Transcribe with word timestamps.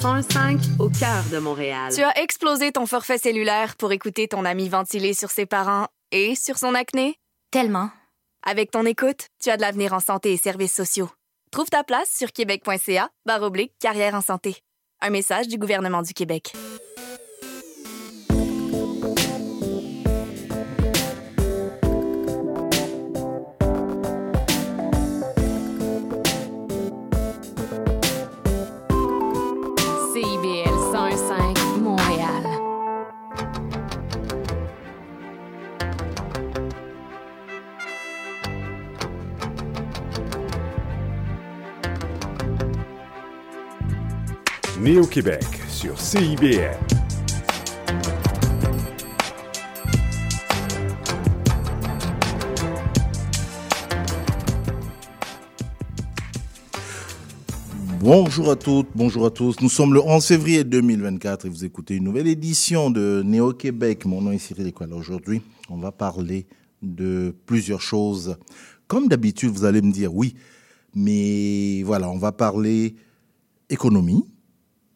105 0.00 0.60
au 0.78 0.88
cœur 0.88 1.24
de 1.32 1.38
Montréal. 1.38 1.92
Tu 1.94 2.02
as 2.02 2.18
explosé 2.20 2.72
ton 2.72 2.86
forfait 2.86 3.18
cellulaire 3.18 3.76
pour 3.76 3.92
écouter 3.92 4.28
ton 4.28 4.44
ami 4.44 4.68
ventiler 4.68 5.14
sur 5.14 5.30
ses 5.30 5.46
parents 5.46 5.88
et 6.12 6.34
sur 6.34 6.58
son 6.58 6.74
acné? 6.74 7.16
Tellement. 7.50 7.90
Avec 8.44 8.70
ton 8.70 8.84
écoute, 8.84 9.26
tu 9.42 9.50
as 9.50 9.56
de 9.56 9.62
l'avenir 9.62 9.92
en 9.92 10.00
santé 10.00 10.32
et 10.32 10.36
services 10.36 10.74
sociaux. 10.74 11.10
Trouve 11.50 11.68
ta 11.68 11.84
place 11.84 12.10
sur 12.16 12.32
québec.ca 12.32 13.10
oblique 13.40 13.72
carrière 13.80 14.14
en 14.14 14.20
santé. 14.20 14.56
Un 15.00 15.10
message 15.10 15.48
du 15.48 15.58
gouvernement 15.58 16.02
du 16.02 16.12
Québec. 16.12 16.52
Né 44.86 45.00
au 45.00 45.06
Québec 45.06 45.42
sur 45.68 46.00
CIBL. 46.00 46.78
Bonjour 57.98 58.52
à 58.52 58.54
toutes, 58.54 58.86
bonjour 58.94 59.26
à 59.26 59.30
tous. 59.30 59.60
Nous 59.60 59.68
sommes 59.68 59.92
le 59.92 60.00
11 60.00 60.24
février 60.24 60.62
2024 60.62 61.46
et 61.46 61.48
vous 61.48 61.64
écoutez 61.64 61.96
une 61.96 62.04
nouvelle 62.04 62.28
édition 62.28 62.88
de 62.88 63.24
Néo-Québec. 63.24 64.04
Mon 64.04 64.22
nom 64.22 64.30
est 64.30 64.38
Cyril 64.38 64.68
Equal. 64.68 64.92
Aujourd'hui, 64.92 65.42
on 65.68 65.78
va 65.78 65.90
parler 65.90 66.46
de 66.82 67.34
plusieurs 67.44 67.82
choses. 67.82 68.36
Comme 68.86 69.08
d'habitude, 69.08 69.50
vous 69.50 69.64
allez 69.64 69.82
me 69.82 69.90
dire 69.90 70.14
oui, 70.14 70.36
mais 70.94 71.82
voilà, 71.82 72.08
on 72.08 72.18
va 72.18 72.30
parler 72.30 72.94
économie. 73.68 74.22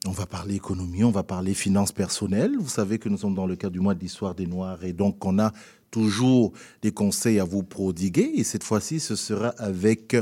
On 0.06 0.12
va 0.12 0.24
parler 0.24 0.54
économie, 0.54 1.04
on 1.04 1.10
va 1.10 1.22
parler 1.22 1.52
finances 1.52 1.92
personnelles. 1.92 2.56
Vous 2.58 2.70
savez 2.70 2.98
que 2.98 3.10
nous 3.10 3.18
sommes 3.18 3.34
dans 3.34 3.46
le 3.46 3.54
cadre 3.54 3.74
du 3.74 3.80
mois 3.80 3.94
de 3.94 4.00
l'histoire 4.00 4.34
des 4.34 4.46
Noirs 4.46 4.82
et 4.82 4.94
donc 4.94 5.22
on 5.26 5.38
a 5.38 5.52
toujours 5.90 6.52
des 6.80 6.90
conseils 6.90 7.38
à 7.38 7.44
vous 7.44 7.62
prodiguer. 7.62 8.32
Et 8.36 8.44
cette 8.44 8.64
fois-ci, 8.64 8.98
ce 8.98 9.14
sera 9.14 9.48
avec 9.58 10.16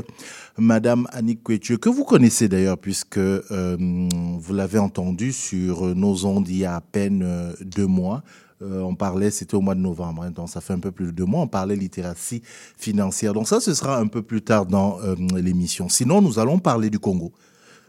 Madame 0.57 1.07
Annick 1.11 1.43
Couetieux, 1.43 1.77
que 1.77 1.87
vous 1.87 2.03
connaissez 2.03 2.49
d'ailleurs, 2.49 2.77
puisque 2.77 3.19
euh, 3.19 3.77
vous 3.79 4.53
l'avez 4.53 4.79
entendu 4.79 5.31
sur 5.31 5.95
nos 5.95 6.25
ondes 6.25 6.49
il 6.49 6.57
y 6.57 6.65
a 6.65 6.75
à 6.75 6.81
peine 6.81 7.21
euh, 7.23 7.53
deux 7.61 7.87
mois. 7.87 8.23
Euh, 8.61 8.81
on 8.81 8.95
parlait, 8.95 9.31
c'était 9.31 9.55
au 9.55 9.61
mois 9.61 9.75
de 9.75 9.79
novembre, 9.79 10.23
hein, 10.23 10.31
donc 10.31 10.49
ça 10.49 10.59
fait 10.59 10.73
un 10.73 10.79
peu 10.79 10.91
plus 10.91 11.05
de 11.07 11.11
deux 11.11 11.25
mois, 11.25 11.43
on 11.43 11.47
parlait 11.47 11.77
littératie 11.77 12.41
financière. 12.77 13.33
Donc 13.33 13.47
ça, 13.47 13.61
ce 13.61 13.73
sera 13.73 13.97
un 13.97 14.07
peu 14.07 14.21
plus 14.21 14.41
tard 14.41 14.65
dans 14.65 14.99
euh, 15.01 15.15
l'émission. 15.37 15.87
Sinon, 15.87 16.21
nous 16.21 16.39
allons 16.39 16.59
parler 16.59 16.89
du 16.89 16.99
Congo. 16.99 17.31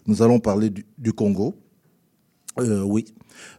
Nous 0.07 0.23
allons 0.23 0.39
parler 0.39 0.73
du 0.97 1.13
Congo. 1.13 1.57
Euh, 2.61 2.83
oui, 2.83 3.07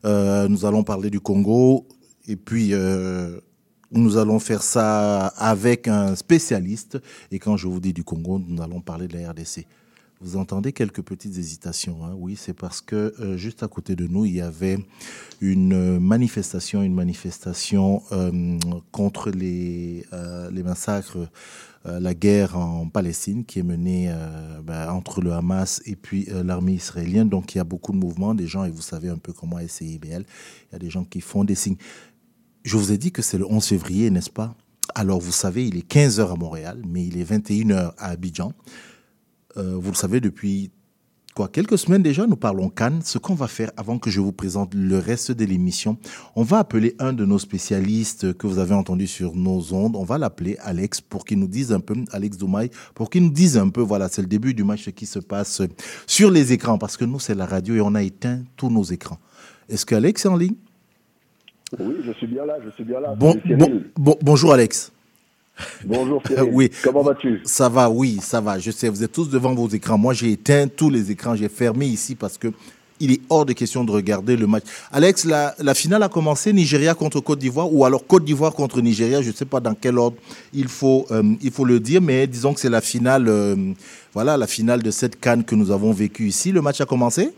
Euh, 0.05 0.47
nous 0.47 0.66
allons 0.66 0.83
parler 0.83 1.09
du 1.09 1.19
Congo 1.19 1.88
et 2.27 2.35
puis 2.35 2.69
euh, 2.73 3.39
nous 3.91 4.17
allons 4.17 4.39
faire 4.39 4.61
ça 4.61 5.27
avec 5.27 5.88
un 5.88 6.16
spécialiste. 6.16 6.99
Et 7.31 7.39
quand 7.39 7.57
je 7.57 7.67
vous 7.67 7.79
dis 7.79 7.94
du 7.94 8.03
Congo, 8.03 8.39
nous 8.39 8.61
allons 8.61 8.79
parler 8.79 9.07
de 9.07 9.17
la 9.17 9.31
RDC. 9.31 9.66
Vous 10.22 10.38
entendez 10.38 10.72
quelques 10.72 11.02
petites 11.02 11.35
hésitations. 11.35 12.05
Hein? 12.05 12.13
Oui, 12.16 12.35
c'est 12.38 12.53
parce 12.53 12.79
que 12.79 13.16
juste 13.38 13.63
à 13.63 13.67
côté 13.67 13.95
de 13.95 14.05
nous, 14.05 14.25
il 14.25 14.35
y 14.35 14.41
avait 14.41 14.77
une 15.39 15.97
manifestation, 15.97 16.83
une 16.83 16.94
manifestation 16.94 18.03
contre 18.91 19.31
les, 19.31 20.05
les 20.52 20.63
massacres, 20.63 21.18
la 21.86 22.14
guerre 22.14 22.58
en 22.58 22.88
Palestine 22.90 23.46
qui 23.46 23.59
est 23.59 23.64
menée 23.64 24.08
euh, 24.09 24.62
ben, 24.62 24.90
entre 24.90 25.22
le 25.22 25.34
Hamas 25.34 25.81
et 25.86 25.96
puis 25.96 26.28
euh, 26.30 26.44
l'armée 26.44 26.74
israélienne. 26.74 27.30
Donc 27.30 27.56
il 27.56 27.58
y 27.58 27.62
a 27.62 27.64
beaucoup 27.64 27.92
de 27.92 27.97
mouvements, 27.97 28.36
des 28.36 28.47
gens, 28.47 28.66
et 28.66 28.69
vous 28.69 28.81
savez 28.81 29.09
un 29.09 29.18
peu 29.18 29.34
comment 29.34 29.59
est 29.59 29.68
CIBL, 29.68 30.24
il 30.24 30.74
y 30.74 30.75
a 30.75 30.80
des 30.80 30.90
gens 30.90 31.03
qui 31.03 31.22
font 31.22 31.44
des 31.44 31.56
signes. 31.56 31.78
Je 32.64 32.78
vous 32.78 32.92
ai 32.92 32.97
dit 32.97 33.12
que 33.12 33.22
c'est 33.22 33.38
le 33.38 33.46
11 33.46 33.66
février, 33.66 34.09
n'est-ce 34.12 34.30
pas? 34.30 34.56
Alors 34.94 35.19
vous 35.19 35.31
savez, 35.31 35.68
il 35.68 35.78
est 35.78 35.92
15h 35.92 36.31
à 36.31 36.36
Montréal, 36.36 36.81
mais 36.88 37.06
il 37.06 37.18
est 37.18 37.30
21h 37.30 37.94
à 37.98 38.09
Abidjan. 38.09 38.53
Euh, 39.58 39.75
vous 39.75 39.90
le 39.90 39.96
savez, 39.96 40.19
depuis 40.19 40.72
quoi, 41.41 41.47
quelques 41.50 41.79
semaines 41.79 42.03
déjà, 42.03 42.28
nous 42.28 42.35
parlons 42.35 42.69
Cannes. 42.69 43.02
Ce 43.03 43.18
qu'on 43.18 43.34
va 43.34 43.47
faire 43.47 43.72
avant 43.75 43.97
que 43.97 44.12
je 44.12 44.19
vous 44.19 44.31
présente 44.31 44.75
le 44.75 45.00
reste 45.00 45.31
de 45.31 45.44
l'émission, 45.44 45.97
on 46.35 46.44
va 46.44 46.59
appeler 46.59 46.96
un 47.00 47.13
de 47.13 47.25
nos 47.25 47.40
spécialistes 47.40 48.34
que 48.38 48.46
vous 48.46 48.59
avez 48.59 48.75
entendu 48.75 49.07
sur 49.07 49.35
nos 49.35 49.74
ondes. 49.74 49.96
On 49.96 50.03
va 50.03 50.19
l'appeler 50.19 50.57
Alex 50.62 51.01
pour 51.01 51.25
qu'il 51.25 51.40
nous 51.40 51.47
dise 51.47 51.72
un 51.74 51.80
peu, 51.80 51.96
Alex 52.12 52.38
Doumaï, 52.38 52.69
pour 52.94 53.09
qu'il 53.09 53.24
nous 53.24 53.31
dise 53.31 53.57
un 53.57 53.69
peu, 53.69 53.81
voilà, 53.81 54.07
c'est 54.07 54.22
le 54.22 54.28
début 54.28 54.53
du 54.53 54.63
match 54.63 54.88
qui 54.91 55.07
se 55.07 55.18
passe 55.18 55.63
sur 56.06 56.30
les 56.30 56.53
écrans, 56.53 56.78
parce 56.78 56.96
que 56.96 57.06
nous, 57.06 57.19
c'est 57.19 57.34
la 57.34 57.47
radio 57.47 57.74
et 57.75 57.81
on 57.81 57.96
a 57.96 58.03
éteint 58.03 58.44
tous 58.56 58.69
nos 58.69 58.84
écrans. 58.84 59.18
Est-ce 59.68 59.84
que 59.85 59.96
Alex 59.96 60.25
est 60.25 60.30
en 60.30 60.38
ligne? 60.38 60.56
Oui, 61.80 61.96
je 62.06 62.12
suis 62.12 62.28
bien 62.28 62.46
là, 62.46 62.57
je 62.63 62.69
suis 62.72 62.84
bien 62.84 63.00
là. 63.00 63.16
bon, 63.16 63.31
Salut, 63.34 63.56
bon, 63.57 63.66
Cyril. 63.66 63.91
bon- 63.97 64.18
Bonjour 64.22 64.53
Alex. 64.53 64.91
Bonjour 65.85 66.22
Cyril. 66.25 66.50
Oui. 66.51 66.72
Comment 66.84 67.03
vas-tu? 67.03 67.41
Ça 67.44 67.69
va, 67.69 67.89
oui, 67.89 68.19
ça 68.22 68.41
va. 68.41 68.59
Je 68.59 68.72
sais, 68.72 68.89
vous 68.89 69.03
êtes 69.03 69.12
tous 69.12 69.29
devant 69.29 69.53
vos 69.53 69.67
écrans. 69.69 69.97
Moi, 69.97 70.13
j'ai 70.13 70.31
éteint 70.31 70.67
tous 70.67 70.89
les 70.89 71.12
écrans. 71.12 71.35
J'ai 71.35 71.50
fermé 71.50 71.85
ici 71.85 72.16
parce 72.16 72.38
que 72.38 72.51
il 73.03 73.12
est 73.12 73.22
hors 73.29 73.45
de 73.45 73.53
question 73.53 73.84
de 73.84 73.91
regarder 73.91 74.38
le 74.38 74.45
match. 74.45 74.63
Alex, 74.91 75.25
la, 75.25 75.56
la 75.57 75.73
finale 75.73 76.03
a 76.03 76.09
commencé, 76.09 76.53
Nigeria 76.53 76.94
contre 76.94 77.19
Côte 77.19 77.39
d'Ivoire, 77.39 77.73
ou 77.73 77.84
alors 77.84 78.06
Côte 78.06 78.23
d'Ivoire 78.23 78.53
contre 78.53 78.79
Nigeria. 78.79 79.23
Je 79.23 79.29
ne 79.29 79.34
sais 79.34 79.45
pas 79.45 79.59
dans 79.59 79.73
quel 79.73 79.97
ordre 79.97 80.17
il 80.53 80.67
faut, 80.67 81.07
euh, 81.09 81.23
il 81.41 81.51
faut 81.51 81.66
le 81.66 81.79
dire, 81.79 82.00
mais 82.00 82.28
disons 82.28 82.53
que 82.53 82.59
c'est 82.59 82.69
la 82.69 82.79
finale, 82.81 83.28
euh, 83.28 83.56
voilà, 84.13 84.38
la 84.38 84.45
finale 84.45 84.83
de 84.83 84.91
cette 84.91 85.19
canne 85.19 85.44
que 85.44 85.56
nous 85.56 85.72
avons 85.72 85.91
vécue 85.91 86.28
ici. 86.28 86.51
Le 86.51 86.62
match 86.62 86.79
a 86.79 86.85
commencé? 86.85 87.33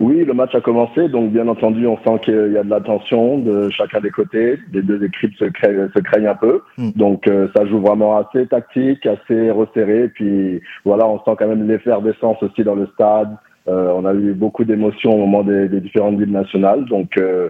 Oui, 0.00 0.24
le 0.24 0.34
match 0.34 0.54
a 0.54 0.60
commencé, 0.60 1.08
donc 1.08 1.32
bien 1.32 1.48
entendu, 1.48 1.86
on 1.86 1.96
sent 1.98 2.24
qu'il 2.24 2.52
y 2.52 2.58
a 2.58 2.62
de 2.62 2.70
la 2.70 2.80
tension 2.80 3.38
de 3.38 3.70
chacun 3.70 4.00
des 4.00 4.10
côtés. 4.10 4.58
Les 4.72 4.82
deux 4.82 5.02
équipes 5.02 5.34
se, 5.36 5.46
craignent- 5.46 5.88
se 5.94 6.00
craignent 6.00 6.28
un 6.28 6.34
peu. 6.34 6.60
Mm. 6.78 6.90
Donc 6.96 7.26
euh, 7.26 7.48
ça 7.56 7.64
joue 7.66 7.80
vraiment 7.80 8.18
assez 8.18 8.46
tactique, 8.46 9.06
assez 9.06 9.50
resserré. 9.50 10.08
Puis 10.08 10.60
voilà, 10.84 11.06
on 11.08 11.18
sent 11.18 11.36
quand 11.38 11.48
même 11.48 11.66
l'effervescence 11.66 12.42
aussi 12.42 12.62
dans 12.64 12.74
le 12.74 12.86
stade. 12.94 13.34
Euh, 13.68 13.92
on 13.94 14.04
a 14.04 14.12
eu 14.12 14.32
beaucoup 14.32 14.64
d'émotions 14.64 15.12
au 15.12 15.18
moment 15.18 15.42
des, 15.44 15.68
des 15.68 15.80
différentes 15.80 16.18
villes 16.18 16.32
nationales. 16.32 16.84
Donc 16.86 17.16
euh, 17.16 17.48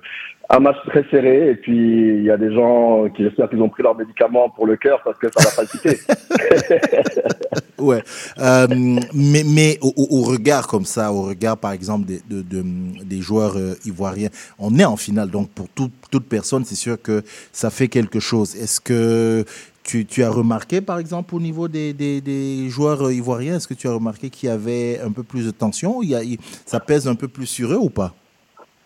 un 0.53 0.61
match 0.61 0.77
très 0.87 1.05
serré. 1.11 1.51
Et 1.51 1.55
puis 1.57 2.19
il 2.19 2.25
y 2.25 2.31
a 2.31 2.37
des 2.37 2.53
gens 2.55 3.09
qui 3.17 3.25
j'espère 3.25 3.49
qu'ils 3.49 3.61
ont 3.63 3.69
pris 3.69 3.83
leurs 3.83 3.97
médicaments 3.97 4.51
pour 4.51 4.67
le 4.67 4.77
cœur 4.77 5.01
parce 5.03 5.19
que 5.19 5.27
ça 5.37 5.49
va 5.49 5.57
palpiter. 5.57 5.99
Ouais. 7.79 8.03
Euh, 8.39 8.69
mais 9.13 9.43
mais 9.45 9.79
au, 9.83 10.23
regard 10.23 10.69
comme 10.69 10.85
ça, 10.85 11.13
au 11.13 11.23
regard 11.23 11.57
par 11.57 11.73
exemple 11.73 12.07
des, 12.07 12.21
de, 12.31 12.41
de- 12.43 12.65
des 13.05 13.21
joueurs 13.21 13.57
euh, 13.57 13.75
ivoiriens, 13.85 14.29
on 14.59 14.79
est 14.79 14.85
en 14.85 14.97
finale. 14.97 15.31
Donc 15.31 15.51
pour 15.51 15.69
toute, 15.69 16.25
personne, 16.29 16.65
c'est 16.65 16.77
sûr 16.77 17.01
que 17.01 17.23
ça 17.51 17.71
fait 17.71 17.89
quelque 17.89 18.21
chose. 18.21 18.55
Est-ce 18.55 18.81
que 18.81 19.45
tu, 19.83 20.07
tu 20.07 20.23
as 20.23 20.31
remarqué 20.31 20.81
par 20.81 20.99
exemple 20.99 21.35
au 21.35 21.41
niveau 21.41 21.67
des, 21.67 21.93
des, 21.93 22.69
joueurs 22.69 23.07
euh, 23.09 23.13
ivoiriens, 23.13 23.57
est-ce 23.57 23.67
que 23.67 23.75
tu 23.75 23.89
as 23.89 23.93
remarqué 23.93 24.31
qu'il 24.31 24.49
y 24.49 24.53
avait 24.53 25.01
un 25.01 25.11
peu 25.11 25.25
plus 25.25 25.45
de 25.45 25.51
tension 25.51 26.03
il 26.03 26.11
y 26.11 26.15
a, 26.15 26.21
Ça 26.65 26.79
pèse 26.79 27.09
un 27.09 27.17
peu 27.17 27.27
plus 27.27 27.47
sur 27.47 27.73
eux 27.73 27.79
ou 27.81 27.91
pas? 27.91 28.15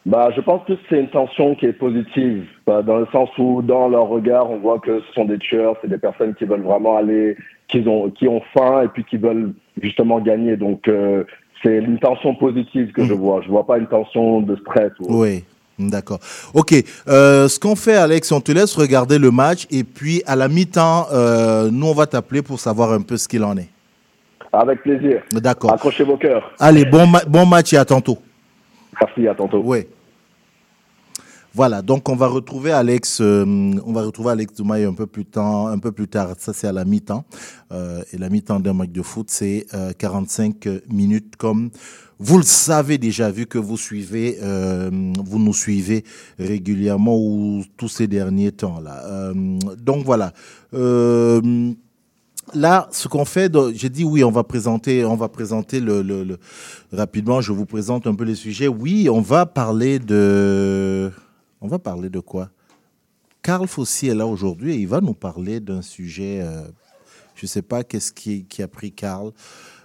Bah, 0.06 0.28
je 0.37 0.41
pense 0.41 0.65
que 0.69 0.75
c'est 0.89 1.00
une 1.00 1.09
tension 1.11 1.56
qui 1.56 1.67
est 1.67 1.72
positive, 1.72 2.44
bah, 2.65 2.81
dans 2.81 2.99
le 2.99 3.06
sens 3.11 3.28
où 3.39 3.61
dans 3.61 3.89
leur 3.89 4.06
regard, 4.06 4.49
on 4.49 4.59
voit 4.59 4.78
que 4.78 5.00
ce 5.00 5.12
sont 5.15 5.25
des 5.25 5.37
tueurs, 5.39 5.75
c'est 5.83 5.91
des 5.91 5.99
personnes 5.99 6.33
qui 6.37 6.44
veulent 6.44 6.62
vraiment 6.62 6.97
aller, 6.97 7.37
qui 7.67 7.83
ont, 7.89 8.09
qui 8.11 8.28
ont 8.28 8.41
faim 8.56 8.83
et 8.84 8.89
puis 8.89 9.05
qui 9.05 9.16
veulent 9.16 9.53
justement 9.83 10.21
gagner. 10.21 10.56
Donc 10.56 10.87
euh, 10.87 11.25
c'est 11.61 11.78
une 11.78 11.99
tension 11.99 12.37
positive 12.37 12.93
que 12.93 13.03
je 13.05 13.15
vois. 13.15 13.41
Je 13.43 13.49
vois 13.49 13.66
pas 13.66 13.78
une 13.78 13.89
tension 13.89 14.41
de 14.43 14.54
stress. 14.57 14.92
ou- 15.01 15.22
Oui. 15.22 15.45
D'accord. 15.78 16.21
Ok. 16.54 16.72
Euh, 17.09 17.48
ce 17.48 17.59
qu'on 17.60 17.75
fait, 17.77 17.97
Alex, 17.97 18.31
on 18.33 18.41
te 18.41 18.51
laisse 18.53 18.75
regarder 18.77 19.19
le 19.19 19.31
match 19.31 19.66
et 19.72 19.83
puis 19.84 20.22
à 20.25 20.34
la 20.36 20.48
mi-temps, 20.48 21.07
euh, 21.13 21.69
nous 21.71 21.86
on 21.89 21.92
va 21.92 22.07
t'appeler 22.07 22.41
pour 22.42 22.60
savoir 22.60 22.92
un 22.92 23.03
peu 23.03 23.16
ce 23.19 23.27
qu'il 23.28 23.42
en 23.45 23.57
est. 23.59 23.69
Avec 24.53 24.83
plaisir. 24.83 25.21
D'accord. 25.33 25.72
Accrochez 25.72 26.04
vos 26.04 26.16
cœurs. 26.16 26.51
Allez, 26.60 26.84
bon, 26.86 27.07
ma- 27.09 27.25
bon 27.27 27.45
match 27.45 27.72
et 27.75 27.77
à 27.77 27.84
tantôt. 27.84 28.16
Merci, 28.98 29.28
à 29.28 29.34
tantôt. 29.34 29.60
Oui. 29.63 29.81
Voilà, 31.57 31.81
donc 31.81 32.11
on 32.11 32.17
va 32.17 32.27
retrouver 32.27 32.71
Alex, 32.71 33.23
euh, 33.23 33.47
on 33.87 33.93
va 33.95 34.03
retrouver 34.03 34.33
Alex 34.33 34.53
un 34.61 34.93
peu 34.93 35.07
plus 35.07 35.25
tard. 35.25 36.35
Ça 36.39 36.53
c'est 36.53 36.67
à 36.67 36.73
la 36.73 36.85
mi-temps, 36.85 37.25
Euh, 37.73 38.03
et 38.13 38.19
la 38.19 38.29
mi-temps 38.29 38.61
d'un 38.61 38.75
match 38.75 38.91
de 38.91 39.01
foot 39.01 39.29
c'est 39.31 39.65
euh, 39.73 39.93
45 39.97 40.69
minutes 40.91 41.37
comme 41.37 41.71
vous 42.19 42.37
le 42.37 42.43
savez 42.45 42.99
déjà 42.99 43.31
vu 43.31 43.47
que 43.47 43.57
vous 43.57 43.79
suivez, 43.79 44.37
euh, 44.43 44.91
vous 45.25 45.39
nous 45.39 45.55
suivez 45.55 46.05
régulièrement 46.39 47.17
ou 47.19 47.65
tous 47.79 47.89
ces 47.89 48.07
derniers 48.07 48.53
temps 48.53 48.79
là. 48.81 49.03
Euh, 49.07 49.33
donc 49.83 50.05
voilà. 50.05 50.35
Euh, 50.75 51.73
là, 52.53 52.87
ce 52.93 53.09
qu'on 53.09 53.25
fait, 53.25 53.51
j'ai 53.75 53.89
dit 53.89 54.05
oui, 54.05 54.23
on 54.25 54.31
va 54.31 54.45
présenter, 54.45 55.07
on 55.07 55.17
va 55.17 55.31
présenter 55.31 55.81
le- 55.81 56.39
rapidement. 56.93 57.41
Je 57.41 57.53
vous 57.53 57.65
présente 57.67 58.07
un 58.07 58.15
peu 58.15 58.25
les 58.25 58.35
sujets. 58.35 58.69
Oui, 58.69 59.09
on 59.11 59.23
va 59.23 59.47
parler 59.47 59.99
de, 59.99 61.11
on 61.61 61.69
va 61.69 61.79
parler 61.79 62.09
de 62.09 62.21
quoi? 62.21 62.51
Carl 63.43 63.67
Fossi 63.69 64.09
est 64.09 64.15
là 64.15 64.27
aujourd'hui 64.27 64.75
et 64.75 64.79
il 64.79 64.89
va 64.89 65.01
nous 65.01 65.15
parler 65.15 65.61
d'un 65.61 65.83
sujet. 65.83 66.41
euh, 66.43 66.63
je 67.37 67.45
ne 67.45 67.49
sais 67.49 67.63
pas 67.63 67.85
qu'est-ce 67.85 68.13
qui, 68.13 68.45
qui 68.45 68.63
a 68.63 68.69
pris 68.69 68.93
Carl. 68.93 69.33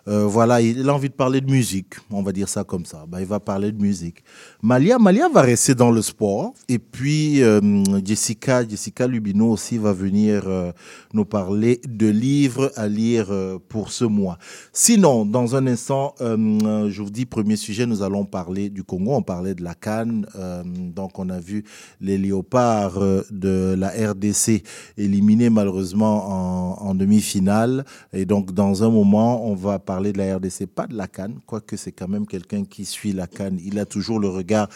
Euh, 0.07 0.25
voilà, 0.25 0.61
il 0.61 0.89
a 0.89 0.93
envie 0.93 1.09
de 1.09 1.13
parler 1.13 1.41
de 1.41 1.51
musique, 1.51 1.95
on 2.09 2.23
va 2.23 2.31
dire 2.31 2.49
ça 2.49 2.63
comme 2.63 2.85
ça. 2.85 3.05
Ben, 3.07 3.19
il 3.19 3.25
va 3.25 3.39
parler 3.39 3.71
de 3.71 3.81
musique. 3.81 4.23
Malia, 4.63 4.97
Malia 4.97 5.29
va 5.29 5.41
rester 5.41 5.75
dans 5.75 5.91
le 5.91 6.01
sport. 6.01 6.53
Et 6.67 6.79
puis, 6.79 7.43
euh, 7.43 7.61
Jessica, 8.03 8.67
Jessica 8.67 9.05
Lubino 9.07 9.51
aussi 9.51 9.77
va 9.77 9.93
venir 9.93 10.43
euh, 10.47 10.71
nous 11.13 11.25
parler 11.25 11.81
de 11.87 12.07
livres 12.07 12.71
à 12.75 12.87
lire 12.87 13.27
pour 13.69 13.91
ce 13.91 14.05
mois. 14.05 14.37
Sinon, 14.73 15.25
dans 15.25 15.55
un 15.55 15.67
instant, 15.67 16.15
je 16.19 17.01
vous 17.01 17.09
dis, 17.09 17.25
premier 17.25 17.55
sujet, 17.55 17.85
nous 17.85 18.01
allons 18.01 18.25
parler 18.25 18.69
du 18.69 18.83
Congo. 18.83 19.13
On 19.13 19.21
parlait 19.21 19.53
de 19.53 19.63
la 19.63 19.75
Cannes. 19.75 20.25
donc, 20.95 21.19
on 21.19 21.29
a 21.29 21.39
vu 21.39 21.63
les 21.99 22.17
léopards 22.17 22.99
de 23.29 23.75
la 23.77 23.89
RDC 23.89 24.63
éliminés 24.97 25.49
malheureusement 25.49 26.79
en, 26.81 26.87
en 26.89 26.95
demi-finale. 26.95 27.85
Et 28.13 28.25
donc, 28.25 28.53
dans 28.53 28.83
un 28.83 28.89
moment, 28.89 29.45
on 29.45 29.55
va 29.55 29.79
parler 29.79 29.90
de 29.99 30.17
la 30.17 30.37
RDC, 30.37 30.67
pas 30.67 30.87
de 30.87 30.95
la 30.95 31.07
Cannes, 31.07 31.39
quoique 31.45 31.75
c'est 31.75 31.91
quand 31.91 32.07
même 32.07 32.25
quelqu'un 32.25 32.63
qui 32.63 32.85
suit 32.85 33.13
la 33.13 33.27
Cannes. 33.27 33.59
Il 33.63 33.79
a 33.79 33.85
toujours 33.85 34.19
le 34.19 34.29
regard. 34.29 34.69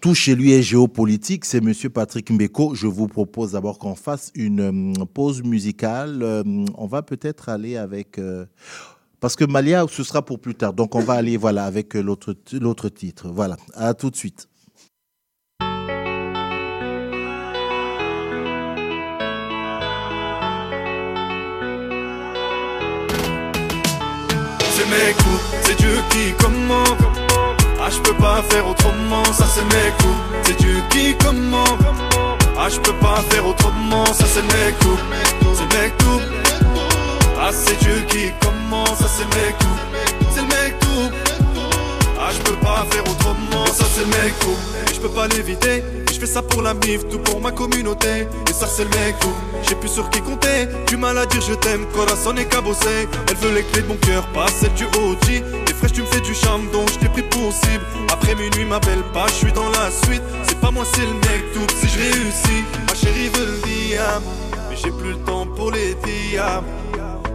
Tout 0.00 0.14
chez 0.14 0.34
lui 0.34 0.52
est 0.52 0.62
géopolitique, 0.62 1.44
c'est 1.44 1.60
Monsieur 1.60 1.88
Patrick 1.88 2.30
Mbeko. 2.30 2.74
Je 2.74 2.86
vous 2.86 3.08
propose 3.08 3.52
d'abord 3.52 3.78
qu'on 3.78 3.94
fasse 3.94 4.30
une 4.34 4.60
euh, 5.00 5.04
pause 5.06 5.42
musicale. 5.42 6.22
Euh, 6.22 6.42
on 6.76 6.86
va 6.86 7.02
peut-être 7.02 7.48
aller 7.48 7.76
avec... 7.76 8.18
euh, 8.18 8.44
parce 9.20 9.34
que 9.34 9.44
Malia, 9.44 9.86
ce 9.88 10.04
sera 10.04 10.22
pour 10.22 10.38
plus 10.40 10.54
tard. 10.54 10.72
Donc 10.72 10.94
on 10.94 11.00
va 11.00 11.14
aller 11.14 11.36
voilà, 11.36 11.64
avec 11.64 11.94
l'autre 11.94 12.36
l'autre 12.52 12.88
titre. 12.88 13.28
Voilà, 13.28 13.56
à 13.74 13.94
tout 13.94 14.10
de 14.10 14.16
suite. 14.16 14.48
C'est 24.78 24.86
mes 24.86 25.12
coups, 25.14 25.42
c'est 25.62 25.76
Dieu 25.76 25.98
qui 26.10 26.32
commande. 26.34 26.98
Ah, 27.80 27.88
je 27.90 27.98
peux 27.98 28.14
pas 28.14 28.42
faire 28.48 28.64
autrement, 28.64 29.24
ça 29.24 29.44
c'est 29.52 29.64
mes 29.64 29.90
coups. 29.98 30.18
C'est 30.44 30.56
Dieu 30.56 30.76
qui 30.88 31.16
commande. 31.16 31.84
Ah, 32.56 32.68
je 32.68 32.78
peux 32.78 32.92
pas 32.92 33.20
faire 33.28 33.44
autrement, 33.44 34.06
ça 34.06 34.24
c'est 34.32 34.42
mes 34.42 34.72
coups. 34.78 35.00
C'est 35.56 35.80
mes 35.80 35.90
coups. 35.90 36.22
Ah, 37.40 37.50
c'est 37.52 37.76
Dieu 37.80 38.04
qui 38.08 38.30
commande, 38.40 38.96
ça 38.96 39.06
c'est 39.08 39.26
mes 39.36 39.52
coups. 39.54 39.87
Ah, 42.28 42.30
je 42.30 42.42
peux 42.42 42.56
pas 42.58 42.84
faire 42.90 43.04
autrement, 43.10 43.64
ça 43.64 43.86
c'est 43.94 44.04
mes 44.04 44.30
coups. 44.40 44.58
Et 44.90 44.94
je 44.94 45.00
peux 45.00 45.08
pas 45.08 45.28
l'éviter. 45.28 45.82
Je 46.12 46.18
fais 46.20 46.26
ça 46.26 46.42
pour 46.42 46.60
la 46.60 46.74
mif, 46.74 47.08
tout 47.08 47.18
pour 47.20 47.40
ma 47.40 47.52
communauté. 47.52 48.26
Et 48.46 48.52
ça 48.52 48.66
c'est 48.66 48.84
mes 48.84 49.12
coups. 49.18 49.34
J'ai 49.66 49.74
plus 49.76 49.88
sur 49.88 50.10
qui 50.10 50.20
compter. 50.20 50.68
Du 50.88 50.98
mal 50.98 51.16
à 51.16 51.24
dire 51.24 51.40
je 51.40 51.54
t'aime, 51.54 51.86
corazon 51.94 52.36
est 52.36 52.44
cabossé. 52.44 53.08
Elle 53.30 53.36
veut 53.36 53.54
les 53.54 53.62
clés 53.62 53.80
de 53.80 53.86
mon 53.86 53.96
cœur, 53.96 54.26
pas 54.34 54.46
celle 54.48 54.74
du 54.74 54.84
OG. 54.84 55.42
T'es 55.64 55.72
fraîche, 55.72 55.92
tu 55.92 56.02
me 56.02 56.06
fais 56.06 56.20
du 56.20 56.34
charme, 56.34 56.68
donc 56.70 56.90
je 56.92 56.98
t'ai 56.98 57.08
pris 57.08 57.22
pour 57.22 57.50
cible. 57.50 57.84
Après 58.12 58.34
minuit, 58.34 58.66
m'appelle 58.66 59.04
pas, 59.14 59.26
je 59.28 59.46
suis 59.46 59.52
dans 59.52 59.70
la 59.70 59.90
suite. 59.90 60.22
C'est 60.46 60.60
pas 60.60 60.70
moi, 60.70 60.84
c'est 60.84 61.06
le 61.06 61.14
mec, 61.14 61.52
tout 61.54 61.66
si 61.80 61.88
je 61.88 61.98
réussis. 61.98 62.64
Ma 62.86 62.94
chérie 62.94 63.30
veut 63.30 63.46
le 63.46 63.88
diable, 63.88 64.26
mais 64.68 64.76
j'ai 64.76 64.90
plus 64.90 65.12
le 65.12 65.18
temps 65.20 65.46
pour 65.46 65.70
les 65.70 65.94
diables. 66.04 66.66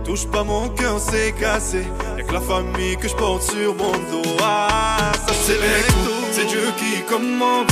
Touche 0.04 0.28
pas 0.28 0.44
mon 0.44 0.68
cœur, 0.70 1.00
c'est 1.00 1.32
cassé. 1.34 1.86
Y'a 2.18 2.24
que 2.24 2.34
la 2.34 2.42
famille 2.42 2.98
que 2.98 3.08
je 3.08 3.16
porte 3.16 3.44
sur 3.44 3.74
mon 3.76 3.92
dos. 3.92 4.36
Ah, 4.42 5.12
ça 5.28 5.34
c'est 5.46 5.54
mes 5.54 5.84
coups. 5.88 6.12
C'est 6.32 6.46
Dieu 6.46 6.74
qui 6.78 7.02
commande. 7.04 7.72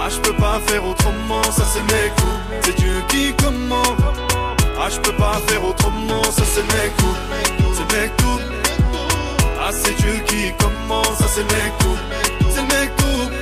Ah, 0.00 0.08
je 0.08 0.18
peux 0.18 0.34
pas 0.34 0.60
faire 0.66 0.84
autrement, 0.84 1.42
ça 1.44 1.64
c'est 1.72 1.82
mes 1.82 2.08
coups. 2.16 2.62
C'est 2.62 2.76
Dieu 2.76 2.94
qui 3.08 3.34
commande. 3.34 4.00
Ah, 4.80 4.88
je 4.90 4.98
peux 4.98 5.12
pas 5.12 5.40
faire 5.46 5.64
autrement, 5.64 6.24
ça 6.24 6.42
c'est 6.44 6.62
mes 6.62 6.90
coups. 6.98 7.18
C'est 7.74 7.96
mes 7.96 8.08
coups. 8.08 8.42
Ah, 9.60 9.70
c'est 9.72 9.94
Dieu 9.96 10.14
qui 10.26 10.52
commande, 10.58 11.14
ça 11.18 11.26
c'est 11.28 11.44
mes 11.44 11.70
coups. 11.78 12.00
C'est 12.50 12.62
mes 12.62 12.88
coups. 12.96 13.41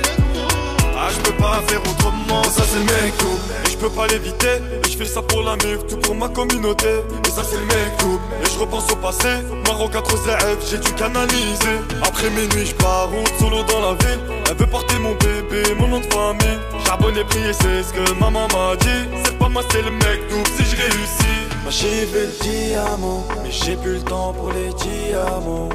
Je 1.13 1.19
peux 1.21 1.37
pas 1.37 1.61
faire 1.67 1.81
autrement, 1.81 2.43
ça 2.43 2.63
c'est 2.69 2.79
mes 2.79 3.11
coups. 3.11 3.41
Et 3.65 3.71
je 3.71 3.77
peux 3.77 3.89
pas 3.89 4.07
l'éviter, 4.07 4.57
et 4.83 4.89
je 4.89 4.97
fais 4.97 5.05
ça 5.05 5.21
pour 5.21 5.43
la 5.43 5.55
mif, 5.57 5.85
tout 5.87 5.97
pour 5.97 6.15
ma 6.15 6.29
communauté. 6.29 6.87
Et 7.25 7.29
ça 7.29 7.43
c'est 7.43 7.59
mes 7.59 7.87
coups. 7.99 8.19
Et 8.43 8.49
je 8.53 8.59
repense 8.59 8.91
au 8.91 8.95
passé, 8.95 9.29
Maroc 9.67 9.91
4 9.91 10.17
ZF, 10.17 10.69
j'ai 10.69 10.77
dû 10.77 10.91
canaliser. 10.93 11.77
Après 12.01 12.29
minuit, 12.29 12.65
je 12.65 12.75
pars 12.75 13.09
route 13.09 13.31
solo 13.39 13.63
dans 13.63 13.81
la 13.81 13.93
ville. 14.05 14.19
Elle 14.49 14.57
veut 14.57 14.67
porter 14.67 14.97
mon 14.99 15.13
bébé, 15.15 15.63
mon 15.77 15.87
nom 15.87 15.99
de 15.99 16.13
famille. 16.13 16.59
Charbonne 16.85 17.17
et 17.17 17.23
prier, 17.23 17.53
c'est 17.53 17.83
ce 17.83 17.93
que 17.93 18.19
maman 18.19 18.47
m'a 18.53 18.75
dit. 18.77 19.09
C'est 19.25 19.37
pas 19.37 19.49
moi, 19.49 19.63
c'est 19.71 19.81
le 19.81 19.91
mec, 19.91 20.27
tout 20.29 20.43
si 20.55 20.63
je 20.63 20.75
réussis. 20.75 21.41
Ma 21.63 21.69
veut 21.69 22.27
le 22.27 22.43
diamant, 22.43 23.25
mais 23.43 23.51
j'ai 23.51 23.75
plus 23.75 23.93
le 23.93 24.01
temps 24.01 24.33
pour 24.33 24.51
les 24.51 24.73
diamants. 24.73 25.69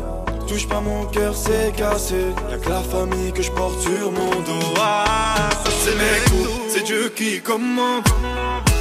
Touche 0.46 0.69
pas 0.69 0.81
mon 0.81 1.06
cœur, 1.06 1.34
c'est 1.34 1.75
cassé. 1.76 2.32
Y'a 2.50 2.58
que 2.58 2.69
la 2.69 2.81
famille 2.81 3.32
que 3.32 3.43
je 3.43 3.50
porte 3.50 3.81
sur 3.81 4.12
mon 4.12 4.31
dos. 4.31 4.75
Ah, 4.81 5.50
ça 5.64 5.70
c'est 5.84 5.94
mes 5.94 6.20
coups, 6.31 6.50
c'est 6.69 6.84
Dieu 6.84 7.12
qui 7.16 7.40
commande. 7.40 8.04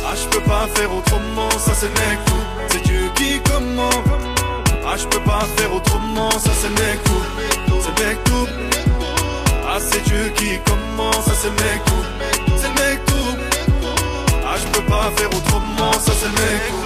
Ah, 0.08 0.14
je 0.16 0.28
peux 0.28 0.44
pas 0.44 0.68
faire 0.76 0.94
autrement, 0.96 1.50
ça 1.52 1.74
c'est 1.74 1.90
mes 1.90 2.16
coups, 2.26 2.46
c'est 2.70 2.84
Dieu 2.84 3.10
qui 3.16 3.40
commande. 3.50 4.06
Ah, 4.88 4.96
je 4.96 5.06
peux 5.08 5.20
pas 5.22 5.46
faire 5.58 5.74
autrement, 5.74 6.30
ça 6.32 6.52
c'est 6.62 6.70
mes 6.70 6.98
coups, 7.06 7.82
c'est 7.82 8.06
mes 8.06 8.16
coups. 8.16 8.52
Ah, 9.68 9.80
c'est 9.80 10.04
Dieu 10.04 10.32
qui 10.36 10.60
commande, 10.70 11.16
ça 11.26 11.34
c'est 11.42 11.50
mes 11.50 11.80
coups, 11.86 12.08
c'est 12.58 12.70
mes 12.70 12.98
coups. 13.08 13.38
Ah, 14.48 14.56
je 14.62 14.68
peux 14.68 14.86
pas 14.86 15.12
faire 15.18 15.30
autrement, 15.30 15.94
ça 15.94 16.12
c'est 16.20 16.30
mes 16.30 16.60
coups. 16.70 16.85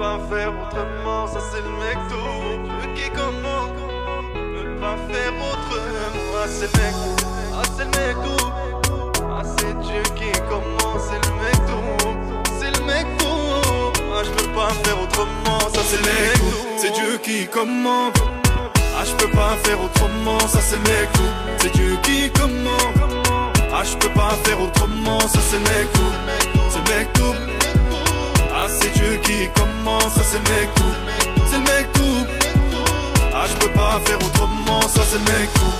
Pas 0.00 0.18
faire 0.30 0.52
autrement, 0.62 1.26
ça 1.26 1.40
c'est 1.52 1.60
le 1.60 1.72
mec 1.78 1.98
tout. 2.08 2.94
Qui 2.94 3.10
commande, 3.10 3.76
je 4.34 4.62
peux 4.62 4.80
pas 4.80 4.96
faire 5.12 5.32
autrement, 5.34 6.40
ah, 6.42 6.46
c'est 6.48 6.72
le 6.72 6.80
mec 6.80 6.94
tout. 7.02 7.26
Ah, 7.54 7.62
c'est 7.76 7.84
le 7.84 7.90
mec 8.00 8.16
tout. 8.24 8.46
Ah, 9.30 9.42
c'est 9.58 9.78
Dieu 9.80 10.02
qui 10.16 10.32
commande, 10.48 11.00
c'est 11.06 11.20
le 11.26 11.32
mec 11.42 11.58
tout. 11.68 12.16
C'est 12.58 12.72
le 12.78 12.82
mec 12.86 13.06
tout. 13.18 13.92
Ah, 14.14 14.22
je 14.24 14.30
peux 14.30 14.50
pas 14.52 14.70
faire 14.82 14.98
autrement, 15.02 15.60
ça 15.74 15.82
c'est 15.84 15.98
le 15.98 16.02
mec 16.02 16.32
tout. 16.38 16.78
C'est 16.78 16.92
Dieu 16.94 17.18
qui 17.22 17.46
commande. 17.46 18.14
Ah, 18.98 19.04
je 19.04 19.12
peux 19.16 19.30
pas 19.36 19.54
faire 19.64 19.82
autrement, 19.84 20.40
ça 20.48 20.60
c'est 20.62 20.78
mes 20.78 21.06
coups. 21.12 21.34
C'est 21.60 21.72
Dieu 21.74 21.98
qui 22.02 22.30
commande. 22.30 22.96
Ah, 23.70 23.82
je 23.84 23.96
peux 23.98 24.14
pas 24.14 24.34
faire 24.44 24.60
autrement, 24.62 25.20
ça 25.20 25.40
c'est 25.50 25.58
mes 25.58 25.84
coups. 25.92 26.16
C'est 26.70 26.84
mes 26.88 27.04
coups. 27.04 27.36
Ah, 27.36 27.49
c'est 28.80 28.92
Dieu 28.92 29.20
qui 29.22 29.48
commande, 29.58 30.02
ça 30.02 30.22
c'est 30.22 30.38
mes 30.50 30.66
coups. 30.74 30.96
C'est 31.50 31.58
mes 31.58 31.84
coups. 31.92 32.30
Ah, 33.34 33.46
je 33.48 33.54
peux 33.56 33.72
pas 33.72 34.00
faire 34.04 34.18
autrement, 34.18 34.80
ça 34.82 35.02
c'est 35.08 35.18
mes 35.18 35.46
coups. 35.54 35.76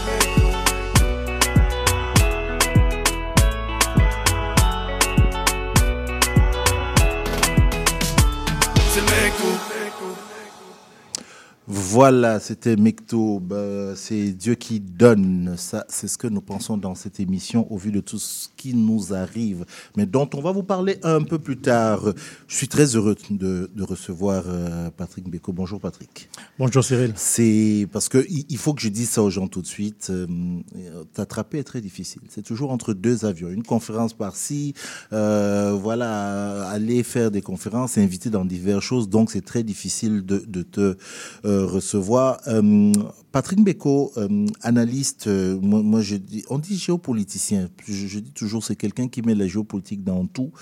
C'est 8.93 9.03
mes 9.03 9.31
coups. 9.31 9.70
Voilà, 11.73 12.41
c'était 12.41 12.75
Mektoub. 12.75 13.53
Euh, 13.53 13.95
C'est 13.95 14.33
Dieu 14.33 14.57
qui 14.57 14.81
donne. 14.81 15.55
Ça, 15.57 15.85
c'est 15.89 16.09
ce 16.09 16.19
que 16.19 16.27
nous 16.27 16.41
pensons 16.41 16.77
dans 16.77 16.97
cette 16.97 17.21
émission 17.21 17.73
au 17.73 17.77
vu 17.77 17.93
de 17.93 18.01
tout 18.01 18.19
ce 18.19 18.49
qui 18.57 18.75
nous 18.75 19.15
arrive, 19.15 19.65
mais 19.97 20.05
dont 20.05 20.29
on 20.35 20.41
va 20.41 20.51
vous 20.51 20.65
parler 20.65 20.99
un 21.05 21.23
peu 21.23 21.39
plus 21.39 21.59
tard. 21.59 22.13
Je 22.49 22.57
suis 22.57 22.67
très 22.67 22.97
heureux 22.97 23.15
de, 23.31 23.71
de 23.73 23.83
recevoir 23.85 24.43
euh, 24.49 24.91
Patrick 24.91 25.31
Beko. 25.31 25.53
Bonjour 25.53 25.81
Patrick. 25.81 26.29
Bonjour 26.59 26.83
Cyril. 26.83 27.13
C'est 27.15 27.87
parce 27.93 28.09
que 28.09 28.27
il 28.29 28.47
il 28.49 28.59
faut 28.59 28.75
que 28.75 28.81
je 28.83 28.89
dise 28.89 29.09
ça 29.11 29.23
aux 29.23 29.31
gens 29.31 29.47
tout 29.47 29.63
de 29.63 29.67
suite. 29.69 30.09
Euh, 30.11 30.27
T'attraper 31.15 31.59
est 31.61 31.65
très 31.65 31.81
difficile. 31.81 32.23
C'est 32.31 32.43
toujours 32.43 32.73
entre 32.73 32.95
deux 32.95 33.25
avions. 33.25 33.49
Une 33.49 33.63
conférence 33.63 34.13
par-ci, 34.13 34.75
euh, 35.13 35.79
voilà, 35.81 36.69
aller 36.69 37.05
faire 37.05 37.31
des 37.31 37.43
conférences, 37.43 37.97
inviter 37.97 38.29
dans 38.29 38.45
diverses 38.45 38.83
choses. 38.85 39.09
Donc 39.09 39.31
c'est 39.31 39.45
très 39.45 39.63
difficile 39.63 40.27
de, 40.27 40.43
de 40.49 40.63
te 40.63 40.97
euh, 41.45 41.60
recevoir. 41.65 42.41
Euh, 42.47 42.93
Patrick 43.33 43.63
Beko, 43.63 44.13
euh, 44.17 44.47
analyste, 44.63 45.27
euh, 45.27 45.59
moi, 45.61 46.01
je 46.01 46.17
dis, 46.17 46.45
on 46.51 46.59
dit 46.59 46.77
géopoliticien. 46.77 47.69
Je 47.87 48.19
dis 48.19 48.33
toujours 48.33 48.65
c'est 48.65 48.77
quelqu'un 48.77 49.09
qui 49.09 49.23
met 49.23 49.35
la 49.35 49.47
géopolitique 49.47 50.05
dans 50.05 50.27
tout. 50.27 50.53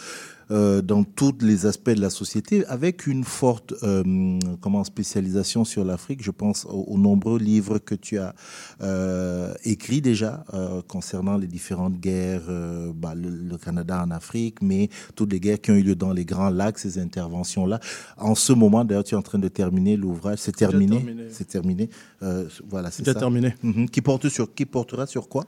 Euh, 0.50 0.80
dans 0.80 1.04
tous 1.04 1.36
les 1.42 1.66
aspects 1.66 1.90
de 1.90 2.00
la 2.00 2.08
société, 2.08 2.64
avec 2.66 3.06
une 3.06 3.24
forte 3.24 3.74
euh, 3.82 4.38
comment, 4.60 4.82
spécialisation 4.82 5.64
sur 5.64 5.84
l'Afrique. 5.84 6.22
Je 6.22 6.30
pense 6.30 6.64
aux, 6.64 6.84
aux, 6.88 6.96
nombreux 6.98 7.38
livres 7.38 7.78
que 7.78 7.94
tu 7.94 8.18
as 8.18 8.34
euh, 8.80 9.52
écrits 9.64 10.00
déjà 10.00 10.44
concernant 10.86 11.36
les 11.36 11.46
différentes 11.46 11.98
guerres, 12.00 12.48
bah, 12.94 13.14
le, 13.14 13.28
le, 13.28 13.58
Canada 13.58 14.02
en 14.06 14.10
Afrique, 14.10 14.62
mais 14.62 14.88
toutes 15.14 15.32
les 15.32 15.40
guerres 15.40 15.60
qui 15.60 15.70
ont 15.70 15.74
eu 15.74 15.82
lieu 15.82 15.94
dans 15.94 16.12
les 16.12 16.24
grands 16.24 16.50
lacs, 16.50 16.78
ces 16.78 16.98
interventions-là. 16.98 17.80
En 18.16 18.34
ce 18.34 18.52
moment, 18.52 18.84
d'ailleurs, 18.84 19.04
tu 19.04 19.14
es 19.14 19.18
en 19.18 19.22
train 19.22 19.38
de 19.38 19.48
terminer 19.48 19.96
l'ouvrage. 19.96 20.38
C'est 20.38 20.56
terminé. 20.56 21.04
C'est 21.30 21.48
terminé. 21.48 21.90
Voilà, 22.68 22.90
c'est 22.90 23.04
ça. 23.04 23.14
terminé. 23.14 23.54
Mm 23.62 23.70
-hmm. 23.70 23.88
Qui 23.90 24.00
porte 24.00 24.28
sur 24.28 24.46
qui 24.54 24.64
portera 24.66 25.06
sur 25.06 25.28
quoi? 25.28 25.44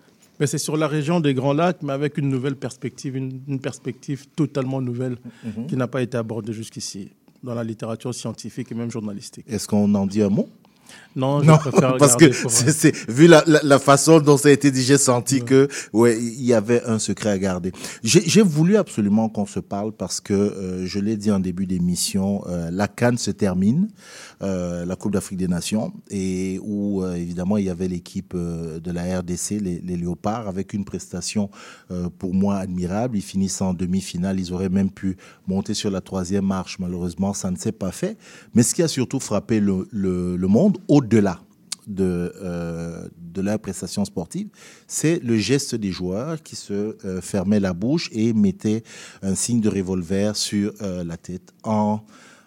C'est 0.47 0.59
sur 0.59 0.77
la 0.77 0.89
région 0.89 1.21
des 1.21 1.35
Grands 1.35 1.53
Lacs, 1.53 1.83
mais 1.83 1.93
avec 1.93 2.19
une 2.19 2.29
nouvelle 2.29 2.57
perspective, 2.57 3.17
une, 3.17 3.41
une 3.49 3.61
perspective 3.61 4.27
totalement 4.37 4.81
nouvelle 4.81 5.17
mm 5.45 5.49
-hmm. 5.51 5.67
qui 5.67 5.77
n'a 5.77 5.87
pas 5.89 6.03
été 6.03 6.17
abordée 6.17 6.53
jusqu'ici 6.53 7.11
dans 7.43 7.55
la 7.55 7.65
littérature 7.65 8.15
scientifique 8.15 8.71
et 8.73 8.75
même 8.75 8.91
journalistique. 8.91 9.47
Est-ce 9.49 9.67
qu'on 9.67 9.95
en 9.95 10.07
dit 10.07 10.23
un 10.23 10.29
mot? 10.31 10.49
Non, 11.17 11.40
je 11.40 11.47
non, 11.47 11.59
préfère 11.59 11.97
parce 11.97 12.17
que 12.17 12.26
pour... 12.43 12.50
c'est 12.50 12.95
vu 13.11 13.26
la, 13.26 13.43
la, 13.47 13.61
la, 13.62 13.79
façon 13.79 14.21
dont 14.21 14.37
ça 14.37 14.49
a 14.49 14.52
été 14.52 14.71
dit, 14.71 14.83
j'ai 14.83 14.99
senti 14.99 15.37
ouais. 15.37 15.40
que 15.40 15.69
ouais, 15.93 16.19
il 16.19 16.45
y 16.45 16.55
avait 16.55 16.85
un 16.85 16.99
secret 16.99 17.31
à 17.31 17.38
garder. 17.38 17.73
J'ai 18.02 18.43
voulu 18.43 18.76
absolument 18.76 19.29
qu'on 19.29 19.47
se 19.47 19.61
parle 19.61 19.93
parce 19.93 20.21
que 20.21 20.35
euh, 20.35 20.87
je 20.87 20.99
l'ai 21.00 21.17
dit 21.17 21.31
en 21.31 21.40
début 21.40 21.67
d'émission, 21.67 22.45
euh, 22.49 22.71
la 22.71 22.88
Cannes 22.88 23.19
se 23.19 23.31
termine, 23.31 23.88
euh, 24.43 24.85
la 24.85 24.97
Coupe 24.97 25.12
d'Afrique 25.12 25.38
des 25.38 25.49
Nations, 25.49 25.93
et 26.11 26.59
où 26.62 27.02
euh, 27.02 27.14
évidemment 27.14 27.57
il 27.57 27.64
y 27.64 27.71
avait 27.71 27.88
l'équipe 27.88 28.33
euh, 28.35 28.81
de 28.81 28.90
la 28.90 29.21
RDC, 29.21 29.61
les, 29.61 29.81
les, 29.81 29.97
Léopards, 29.97 30.49
avec 30.49 30.73
une 30.73 30.85
prestation 30.85 31.50
euh, 31.90 32.09
pour 32.19 32.35
moi 32.35 32.57
admirable. 32.57 33.17
Ils 33.17 33.23
finissent 33.23 33.61
en 33.61 33.75
demi-finale, 33.75 34.38
ils 34.38 34.52
auraient 34.52 34.69
même 34.69 34.90
pu 34.90 35.17
monter 35.47 35.75
sur 35.75 35.90
la 35.90 36.00
troisième 36.00 36.47
marche. 36.47 36.79
Malheureusement, 36.79 37.35
ça 37.35 37.50
ne 37.50 37.57
s'est 37.57 37.73
pas 37.73 37.93
fait. 37.93 38.17
Mais 38.55 38.62
ce 38.62 38.75
qui 38.75 38.83
a 38.83 38.88
surtout 38.88 39.21
frappé 39.21 39.61
le, 39.61 39.88
le, 39.90 40.37
le 40.37 40.49
monde, 40.49 40.79
au-delà 41.00 41.40
de, 41.87 42.33
euh, 42.42 43.09
de 43.16 43.40
leur 43.40 43.59
prestation 43.59 44.04
sportive, 44.04 44.49
c'est 44.87 45.19
le 45.23 45.37
geste 45.38 45.75
des 45.75 45.90
joueurs 45.90 46.42
qui 46.42 46.54
se 46.54 46.97
euh, 47.04 47.21
fermaient 47.21 47.61
la 47.61 47.73
bouche 47.73 48.11
et 48.12 48.33
mettaient 48.33 48.83
un 49.23 49.35
signe 49.35 49.61
de 49.61 49.69
revolver 49.69 50.37
sur 50.37 50.73
euh, 50.83 51.02
la 51.04 51.16
tête 51.16 51.52
en, 51.64 52.00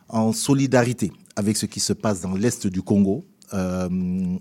en 0.07 0.31
solidarité 0.33 1.12
avec 1.36 1.57
ce 1.57 1.65
qui 1.65 1.79
se 1.79 1.93
passe 1.93 2.22
dans 2.22 2.36
l'Est 2.36 2.67
du 2.67 2.83
Congo, 2.83 3.25
euh, 3.53 3.89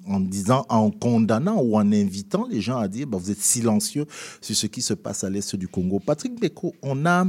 en 0.07 0.21
disant, 0.21 0.65
en 0.69 0.91
condamnant 0.91 1.61
ou 1.61 1.77
en 1.77 1.93
invitant 1.93 2.47
les 2.51 2.61
gens 2.61 2.79
à 2.79 2.89
dire 2.89 3.07
bah, 3.07 3.19
vous 3.21 3.31
êtes 3.31 3.43
silencieux 3.43 4.07
sur 4.41 4.57
ce 4.57 4.67
qui 4.67 4.81
se 4.81 4.95
passe 4.95 5.25
à 5.25 5.31
l'est 5.31 5.55
du 5.57 5.69
Congo. 5.69 5.99
Patrick 5.99 6.41
Beko, 6.41 6.75
on 6.83 7.05
a, 7.05 7.27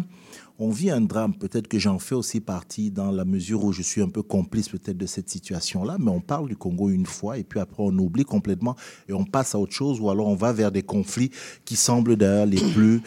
on 0.60 0.69
vit 0.69 0.91
un 0.91 1.01
drame. 1.01 1.36
Peut-être 1.36 1.67
que 1.67 1.79
j'en 1.79 2.00
fais 2.00 2.15
aussi 2.15 2.39
partie 2.39 2.91
dans 2.91 3.12
la 3.12 3.25
mesure 3.25 3.63
où 3.63 3.72
je 3.72 3.81
suis 3.81 4.01
un 4.01 4.10
peu 4.10 4.22
complice 4.22 4.69
peut-être 4.69 4.98
de 4.98 5.05
cette 5.05 5.29
situation-là. 5.29 5.98
Mais 6.00 6.12
on 6.12 6.22
parle 6.22 6.48
du 6.48 6.55
Congo 6.55 6.89
une 6.89 7.05
fois 7.05 7.38
et 7.38 7.43
puis 7.43 7.60
après 7.60 7.83
on 7.83 7.98
oublie 7.98 8.25
complètement 8.25 8.75
et 9.07 9.13
on 9.13 9.25
passe 9.25 9.55
à 9.55 9.60
autre 9.60 9.74
chose 9.74 10.00
ou 10.00 10.10
alors 10.10 10.27
on 10.27 10.36
va 10.36 10.53
vers 10.53 10.72
des 10.72 10.83
conflits 10.83 11.31
qui 11.65 11.75
semblent 11.75 12.15
d'ailleurs 12.15 12.45
les 12.45 12.62
plus 12.74 13.01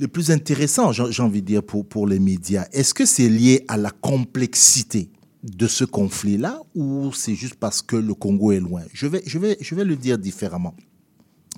les 0.00 0.08
plus 0.08 0.30
intéressants, 0.30 0.92
j'ai 0.92 1.22
envie 1.22 1.42
de 1.42 1.46
dire, 1.46 1.62
pour, 1.62 1.86
pour 1.86 2.06
les 2.06 2.18
médias. 2.18 2.66
Est-ce 2.72 2.94
que 2.94 3.04
c'est 3.04 3.28
lié 3.28 3.66
à 3.68 3.76
la 3.76 3.90
complexité 3.90 5.10
de 5.42 5.66
ce 5.66 5.84
conflit-là 5.84 6.62
ou 6.74 7.12
c'est 7.12 7.34
juste 7.34 7.56
parce 7.56 7.82
que 7.82 7.96
le 7.96 8.14
Congo 8.14 8.50
est 8.50 8.60
loin? 8.60 8.80
Je 8.94 9.06
vais, 9.06 9.22
je, 9.26 9.38
vais, 9.38 9.58
je 9.60 9.74
vais 9.74 9.84
le 9.84 9.96
dire 9.96 10.16
différemment. 10.16 10.74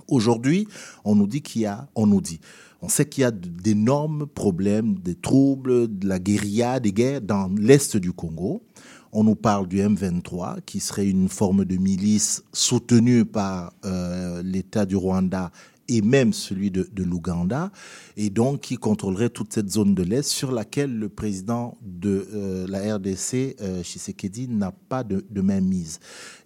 Aujourd'hui, 0.08 0.66
on 1.04 1.14
nous 1.14 1.28
dit 1.28 1.40
qu'il 1.40 1.62
y 1.62 1.66
a, 1.66 1.88
on 1.94 2.08
nous 2.08 2.20
dit, 2.20 2.40
on 2.82 2.88
sait 2.88 3.06
qu'il 3.06 3.22
y 3.22 3.24
a 3.24 3.30
d'énormes 3.30 4.26
problèmes, 4.26 4.98
des 4.98 5.14
troubles, 5.14 5.86
de 5.98 6.08
la 6.08 6.18
guérilla, 6.18 6.80
des 6.80 6.92
guerres 6.92 7.20
dans 7.22 7.48
l'est 7.56 7.96
du 7.96 8.12
Congo. 8.12 8.64
On 9.12 9.24
nous 9.24 9.36
parle 9.36 9.68
du 9.68 9.78
M23, 9.78 10.62
qui 10.66 10.80
serait 10.80 11.06
une 11.06 11.28
forme 11.28 11.64
de 11.64 11.76
milice 11.76 12.42
soutenue 12.52 13.24
par 13.24 13.72
euh, 13.84 14.42
l'État 14.42 14.84
du 14.84 14.96
Rwanda 14.96 15.52
et 15.88 16.02
même 16.02 16.32
celui 16.32 16.70
de, 16.70 16.88
de 16.92 17.02
l'Ouganda, 17.02 17.70
et 18.16 18.30
donc 18.30 18.60
qui 18.60 18.76
contrôlerait 18.76 19.30
toute 19.30 19.52
cette 19.52 19.70
zone 19.70 19.94
de 19.94 20.02
l'Est 20.02 20.28
sur 20.28 20.52
laquelle 20.52 20.96
le 20.98 21.08
président 21.08 21.78
de 21.82 22.28
euh, 22.34 22.66
la 22.68 22.96
RDC, 22.96 23.56
euh, 23.60 23.82
n'a 24.48 24.72
pas 24.72 25.04
de, 25.04 25.24
de. 25.30 25.42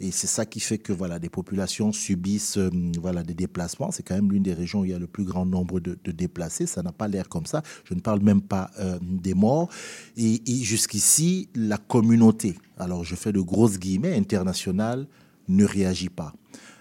Et 0.01 0.11
c'est 0.11 0.27
ça 0.27 0.47
qui 0.47 0.61
fait 0.61 0.79
que 0.79 0.93
voilà, 0.93 1.19
des 1.19 1.29
populations 1.29 1.93
subissent 1.93 2.59
euh, 2.59 2.71
voilà, 3.01 3.23
des 3.23 3.35
déplacements. 3.35 3.91
C'est 3.91 4.03
quand 4.03 4.15
même 4.15 4.31
l'une 4.31 4.43
des 4.43 4.55
régions 4.55 4.81
où 4.81 4.85
il 4.85 4.91
y 4.91 4.95
a 4.95 4.99
le 4.99 5.07
plus 5.07 5.25
grand 5.25 5.47
nombre 5.47 5.81
de, 5.81 5.97
déplacés. 6.13 6.67
Ça 6.67 6.83
n'a 6.83 6.93
pas 6.93 7.09
l'air 7.09 7.29
comme 7.29 7.47
ça. 7.47 7.63
Je 7.85 7.95
ne 7.95 8.01
parle 8.01 8.21
même 8.21 8.43
pas 8.43 8.71
euh, 8.79 8.99
des 9.03 9.35
morts. 9.35 9.69
Et, 10.17 10.41
jusqu'ici, 10.47 11.49
la 11.55 11.79
communauté, 11.79 12.57
alors 12.79 13.05
je 13.05 13.15
fais 13.15 13.33
de 13.33 13.41
grosses 13.41 13.79
guillemets, 13.79 14.15
internationales, 14.15 15.07
ne 15.49 15.65
réagit 15.65 16.09
pas. 16.09 16.33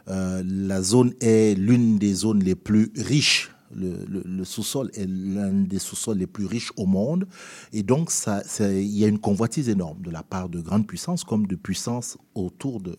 Euh, 0.08 0.44
la 0.46 0.82
zone 0.82 1.14
est 1.20 1.58
l'une 1.58 1.98
des 1.98 2.14
zones 2.14 2.44
les 2.44 2.56
plus 2.56 2.92
riches. 2.96 3.52
Le, 3.76 4.44
sous-sol 4.46 4.90
est 4.94 5.08
l'un 5.08 5.52
des 5.52 5.80
sous-sols 5.80 6.18
les 6.18 6.28
plus 6.28 6.46
riches 6.46 6.72
au 6.78 6.86
monde. 6.86 7.28
Et 7.74 7.84
donc, 7.84 8.12
il 8.60 8.86
y 8.86 9.04
a 9.04 9.08
une 9.08 9.20
convoitise 9.20 9.68
énorme 9.68 10.02
de 10.02 10.12
la 10.12 10.24
part 10.24 10.48
de 10.48 10.62
grandes 10.62 10.88
puissances 10.88 11.24
comme 11.24 11.46
de 11.46 11.56
puissances 11.56 12.18
autour 12.36 12.80
de, 12.80 12.96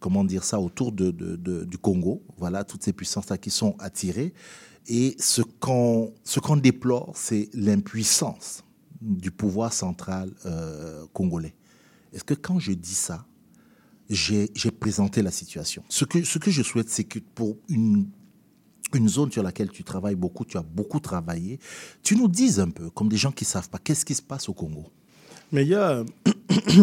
comment 0.00 0.24
dire 0.24 0.44
ça, 0.44 0.60
autour 0.60 0.92
du 0.92 1.78
Congo. 1.80 2.22
Voilà, 2.36 2.64
toutes 2.64 2.82
ces 2.82 2.92
puissances-là 2.92 3.38
qui 3.38 3.50
sont 3.50 3.74
attirées. 3.78 4.34
Et 4.86 5.16
ce 5.18 5.42
qu'on 5.42 6.12
ce 6.24 6.40
qu'on 6.40 6.56
déplore, 6.56 7.12
c'est 7.14 7.50
l'impuissance 7.52 8.64
du 9.00 9.30
pouvoir 9.30 9.72
central 9.72 10.32
euh, 10.46 11.04
congolais. 11.12 11.54
Est-ce 12.12 12.24
que 12.24 12.34
quand 12.34 12.58
je 12.58 12.72
dis 12.72 12.94
ça, 12.94 13.26
j'ai 14.08 14.70
présenté 14.78 15.22
la 15.22 15.30
situation. 15.30 15.82
Ce 15.88 16.04
que, 16.04 16.22
ce 16.22 16.38
que 16.38 16.50
je 16.50 16.62
souhaite, 16.62 16.88
c'est 16.88 17.04
que 17.04 17.18
pour 17.18 17.56
une, 17.68 18.08
une 18.94 19.08
zone 19.08 19.30
sur 19.30 19.42
laquelle 19.42 19.70
tu 19.70 19.84
travailles 19.84 20.14
beaucoup, 20.14 20.44
tu 20.44 20.56
as 20.56 20.62
beaucoup 20.62 21.00
travaillé, 21.00 21.58
tu 22.02 22.16
nous 22.16 22.28
dises 22.28 22.60
un 22.60 22.70
peu, 22.70 22.90
comme 22.90 23.08
des 23.08 23.16
gens 23.16 23.32
qui 23.32 23.44
ne 23.44 23.48
savent 23.48 23.68
pas, 23.68 23.78
qu'est-ce 23.78 24.04
qui 24.04 24.14
se 24.14 24.22
passe 24.22 24.48
au 24.48 24.54
Congo? 24.54 24.90
Mais 25.52 25.62
il 25.62 25.68
y 25.68 25.74
a... 25.74 26.04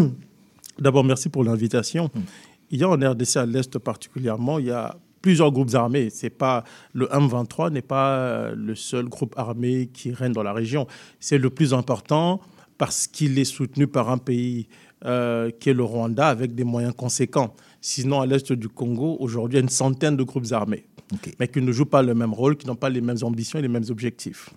D'abord, 0.80 1.04
merci 1.04 1.30
pour 1.30 1.44
l'invitation. 1.44 2.12
Hum. 2.16 2.24
Il 2.72 2.80
y 2.80 2.84
a 2.84 2.90
en 2.90 2.96
RDC 2.96 3.38
à 3.38 3.46
l'Est 3.46 3.78
particulièrement, 3.78 4.60
il 4.60 4.66
y 4.66 4.72
a 4.72 4.98
plusieurs 5.22 5.52
groupes 5.52 5.74
armés. 5.74 6.10
C'est 6.12 6.30
pas 6.30 6.64
le 6.94 7.08
M23 7.08 7.72
n'est 7.72 7.82
pas 7.82 8.52
le 8.52 8.76
seul 8.76 9.06
groupe 9.06 9.34
armé 9.38 9.90
qui 9.92 10.12
règne 10.12 10.34
dans 10.34 10.44
la 10.44 10.54
région. 10.54 10.86
C'est 11.20 11.38
le 11.38 11.50
plus 11.50 11.74
important 11.74 12.42
parce 12.78 13.08
qu'il 13.08 13.40
est 13.40 13.46
soutenu 13.46 13.88
par 13.88 14.10
un 14.10 14.18
pays 14.18 14.68
euh, 15.06 15.52
qui 15.60 15.70
est 15.70 15.74
le 15.74 15.84
Rwanda, 15.84 16.28
avec 16.28 16.56
des 16.56 16.64
moyens 16.64 16.94
conséquents. 16.96 17.54
Sinon, 17.82 18.22
à 18.22 18.26
l'est 18.26 18.52
du 18.52 18.70
Congo, 18.70 19.18
aujourd'hui, 19.20 19.58
il 19.58 19.60
y 19.60 19.62
a 19.62 19.64
une 19.64 19.70
centaine 19.70 20.18
de 20.18 20.24
groupes 20.24 20.52
armés, 20.52 20.86
okay. 21.14 21.34
mais 21.40 21.48
qui 21.48 21.62
ne 21.62 21.72
jouent 21.72 21.86
pas 21.86 22.02
le 22.02 22.16
même 22.16 22.34
rôle, 22.34 22.58
qui 22.58 22.66
n'ont 22.68 22.76
pas 22.76 22.90
les 22.90 23.02
mêmes 23.02 23.18
ambitions 23.22 23.60
et 23.60 23.62
les 23.62 23.68
mêmes 23.68 23.86
objectifs. 23.90 24.50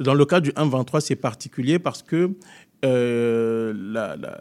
Dans 0.00 0.14
le 0.14 0.24
cas 0.24 0.40
du 0.40 0.50
1-23, 0.50 1.00
c'est 1.00 1.16
particulier 1.16 1.78
parce 1.78 2.02
que 2.02 2.30
euh, 2.84 3.72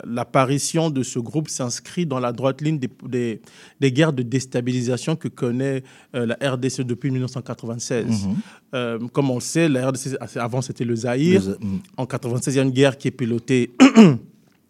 l'apparition 0.06 0.84
la, 0.84 0.90
la, 0.90 0.94
de 0.94 1.04
ce 1.04 1.18
groupe 1.18 1.50
s'inscrit 1.50 2.06
dans 2.06 2.20
la 2.20 2.32
droite 2.32 2.62
ligne 2.62 2.78
des, 2.78 2.90
des, 3.08 3.42
des, 3.80 3.92
guerres 3.92 4.14
de 4.14 4.22
déstabilisation 4.22 5.16
que 5.16 5.28
connaît 5.28 5.82
euh, 6.14 6.28
la 6.28 6.52
RDC 6.52 6.82
depuis 6.82 7.10
1996. 7.10 8.06
Mm 8.06 8.12
-hmm. 8.12 8.36
euh, 8.76 9.00
comme 9.12 9.32
on 9.32 9.36
le 9.36 9.42
sait, 9.42 9.68
la 9.68 9.90
RDC, 9.90 10.18
avant 10.36 10.62
c'était 10.62 10.86
le 10.86 10.96
Zaïre. 10.96 11.42
Le... 11.48 11.54
Mm. 11.54 11.80
En 11.98 12.04
1996, 12.04 12.54
il 12.54 12.58
y 12.58 12.60
a 12.60 12.64
une 12.64 12.72
guerre 12.72 12.98
qui 12.98 13.08
est 13.08 13.18
pilotée 13.18 13.72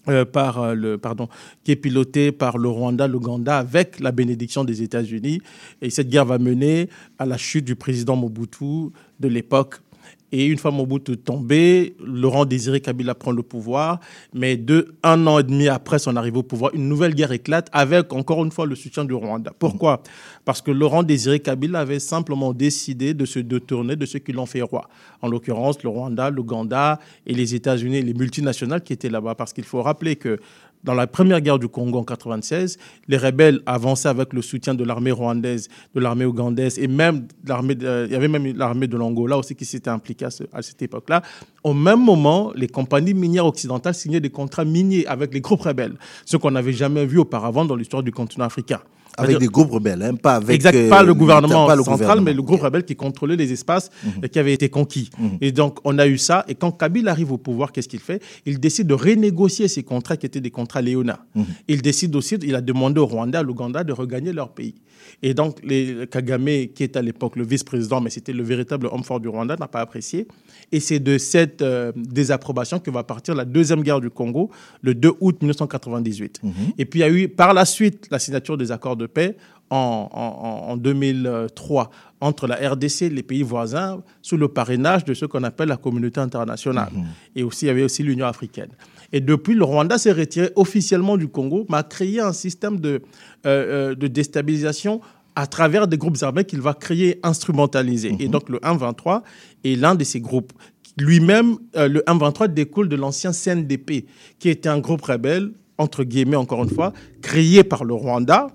Euh, 0.10 0.24
par 0.24 0.62
euh, 0.62 0.74
le 0.74 0.98
pardon 0.98 1.28
qui 1.66 1.72
est 1.74 1.76
piloté 1.76 2.32
par 2.32 2.58
le 2.58 2.70
Rwanda, 2.70 3.08
l'Ouganda 3.08 3.58
avec 3.58 4.00
la 4.00 4.14
bénédiction 4.14 4.64
des 4.64 4.82
États-Unis. 4.82 5.42
Et 5.82 5.90
cette 5.90 6.08
guerre 6.10 6.24
va 6.24 6.38
mener 6.38 6.90
à 7.20 7.26
la 7.26 7.38
chute 7.38 7.66
du 7.66 7.76
président 7.76 8.16
Mobutu 8.16 8.92
de 9.20 9.28
l'époque 9.28 9.82
et 10.32 10.46
une 10.46 10.58
fois 10.58 10.72
Mobutu 10.72 11.18
tombé, 11.18 11.96
Laurent 12.04 12.46
Désiré 12.46 12.82
Kabila 12.82 13.16
prend 13.16 13.32
le 13.32 13.44
pouvoir. 13.44 14.00
Mais 14.34 14.58
deux, 14.58 14.96
un 15.04 15.26
an 15.26 15.40
et 15.40 15.44
demi 15.44 15.70
après 15.70 16.00
son 16.00 16.16
arrivée 16.16 16.38
au 16.38 16.44
pouvoir, 16.44 16.74
une 16.74 16.90
nouvelle 16.90 17.16
guerre 17.16 17.32
éclate 17.32 17.70
avec 17.72 18.12
encore 18.14 18.44
une 18.44 18.52
fois 18.52 18.66
le 18.66 18.76
soutien 18.76 19.06
du 19.06 19.14
Rwanda. 19.14 19.54
Pourquoi? 19.58 20.04
Parce 20.44 20.62
que 20.62 20.72
Laurent 20.72 21.04
Désiré 21.04 21.40
Kabila 21.40 21.80
avait 21.80 22.00
simplement 22.00 22.54
décidé 22.54 23.14
de 23.14 23.26
se 23.26 23.40
détourner 23.40 23.96
de 23.96 24.06
ceux 24.06 24.20
qui 24.20 24.34
l'ont 24.34 24.46
fait 24.46 24.62
roi. 24.62 24.90
En 25.22 25.30
l'occurrence, 25.30 25.82
le 25.84 25.90
Rwanda, 25.90 26.30
l'Ouganda 26.30 27.00
et 27.26 27.34
les 27.34 27.56
États-Unis, 27.56 28.02
les 28.02 28.14
multinationales 28.14 28.84
qui 28.84 28.94
étaient 28.94 29.10
là-bas. 29.10 29.36
Parce 29.36 29.54
qu'il 29.54 29.64
faut 29.64 29.82
rappeler 29.82 30.18
que 30.18 30.40
dans 30.84 30.94
la 30.94 31.08
première 31.08 31.42
guerre 31.42 31.60
du 31.60 31.68
Congo 31.68 32.00
en 32.00 32.04
96, 32.04 32.78
les 33.08 33.18
rebelles 33.18 33.62
avançaient 33.66 34.08
avec 34.10 34.32
le 34.34 34.42
soutien 34.42 34.74
de 34.74 34.84
l'armée 34.84 35.12
rwandaise, 35.12 35.68
de 35.96 36.00
l'armée 36.00 36.26
ougandaise 36.26 36.80
et 36.80 36.88
même 36.88 37.28
l'armée, 37.46 37.76
de- 37.76 38.06
il 38.08 38.14
y 38.14 38.16
avait 38.16 38.28
même 38.28 38.56
l'armée 38.56 38.88
de 38.88 38.96
l'Angola 38.96 39.38
aussi 39.38 39.56
qui 39.56 39.66
s'était 39.66 39.90
impliquée 39.90 40.26
à, 40.26 40.32
ce- 40.32 40.44
à 40.54 40.62
cette 40.62 40.82
époque-là. 40.82 41.22
Au 41.64 41.74
même 41.74 42.04
moment, 42.04 42.52
les 42.56 42.68
compagnies 42.68 43.14
minières 43.14 43.46
occidentales 43.46 43.96
signaient 43.96 44.20
des 44.22 44.30
contrats 44.30 44.66
miniers 44.66 45.06
avec 45.08 45.34
les 45.34 45.42
groupes 45.42 45.62
rebelles, 45.62 45.96
ce 46.26 46.38
qu'on 46.38 46.52
n'avait 46.52 46.74
jamais 46.74 47.06
vu 47.06 47.18
auparavant 47.20 47.66
dans 47.66 47.76
l'histoire 47.76 48.04
du 48.04 48.12
continent 48.12 48.46
africain. 48.46 48.80
Avec 49.18 49.40
des 49.40 49.48
groupes 49.48 49.72
rebelles, 49.72 50.02
hein, 50.02 50.16
pas 50.16 50.36
avec. 50.36 50.56
exact, 50.56 50.76
euh, 50.76 50.90
pas 50.90 51.04
le 51.04 51.14
gouvernement 51.14 51.66
pas 51.66 51.76
le 51.76 51.84
central, 51.84 51.98
gouvernement. 51.98 52.26
mais 52.26 52.34
le 52.34 52.42
groupe 52.42 52.62
rebelle 52.62 52.84
qui 52.86 52.96
contrôlait 52.96 53.36
les 53.36 53.52
espaces 53.52 53.90
et 54.22 54.30
qui 54.30 54.40
avait 54.40 54.54
été 54.54 54.70
conquis. 54.70 55.10
Et 55.42 55.52
donc, 55.52 55.80
on 55.84 55.98
a 55.98 56.08
eu 56.08 56.18
ça. 56.18 56.46
Et 56.48 56.56
quand 56.56 56.72
Kabila 56.72 57.12
arrive 57.12 57.32
au 57.32 57.38
pouvoir, 57.38 57.72
qu'est-ce 57.72 57.90
qu'il 57.90 58.00
fait? 58.00 58.22
Il 58.46 58.60
décide 58.60 58.88
de 58.88 58.94
renégocier 58.94 59.68
ces 59.68 59.84
contrats 59.84 60.18
qui 60.18 60.26
étaient 60.26 60.42
des 60.42 60.52
contrats 60.52 60.82
Léona. 60.82 61.20
Il 61.68 61.82
décide 61.82 62.16
aussi, 62.16 62.36
il 62.36 62.56
a 62.56 62.62
demandé 62.62 63.00
au 63.00 63.06
Rwanda, 63.06 63.40
à 63.40 63.44
l'Ouganda 63.44 63.84
de 63.84 63.94
regagner 63.94 64.34
leur 64.34 64.50
pays. 64.50 64.76
Et 65.24 65.34
donc, 65.34 65.60
les, 65.64 66.08
Kagame, 66.12 66.68
qui 66.74 66.84
est 66.84 66.96
à 66.96 67.02
l'époque 67.02 67.36
le 67.36 67.44
vice-président, 67.44 68.02
mais 68.02 68.10
c'était 68.10 68.34
le 68.34 68.44
véritable 68.44 68.88
homme 68.88 69.04
fort 69.04 69.20
du 69.20 69.28
Rwanda, 69.28 69.56
n'a 69.60 69.68
pas 69.68 69.80
apprécié. 69.82 70.28
Et 70.72 70.80
c'est 70.80 71.00
de 71.00 71.18
cette 71.18 71.62
euh, 71.62 71.92
désapprobation 71.96 72.80
que 72.80 72.92
va 72.92 73.04
partir 73.04 73.34
la 73.36 73.46
deuxième 73.46 73.82
guerre 73.82 74.02
du 74.02 74.10
Congo, 74.10 74.52
le 74.82 74.94
2 74.94 75.12
août 75.20 75.38
1998. 75.42 76.42
Et 76.78 76.86
puis, 76.86 77.00
il 77.00 77.02
y 77.02 77.06
a 77.06 77.10
eu 77.10 77.28
par 77.28 77.54
la 77.54 77.66
suite 77.66 78.08
la 78.12 78.20
signature 78.20 78.58
des 78.58 78.72
accords 78.72 78.96
de 78.96 79.07
paix 79.08 79.38
en, 79.70 80.10
en- 80.12 80.72
en 80.72 80.78
2003 80.78 81.90
entre 82.22 82.48
la 82.48 82.56
RDC 82.56 83.04
et 83.04 83.10
les 83.10 83.22
pays 83.24 83.44
voisins 83.44 84.02
sous 84.22 84.38
le 84.38 84.48
parrainage 84.48 85.06
de 85.06 85.14
ce 85.14 85.26
qu'on 85.26 85.44
appelle 85.44 85.70
la 85.70 85.78
communauté 85.78 86.20
internationale. 86.20 86.90
Et 87.36 87.44
aussi, 87.44 87.66
il 87.66 87.68
y 87.68 87.72
avait 87.72 87.84
aussi 87.84 88.02
l'Union 88.04 88.26
africaine. 88.26 88.70
Et 89.14 89.22
depuis, 89.22 89.54
le 89.54 89.64
Rwanda 89.64 89.98
s'est 89.98 90.12
retiré 90.12 90.50
officiellement 90.56 91.16
du 91.18 91.28
Congo, 91.28 91.66
mais 91.70 91.78
a 91.78 91.84
créé 91.84 92.20
un 92.20 92.34
système 92.34 92.80
de, 92.80 92.90
euh, 92.90 93.92
euh, 93.92 93.96
de 93.96 94.08
déstabilisation 94.08 95.00
à 95.36 95.46
travers 95.48 95.88
des 95.88 95.98
groupes 95.98 96.18
armés 96.24 96.44
qu'il 96.46 96.60
va 96.62 96.74
créer, 96.74 97.20
instrumentaliser. 97.24 98.16
Et 98.20 98.28
donc, 98.28 98.50
le 98.50 98.58
1-23 98.60 99.22
est 99.64 99.76
l'un 99.76 99.94
de 99.96 100.04
ces 100.04 100.20
groupes. 100.20 100.52
Lui-même, 100.98 101.58
euh, 101.76 101.88
le 101.88 102.02
1-23 102.08 102.48
découle 102.48 102.90
de 102.90 102.96
l'ancien 102.96 103.32
CNDP, 103.32 104.08
qui 104.40 104.50
était 104.50 104.68
un 104.70 104.80
groupe 104.80 105.04
rebelle, 105.04 105.52
entre 105.78 106.04
guillemets, 106.04 106.36
encore 106.36 106.64
une 106.64 106.72
fois, 106.72 106.92
créé 107.22 107.64
par 107.64 107.84
le 107.86 107.94
Rwanda, 107.94 108.48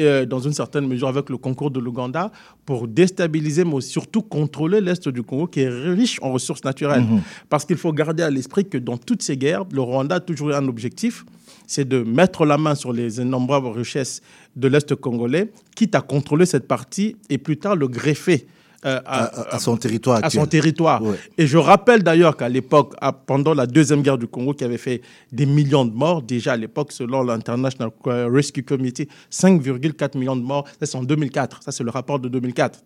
euh, 0.00 0.26
dans 0.26 0.38
une 0.38 0.52
certaine 0.52 0.86
mesure 0.86 1.08
avec 1.08 1.28
le 1.30 1.36
concours 1.36 1.70
de 1.70 1.80
l'Ouganda, 1.80 2.30
pour 2.64 2.86
déstabiliser, 2.86 3.64
mais 3.64 3.80
surtout 3.80 4.22
contrôler 4.22 4.80
l'Est 4.80 5.08
du 5.08 5.22
Congo, 5.22 5.46
qui 5.46 5.60
est 5.60 5.68
riche 5.68 6.18
en 6.22 6.32
ressources 6.32 6.64
naturelles. 6.64 7.04
Parce 7.48 7.64
qu'il 7.64 7.76
faut 7.76 7.92
garder 7.92 8.22
à 8.22 8.30
l'esprit 8.30 8.68
que 8.68 8.78
dans 8.78 8.96
toutes 8.96 9.22
ces 9.22 9.36
guerres, 9.36 9.64
le 9.72 9.80
Rwanda 9.80 10.16
a 10.16 10.20
toujours 10.20 10.50
eu 10.50 10.54
un 10.54 10.68
objectif, 10.68 11.24
c'est 11.66 11.86
de 11.86 12.02
mettre 12.02 12.44
la 12.44 12.58
main 12.58 12.74
sur 12.74 12.92
les 12.92 13.20
innombrables 13.20 13.68
richesses 13.68 14.22
de 14.56 14.68
l'Est 14.68 14.94
congolais, 14.94 15.50
quitte 15.74 15.94
à 15.94 16.00
contrôler 16.00 16.46
cette 16.46 16.66
partie 16.66 17.16
et 17.28 17.38
plus 17.38 17.56
tard 17.56 17.76
le 17.76 17.88
greffer. 17.88 18.46
Euh, 18.84 19.00
À, 19.04 19.24
à- 19.24 19.54
à 19.56 19.58
son 19.58 19.76
territoire 19.76 20.20
à 20.24 20.30
son 20.30 20.46
territoire. 20.46 21.02
Ouais. 21.02 21.16
Et 21.36 21.46
je 21.48 21.58
rappelle 21.58 22.02
d'ailleurs 22.04 22.36
qu'à 22.36 22.48
l'époque, 22.48 22.94
pendant 23.26 23.52
la 23.54 23.66
deuxième 23.66 24.02
guerre 24.02 24.18
du 24.18 24.26
Congo, 24.28 24.54
qui 24.54 24.62
avait 24.64 24.78
fait 24.78 25.00
des 25.32 25.46
millions 25.46 25.84
de 25.84 25.92
morts, 25.92 26.22
déjà 26.22 26.52
à 26.52 26.56
l'époque, 26.56 26.92
selon 26.92 27.22
l'International 27.22 27.90
Rescue 28.04 28.62
Committee, 28.62 29.08
5,4 29.32 30.16
millions 30.16 30.36
de 30.36 30.42
morts, 30.42 30.64
ça 30.78 30.86
c'est 30.86 30.96
en 30.96 31.02
2004, 31.02 31.62
ça 31.64 31.72
c'est 31.72 31.82
le 31.84 31.90
rapport 31.90 32.20
de 32.20 32.28
2004. 32.28 32.80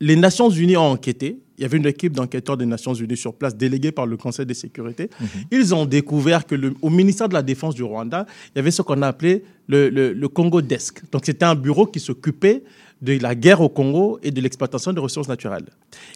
Les 0.00 0.16
Nations 0.16 0.50
Unies 0.50 0.76
ont 0.76 0.90
enquêté. 0.90 1.38
Il 1.58 1.62
y 1.62 1.64
avait 1.64 1.76
une 1.78 1.86
équipe 1.86 2.12
d'enquêteurs 2.14 2.56
des 2.56 2.66
Nations 2.66 2.92
Unies 2.92 3.16
sur 3.16 3.34
place, 3.34 3.54
déléguée 3.56 3.92
par 3.92 4.04
le 4.06 4.16
Conseil 4.16 4.44
de 4.46 4.52
sécurité. 4.54 5.08
Ils 5.52 5.72
ont 5.76 5.86
découvert 5.86 6.44
que 6.44 6.56
le- 6.56 6.74
au 6.82 6.90
ministère 6.90 7.28
de 7.28 7.34
la 7.34 7.42
Défense 7.42 7.76
du 7.76 7.84
Rwanda, 7.84 8.26
il 8.48 8.52
y 8.56 8.58
avait 8.58 8.72
ce 8.72 8.82
qu'on 8.82 9.00
a 9.02 9.06
appelé 9.06 9.44
le, 9.68 9.90
le- 9.90 10.12
le 10.12 10.28
Congo 10.28 10.60
Desk. 10.60 11.02
Donc 11.12 11.22
c'était 11.24 11.44
un 11.44 11.54
bureau 11.54 11.86
qui 11.86 12.00
s'occupait 12.00 12.64
de 13.02 13.18
la 13.20 13.34
guerre 13.34 13.60
au 13.60 13.68
Congo 13.68 14.18
et 14.22 14.30
de 14.30 14.40
l'exploitation 14.40 14.92
des 14.92 15.00
ressources 15.00 15.28
naturelles. 15.28 15.66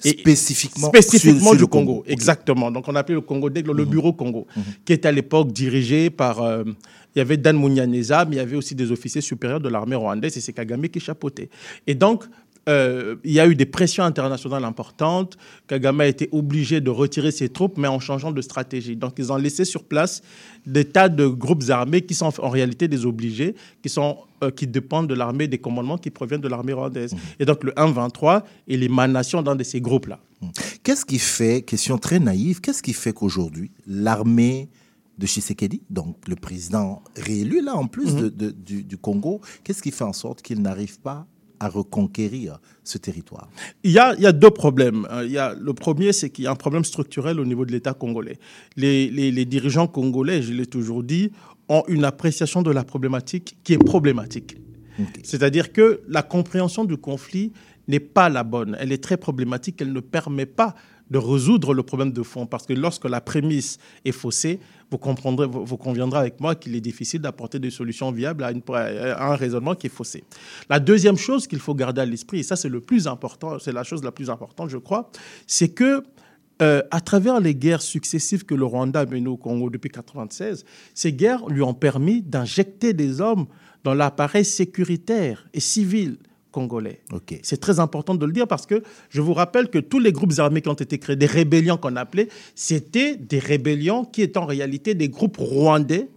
Et- 0.05 0.11
Spécifiquement, 0.11 0.89
spécifiquement 0.89 1.39
sur- 1.41 1.47
sur 1.49 1.55
du 1.57 1.61
le 1.63 1.67
Congo, 1.67 1.95
Congo. 1.97 2.05
Exactement. 2.07 2.71
Donc 2.71 2.87
on 2.89 2.95
appelait 2.95 3.17
le 3.17 3.21
Congo 3.21 3.49
le 3.51 3.85
bureau 3.85 4.13
Congo, 4.13 4.47
qui 4.85 4.93
était 4.93 5.09
à 5.09 5.13
l'époque 5.13 5.53
dirigé 5.53 6.11
par. 6.11 6.41
euh, 6.43 6.65
il 7.15 7.19
y 7.19 7.23
avait 7.23 7.37
Dan 7.39 7.59
Munyaneza, 7.59 8.25
mais 8.27 8.37
il 8.37 8.39
y 8.39 8.43
avait 8.43 8.57
aussi 8.57 8.75
des 8.75 8.93
officiers 8.93 9.21
supérieurs 9.23 9.61
de 9.61 9.69
l'armée 9.71 9.97
rwandaise 9.97 10.37
et 10.37 10.41
c'est 10.41 10.53
Kagame 10.53 10.89
qui 10.89 11.01
chapeautait. 11.01 11.51
Et 11.87 11.95
donc. 11.95 12.25
Euh, 12.69 13.17
il 13.25 13.33
y 13.33 13.39
a 13.41 13.47
eu 13.47 13.55
des 13.55 13.67
pressions 13.67 14.03
internationales 14.05 14.65
importantes. 14.65 15.37
Kagame 15.69 16.01
a 16.01 16.07
été 16.07 16.29
obligé 16.33 16.81
de 16.81 16.91
retirer 16.91 17.31
ses 17.31 17.49
troupes, 17.49 17.79
mais 17.79 17.89
en 17.89 18.01
changeant 18.01 18.33
de 18.33 18.43
stratégie. 18.43 18.97
Donc, 18.97 19.15
ils 19.19 19.33
ont 19.33 19.37
laissé 19.37 19.65
sur 19.65 19.85
place 19.85 20.23
des 20.67 20.85
tas 20.85 21.09
de 21.09 21.27
groupes 21.27 21.65
armés 21.71 22.01
qui 22.03 22.15
sont 22.15 22.33
en 22.41 22.49
réalité 22.49 22.89
des 22.89 23.07
obligés, 23.07 23.55
qui, 23.83 23.89
sont, 23.89 24.19
euh, 24.43 24.51
qui 24.51 24.67
dépendent 24.67 25.09
de 25.09 25.15
l'armée, 25.15 25.47
des 25.47 25.59
commandements 25.59 25.99
qui 25.99 26.11
proviennent 26.11 26.41
de 26.41 26.49
l'armée 26.49 26.73
rwandaise. 26.73 27.15
Et 27.39 27.45
donc, 27.45 27.63
le 27.63 27.73
1-23 27.73 28.43
est 28.69 28.77
l'émanation 28.77 29.43
d'un 29.43 29.55
de 29.57 29.63
ces 29.63 29.81
groupes-là. 29.81 30.19
Qu'est-ce 30.83 31.05
qui 31.07 31.19
fait, 31.19 31.63
question 31.63 31.99
très 31.99 32.19
naïve, 32.19 32.61
qu'est-ce 32.61 32.83
qui 32.83 32.93
fait 32.93 33.13
qu'aujourd'hui, 33.13 33.71
l'armée 33.87 34.69
de 35.19 35.27
Tshisekedi, 35.27 35.81
donc 35.89 36.17
le 36.29 36.37
président 36.37 37.01
réélu 37.17 37.63
là 37.63 37.75
en 37.75 37.87
plus 37.87 38.15
de- 38.15 38.29
de- 38.29 38.51
du, 38.51 38.83
du 38.85 38.99
Congo, 38.99 39.41
qu'est-ce 39.65 39.81
qui 39.83 39.91
fait 39.91 40.05
en 40.05 40.13
sorte 40.13 40.43
qu'il 40.43 40.61
n'arrive 40.61 41.01
pas 41.01 41.27
à 41.61 41.69
reconquérir 41.69 42.61
ce 42.85 42.99
territoire 42.99 43.49
Il 43.85 43.91
y 43.93 43.99
a, 43.99 44.15
il 44.15 44.21
y 44.23 44.27
a 44.27 44.33
deux 44.33 44.51
problèmes. 44.51 45.07
Euh, 45.11 45.25
Il 45.25 45.33
y 45.33 45.39
a, 45.39 45.55
le 45.55 45.73
premier, 45.75 46.13
c'est 46.13 46.31
qu'il 46.31 46.45
y 46.45 46.47
a 46.47 46.51
un 46.51 46.57
problème 46.57 46.85
structurel 46.85 47.41
au 47.41 47.45
niveau 47.45 47.65
de 47.65 47.73
l'État 47.73 47.95
congolais. 47.95 48.39
Les, 48.77 49.09
les- 49.11 49.31
les 49.33 49.45
dirigeants 49.45 49.87
congolais, 49.87 50.43
je 50.43 50.53
l'ai 50.53 50.67
toujours 50.67 51.03
dit, 51.03 51.33
ont 51.69 51.83
une 51.89 52.05
appréciation 52.05 52.63
de 52.63 52.71
la 52.71 52.85
problématique 52.85 53.57
qui 53.65 53.73
est 53.73 53.79
problématique. 53.85 54.57
C'est-à-dire 55.23 55.73
que 55.73 56.01
la 56.09 56.23
compréhension 56.23 56.85
du 56.85 56.97
conflit 56.97 57.53
n'est 57.89 58.01
pas 58.01 58.29
la 58.31 58.45
bonne. 58.45 58.77
Elle 58.81 58.93
est 58.93 59.03
très 59.03 59.17
problématique. 59.19 59.81
Elle 59.83 59.93
ne 59.93 60.01
permet 60.01 60.47
pas 60.47 60.75
de 61.11 61.19
résoudre 61.19 61.75
le 61.75 61.83
problème 61.83 62.13
de 62.13 62.23
fond. 62.23 62.47
Parce 62.47 62.67
que 62.67 62.73
lorsque 62.73 63.05
la 63.05 63.21
prémisse 63.21 63.79
est 64.07 64.13
faussée, 64.13 64.59
vous, 64.91 64.99
comprendrez, 64.99 65.47
vous, 65.47 65.77
conviendrez 65.77 66.19
avec 66.19 66.41
moi 66.41 66.55
qu'il 66.55 66.75
est 66.77 66.81
difficile 66.81 67.21
d'apporter 67.21 67.59
des 67.59 67.71
solutions 67.71 68.13
viables 68.13 68.45
à 68.45 68.51
un 68.51 69.37
raisonnement 69.37 69.75
qui 69.75 69.89
est 69.89 69.91
faussé. 69.91 70.25
La 70.71 70.81
deuxième 70.81 71.17
chose 71.17 71.47
qu'il 71.47 71.59
faut 71.59 71.75
garder 71.75 72.01
à 72.01 72.05
l'esprit, 72.05 72.41
et 72.41 72.43
ça 72.43 72.57
c'est 72.57 72.69
le 72.69 72.81
plus 72.81 73.07
important, 73.07 73.59
c'est 73.59 73.73
la 73.73 73.83
chose 73.83 74.03
la 74.03 74.13
plus 74.13 74.31
importante, 74.31 74.71
je 74.71 74.79
crois, 74.79 75.11
c'est 75.47 75.71
que 75.71 76.03
euh, 76.63 76.83
à 76.91 77.01
travers 77.01 77.39
les 77.41 77.55
guerres 77.55 77.83
successives 77.83 78.45
que 78.45 78.55
le 78.55 78.65
Rwanda 78.65 79.01
a 79.01 79.07
menées 79.07 79.29
au 79.29 79.37
Congo 79.37 79.69
depuis 79.69 79.89
1996, 79.89 80.65
ces 80.95 81.13
guerres 81.13 81.47
lui 81.49 81.63
ont 81.63 81.75
permis 81.75 82.23
d'injecter 82.23 82.95
des 82.95 83.21
hommes 83.21 83.47
dans 83.85 83.93
l'appareil 83.93 84.45
sécuritaire 84.45 85.47
et 85.53 85.61
civil 85.61 86.17
congolais. 86.57 87.01
C'est 87.43 87.61
très 87.61 87.81
important 87.81 88.15
de 88.15 88.25
le 88.25 88.33
dire 88.33 88.49
parce 88.49 88.65
que 88.65 88.83
je 89.11 89.21
vous 89.21 89.35
rappelle 89.35 89.69
que 89.69 89.79
tous 89.79 89.99
les 89.99 90.11
groupes 90.11 90.39
armés 90.39 90.63
qui 90.63 90.71
ont 90.71 90.83
été 90.87 90.97
créés, 90.99 91.17
des 91.17 91.27
rébellions 91.27 91.77
qu'on 91.77 91.97
appelait, 91.97 92.29
c'était 92.55 93.17
des 93.17 93.39
rébellions 93.39 94.07
qui 94.07 94.23
étaient 94.23 94.39
en 94.39 94.47
réalité 94.47 94.95
des 94.95 95.11
groupes 95.11 95.37
rwandais 95.37 96.09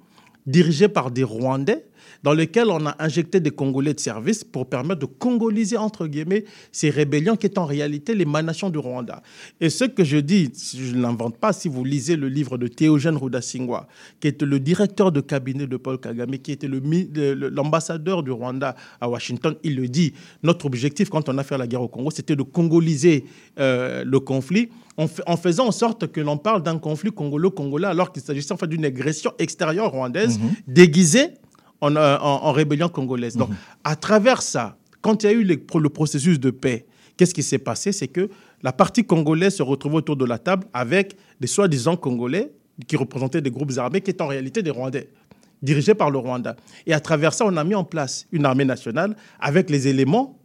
dirigés 0.45 0.87
par 0.87 1.11
des 1.11 1.23
Rwandais 1.23 1.85
dans 2.23 2.33
lesquels 2.33 2.67
on 2.69 2.85
a 2.85 2.95
injecté 2.99 3.39
des 3.39 3.51
Congolais 3.51 3.93
de 3.93 3.99
service 3.99 4.43
pour 4.43 4.67
permettre 4.67 4.99
de 5.01 5.05
congoliser, 5.05 5.77
entre 5.77 6.07
guillemets, 6.07 6.45
ces 6.71 6.89
rébellions 6.89 7.35
qui 7.35 7.45
étaient 7.45 7.59
en 7.59 7.65
réalité 7.65 8.13
l'émanation 8.15 8.69
du 8.69 8.77
Rwanda. 8.77 9.21
Et 9.61 9.69
ce 9.69 9.85
que 9.85 10.03
je 10.03 10.17
dis, 10.17 10.51
je 10.75 10.95
ne 10.95 11.01
l'invente 11.01 11.37
pas, 11.37 11.53
si 11.53 11.69
vous 11.69 11.83
lisez 11.85 12.15
le 12.15 12.27
livre 12.27 12.57
de 12.57 12.67
Théogène 12.67 13.15
Rudasingwa, 13.15 13.87
qui 14.19 14.27
était 14.27 14.45
le 14.45 14.59
directeur 14.59 15.11
de 15.11 15.21
cabinet 15.21 15.65
de 15.67 15.77
Paul 15.77 15.99
Kagame, 15.99 16.37
qui 16.39 16.51
était 16.51 16.67
l'ambassadeur 16.67 18.23
du 18.23 18.31
Rwanda 18.31 18.75
à 18.99 19.09
Washington, 19.09 19.55
il 19.63 19.75
le 19.75 19.87
dit, 19.87 20.13
notre 20.43 20.65
objectif 20.65 21.09
quand 21.09 21.29
on 21.29 21.37
a 21.37 21.43
fait 21.43 21.57
la 21.57 21.67
guerre 21.67 21.81
au 21.81 21.87
Congo, 21.87 22.11
c'était 22.11 22.35
de 22.35 22.43
congoliser 22.43 23.25
euh, 23.59 24.03
le 24.03 24.19
conflit 24.19 24.69
en, 24.97 25.07
fa- 25.07 25.23
en 25.27 25.37
faisant 25.37 25.67
en 25.67 25.71
sorte 25.71 26.07
que 26.11 26.19
l'on 26.21 26.37
parle 26.37 26.63
d'un 26.63 26.77
conflit 26.77 27.11
congolo-congolais 27.11 27.87
alors 27.87 28.11
qu'il 28.11 28.21
s'agissait 28.21 28.51
en 28.53 28.57
fait 28.57 28.67
d'une 28.67 28.85
agression 28.85 29.31
extérieure 29.39 29.91
rwandaise 29.91 30.39
déguisée 30.67 31.27
en, 31.81 31.95
euh, 31.95 32.17
en- 32.19 32.43
en 32.43 32.51
rébellion 32.51 32.89
congolaise. 32.89 33.35
Donc, 33.35 33.49
à 33.83 33.95
travers 33.95 34.41
ça, 34.41 34.77
quand 35.01 35.23
il 35.23 35.25
y 35.25 35.29
a 35.29 35.33
eu 35.33 35.43
le 35.43 35.89
processus 35.89 36.39
de 36.39 36.49
paix, 36.51 36.85
qu'est-ce 37.17 37.33
qui 37.33 37.43
s'est 37.43 37.57
passé? 37.59 37.91
C'est 37.91 38.07
que 38.07 38.29
la 38.63 38.73
partie 38.73 39.03
congolaise 39.03 39.55
se 39.55 39.63
retrouvait 39.63 39.97
autour 39.97 40.15
de 40.17 40.25
la 40.25 40.37
table 40.37 40.67
avec 40.73 41.15
des 41.39 41.47
soi-disant 41.47 41.95
Congolais 41.95 42.51
qui 42.87 42.95
représentaient 42.95 43.41
des 43.41 43.51
groupes 43.51 43.71
armés 43.77 44.01
qui 44.01 44.11
étaient 44.11 44.21
en 44.21 44.27
réalité 44.27 44.61
des 44.63 44.71
Rwandais 44.71 45.09
dirigés 45.61 45.93
par 45.93 46.09
le 46.09 46.17
Rwanda. 46.17 46.55
Et 46.85 46.93
à 46.93 46.99
travers 47.01 47.33
ça, 47.33 47.45
on 47.45 47.55
a 47.57 47.63
mis 47.65 47.75
en 47.75 47.83
place 47.83 48.25
une 48.31 48.45
armée 48.45 48.63
nationale 48.65 49.15
avec 49.41 49.69
les 49.69 49.87
éléments 49.89 50.38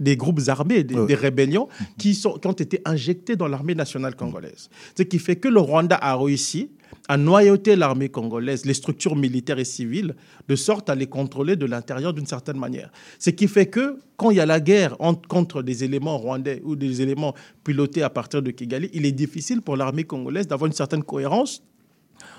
des 0.00 0.16
groupes 0.16 0.40
armés, 0.48 0.84
des, 0.84 1.14
rébellions 1.14 1.68
qui, 1.98 2.14
sont, 2.14 2.34
qui 2.38 2.46
ont 2.46 2.52
été 2.52 2.80
injectés 2.84 3.36
dans 3.36 3.48
l'armée 3.48 3.74
nationale 3.74 4.16
congolaise. 4.16 4.70
Ce 4.96 5.02
qui 5.02 5.18
fait 5.18 5.36
que 5.36 5.48
le 5.48 5.60
Rwanda 5.60 5.96
a 5.96 6.16
réussi 6.16 6.70
à 7.08 7.16
noyauter 7.16 7.76
l'armée 7.76 8.08
congolaise, 8.08 8.64
les 8.64 8.74
structures 8.74 9.16
militaires 9.16 9.58
et 9.58 9.64
civiles, 9.64 10.14
de 10.48 10.56
sorte 10.56 10.88
à 10.90 10.94
les 10.94 11.06
contrôler 11.06 11.56
de 11.56 11.66
l'intérieur 11.66 12.12
d'une 12.12 12.26
certaine 12.26 12.58
manière. 12.58 12.90
Ce 13.18 13.30
qui 13.30 13.48
fait 13.48 13.66
que 13.66 13.98
quand 14.16 14.30
il 14.30 14.36
y 14.36 14.40
a 14.40 14.46
la 14.46 14.60
guerre 14.60 14.96
entre, 14.98 15.28
contre 15.28 15.62
des 15.62 15.84
éléments 15.84 16.18
rwandais 16.18 16.62
ou 16.64 16.76
des 16.76 17.02
éléments 17.02 17.34
pilotés 17.64 18.02
à 18.02 18.10
partir 18.10 18.42
de 18.42 18.50
Kigali, 18.50 18.90
il 18.92 19.06
est 19.06 19.12
difficile 19.12 19.62
pour 19.62 19.76
l'armée 19.76 20.04
congolaise 20.04 20.46
d'avoir 20.46 20.66
une 20.66 20.74
certaine 20.74 21.02
cohérence 21.02 21.62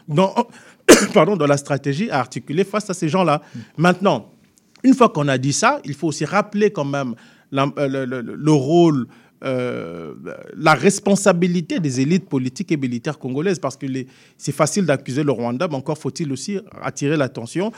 dans, 0.07 0.33
pardon, 1.13 1.35
dans 1.35 1.47
la 1.47 1.57
stratégie 1.57 2.09
à 2.09 2.19
articuler 2.19 2.63
face 2.63 2.89
à 2.89 2.93
ces 2.93 3.09
gens-là. 3.09 3.41
Maintenant, 3.77 4.31
une 4.83 4.93
fois 4.93 5.09
qu'on 5.09 5.27
a 5.27 5.37
dit 5.37 5.53
ça, 5.53 5.79
il 5.85 5.93
faut 5.93 6.07
aussi 6.07 6.25
rappeler 6.25 6.71
quand 6.71 6.85
même 6.85 7.15
euh, 7.57 7.87
le, 7.87 8.05
le- 8.05 8.21
le- 8.21 8.35
le 8.35 8.51
rôle, 8.51 9.07
euh, 9.43 10.13
la 10.55 10.73
responsabilité 10.73 11.79
des 11.79 11.99
élites 11.99 12.27
politiques 12.29 12.71
et 12.71 12.77
militaires 12.77 13.19
congolaises, 13.19 13.59
parce 13.59 13.75
que 13.77 13.85
c'est 14.37 14.51
facile 14.53 14.85
d'accuser 14.85 15.23
le 15.23 15.31
Rwanda, 15.31 15.67
mais 15.67 15.75
encore 15.75 15.97
faut-il 15.97 16.31
aussi 16.31 16.59
attirer 16.81 17.17
l'attention 17.17 17.71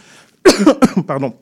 pardon, 1.08 1.34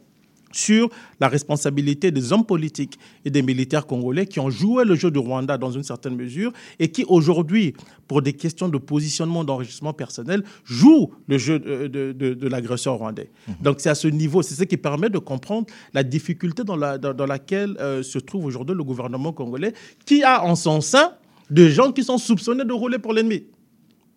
sur 0.54 0.90
la 1.20 1.28
responsabilité 1.28 2.12
des 2.12 2.32
hommes 2.32 2.46
politiques 2.46 2.98
et 3.26 3.30
des 3.30 3.42
militaires 3.42 3.86
congolais 3.86 4.26
qui 4.26 4.40
ont 4.40 4.50
joué 4.50 4.86
le 4.86 4.96
jeu 4.96 5.12
du 5.12 5.20
Rwanda 5.20 5.58
dans 5.58 5.72
une 5.72 5.84
certaine 5.84 6.16
mesure 6.16 6.54
et 6.80 6.90
qui 6.90 7.04
aujourd'hui, 7.08 7.74
pour 8.08 8.22
des 8.22 8.34
questions 8.34 8.70
de 8.70 8.78
positionnement, 8.78 9.44
d'enrichissement 9.44 9.94
personnel, 9.94 10.44
jouent 10.64 11.12
le 11.28 11.38
jeu 11.38 11.60
de, 11.60 11.88
de- 11.88 12.12
de- 12.12 12.34
de 12.34 12.48
l'agresseur 12.48 12.96
rwandais. 12.96 13.30
Donc 13.62 13.78
c'est 13.80 13.90
à 13.90 13.96
ce 13.96 14.08
niveau, 14.08 14.42
c'est 14.42 14.56
ce 14.56 14.64
qui 14.64 14.78
permet 14.78 15.10
de 15.10 15.18
comprendre 15.18 15.68
la 15.94 16.04
difficulté 16.04 16.64
dans, 16.64 16.76
la- 16.76 16.98
dans- 16.98 17.14
dans 17.14 17.26
laquelle 17.26 17.76
euh, 17.80 18.04
se 18.04 18.20
trouve 18.20 18.46
aujourd'hui 18.46 18.76
le 18.76 18.84
gouvernement 18.84 19.34
congolais, 19.34 19.74
qui 20.06 20.24
a 20.24 20.44
en 20.44 20.56
son 20.56 20.82
sein 20.82 21.12
des 21.50 21.72
gens 21.72 21.92
qui 21.92 22.04
sont 22.04 22.18
soupçonnés 22.18 22.64
de 22.64 22.74
rouler 22.74 23.00
pour 23.00 23.14
l'ennemi. 23.14 23.44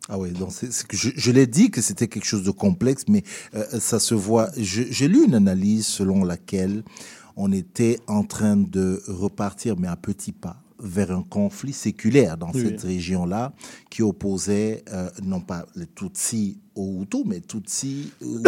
Ah 0.09 0.19
oui, 0.19 0.31
donc 0.31 0.51
que 0.89 0.97
je, 0.97 1.11
je 1.17 1.31
l'ai 1.33 1.47
dit 1.47 1.71
que 1.71 1.81
c'était 1.83 2.07
quelque 2.09 2.25
chose 2.27 2.45
de 2.45 2.51
complexe, 2.53 3.05
mais 3.09 3.25
euh, 3.55 3.65
ça 3.81 3.99
se 3.99 4.15
voit. 4.15 4.51
J'ai 4.57 5.09
lu 5.09 5.25
une 5.25 5.35
analyse 5.35 5.87
selon 5.87 6.25
laquelle 6.25 6.85
on 7.37 7.51
était 7.53 7.99
en 8.07 8.23
train 8.23 8.57
de 8.57 9.03
repartir, 9.09 9.77
mais 9.79 9.89
à 9.89 9.97
petits 9.97 10.33
pas, 10.33 10.63
vers 10.79 11.11
un 11.11 11.23
conflit 11.23 11.73
séculaire 11.73 12.37
dans 12.37 12.51
Oui. 12.53 12.63
cette 12.63 12.83
région-là 12.83 13.53
qui 13.91 14.03
opposait 14.03 14.85
euh, 14.93 15.11
non 15.23 15.41
pas 15.41 15.67
les 15.75 15.87
Tutsis 15.87 16.59
aux 16.75 17.03
Hutus, 17.03 17.25
mais 17.27 17.41
Tutsis 17.41 18.13
aux, 18.25 18.43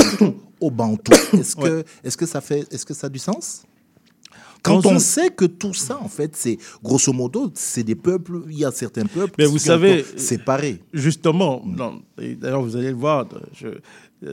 aux 0.61 0.71
Bantous. 0.71 1.13
Est-ce 1.33 1.57
que, 1.57 1.85
est-ce 2.05 2.17
que 2.17 2.27
ça 2.27 2.41
fait, 2.41 2.73
est-ce 2.73 2.87
que 2.87 2.95
ça 2.95 3.09
a 3.09 3.11
du 3.11 3.19
sens? 3.19 3.63
Quand 4.63 4.85
on 4.87 4.99
sait 4.99 5.31
que 5.31 5.45
tout 5.45 5.75
ça, 5.75 5.99
en 6.01 6.09
fait, 6.09 6.35
c'est 6.37 6.59
grosso 6.83 7.13
modo, 7.13 7.51
c'est 7.55 7.83
des 7.85 7.95
peuples, 7.95 8.43
il 8.49 8.59
y 8.59 8.65
a 8.65 8.71
certains 8.73 9.07
peuples 9.07 9.35
Mais 9.39 9.45
vous 9.47 9.59
savez, 9.59 10.05
séparés. 10.17 10.81
Justement, 10.93 11.63
d'ailleurs 12.17 12.63
vous 12.63 12.77
allez 12.77 12.91
le 12.91 12.97
voir 12.97 13.27
je- 13.53 13.79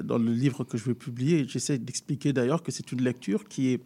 dans 0.01 0.17
le 0.17 0.31
livre 0.31 0.63
que 0.63 0.77
je 0.77 0.85
vais 0.85 0.95
publier, 0.95 1.45
j'essaie 1.47 1.77
d'expliquer 1.77 2.33
d'ailleurs 2.33 2.63
que 2.63 2.71
c'est 2.71 2.91
une 2.91 3.01
lecture 3.03 3.43
qui 3.47 3.73
est 3.73 3.81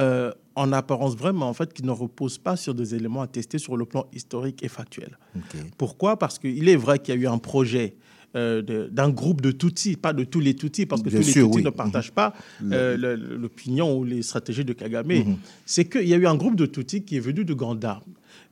euh, 0.00 0.30
en 0.54 0.72
apparence 0.72 1.16
vraiment, 1.16 1.48
en 1.48 1.54
fait, 1.54 1.72
qui 1.72 1.82
ne 1.82 1.90
repose 1.90 2.38
pas 2.38 2.54
sur 2.56 2.72
des 2.74 2.94
éléments 2.94 3.22
attestés 3.22 3.58
sur 3.58 3.76
le 3.76 3.84
plan 3.84 4.06
historique 4.12 4.62
et 4.62 4.68
factuel. 4.68 5.18
Pourquoi? 5.76 6.16
Parce 6.18 6.38
qu'il 6.38 6.68
est 6.68 6.76
vrai 6.76 7.00
qu'il 7.00 7.14
y 7.14 7.18
a 7.18 7.20
eu 7.20 7.26
un 7.26 7.38
projet 7.38 7.96
euh, 8.36 8.88
d'un 8.90 9.08
groupe 9.10 9.40
de 9.40 9.50
Tutsis, 9.50 9.96
pas 9.96 10.12
de 10.12 10.24
tous 10.24 10.40
les 10.40 10.54
Tutsis, 10.54 10.86
parce 10.86 11.02
que 11.02 11.08
Bien 11.08 11.20
tous 11.20 11.26
les 11.26 11.32
Tutsis 11.32 11.42
oui. 11.56 11.62
ne 11.62 11.70
partagent 11.70 12.12
pas 12.12 12.34
euh, 12.72 12.96
le- 12.96 13.16
le- 13.16 13.36
l'opinion 13.36 13.96
ou 13.98 14.04
les 14.04 14.22
stratégies 14.22 14.64
de 14.64 14.72
Kagame. 14.74 15.36
C'est 15.64 15.86
qu'il 15.86 16.06
y 16.06 16.14
a 16.14 16.16
eu 16.16 16.26
un 16.26 16.34
groupe 16.36 16.54
de 16.56 16.66
Tutsis 16.66 17.02
qui 17.02 17.16
est 17.16 17.20
venu 17.20 17.44
d'Ouganda. 17.44 18.02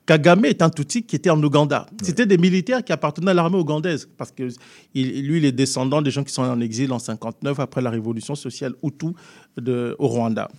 Kagame 0.05 0.45
est 0.45 0.61
un 0.61 0.69
Tutsi 0.69 1.03
qui 1.03 1.15
était 1.17 1.29
en 1.29 1.41
Ouganda. 1.43 1.85
C'était 2.01 2.25
des 2.25 2.37
militaires 2.37 2.83
qui 2.83 2.93
appartenaient 2.93 3.31
à 3.31 3.33
l'armée 3.33 3.57
ougandaise, 3.57 4.07
parce 4.17 4.31
que 4.31 4.47
il- 4.93 5.27
lui, 5.27 5.37
il 5.39 5.45
est 5.45 5.51
descendant 5.51 6.01
des 6.01 6.11
gens 6.11 6.23
qui 6.23 6.33
sont 6.33 6.43
en 6.43 6.59
exil 6.61 6.91
en 6.93 6.99
59 6.99 7.59
après 7.59 7.81
la 7.81 7.89
révolution 7.89 8.33
sociale 8.33 8.73
Hutu 8.83 9.07
de, 9.57 9.95
au 9.99 10.07
Rwanda. 10.07 10.49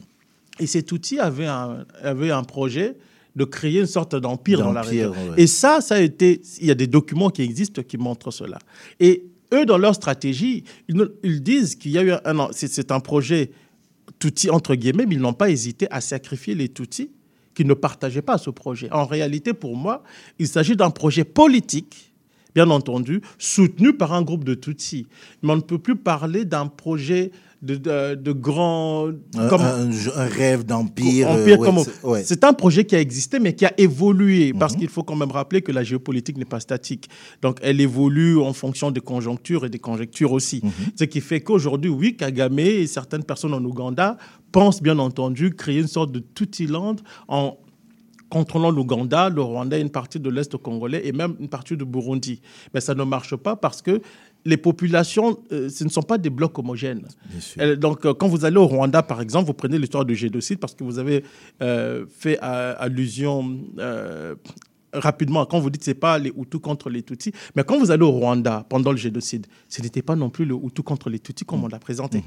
Et 0.60 0.66
ces 0.66 0.82
Tutsis 0.82 1.18
avaient 1.18 1.46
un, 1.46 1.86
avaient 2.02 2.30
un 2.30 2.42
projet 2.44 2.96
de 3.38 3.44
créer 3.44 3.80
une 3.80 3.86
sorte 3.86 4.16
d'empire 4.16 4.58
dans 4.58 4.72
la 4.72 4.82
région. 4.82 5.12
ouais. 5.12 5.42
Et 5.42 5.46
ça, 5.46 5.80
ça 5.80 5.94
a 5.94 6.00
été. 6.00 6.42
Il 6.60 6.66
y 6.66 6.70
a 6.70 6.74
des 6.74 6.88
documents 6.88 7.30
qui 7.30 7.42
existent 7.42 7.82
qui 7.82 7.96
montrent 7.96 8.32
cela. 8.32 8.58
Et 8.98 9.24
eux, 9.54 9.64
dans 9.64 9.78
leur 9.78 9.94
stratégie, 9.94 10.64
ils, 10.88 11.42
disent 11.42 11.76
qu'il 11.76 11.92
y 11.92 11.98
a 11.98 12.02
eu 12.02 12.12
un. 12.12 12.48
c'est 12.52 12.92
un 12.92 13.00
projet 13.00 13.50
Tutsi, 14.18 14.50
entre 14.50 14.74
guillemets, 14.74 15.06
mais 15.06 15.14
ils 15.14 15.20
n'ont 15.20 15.32
pas 15.32 15.50
hésité 15.50 15.86
à 15.90 16.00
sacrifier 16.00 16.54
les 16.54 16.68
Tutsis 16.68 17.10
qui 17.54 17.64
ne 17.64 17.74
partageaient 17.74 18.22
pas 18.22 18.38
ce 18.38 18.50
projet. 18.50 18.90
En 18.92 19.06
réalité, 19.06 19.52
pour 19.52 19.76
moi, 19.76 20.02
il 20.38 20.48
s'agit 20.48 20.76
d'un 20.76 20.90
projet 20.90 21.24
politique, 21.24 22.12
bien 22.54 22.68
entendu, 22.70 23.20
soutenu 23.38 23.92
par 23.92 24.12
un 24.12 24.22
groupe 24.22 24.44
de 24.44 24.54
Tutsis. 24.54 25.06
Mais 25.42 25.52
on 25.52 25.56
ne 25.56 25.60
peut 25.60 25.78
plus 25.78 25.96
parler 25.96 26.44
d'un 26.44 26.66
projet 26.66 27.30
de, 27.60 27.74
de, 27.74 28.14
de 28.14 28.32
grand. 28.32 29.08
Un, 29.36 29.48
comme- 29.48 29.62
un- 29.62 29.90
un 30.16 30.24
rêve 30.26 30.64
d'empire. 30.64 31.28
euh, 31.30 31.56
ouais, 31.56 31.82
c'est- 31.84 32.06
ouais. 32.06 32.44
Un 32.44 32.52
projet 32.52 32.84
qui 32.84 32.94
a 32.94 33.00
existé, 33.00 33.40
mais 33.40 33.54
qui 33.54 33.66
a 33.66 33.72
évolué, 33.78 34.52
parce 34.52 34.74
Mhm. 34.74 34.78
qu'il 34.80 34.88
faut 34.88 35.02
quand 35.02 35.16
même 35.16 35.30
rappeler 35.32 35.60
que 35.62 35.72
la 35.72 35.82
géopolitique 35.82 36.38
n'est 36.38 36.44
pas 36.44 36.60
statique. 36.60 37.08
Donc, 37.42 37.58
elle 37.62 37.80
évolue 37.80 38.38
en 38.38 38.52
fonction 38.52 38.90
des 38.90 39.00
conjonctures 39.00 39.64
et 39.66 39.70
des 39.70 39.78
conjectures 39.80 40.32
aussi. 40.32 40.60
Mhm. 40.62 40.70
Ce 40.96 41.04
qui 41.04 41.20
fait 41.20 41.40
qu'aujourd'hui, 41.40 41.90
oui, 41.90 42.16
Kagame 42.16 42.58
et 42.60 42.86
certaines 42.86 43.24
personnes 43.24 43.54
en 43.54 43.64
Ouganda 43.64 44.16
pensent 44.52 44.82
bien 44.82 44.98
entendu 44.98 45.54
créer 45.54 45.80
une 45.80 45.88
sorte 45.88 46.12
de 46.12 46.20
Tutiland 46.20 46.96
en 47.26 47.56
contrôlant 48.30 48.70
l'Ouganda, 48.70 49.30
le 49.30 49.40
Rwanda, 49.40 49.78
une 49.78 49.88
partie 49.88 50.20
de 50.20 50.28
l'Est 50.28 50.54
congolais 50.58 51.00
et 51.06 51.12
même 51.12 51.34
une 51.40 51.48
partie 51.48 51.78
du 51.78 51.86
Burundi. 51.86 52.42
Mais 52.74 52.80
ça 52.82 52.94
ne 52.94 53.02
marche 53.02 53.34
pas 53.36 53.56
parce 53.56 53.80
que 53.80 54.02
les 54.44 54.56
populations, 54.56 55.38
euh, 55.52 55.68
ce 55.68 55.84
ne 55.84 55.88
sont 55.88 56.02
pas 56.02 56.18
des 56.18 56.30
blocs 56.30 56.58
homogènes. 56.58 57.06
Euh, 57.58 57.76
Donc, 57.76 58.06
euh, 58.06 58.14
quand 58.14 58.28
vous 58.28 58.44
allez 58.44 58.56
au 58.56 58.66
Rwanda, 58.66 59.02
par 59.02 59.20
exemple, 59.20 59.46
vous 59.46 59.54
prenez 59.54 59.78
l'histoire 59.78 60.04
du 60.04 60.14
génocide 60.14 60.58
parce 60.58 60.74
que 60.74 60.84
vous 60.84 60.98
avez 60.98 61.24
euh, 61.62 62.06
fait 62.08 62.38
allusion 62.40 63.60
rapidement 64.94 65.44
quand 65.44 65.60
vous 65.60 65.68
dites 65.68 65.84
c'est 65.84 65.92
pas 65.94 66.18
les 66.18 66.30
Hutus 66.34 66.60
contre 66.62 66.88
les 66.88 67.02
Tutsis, 67.02 67.32
mais 67.54 67.62
quand 67.62 67.78
vous 67.78 67.90
allez 67.90 68.04
au 68.04 68.10
Rwanda 68.10 68.64
pendant 68.70 68.90
le 68.90 68.96
génocide, 68.96 69.46
ce 69.68 69.82
n'était 69.82 70.00
pas 70.00 70.16
non 70.16 70.30
plus 70.30 70.46
le 70.46 70.54
Hutu 70.54 70.82
contre 70.82 71.10
les 71.10 71.18
Tutsis 71.18 71.44
comme 71.44 71.62
on 71.64 71.68
l'a 71.68 71.78
présenté. 71.78 72.22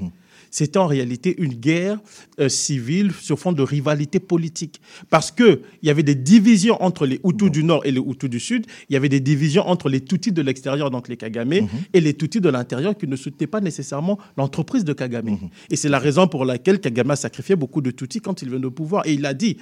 C'était 0.52 0.78
en 0.78 0.86
réalité 0.86 1.34
une 1.38 1.54
guerre 1.54 1.98
euh, 2.38 2.50
civile 2.50 3.10
sur 3.10 3.38
fond 3.38 3.52
de 3.52 3.62
rivalité 3.62 4.20
politique. 4.20 4.82
Parce 5.08 5.32
que 5.32 5.62
il 5.82 5.88
y 5.88 5.90
avait 5.90 6.02
des 6.02 6.14
divisions 6.14 6.80
entre 6.82 7.06
les 7.06 7.20
Hutus 7.24 7.50
du 7.50 7.64
nord 7.64 7.84
et 7.86 7.90
les 7.90 8.00
Hutus 8.00 8.28
du 8.28 8.38
sud, 8.38 8.66
il 8.90 8.92
y 8.92 8.96
avait 8.96 9.08
des 9.08 9.20
divisions 9.20 9.66
entre 9.66 9.88
les 9.88 10.02
Tutsis 10.02 10.30
de 10.30 10.42
l'extérieur 10.42 10.90
donc 10.90 11.08
les 11.08 11.16
Kagame 11.16 11.52
et 11.52 12.00
les 12.00 12.14
Tutsis 12.14 12.42
de 12.42 12.50
l'intérieur 12.50 12.96
qui 12.96 13.08
ne 13.08 13.16
soutenaient 13.16 13.46
pas 13.46 13.62
nécessairement 13.62 14.18
l'entreprise 14.36 14.84
de 14.84 14.92
Kagame. 14.92 15.38
Et 15.70 15.76
c'est 15.76 15.88
la 15.88 15.98
raison 15.98 16.28
pour 16.28 16.44
laquelle 16.44 16.80
Kagame 16.80 17.12
a 17.12 17.16
sacrifié 17.16 17.56
beaucoup 17.56 17.80
de 17.80 17.90
Tutsis 17.90 18.20
quand 18.20 18.42
il 18.42 18.50
vient 18.50 18.62
au 18.62 18.70
pouvoir. 18.70 19.06
Et 19.06 19.14
il 19.14 19.24
a 19.24 19.32
dit 19.32 19.56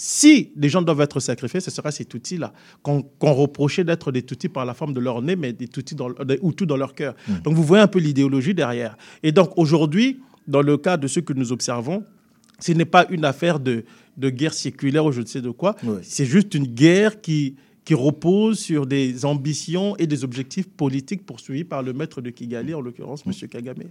si 0.00 0.52
les 0.54 0.68
gens 0.68 0.80
doivent 0.80 1.00
être 1.00 1.18
sacrifiés, 1.18 1.58
ce 1.58 1.72
sera 1.72 1.90
ces 1.90 2.04
Tutsis-là, 2.04 2.52
qu'on 2.82 3.02
reprochait 3.20 3.82
d'être 3.82 4.12
des 4.12 4.22
Tutsis 4.22 4.48
par 4.48 4.64
la 4.64 4.72
forme 4.72 4.94
de 4.94 5.00
leur 5.00 5.20
nez, 5.22 5.34
mais 5.34 5.52
des 5.52 5.66
Tutsis 5.66 5.96
dans, 5.96 6.10
des 6.10 6.38
Hutus 6.40 6.68
dans 6.68 6.76
leur 6.76 6.94
cœur. 6.94 7.16
Donc 7.42 7.54
vous 7.54 7.64
voyez 7.64 7.82
un 7.82 7.88
peu 7.88 7.98
l'idéologie 7.98 8.54
derrière. 8.54 8.96
Et 9.24 9.32
donc 9.32 9.50
aujourd'hui, 9.56 10.20
dans 10.46 10.62
le 10.62 10.76
cas 10.76 10.96
de 10.96 11.08
ce 11.08 11.18
que 11.18 11.32
nous 11.32 11.50
observons, 11.50 12.04
ce 12.60 12.70
n'est 12.72 12.84
pas 12.84 13.06
une 13.10 13.24
affaire 13.24 13.58
de, 13.58 13.84
de 14.16 14.30
guerre 14.30 14.54
séculaire 14.54 15.04
ou 15.04 15.10
je 15.10 15.20
ne 15.20 15.26
sais 15.26 15.40
de 15.40 15.50
quoi, 15.50 15.74
c'est 16.02 16.26
juste 16.26 16.54
une 16.54 16.66
guerre 16.66 17.20
qui, 17.20 17.56
qui 17.84 17.94
repose 17.94 18.60
sur 18.60 18.86
des 18.86 19.24
ambitions 19.24 19.96
et 19.96 20.06
des 20.06 20.22
objectifs 20.22 20.68
politiques 20.68 21.26
poursuivis 21.26 21.64
par 21.64 21.82
le 21.82 21.92
maître 21.92 22.20
de 22.20 22.30
Kigali, 22.30 22.72
en 22.72 22.80
l'occurrence 22.80 23.24
M. 23.26 23.32
Kagame. 23.48 23.82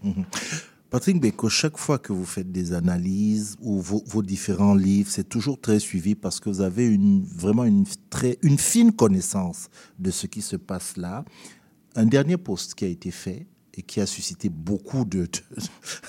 Patrick 0.90 1.20
Beko, 1.20 1.50
chaque 1.50 1.78
fois 1.78 2.00
que 2.00 2.14
vous 2.14 2.26
faites 2.26 2.50
des 2.50 2.72
analyses 2.72 3.58
ou 3.60 3.82
vos, 3.82 4.02
vos 4.08 4.24
différents 4.24 4.74
livres, 4.74 5.10
c'est 5.12 5.28
toujours 5.28 5.60
très 5.60 5.80
suivi 5.80 6.16
parce 6.16 6.40
que 6.40 6.50
vous 6.50 6.62
avez 6.62 6.88
une, 6.88 7.26
vraiment 7.26 7.66
une, 7.66 7.86
très, 8.10 8.38
une 8.42 8.58
fine 8.58 8.94
connaissance 8.94 9.70
de 10.00 10.12
ce 10.12 10.28
qui 10.28 10.42
se 10.42 10.56
passe 10.56 10.96
là. 10.96 11.26
Un 11.96 12.06
dernier 12.06 12.38
post 12.38 12.74
qui 12.74 12.86
a 12.86 12.88
été 12.88 13.12
fait 13.12 13.48
et 13.78 13.84
qui 13.84 14.02
a 14.02 14.06
suscité 14.08 14.50
beaucoup 14.50 15.06
de, 15.06 15.28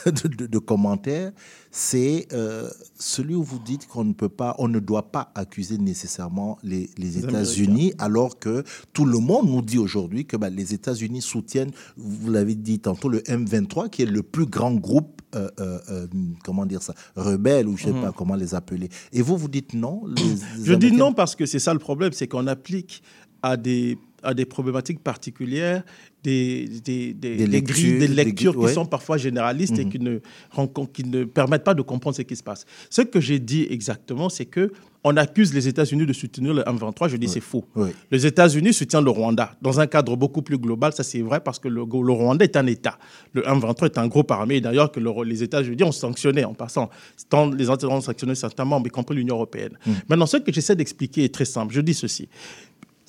de, 0.06 0.10
de- 0.10 0.28
de- 0.28 0.46
de 0.46 0.58
commentaires, 0.58 1.32
c'est 1.70 2.26
euh, 2.32 2.68
celui 2.98 3.34
où 3.34 3.42
vous 3.42 3.58
dites 3.58 3.86
qu'on 3.86 4.04
ne 4.04 4.14
peut 4.14 4.30
pas, 4.30 4.54
on 4.58 4.68
ne 4.68 4.78
doit 4.80 5.12
pas 5.12 5.30
accuser 5.34 5.76
nécessairement 5.76 6.58
les, 6.62 6.88
les 6.96 7.18
États-Unis, 7.18 7.92
alors 7.98 8.38
que 8.38 8.64
tout 8.94 9.04
le 9.04 9.18
monde 9.18 9.48
nous 9.50 9.62
dit 9.62 9.78
aujourd'hui 9.78 10.24
que 10.24 10.36
bah, 10.36 10.48
les 10.48 10.72
États-Unis 10.72 11.20
soutiennent, 11.20 11.70
vous 11.96 12.30
l'avez 12.30 12.54
dit 12.54 12.80
tantôt, 12.80 13.08
le 13.10 13.20
M23, 13.20 13.90
qui 13.90 14.02
est 14.02 14.06
le 14.06 14.22
plus 14.22 14.46
grand 14.46 14.72
groupe, 14.74 15.20
euh, 15.34 15.50
euh, 15.58 16.06
comment 16.44 16.64
dire 16.64 16.82
ça, 16.82 16.94
rebelle, 17.16 17.68
ou 17.68 17.76
je 17.76 17.88
ne 17.88 17.92
sais 17.92 18.00
pas 18.00 18.12
comment 18.12 18.34
les 18.34 18.54
appeler. 18.54 18.88
Et 19.12 19.20
vous, 19.20 19.36
vous 19.36 19.48
dites 19.48 19.74
non 19.74 20.06
les- 20.06 20.64
Je 20.64 20.72
dis 20.72 20.90
non 20.92 21.12
parce 21.12 21.36
que 21.36 21.44
c'est 21.44 21.58
ça 21.58 21.74
le 21.74 21.78
problème, 21.80 22.12
c'est 22.12 22.28
qu'on 22.28 22.46
applique 22.46 23.02
à 23.42 23.56
des, 23.58 23.98
à 24.22 24.34
des 24.34 24.44
problématiques 24.44 25.00
particulières 25.02 25.82
des, 26.24 26.68
des, 26.84 27.12
des, 27.14 27.36
Des 27.36 27.46
des 27.46 27.62
grilles, 27.62 28.08
lectures, 28.08 28.52
qui 28.52 28.58
ouais. 28.58 28.72
sont 28.72 28.84
parfois 28.86 29.16
généralistes 29.18 29.78
et 29.78 29.84
Mhm. 29.84 29.90
qui 29.92 29.98
ne, 30.00 30.18
rencontrent- 30.50 30.90
qui 30.92 31.04
ne 31.04 31.22
permettent 31.24 31.62
pas 31.62 31.74
de 31.74 31.82
comprendre 31.82 32.16
ce 32.16 32.22
qui 32.22 32.34
se 32.34 32.42
passe. 32.42 32.64
Ce 32.90 33.02
que 33.02 33.20
j'ai 33.20 33.38
dit 33.38 33.66
exactement, 33.70 34.28
c'est 34.28 34.44
que 34.46 34.72
on 35.04 35.16
accuse 35.16 35.54
les 35.54 35.68
États-Unis 35.68 36.06
de 36.06 36.12
soutenir 36.12 36.52
le 36.52 36.62
M23. 36.62 37.08
Je 37.08 37.16
dis 37.16 37.28
c'est 37.28 37.38
faux. 37.40 37.64
Oui. 37.76 37.90
Les 38.10 38.26
États-Unis 38.26 38.74
soutiennent 38.74 39.04
le 39.04 39.10
Rwanda 39.10 39.56
dans 39.62 39.78
un 39.78 39.86
cadre 39.86 40.16
beaucoup 40.16 40.42
plus 40.42 40.58
global. 40.58 40.92
Ça, 40.92 41.04
c'est 41.04 41.20
vrai 41.22 41.38
parce 41.38 41.60
que 41.60 41.68
le, 41.68 41.82
le 41.84 42.12
Rwanda 42.12 42.44
est 42.44 42.56
un 42.56 42.66
État. 42.66 42.98
Le 43.32 43.42
M23 43.42 43.84
est 43.86 43.98
un 43.98 44.08
groupe 44.08 44.30
armé. 44.32 44.60
D'ailleurs, 44.60 44.90
que 44.90 44.98
le- 44.98 45.22
les 45.24 45.44
États-Unis 45.44 45.84
ont 45.84 45.92
sanctionné 45.92 46.44
en 46.44 46.52
passant. 46.52 46.90
Tant 47.28 47.48
les 47.48 47.64
États-Unis 47.64 47.92
ont 47.92 48.00
sanctionné 48.00 48.34
certains 48.34 48.64
membres, 48.64 48.88
y 48.88 48.90
compris 48.90 49.14
l'Union 49.14 49.36
européenne. 49.36 49.78
Maintenant, 50.08 50.26
ce 50.26 50.38
que 50.38 50.52
j'essaie 50.52 50.74
d'expliquer 50.74 51.22
est 51.24 51.32
très 51.32 51.44
simple. 51.44 51.72
Je 51.72 51.80
dis 51.80 51.94
ceci. 51.94 52.28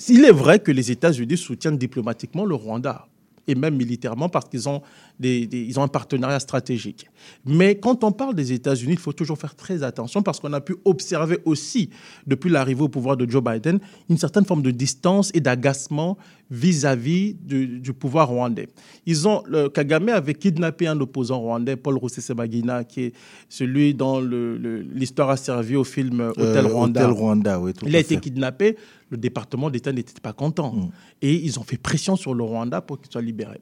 Il 0.08 0.24
est 0.24 0.32
vrai 0.32 0.60
que 0.60 0.72
les 0.72 0.92
États-Unis 0.92 1.38
soutiennent 1.38 1.78
diplomatiquement 1.78 2.46
le 2.46 2.56
Rwanda. 2.56 3.08
et 3.48 3.56
même 3.56 3.76
militairement 3.76 4.30
parce 4.30 4.48
qu'ils 4.48 4.70
ont, 4.70 4.84
des, 5.20 5.72
ont 5.76 5.82
un 5.82 5.88
partenariat 5.88 6.40
stratégique. 6.40 7.08
Mais 7.46 7.80
quand 7.80 8.04
on 8.04 8.12
parle 8.12 8.36
des 8.36 8.54
États-Unis, 8.54 8.94
il 8.94 9.00
faut 9.00 9.12
toujours 9.12 9.40
faire 9.40 9.56
très 9.56 9.82
attention 9.82 10.22
parce 10.22 10.40
qu'on 10.40 10.54
a 10.54 10.62
pu 10.62 10.76
observer 10.86 11.40
aussi, 11.46 11.90
depuis 12.28 12.52
l'arrivée 12.52 12.84
au 12.84 12.90
pouvoir 12.90 13.18
de 13.18 13.28
Joe 13.28 13.44
Biden, 13.44 13.80
une 14.08 14.20
certaine 14.20 14.46
forme 14.46 14.62
de 14.62 14.70
distance 14.70 15.32
et 15.34 15.40
d'agacement 15.40 16.16
vis-à-vis 16.52 17.36
du, 17.36 17.80
du 17.80 17.94
pouvoir 17.94 18.30
rwandais. 18.30 18.68
Ils 19.06 19.28
ont, 19.28 19.44
le, 19.46 19.70
Kagame 19.70 20.10
avait 20.10 20.34
kidnappé 20.34 20.88
un 20.88 21.00
opposant 21.00 21.40
rwandais, 21.40 21.76
Paul 21.76 21.98
Rusesabagina, 21.98 22.84
qui 22.84 23.02
est 23.04 23.14
celui 23.50 23.94
dont 23.94 24.20
l'histoire 24.20 25.30
a 25.30 25.38
servi 25.38 25.76
au 25.76 25.84
film 25.84 26.32
Hôtel 26.38 26.66
Euh, 26.66 26.68
Rwanda. 26.68 27.02
Hôtel 27.04 27.18
Rwanda, 27.18 27.60
oui, 27.60 27.74
tout 27.74 27.86
Il 27.88 27.96
a 27.96 28.00
été 28.00 28.18
kidnappé, 28.18 28.78
le 29.10 29.18
département 29.18 29.70
d'État 29.70 29.92
n'était 29.92 30.20
pas 30.22 30.34
content. 30.34 30.74
Mm. 30.74 30.90
Et 31.22 31.34
ils 31.36 31.60
ont 31.60 31.64
fait 31.64 31.78
pression 31.78 32.16
sur 32.16 32.34
le 32.34 32.44
Rwanda 32.44 32.82
pour 32.82 33.00
qu'il 33.00 33.12
soit 33.12 33.22
libéré. 33.22 33.62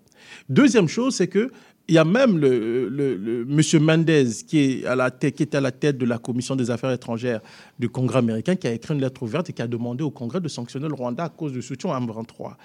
Deuxième 0.49 0.87
chose, 0.87 1.15
c'est 1.15 1.27
que 1.27 1.51
il 1.89 1.95
y 1.95 1.97
a 1.97 2.03
même 2.05 2.37
le, 2.37 2.89
le, 2.89 3.15
le- 3.15 3.45
monsieur 3.45 3.79
Mendez 3.79 4.25
qui, 4.47 4.59
est 4.59 4.85
à 4.85 4.95
la 4.95 5.09
tête, 5.11 5.35
qui 5.35 5.43
était 5.43 5.57
à 5.57 5.61
la 5.61 5.71
tête 5.71 5.97
de 5.97 6.05
la 6.05 6.17
commission 6.17 6.55
des 6.55 6.69
affaires 6.69 6.91
étrangères 6.91 7.39
du 7.79 7.89
Congrès 7.89 8.19
américain 8.19 8.55
qui 8.55 8.67
a 8.67 8.73
écrit 8.73 8.93
une 8.93 9.01
lettre 9.01 9.23
ouverte 9.23 9.49
et 9.49 9.53
qui 9.53 9.61
a 9.61 9.67
demandé 9.67 10.03
au 10.03 10.11
Congrès 10.11 10.41
de 10.41 10.47
sanctionner 10.47 10.87
le 10.87 10.93
Rwanda 10.93 11.23
à 11.25 11.29
cause 11.29 11.53
du 11.53 11.61
soutien 11.61 11.91
à 11.91 11.99
M23. 11.99 12.55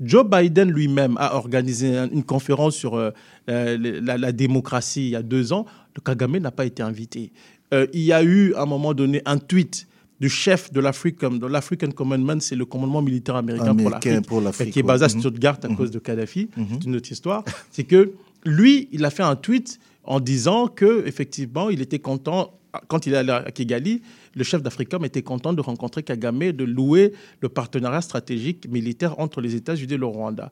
Joe 0.00 0.24
Biden 0.28 0.70
lui-même 0.70 1.16
a 1.18 1.36
organisé 1.36 1.96
un- 1.96 2.08
une 2.10 2.24
conférence 2.24 2.74
sur 2.74 2.94
euh, 2.94 3.10
euh, 3.50 4.00
la, 4.02 4.16
la 4.18 4.32
démocratie 4.32 5.02
il 5.04 5.10
y 5.10 5.16
a 5.16 5.22
deux 5.22 5.52
ans. 5.52 5.66
Le 5.94 6.00
Kagame 6.00 6.38
n'a 6.38 6.50
pas 6.50 6.64
été 6.64 6.82
invité. 6.82 7.30
Euh, 7.74 7.86
il 7.92 8.00
y 8.02 8.12
a 8.12 8.22
eu 8.22 8.54
à 8.54 8.62
un 8.62 8.66
moment 8.66 8.94
donné 8.94 9.20
un 9.26 9.38
tweet 9.38 9.86
du 10.20 10.28
chef 10.28 10.72
de 10.72 10.80
l'African, 10.80 11.30
de 11.32 11.46
l'African 11.46 11.90
Commandment, 11.90 12.40
c'est 12.40 12.54
le 12.56 12.64
commandement 12.64 13.02
militaire 13.02 13.34
américain, 13.36 13.74
pour 13.74 13.86
Américain 13.88 14.10
l'Afrique, 14.10 14.26
pour 14.28 14.40
l'Afrique, 14.40 14.70
qui 14.72 14.78
est 14.78 14.82
basé 14.84 15.04
à. 15.04 15.08
Stuttgart 15.08 15.58
à 15.62 15.68
cause 15.74 15.90
de 15.90 15.98
Kadhafi. 15.98 16.48
C'est 16.56 16.84
une 16.86 16.96
autre 16.96 17.10
histoire. 17.12 17.44
C'est 17.70 17.84
que 17.84 18.12
lui, 18.44 18.88
il 18.92 19.04
a 19.04 19.10
fait 19.10 19.22
un 19.22 19.36
tweet 19.36 19.78
en 20.04 20.20
disant 20.20 20.68
que 20.68 21.06
effectivement, 21.06 21.70
il 21.70 21.80
était 21.80 22.00
content 22.00 22.58
quand 22.88 23.06
il 23.06 23.14
est 23.14 23.18
allé 23.18 23.30
à 23.30 23.50
Kigali, 23.50 24.02
le 24.34 24.44
chef 24.44 24.62
d'Africom 24.62 25.04
était 25.04 25.22
content 25.22 25.52
de 25.52 25.60
rencontrer 25.60 26.02
Kagame 26.02 26.52
de 26.52 26.64
louer 26.64 27.12
le 27.40 27.48
partenariat 27.48 28.00
stratégique 28.00 28.68
militaire 28.68 29.18
entre 29.18 29.40
les 29.40 29.54
États-Unis 29.54 29.94
et 29.94 29.98
le 29.98 30.06
Rwanda. 30.06 30.50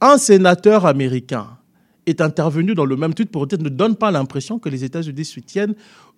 Un 0.00 0.18
sénateur 0.18 0.86
américain 0.86 1.58
est 2.06 2.20
intervenu 2.20 2.74
dans 2.74 2.84
le 2.84 2.96
même 2.96 3.14
tweet 3.14 3.30
pour 3.30 3.46
dire 3.46 3.58
ne 3.58 3.68
donne 3.68 3.96
pas 3.96 4.10
l'impression 4.10 4.58
que 4.58 4.68
les 4.68 4.84
États-Unis 4.84 5.24
soutiennent 5.24 5.74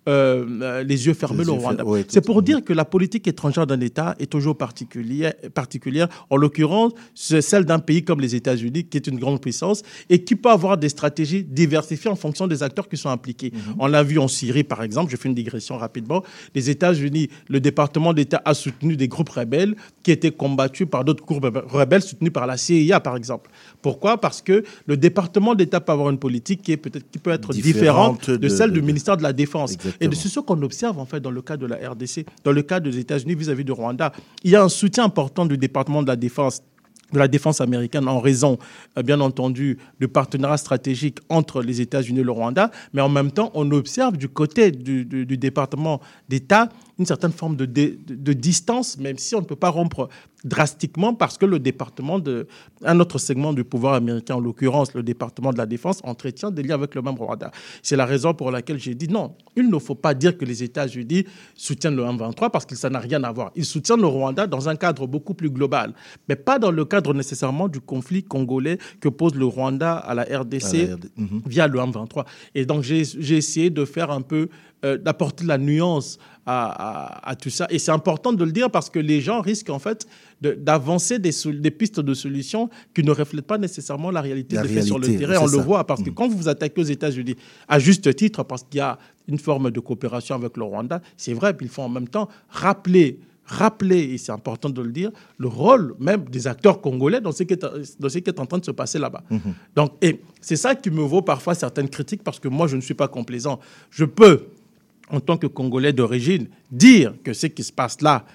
euh, 0.07 0.45
euh, 0.61 0.83
les 0.83 1.07
yeux 1.07 1.13
fermés 1.13 1.43
le 1.43 1.51
Rwanda. 1.51 1.85
ouais, 1.85 2.05
C'est 2.07 2.25
pour 2.25 2.41
dire 2.41 2.63
que 2.63 2.73
la 2.73 2.85
politique 2.85 3.27
étrangère 3.27 3.67
d'un 3.67 3.79
État 3.81 4.15
est 4.19 4.31
toujours 4.31 4.57
particulière, 4.57 5.33
particulière. 5.53 6.07
En 6.29 6.37
l'occurrence, 6.37 6.93
c'est 7.13 7.41
celle 7.41 7.65
d'un 7.65 7.79
pays 7.79 8.03
comme 8.03 8.21
les 8.21 8.35
États-Unis, 8.35 8.85
qui 8.85 8.97
est 8.97 9.07
une 9.07 9.19
grande 9.19 9.41
puissance 9.41 9.83
et 10.09 10.23
qui 10.23 10.35
peut 10.35 10.49
avoir 10.49 10.77
des 10.77 10.89
stratégies 10.89 11.43
diversifiées 11.43 12.09
en 12.09 12.15
fonction 12.15 12.47
des 12.47 12.63
acteurs 12.63 12.87
qui 12.87 12.97
sont 12.97 13.09
impliqués. 13.09 13.51
Mhm. 13.53 13.75
On 13.79 13.87
l'a 13.87 14.03
vu 14.03 14.19
en 14.19 14.27
Syrie, 14.27 14.63
par 14.63 14.83
exemple. 14.83 15.11
Je 15.11 15.17
fais 15.17 15.27
une 15.29 15.35
digression 15.35 15.77
rapidement. 15.77 16.23
Les 16.55 16.69
États-Unis, 16.69 17.29
le 17.49 17.59
département 17.59 18.13
d'État 18.13 18.41
a 18.45 18.53
soutenu 18.53 18.95
des 18.95 19.07
groupes 19.07 19.29
rebelles 19.29 19.75
qui 20.03 20.11
étaient 20.11 20.31
combattus 20.31 20.87
par 20.89 21.03
d'autres 21.03 21.25
groupes 21.25 21.45
rebelles 21.69 22.01
soutenus 22.01 22.31
par 22.31 22.47
la 22.47 22.57
CIA, 22.57 22.99
par 22.99 23.17
exemple. 23.17 23.49
Pourquoi? 23.87 24.17
Parce 24.19 24.41
que 24.41 24.63
le 24.85 24.97
département 24.97 25.55
d'État 25.55 25.79
peut 25.79 25.93
avoir 25.93 26.09
une 26.09 26.19
politique 26.19 26.61
qui 26.61 26.71
est 26.73 26.77
peut-être 26.77 27.09
qui 27.09 27.19
peut 27.19 27.31
être 27.31 27.53
Différente 27.53 28.19
différente 28.21 28.29
de, 28.31 28.35
de- 28.35 28.49
celle 28.49 28.71
du 28.71 28.81
ministère 28.81 29.15
de 29.15 29.23
la 29.23 29.31
Défense. 29.33 29.73
Exactement. 29.75 30.11
Et 30.11 30.15
c'est 30.15 30.27
ce 30.27 30.39
qu'on 30.41 30.61
observe 30.61 30.99
en 30.99 31.05
fait 31.05 31.21
dans 31.21 31.31
le 31.31 31.41
cas 31.41 31.55
de 31.55 31.65
la 31.65 31.77
RDC, 31.89 32.25
dans 32.43 32.51
le 32.51 32.61
cas 32.63 32.79
des 32.81 32.97
États-Unis 32.99 33.35
vis-à-vis 33.35 33.63
du 33.63 33.71
Rwanda. 33.71 34.11
Il 34.43 34.51
y 34.51 34.55
a 34.57 34.63
un 34.63 34.67
soutien 34.69 35.05
important 35.05 35.45
du 35.45 35.57
département 35.57 36.01
de 36.03 36.07
la 36.07 36.17
Défense 36.17 36.61
de 37.13 37.19
la 37.19 37.29
défense 37.29 37.61
américaine 37.61 38.05
en 38.09 38.19
raison, 38.19 38.57
euh, 38.97 39.01
bien 39.01 39.21
entendu, 39.21 39.77
du 39.97 40.09
partenariat 40.09 40.57
stratégique 40.57 41.19
entre 41.29 41.61
les 41.61 41.79
États-Unis 41.79 42.19
et 42.19 42.23
le 42.23 42.31
Rwanda, 42.33 42.69
mais 42.91 42.99
en 43.01 43.07
même 43.07 43.31
temps, 43.31 43.49
on 43.53 43.71
observe 43.71 44.17
du 44.17 44.27
côté 44.27 44.71
du, 44.71 45.05
du- 45.05 45.25
du 45.25 45.37
département 45.37 46.01
d'État 46.27 46.67
une 46.99 47.05
certaine 47.05 47.31
forme 47.31 47.55
de, 47.55 47.65
dé- 47.65 47.97
de- 48.07 48.33
distance, 48.33 48.97
même 48.97 49.17
si 49.17 49.35
on 49.35 49.41
ne 49.41 49.45
peut 49.45 49.55
pas 49.55 49.69
rompre 49.69 50.09
drastiquement 50.43 51.13
parce 51.13 51.37
que 51.37 51.45
le 51.45 51.59
département 51.59 52.19
de 52.19 52.47
un 52.83 52.99
autre 52.99 53.17
segment 53.17 53.53
du 53.53 53.63
pouvoir 53.63 53.95
américain, 53.95 54.35
en 54.35 54.39
l'occurrence 54.39 54.93
le 54.93 55.03
département 55.03 55.51
de 55.51 55.57
la 55.57 55.65
défense, 55.65 55.99
entretient 56.03 56.51
des 56.51 56.63
liens 56.63 56.75
avec 56.75 56.95
le 56.95 57.01
même 57.01 57.15
Rwanda. 57.15 57.51
C'est 57.81 57.95
la 57.95 58.05
raison 58.05 58.33
pour 58.33 58.51
laquelle 58.51 58.79
j'ai 58.79 58.95
dit 58.95 59.07
non, 59.07 59.35
il 59.55 59.69
ne 59.69 59.79
faut 59.79 59.95
pas 59.95 60.13
dire 60.13 60.37
que 60.37 60.45
les 60.45 60.63
États-Unis 60.63 61.25
soutiennent 61.55 61.95
le 61.95 62.03
M23 62.03 62.49
parce 62.51 62.65
que 62.65 62.75
ça 62.75 62.89
n'a 62.89 62.99
rien 62.99 63.23
à 63.23 63.31
voir. 63.31 63.51
Ils 63.55 63.65
soutiennent 63.65 64.01
le 64.01 64.07
Rwanda 64.07 64.47
dans 64.47 64.69
un 64.69 64.75
cadre 64.75 65.07
beaucoup 65.07 65.33
plus 65.33 65.49
global, 65.49 65.93
mais 66.29 66.35
pas 66.35 66.59
dans 66.59 66.71
le 66.71 66.85
cadre 66.85 67.13
nécessairement 67.13 67.67
du 67.67 67.81
conflit 67.81 68.23
congolais 68.23 68.77
que 69.01 69.09
pose 69.09 69.35
le 69.35 69.45
Rwanda 69.45 69.95
à 69.97 70.13
la 70.13 70.23
RDC 70.23 70.63
À 70.65 70.87
la 70.87 70.95
RD. 70.95 71.05
Mhm. 71.17 71.41
via 71.45 71.67
le 71.67 71.79
M23. 71.79 72.25
Et 72.55 72.65
donc, 72.65 72.83
j'ai 72.83 73.01
essayé 73.37 73.69
de 73.69 73.85
faire 73.85 74.11
un 74.11 74.21
peu, 74.21 74.49
euh, 74.85 74.97
d'apporter 74.97 75.43
la 75.45 75.57
nuance 75.57 76.19
à, 76.47 77.25
à- 77.25 77.29
à 77.31 77.35
tout 77.35 77.49
ça. 77.49 77.67
Et 77.69 77.77
c'est 77.77 77.91
important 77.91 78.31
de 78.33 78.43
le 78.43 78.51
dire 78.51 78.71
parce 78.71 78.89
que 78.89 78.99
les 78.99 79.19
gens 79.21 79.41
risquent 79.41 79.69
en 79.69 79.79
fait 79.79 80.07
de- 80.41 80.53
d'avancer 80.53 81.19
des, 81.19 81.31
pistes 81.71 81.99
de 81.99 82.13
solutions 82.13 82.69
qui 82.95 83.03
ne 83.03 83.11
reflètent 83.11 83.45
pas 83.45 83.57
nécessairement 83.57 84.09
la 84.11 84.21
réalité 84.21 84.55
La 84.55 84.63
faits 84.63 84.83
sur 84.83 84.97
le 84.97 85.05
réalité, 85.05 85.25
terrain. 85.27 85.43
On 85.43 85.47
le 85.51 85.57
voit 85.61 85.85
parce 85.85 86.01
que 86.01 86.09
Mhm. 86.09 86.15
quand 86.15 86.27
vous 86.29 86.37
vous 86.37 86.47
attaquez 86.47 86.79
aux 86.81 86.85
États-Unis, 86.85 87.35
à 87.67 87.79
juste 87.79 88.15
titre, 88.15 88.43
parce 88.43 88.63
qu'il 88.63 88.77
y 88.77 88.81
a 88.81 88.97
une 89.27 89.39
forme 89.39 89.71
de 89.71 89.79
coopération 89.81 90.35
avec 90.35 90.55
le 90.55 90.63
Rwanda, 90.63 91.01
c'est 91.17 91.33
vrai, 91.33 91.53
puis 91.55 91.65
il 91.65 91.69
faut 91.69 91.81
en 91.83 91.89
même 91.89 92.07
temps 92.07 92.29
rappeler 92.49 93.19
rappeler, 93.49 93.99
et 93.99 94.17
c'est 94.17 94.33
important 94.33 94.69
de 94.69 94.81
le 94.81 94.91
dire, 94.91 95.09
le 95.37 95.47
rôle 95.47 95.95
même 96.01 96.25
des 96.25 96.47
acteurs 96.47 96.81
congolais 96.81 97.21
dans 97.21 97.31
ce 97.31 97.43
qui 97.43 97.53
est, 97.53 97.65
dans 97.97 98.09
ce 98.09 98.17
qui 98.17 98.29
est 98.29 98.39
en 98.41 98.45
train 98.45 98.57
de 98.57 98.65
se 98.65 98.71
passer 98.71 98.99
là-bas. 98.99 99.23
Donc, 99.73 99.93
et 100.01 100.19
c'est 100.41 100.57
ça 100.57 100.75
qui 100.75 100.89
me 100.91 100.99
vaut 101.01 101.21
parfois 101.21 101.55
certaines 101.55 101.87
critiques 101.87 102.23
parce 102.25 102.41
que 102.41 102.49
moi, 102.49 102.67
je 102.67 102.75
ne 102.75 102.81
suis 102.81 102.93
pas 102.93 103.07
complaisant. 103.07 103.61
Je 103.89 104.03
peux, 104.03 104.47
en 105.09 105.19
tant 105.21 105.37
que 105.37 105.47
Congolais 105.47 105.93
d'origine, 105.93 106.47
dire 106.71 107.13
que 107.23 107.31
ce 107.33 107.47
qui 107.47 107.63
se 107.63 107.71
passe 107.71 108.01
là, 108.01 108.25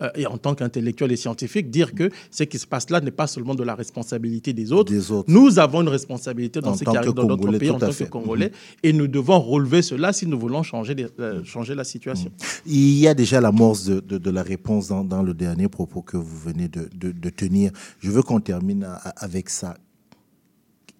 euh, 0.00 0.08
et 0.14 0.26
en 0.26 0.38
tant 0.38 0.54
qu'intellectuel 0.54 1.12
et 1.12 1.16
scientifique, 1.16 1.70
dire 1.70 1.94
que 1.94 2.08
ce 2.30 2.44
qui 2.44 2.58
se 2.58 2.66
passe 2.66 2.88
là 2.90 3.00
n'est 3.00 3.10
pas 3.10 3.26
seulement 3.26 3.54
de 3.54 3.62
la 3.62 3.74
responsabilité 3.74 4.52
des 4.54 4.72
autres. 4.72 4.90
Des 4.92 5.10
autres. 5.12 5.30
Nous 5.30 5.58
avons 5.58 5.82
une 5.82 5.88
responsabilité 5.88 6.60
dans 6.60 6.70
En 6.70 6.74
ce 6.74 6.84
qui 6.84 6.96
arrive 6.96 7.12
dans 7.12 7.22
notre 7.36 7.58
pays 7.58 7.70
en 7.70 7.78
tant 7.78 7.86
que. 8.04 8.10
Congolais, 8.10 8.52
et 8.82 8.92
nous 8.94 9.08
devons 9.08 9.40
relever 9.40 9.82
cela 9.82 10.12
si 10.14 10.26
nous 10.26 10.38
voulons 10.38 10.62
changer, 10.62 10.94
les- 10.94 11.06
euh, 11.20 11.44
changer 11.44 11.74
la 11.74 11.84
situation. 11.84 12.32
Il 12.66 12.98
y 12.98 13.06
a 13.08 13.14
déjà 13.14 13.40
l'amorce 13.40 13.84
de, 13.84 14.00
de, 14.00 14.16
de 14.18 14.30
la 14.30 14.42
réponse 14.42 14.88
dans, 14.88 15.04
dans 15.04 15.22
le 15.22 15.34
dernier 15.34 15.68
propos 15.68 16.00
que 16.02 16.16
vous 16.16 16.38
venez 16.38 16.68
de, 16.68 17.30
tenir. 17.30 17.72
Je 18.00 18.10
veux 18.10 18.22
qu'on 18.22 18.40
termine 18.40 18.84
a- 18.84 18.94
avec 19.16 19.50
ça. 19.50 19.76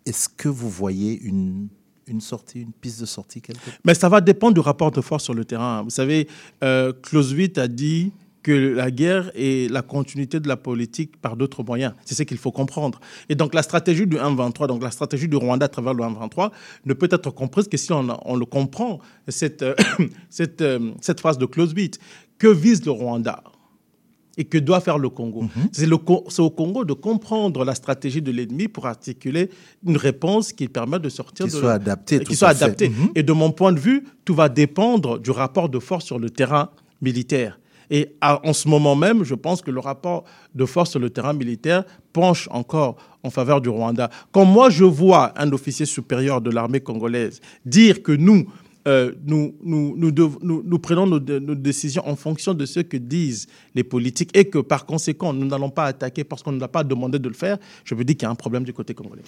Est-ce 0.04 0.28
que 0.28 0.48
vous 0.48 0.68
voyez 0.68 1.18
une, 1.22 1.68
une 2.12 2.20
sortie, 2.20 2.60
une 2.60 2.72
piste 2.72 3.00
de 3.00 3.06
sortie 3.06 3.40
quelque 3.40 3.58
Mais 3.84 3.94
ça 3.94 4.08
va 4.08 4.20
dépendre 4.20 4.54
du 4.54 4.60
rapport 4.60 4.90
de 4.90 5.00
force 5.00 5.24
sur 5.24 5.34
le 5.34 5.44
terrain. 5.44 5.82
Vous 5.82 5.90
savez, 5.90 6.28
euh, 6.62 6.92
Clausewitz 7.02 7.58
a 7.58 7.66
dit 7.66 8.12
que 8.42 8.52
la 8.52 8.90
guerre 8.90 9.30
est 9.34 9.70
la 9.70 9.82
continuité 9.82 10.40
de 10.40 10.48
la 10.48 10.56
politique 10.56 11.20
par 11.20 11.36
d'autres 11.36 11.62
moyens. 11.62 11.94
C'est 12.04 12.14
ce 12.14 12.22
qu'il 12.24 12.38
faut 12.38 12.50
comprendre. 12.50 13.00
Et 13.28 13.34
donc 13.34 13.54
la 13.54 13.62
stratégie 13.62 14.06
du 14.06 14.16
1-23, 14.16 14.66
donc 14.66 14.82
la 14.82 14.90
stratégie 14.90 15.28
du 15.28 15.36
Rwanda 15.36 15.66
à 15.66 15.68
travers 15.68 15.94
le 15.94 16.02
1-23, 16.02 16.50
ne 16.84 16.92
peut 16.94 17.08
être 17.10 17.30
comprise 17.30 17.68
que 17.68 17.76
si 17.76 17.92
on, 17.92 18.06
on 18.24 18.36
le 18.36 18.44
comprend, 18.44 18.98
cette, 19.28 19.62
euh, 19.62 19.74
cette, 20.28 20.60
euh, 20.60 20.92
cette 21.00 21.20
phrase 21.20 21.38
de 21.38 21.46
Clausewitz. 21.46 21.98
Que 22.38 22.48
vise 22.48 22.84
le 22.84 22.90
Rwanda? 22.90 23.42
Et 24.38 24.44
que 24.44 24.58
doit 24.58 24.80
faire 24.80 24.98
le 24.98 25.08
Congo. 25.10 25.44
Co- 26.04 26.24
c'est 26.28 26.40
au 26.42 26.50
Congo 26.50 26.84
de 26.84 26.92
comprendre 26.94 27.64
la 27.64 27.74
stratégie 27.74 28.22
de 28.22 28.30
l'ennemi 28.32 28.68
pour 28.68 28.86
articuler 28.86 29.50
une 29.86 29.96
réponse 29.96 30.52
qui 30.52 30.68
permet 30.68 30.98
de 30.98 31.08
sortir 31.08 31.46
Qui 31.46 31.52
de 31.52 31.58
soit 31.58 31.72
adaptée, 31.72 32.18
qui 32.20 32.24
tout 32.24 32.34
soit 32.34 32.48
adaptée. 32.48 32.88
Mhm. 32.88 33.10
Et 33.14 33.22
de 33.22 33.32
mon 33.32 33.50
point 33.52 33.72
de 33.72 33.80
vue, 33.80 34.04
tout 34.24 34.34
va 34.34 34.48
dépendre 34.48 35.18
du 35.18 35.30
rapport 35.30 35.68
de 35.68 35.78
force 35.78 36.04
sur 36.06 36.18
le 36.18 36.30
terrain 36.30 36.70
militaire. 37.00 37.58
Et 37.90 38.14
à- 38.22 38.40
en 38.48 38.54
ce 38.54 38.68
moment 38.68 38.96
même, 38.96 39.22
je 39.22 39.34
pense 39.34 39.60
que 39.60 39.70
le 39.70 39.80
rapport 39.80 40.24
de 40.54 40.64
force 40.64 40.90
sur 40.92 41.00
le 41.00 41.10
terrain 41.10 41.34
militaire 41.34 41.84
penche 42.14 42.48
encore 42.50 42.96
en 43.22 43.28
faveur 43.30 43.60
du 43.60 43.68
Rwanda. 43.68 44.08
Quand 44.30 44.46
moi 44.46 44.70
je 44.70 44.84
vois 44.84 45.32
un 45.38 45.52
officier 45.52 45.84
supérieur 45.84 46.40
de 46.40 46.50
l'armée 46.50 46.80
congolaise 46.80 47.40
dire 47.66 48.02
que 48.02 48.12
nous, 48.12 48.46
euh, 48.88 49.12
nous, 49.24 49.54
nous, 49.62 49.94
nous, 49.96 50.78
prenons 50.78 51.06
nos, 51.06 51.20
décisions 51.54 52.06
en 52.06 52.16
fonction 52.16 52.52
de 52.52 52.66
ce 52.66 52.80
que 52.80 52.96
disent 52.96 53.46
les 53.74 53.84
politiques 53.84 54.36
et 54.36 54.46
que 54.46 54.58
par 54.58 54.86
conséquent, 54.86 55.32
nous 55.32 55.46
n'allons 55.46 55.70
pas 55.70 55.84
attaquer 55.86 56.24
parce 56.24 56.42
qu'on 56.42 56.52
ne 56.52 56.58
nous 56.58 56.64
a 56.64 56.68
pas 56.68 56.82
demandé 56.82 57.18
de 57.18 57.28
le 57.28 57.34
faire, 57.34 57.58
je 57.84 57.94
me 57.94 58.04
dis 58.04 58.16
qu'il 58.16 58.26
y 58.26 58.28
a 58.28 58.30
un 58.30 58.34
problème 58.34 58.64
du 58.64 58.72
côté 58.72 58.94
congolais. 58.94 59.22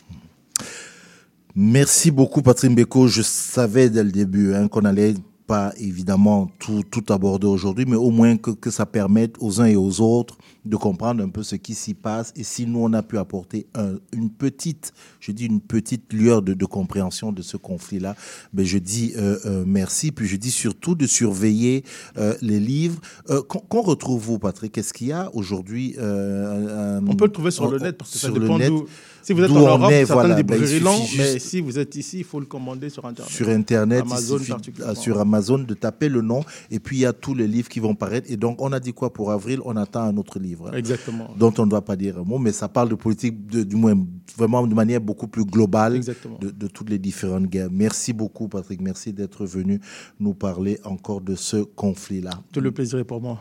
Merci 1.54 2.10
beaucoup, 2.10 2.42
Patrick 2.42 2.74
Beko. 2.74 3.06
Je 3.06 3.22
savais 3.22 3.88
dès 3.88 4.02
le 4.02 4.10
début 4.10 4.54
hein, 4.54 4.66
qu'on 4.66 4.84
allait 4.84 5.14
pas 5.46 5.72
évidemment 5.78 6.50
tout, 6.58 7.04
aborder 7.10 7.46
aujourd'hui, 7.46 7.84
mais 7.86 7.96
au 7.96 8.10
moins 8.10 8.36
que 8.36 8.70
ça 8.70 8.86
permette 8.86 9.36
aux 9.38 9.60
uns 9.60 9.66
et 9.66 9.76
aux 9.76 10.00
autres 10.00 10.36
de 10.64 10.76
comprendre 10.76 11.22
un 11.22 11.28
peu 11.28 11.42
ce 11.42 11.56
qui 11.56 11.74
s'y 11.74 11.94
passe. 11.94 12.32
Et 12.36 12.42
si 12.44 12.66
nous, 12.66 12.80
on 12.80 12.92
a 12.94 13.02
pu 13.02 13.18
apporter 13.18 13.66
un- 13.74 13.96
une 14.12 14.30
petite, 14.30 14.92
je 15.20 15.32
dis 15.32 15.46
une 15.46 15.60
petite 15.60 16.12
lueur 16.12 16.40
de, 16.42 16.54
de 16.54 16.64
compréhension 16.64 17.32
de 17.32 17.42
ce 17.42 17.56
conflit-là, 17.56 18.16
ben 18.52 18.64
je 18.64 18.78
dis 18.78 19.12
euh, 19.16 19.38
euh, 19.44 19.64
merci. 19.66 20.10
Puis 20.12 20.26
je 20.26 20.36
dis 20.36 20.50
surtout 20.50 20.94
de 20.94 21.06
surveiller 21.06 21.84
euh, 22.16 22.34
les 22.40 22.60
livres. 22.60 23.00
Qu'on 23.48 23.60
qu'on 23.60 23.82
retrouve 23.82 24.20
vous, 24.22 24.38
Patrick 24.38 24.76
Est-ce 24.78 24.92
qu'il 24.92 25.08
y 25.08 25.12
a 25.12 25.30
aujourd'hui 25.34 25.94
On 25.98 27.14
peut 27.16 27.26
le 27.26 27.32
trouver 27.32 27.50
sur 27.50 27.64
on- 27.64 27.70
le 27.70 27.78
on- 27.80 27.84
net 27.84 27.96
parce 27.98 28.12
que 28.12 28.18
ça 28.18 28.30
dépend 28.30 28.58
net, 28.58 28.68
d'où. 28.68 28.86
Si 29.22 29.32
vous 29.32 29.42
êtes 29.42 29.50
en 29.50 29.54
on 29.56 29.58
Europe, 29.78 29.90
est, 29.90 30.04
certaines 30.04 30.14
voilà, 30.14 30.42
ben, 30.42 30.56
il 30.56 30.62
librairies 30.64 31.00
suffit 31.06 31.18
mais 31.18 31.38
si 31.38 31.60
vous 31.62 31.78
êtes 31.78 31.96
ici, 31.96 32.18
il 32.18 32.24
faut 32.24 32.40
le 32.40 32.44
commander 32.46 32.90
sur 32.90 33.06
Internet. 33.06 33.32
sur 33.32 33.48
Internet, 33.48 34.02
Amazon 34.02 34.38
suffit, 34.38 34.52
sur 34.96 35.18
Amazon, 35.18 35.58
de 35.60 35.72
taper 35.74 36.10
le 36.10 36.20
nom, 36.20 36.42
et 36.70 36.78
puis 36.78 36.98
il 36.98 37.00
y 37.00 37.06
a 37.06 37.14
tous 37.14 37.34
les 37.34 37.48
livres 37.48 37.70
qui 37.70 37.80
vont 37.80 37.94
paraître. 37.94 38.30
Et 38.30 38.36
donc, 38.36 38.60
on 38.60 38.70
a 38.72 38.80
dit 38.80 38.92
quoi 38.92 39.14
pour 39.14 39.32
avril? 39.32 39.60
On 39.64 39.76
attend 39.76 40.02
un 40.02 40.16
autre 40.18 40.38
livre. 40.38 40.53
Exactement. 40.74 41.28
Dont 41.38 41.52
on 41.58 41.64
ne 41.66 41.70
doit 41.70 41.84
pas 41.84 41.96
dire 41.96 42.18
un 42.18 42.24
mot, 42.24 42.38
mais 42.38 42.52
ça 42.52 42.68
parle 42.68 42.88
de 42.88 42.94
politique, 42.94 43.46
de- 43.46 43.62
du 43.62 43.76
moins, 43.76 43.94
vraiment 44.36 44.66
de 44.66 44.74
manière 44.74 45.00
beaucoup 45.00 45.28
plus 45.28 45.44
globale 45.44 45.96
Exactement. 45.96 46.38
de, 46.40 46.50
de 46.50 46.66
toutes 46.66 46.90
les 46.90 46.98
différentes 46.98 47.46
guerres. 47.46 47.68
Merci 47.70 48.12
beaucoup, 48.12 48.48
Patrick. 48.48 48.80
Merci 48.80 49.12
d'être 49.12 49.44
venu 49.46 49.80
nous 50.20 50.34
parler 50.34 50.78
encore 50.84 51.20
de 51.20 51.34
ce 51.34 51.58
conflit-là. 51.58 52.30
Tout 52.52 52.60
le 52.60 52.72
plaisir 52.72 52.98
est 52.98 53.04
pour 53.04 53.20
moi. 53.20 53.40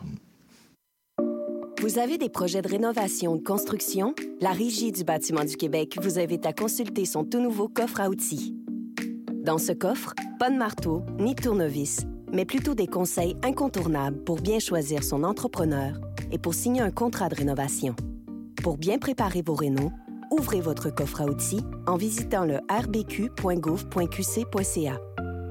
Vous 1.82 2.00
avez 2.00 2.18
des 2.18 2.30
projets 2.30 2.62
de 2.62 2.70
rénovation 2.70 3.34
ou 3.34 3.38
de 3.38 3.44
construction? 3.44 4.16
La 4.40 4.52
Régie 4.52 4.92
du 4.94 5.04
bâtiment 5.04 5.44
du 5.44 5.58
Québec 5.58 5.98
vous 6.02 6.18
invite 6.18 6.46
à 6.46 6.54
consulter 6.54 7.04
son 7.06 7.26
tout 7.26 7.42
nouveau 7.42 7.68
coffre 7.68 8.00
à 8.00 8.10
outils. 8.10 8.56
Dans 9.44 9.58
ce 9.58 9.74
coffre, 9.74 10.14
pas 10.40 10.50
de 10.50 10.56
marteau 10.56 11.02
ni 11.20 11.36
de 11.36 11.42
tournevis, 11.42 12.02
mais 12.32 12.46
plutôt 12.46 12.74
des 12.74 12.88
conseils 12.88 13.36
incontournables 13.44 14.24
pour 14.24 14.40
bien 14.40 14.60
choisir 14.60 15.04
son 15.04 15.24
entrepreneur 15.24 16.00
et 16.34 16.38
pour 16.38 16.54
signer 16.54 16.82
un 16.82 16.92
contrat 16.92 17.30
de 17.30 17.36
rénovation. 17.36 17.96
Pour 18.62 18.78
bien 18.78 18.98
préparer 18.98 19.42
vos 19.42 19.56
rénaux, 19.56 19.94
ouvrez 20.32 20.60
votre 20.60 20.90
coffre 20.94 21.22
à 21.22 21.26
outils 21.26 21.64
en 21.88 21.96
visitant 21.96 22.44
le 22.44 22.60
rbq.gouv.qc.ca. 22.70 23.32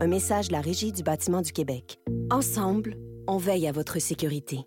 Un 0.00 0.06
message 0.06 0.48
de 0.48 0.52
la 0.52 0.60
Régie 0.60 0.92
du 0.92 1.02
bâtiment 1.02 1.40
du 1.40 1.52
Québec. 1.52 2.00
Ensemble, 2.30 2.96
on 3.28 3.38
veille 3.38 3.66
à 3.68 3.72
votre 3.72 3.98
sécurité. 4.00 4.66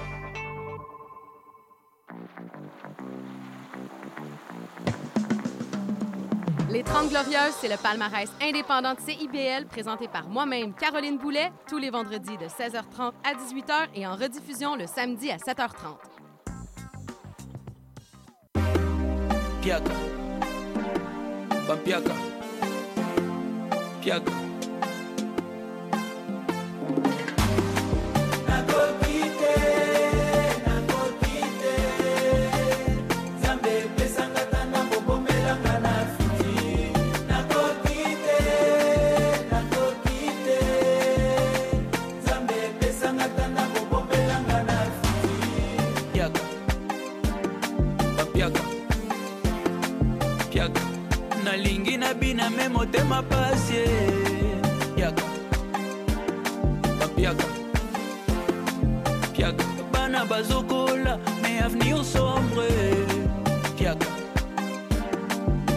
Les 6.71 6.83
30 6.83 7.09
Glorieuses, 7.09 7.53
c'est 7.59 7.67
le 7.67 7.75
palmarès 7.75 8.29
indépendant 8.41 8.93
de 8.93 8.99
CIBL 9.01 9.65
présenté 9.67 10.07
par 10.07 10.29
moi-même, 10.29 10.73
Caroline 10.73 11.17
Boulet, 11.17 11.51
tous 11.67 11.77
les 11.77 11.89
vendredis 11.89 12.37
de 12.37 12.45
16h30 12.45 13.11
à 13.25 13.33
18h 13.33 13.89
et 13.93 14.07
en 14.07 14.15
rediffusion 14.15 14.77
le 14.77 14.87
samedi 14.87 15.31
à 15.31 15.35
7h30. 15.35 15.97
Piaka. 19.61 19.91
Bampiaka. 21.67 22.13
Piaka. 24.01 24.50
Nalingi 52.13 52.33
nabina 52.33 52.49
me 52.49 52.67
motema 52.69 53.21
pasi 53.23 53.73
e. 53.75 54.61
piaka. 54.95 55.23
Bapiaka 56.99 57.45
piaka. 59.33 59.63
Bana 59.91 60.25
bazokola 60.25 61.17
me 61.41 61.59
avenir 61.59 62.03
sombre 62.03 62.67
piaka. 63.77 64.07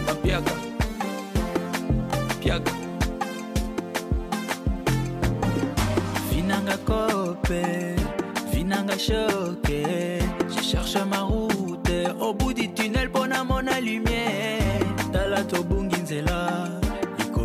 Bapiaka 0.06 0.52
piaka. 2.40 2.72
Vinanga 6.30 6.76
kope 6.84 7.96
vinanga 8.52 8.96
choke 8.96 9.86
je 10.50 10.60
cherche 10.62 11.04
ma 11.08 11.20
route 11.22 12.06
au 12.20 12.34
bout 12.34 12.52
du 12.54 12.68
tunnel 12.72 13.08
mpona 13.08 13.44
mona 13.44 13.80
lumière 13.80 14.53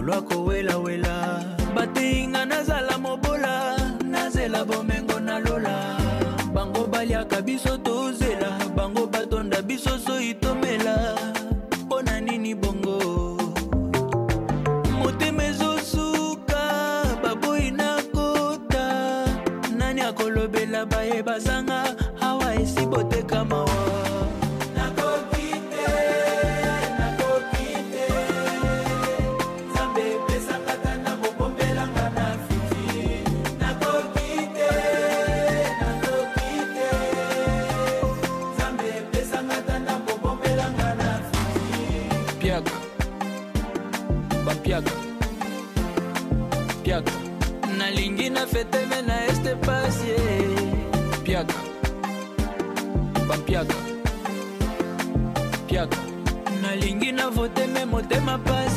likolo 0.09 0.15
akowelawela 0.17 1.45
bateinga 1.75 2.45
nazala 2.45 2.97
mobola 2.97 3.77
nazela 4.03 4.65
bomengo 4.65 5.19
nalola 5.19 5.97
bango 6.53 6.87
baliaka 6.87 7.41
biso 7.41 7.77
tozela 7.77 8.57
bango 8.75 9.05
batonda 9.07 9.61
biso 9.61 9.97
soi 9.99 10.33
tomela 10.33 10.98
Até 58.09 58.19
my 58.21 58.39
paz. 58.39 58.68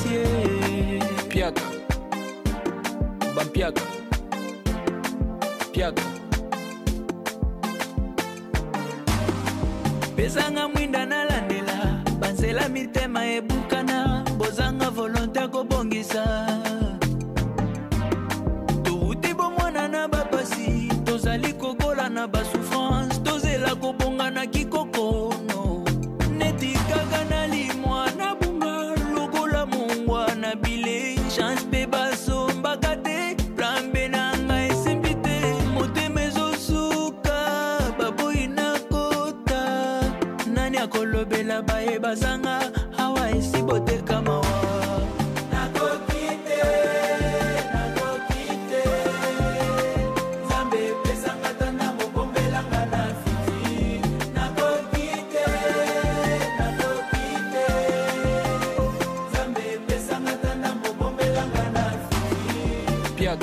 piak 63.23 63.39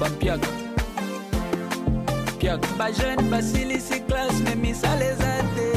bapiak 0.00 0.42
piak 2.42 2.58
bajeune 2.74 3.22
basilisi 3.30 4.02
classe 4.10 4.42
me 4.42 4.54
misala 4.58 5.06
eza 5.06 5.34
te 5.54 5.68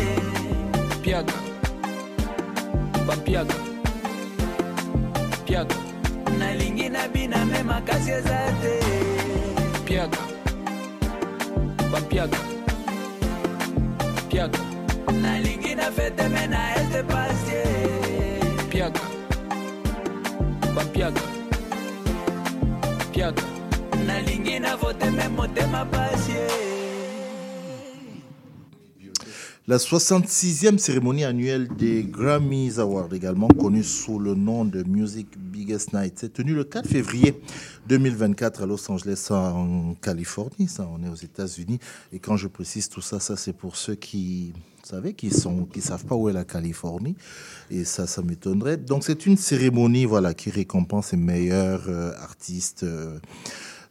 piak 1.06 1.28
bapiak 3.06 3.46
piak 5.46 5.70
nalingi 6.40 6.90
na 6.90 7.06
bina 7.14 7.46
me 7.46 7.62
makasi 7.62 8.18
eza 8.18 8.42
te 8.58 8.74
piak 9.86 10.10
bapiak 11.94 12.32
piak 14.34 14.52
nalingi 15.22 15.78
na 15.78 15.94
fete 15.94 16.26
me 16.34 16.44
na 16.50 16.74
este 16.74 17.06
pasie 17.06 17.64
piak 18.74 18.94
bapiak 20.74 21.35
nalingi 23.16 24.60
motema 25.36 25.88
La 29.68 29.78
66e 29.78 30.78
cérémonie 30.78 31.24
annuelle 31.24 31.68
des 31.76 32.04
Grammys 32.04 32.78
Awards, 32.78 33.14
également 33.14 33.48
connue 33.48 33.84
sous 33.84 34.20
le 34.20 34.36
nom 34.36 34.66
de 34.66 34.84
Music 34.84 35.28
Biggest 35.38 35.94
Night, 35.94 36.20
s'est 36.20 36.30
tenue 36.30 36.54
le 36.54 36.66
4 36.66 36.88
février 36.88 37.42
2024 37.88 38.64
à 38.64 38.66
Los 38.66 38.92
Angeles, 38.92 39.28
en 39.32 39.96
Californie. 40.02 40.68
Ça, 40.68 40.88
on 40.94 41.02
est 41.04 41.10
aux 41.10 41.16
États-Unis. 41.16 41.80
Et 42.12 42.20
quand 42.20 42.38
je 42.38 42.48
précise 42.48 42.90
tout 42.90 43.02
ça, 43.02 43.20
ça 43.20 43.38
c'est 43.38 43.54
pour 43.54 43.78
ceux 43.78 43.96
qui, 43.96 44.54
savez, 44.86 45.14
qui 45.14 45.30
sont, 45.32 45.66
qui 45.66 45.82
savent 45.82 46.06
pas 46.06 46.16
où 46.16 46.30
est 46.30 46.34
la 46.34 46.46
Californie. 46.46 47.16
Et 47.72 47.84
ça, 47.84 48.08
ça 48.08 48.22
m'étonnerait. 48.22 48.78
Donc 48.78 49.04
c'est 49.04 49.26
une 49.26 49.38
cérémonie, 49.38 50.06
voilà, 50.06 50.34
qui 50.34 50.50
récompense 50.50 51.12
les 51.12 51.18
meilleurs 51.18 51.86
euh, 51.88 52.12
artistes. 52.22 52.84
euh, 52.84 53.18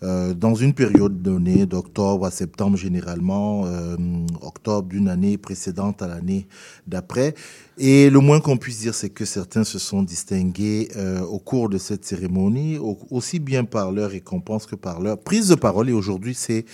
euh, 0.02 0.34
dans 0.34 0.54
une 0.54 0.74
période 0.74 1.22
donnée, 1.22 1.64
d'octobre 1.64 2.26
à 2.26 2.30
septembre 2.30 2.76
généralement, 2.76 3.64
euh, 3.64 3.96
octobre 4.42 4.86
d'une 4.88 5.08
année 5.08 5.38
précédente 5.38 6.02
à 6.02 6.08
l'année 6.08 6.46
d'après. 6.86 7.34
Et 7.78 8.10
le 8.10 8.20
moins 8.20 8.40
qu'on 8.40 8.58
puisse 8.58 8.80
dire, 8.80 8.94
c'est 8.94 9.08
que 9.08 9.24
certains 9.24 9.64
se 9.64 9.78
sont 9.78 10.02
distingués 10.02 10.88
euh, 10.96 11.20
au 11.22 11.38
cours 11.38 11.70
de 11.70 11.78
cette 11.78 12.04
cérémonie, 12.04 12.76
au- 12.76 12.98
aussi 13.10 13.38
bien 13.38 13.64
par 13.64 13.92
leur 13.92 14.10
récompense 14.10 14.66
que 14.66 14.76
par 14.76 15.00
leur 15.00 15.16
prise 15.18 15.48
de 15.48 15.54
parole. 15.54 15.88
Et 15.88 15.92
aujourd'hui, 15.94 16.34
c'est 16.34 16.66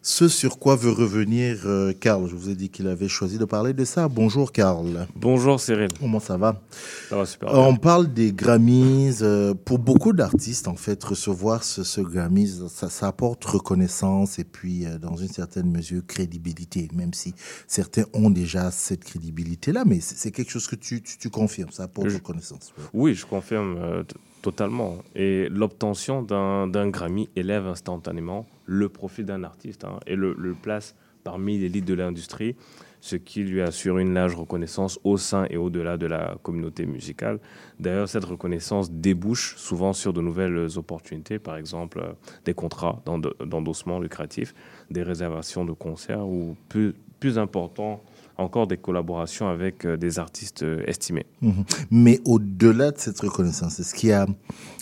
ce 0.00 0.28
sur 0.28 0.58
quoi 0.58 0.76
veut 0.76 0.90
revenir 0.90 1.58
euh, 1.66 1.92
Karl. 1.92 2.26
Je 2.28 2.34
vous 2.34 2.48
ai 2.48 2.54
dit 2.54 2.70
qu'il 2.70 2.86
avait 2.88 3.08
choisi 3.08 3.36
de 3.36 3.44
parler 3.44 3.72
de 3.74 3.84
ça. 3.84 4.08
Bonjour 4.08 4.52
Karl. 4.52 5.06
Bonjour 5.14 5.60
Cyril. 5.60 5.88
Comment 6.00 6.20
ça 6.20 6.36
va? 6.36 6.60
Ça 7.08 7.16
va 7.16 7.26
super 7.26 7.48
Euh, 7.50 7.52
bien. 7.52 7.62
On 7.62 7.76
parle 7.76 8.12
des 8.12 8.32
Grammys. 8.32 9.18
euh, 9.22 9.52
pour 9.54 9.78
beaucoup 9.78 10.12
d'artistes, 10.12 10.68
en 10.68 10.76
fait, 10.76 11.02
recevoir 11.04 11.62
ce, 11.64 11.82
ce 11.84 12.00
Grammys, 12.00 12.62
ça, 12.68 12.88
ça 12.88 13.08
apporte 13.08 13.44
reconnaissance 13.44 14.38
et 14.38 14.44
puis, 14.44 14.86
euh, 14.86 14.98
dans 14.98 15.16
une 15.16 15.28
certaine 15.28 15.70
mesure, 15.70 16.02
crédibilité, 16.06 16.88
même 16.94 17.12
si 17.12 17.34
certains 17.66 18.04
ont 18.14 18.30
déjà 18.30 18.70
cette 18.70 19.04
crédibilité-là. 19.04 19.84
Mais 19.84 19.98
c'est 20.00 20.30
quelque 20.30 20.50
chose 20.50 20.66
que 20.68 20.76
tu, 20.76 21.02
tu, 21.02 21.18
tu 21.18 21.28
confirmes, 21.28 21.70
ça 21.70 21.82
apporte 21.84 22.08
Je- 22.08 22.14
reconnaissance. 22.16 22.72
Oui, 22.94 23.14
je 23.14 23.26
confirme 23.26 23.76
euh, 23.78 24.04
totalement. 24.42 24.98
Et 25.14 25.48
l'obtention 25.48 26.22
d'un 26.22 26.88
Grammy 26.88 27.28
élève 27.36 27.66
instantanément 27.66 28.46
le 28.66 28.88
profil 28.88 29.24
d'un 29.24 29.44
artiste 29.44 29.84
hein, 29.84 29.98
et 30.06 30.14
le, 30.14 30.34
place 30.60 30.94
parmi 31.24 31.58
l'élite 31.58 31.84
de 31.84 31.94
l'industrie, 31.94 32.56
ce 33.00 33.16
qui 33.16 33.42
lui 33.42 33.60
assure 33.60 33.98
une 33.98 34.14
large 34.14 34.34
reconnaissance 34.34 34.98
au 35.04 35.16
sein 35.16 35.46
et 35.50 35.56
au-delà 35.56 35.96
de 35.96 36.06
la 36.06 36.36
communauté 36.42 36.86
musicale. 36.86 37.38
D'ailleurs, 37.78 38.08
cette 38.08 38.24
reconnaissance 38.24 38.90
débouche 38.90 39.56
souvent 39.56 39.92
sur 39.92 40.12
de 40.12 40.20
nouvelles 40.20 40.78
opportunités, 40.78 41.38
par 41.38 41.56
exemple 41.56 42.00
euh, 42.00 42.12
des 42.44 42.54
contrats 42.54 43.00
d'end- 43.04 43.20
d'endossement 43.44 44.00
lucratif, 44.00 44.54
des 44.90 45.02
réservations 45.02 45.64
de 45.64 45.72
concerts 45.72 46.26
ou 46.26 46.56
plus, 46.68 46.94
plus 47.20 47.38
important 47.38 48.02
encore 48.38 48.66
des 48.66 48.76
collaborations 48.76 49.48
avec 49.48 49.84
euh, 49.84 49.96
des 49.96 50.18
artistes 50.18 50.62
euh, 50.62 50.82
estimés. 50.86 51.26
Mhm. 51.42 51.64
Mais 51.90 52.20
au-delà 52.24 52.92
de 52.92 52.98
cette 52.98 53.20
reconnaissance, 53.20 53.78
est-ce 53.80 53.94
qu'il 53.94 54.10
y 54.10 54.12
a, 54.12 54.26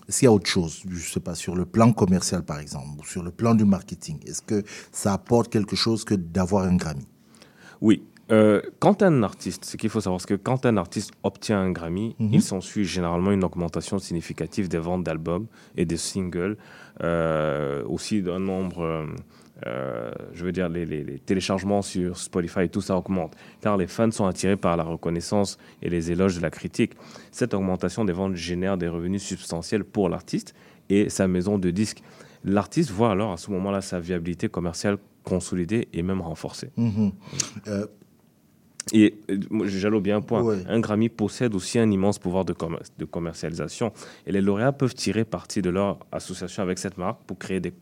est-ce 0.08 0.18
qu'il 0.20 0.26
y 0.26 0.28
a 0.28 0.32
autre 0.32 0.48
chose 0.48 0.82
Je 0.88 0.94
ne 0.94 1.00
sais 1.00 1.20
pas, 1.20 1.34
sur 1.34 1.56
le 1.56 1.64
plan 1.64 1.92
commercial, 1.92 2.44
par 2.44 2.60
exemple, 2.60 3.00
ou 3.00 3.04
sur 3.04 3.22
le 3.22 3.30
plan 3.30 3.54
du 3.54 3.64
marketing. 3.64 4.18
Est-ce 4.26 4.42
que 4.42 4.62
ça 4.92 5.14
apporte 5.14 5.50
quelque 5.50 5.74
chose 5.76 6.04
que 6.04 6.14
d'avoir 6.14 6.64
un 6.64 6.76
Grammy? 6.76 7.06
Oui. 7.80 8.02
Euh, 8.32 8.60
quand 8.80 9.04
un 9.04 9.22
artiste, 9.22 9.64
ce 9.64 9.76
qu'il 9.76 9.88
faut 9.88 10.00
savoir, 10.00 10.20
c'est 10.20 10.26
que 10.26 10.34
quand 10.34 10.66
un 10.66 10.76
artiste 10.78 11.12
obtient 11.22 11.60
un 11.60 11.70
Grammy, 11.70 12.16
Mhm. 12.18 12.30
il 12.32 12.42
s'ensuit 12.42 12.84
généralement 12.84 13.30
une 13.30 13.44
augmentation 13.44 14.00
significative 14.00 14.68
des 14.68 14.78
ventes 14.78 15.04
d'albums 15.04 15.46
et 15.76 15.84
des 15.84 15.96
singles, 15.96 16.56
euh, 17.04 17.84
aussi 17.86 18.22
d'un 18.22 18.40
nombre, 18.40 19.06
euh, 19.66 20.10
je 20.34 20.44
veux 20.44 20.52
dire, 20.52 20.68
les, 20.68 20.84
les- 20.84 21.02
les 21.04 21.18
téléchargements 21.18 21.80
sur 21.82 22.18
Spotify, 22.18 22.68
tout 22.68 22.82
ça 22.82 22.96
augmente, 22.96 23.34
car 23.60 23.76
les 23.76 23.86
fans 23.86 24.10
sont 24.10 24.26
attirés 24.26 24.56
par 24.56 24.76
la 24.76 24.82
reconnaissance 24.84 25.56
et 25.82 25.88
les 25.88 26.10
éloges 26.10 26.36
de 26.36 26.42
la 26.42 26.50
critique. 26.50 26.92
Cette 27.30 27.54
augmentation 27.54 28.04
des 28.04 28.12
ventes 28.12 28.34
génère 28.36 28.76
des 28.76 28.88
revenus 28.88 29.22
substantiels 29.22 29.84
pour 29.84 30.08
l'artiste 30.08 30.54
et 30.90 31.08
sa 31.08 31.26
maison 31.26 31.58
de 31.58 31.70
disques. 31.70 32.02
L'artiste 32.44 32.90
voit 32.90 33.10
alors 33.12 33.32
à 33.32 33.36
ce 33.38 33.50
moment-là 33.50 33.80
sa 33.80 33.98
viabilité 33.98 34.48
commerciale 34.48 34.98
consolidée 35.24 35.88
et 35.92 36.02
même 36.02 36.20
renforcée. 36.20 36.70
Mhm. 36.76 37.12
Euh, 37.68 37.86
Et 38.92 39.18
euh, 39.30 39.38
j'allais 39.66 40.00
bien 40.00 40.20
point. 40.20 40.42
Ouais. 40.42 40.62
Un 40.68 40.78
Grammy 40.78 41.08
possède 41.08 41.56
aussi 41.56 41.78
un 41.80 41.90
immense 41.90 42.20
pouvoir 42.20 42.44
de, 42.44 42.52
commer- 42.52 42.78
de 42.98 43.04
commercialisation. 43.04 43.92
Et 44.26 44.32
les 44.32 44.40
lauréats 44.40 44.70
peuvent 44.70 44.94
tirer 44.94 45.24
parti 45.24 45.60
de 45.60 45.70
leur 45.70 45.98
association 46.12 46.62
avec 46.62 46.78
cette 46.78 46.96
marque 46.96 47.18
pour 47.26 47.36
créer 47.36 47.58
des, 47.58 47.72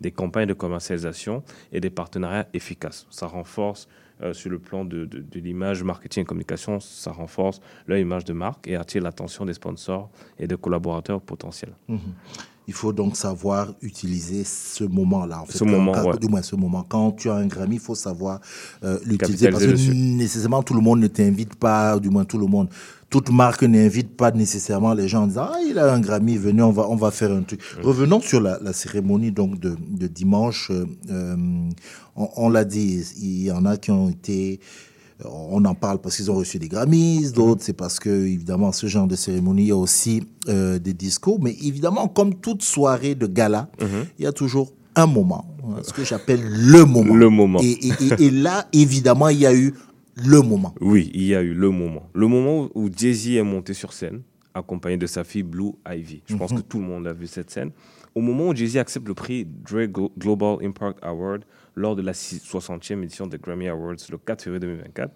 des 0.00 0.10
campagnes 0.10 0.46
de 0.48 0.54
commercialisation 0.54 1.42
et 1.72 1.80
des 1.80 1.90
partenariats 1.90 2.46
efficaces. 2.54 3.06
Ça 3.10 3.26
renforce, 3.26 3.88
euh, 4.22 4.32
sur 4.34 4.50
le 4.50 4.58
plan 4.58 4.84
de, 4.84 5.04
de- 5.06 5.20
de 5.20 5.40
l'image 5.40 5.82
marketing 5.82 6.22
et 6.22 6.26
communication, 6.26 6.78
ça 6.80 7.10
renforce 7.10 7.60
leur 7.86 7.98
image 7.98 8.24
de 8.24 8.32
marque 8.32 8.68
et 8.68 8.76
attire 8.76 9.02
l'attention 9.02 9.44
des 9.46 9.54
sponsors 9.54 10.10
et 10.38 10.46
des 10.46 10.56
collaborateurs 10.56 11.20
potentiels. 11.20 11.72
Mhm. 11.88 11.98
Il 12.68 12.74
faut 12.74 12.92
donc 12.92 13.16
savoir 13.16 13.74
utiliser 13.82 14.44
ce 14.44 14.84
moment-là. 14.84 15.40
En 15.40 15.44
fait, 15.46 15.54
Ce 15.58 15.64
Quand- 15.64 15.70
moment, 15.70 15.92
quand- 15.92 16.10
ouais. 16.12 16.18
Du 16.18 16.28
moins, 16.28 16.42
ce 16.42 16.54
moment. 16.54 16.84
Quand 16.88 17.10
tu 17.12 17.28
as 17.28 17.34
un 17.34 17.46
Grammy, 17.46 17.76
il 17.76 17.80
faut 17.80 17.96
savoir 17.96 18.40
euh, 18.84 18.98
l'utiliser. 19.04 19.50
Parce 19.50 19.64
que 19.64 19.70
dessus. 19.72 19.92
nécessairement, 19.94 20.62
tout 20.62 20.74
le 20.74 20.80
monde 20.80 21.00
ne 21.00 21.08
t'invite 21.08 21.56
pas, 21.56 21.98
du 21.98 22.10
moins 22.10 22.24
tout 22.24 22.38
le 22.38 22.46
monde. 22.46 22.68
Toute 23.10 23.30
marque 23.30 23.64
n'invite 23.64 24.16
pas 24.16 24.30
nécessairement 24.30 24.94
les 24.94 25.08
gens 25.08 25.24
en 25.24 25.26
disant 25.26 25.48
Ah, 25.52 25.58
il 25.68 25.78
a 25.80 25.92
un 25.92 26.00
Grammy, 26.00 26.36
venez, 26.36 26.62
on 26.62 26.70
va, 26.70 26.88
on 26.88 26.94
va 26.96 27.10
faire 27.10 27.32
un 27.32 27.42
truc. 27.42 27.60
Revenons 27.82 28.20
sur 28.20 28.40
la, 28.40 28.58
la 28.62 28.72
cérémonie 28.72 29.32
donc, 29.32 29.58
de, 29.58 29.76
de 29.90 30.06
dimanche. 30.06 30.70
euh, 30.70 30.86
euh, 31.10 31.36
on 32.16 32.28
on 32.36 32.48
l'a 32.48 32.64
dit, 32.64 33.02
il 33.20 33.42
y 33.44 33.50
en 33.52 33.64
a 33.66 33.76
qui 33.76 33.90
ont 33.90 34.08
été 34.10 34.60
on 35.24 35.62
en 35.66 35.74
parle 35.74 35.98
parce 36.00 36.16
qu'ils 36.16 36.30
ont 36.30 36.34
reçu 36.36 36.58
des 36.58 36.68
Grammys, 36.68 37.32
d'autres 37.34 37.62
c'est 37.62 37.74
parce 37.74 37.98
que 37.98 38.08
évidemment 38.08 38.72
ce 38.72 38.86
genre 38.86 39.06
de 39.06 39.16
cérémonie 39.16 39.64
il 39.64 39.68
y 39.68 39.72
a 39.72 39.76
aussi 39.76 40.22
euh, 40.48 40.78
des 40.78 40.94
discours, 40.94 41.38
mais 41.42 41.54
évidemment 41.62 42.08
comme 42.08 42.36
toute 42.36 42.62
soirée 42.62 43.14
de 43.14 43.26
gala, 43.26 43.68
il 44.18 44.24
y 44.24 44.26
a 44.26 44.32
toujours 44.32 44.72
un 44.96 45.06
moment, 45.06 45.44
hein, 45.64 45.82
ce 45.82 45.92
que 45.92 46.04
j'appelle 46.04 46.40
le 46.42 46.84
moment. 46.86 47.14
Le 47.14 47.28
moment. 47.28 47.60
Et, 47.60 47.88
et- 47.88 47.92
et- 48.18 48.24
et 48.26 48.30
là 48.30 48.66
évidemment 48.72 49.28
il 49.28 49.40
y 49.40 49.46
a 49.46 49.54
eu 49.54 49.74
le 50.16 50.40
moment. 50.42 50.74
Oui, 50.80 51.10
il 51.14 51.22
y 51.24 51.34
a 51.34 51.42
eu 51.42 51.54
le 51.54 51.70
moment. 51.70 52.08
Le 52.14 52.26
moment 52.26 52.68
où 52.74 52.90
Jay-Z 52.94 53.28
est 53.36 53.42
monté 53.42 53.72
sur 53.74 53.92
scène, 53.92 54.22
accompagné 54.54 54.96
de 54.96 55.06
sa 55.06 55.24
fille 55.24 55.42
Blue 55.42 55.72
Ivy. 55.88 56.22
Je 56.26 56.36
pense 56.36 56.50
Mhm. 56.52 56.58
que 56.58 56.62
tout 56.62 56.78
le 56.78 56.84
monde 56.84 57.06
a 57.06 57.12
vu 57.12 57.26
cette 57.26 57.50
scène. 57.50 57.70
Au 58.14 58.20
moment 58.20 58.48
où 58.48 58.54
Jay-Z 58.54 58.76
accepte 58.78 59.06
le 59.06 59.14
prix 59.14 59.44
Dre 59.46 59.84
Glo- 59.86 60.10
Global 60.18 60.58
Impact 60.62 60.98
Award 61.02 61.44
lors 61.76 61.94
de 61.94 62.02
la 62.02 62.12
si- 62.12 62.40
60e 62.40 63.02
édition 63.04 63.26
des 63.28 63.38
Grammy 63.38 63.68
Awards 63.68 63.94
le 64.10 64.18
4 64.18 64.42
février 64.42 64.60
2024, 64.60 65.14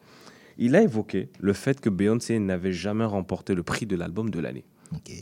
il 0.59 0.77
a 0.77 0.83
évoqué 0.83 1.29
le 1.41 1.53
fait 1.53 1.81
que 1.81 1.91
Beyoncé 1.91 2.39
n'avait 2.39 2.73
jamais 2.73 3.05
remporté 3.05 3.55
le 3.57 3.65
prix 3.65 3.87
de 3.87 3.97
l'album 3.97 4.31
de 4.31 4.39
l'année. 4.39 4.65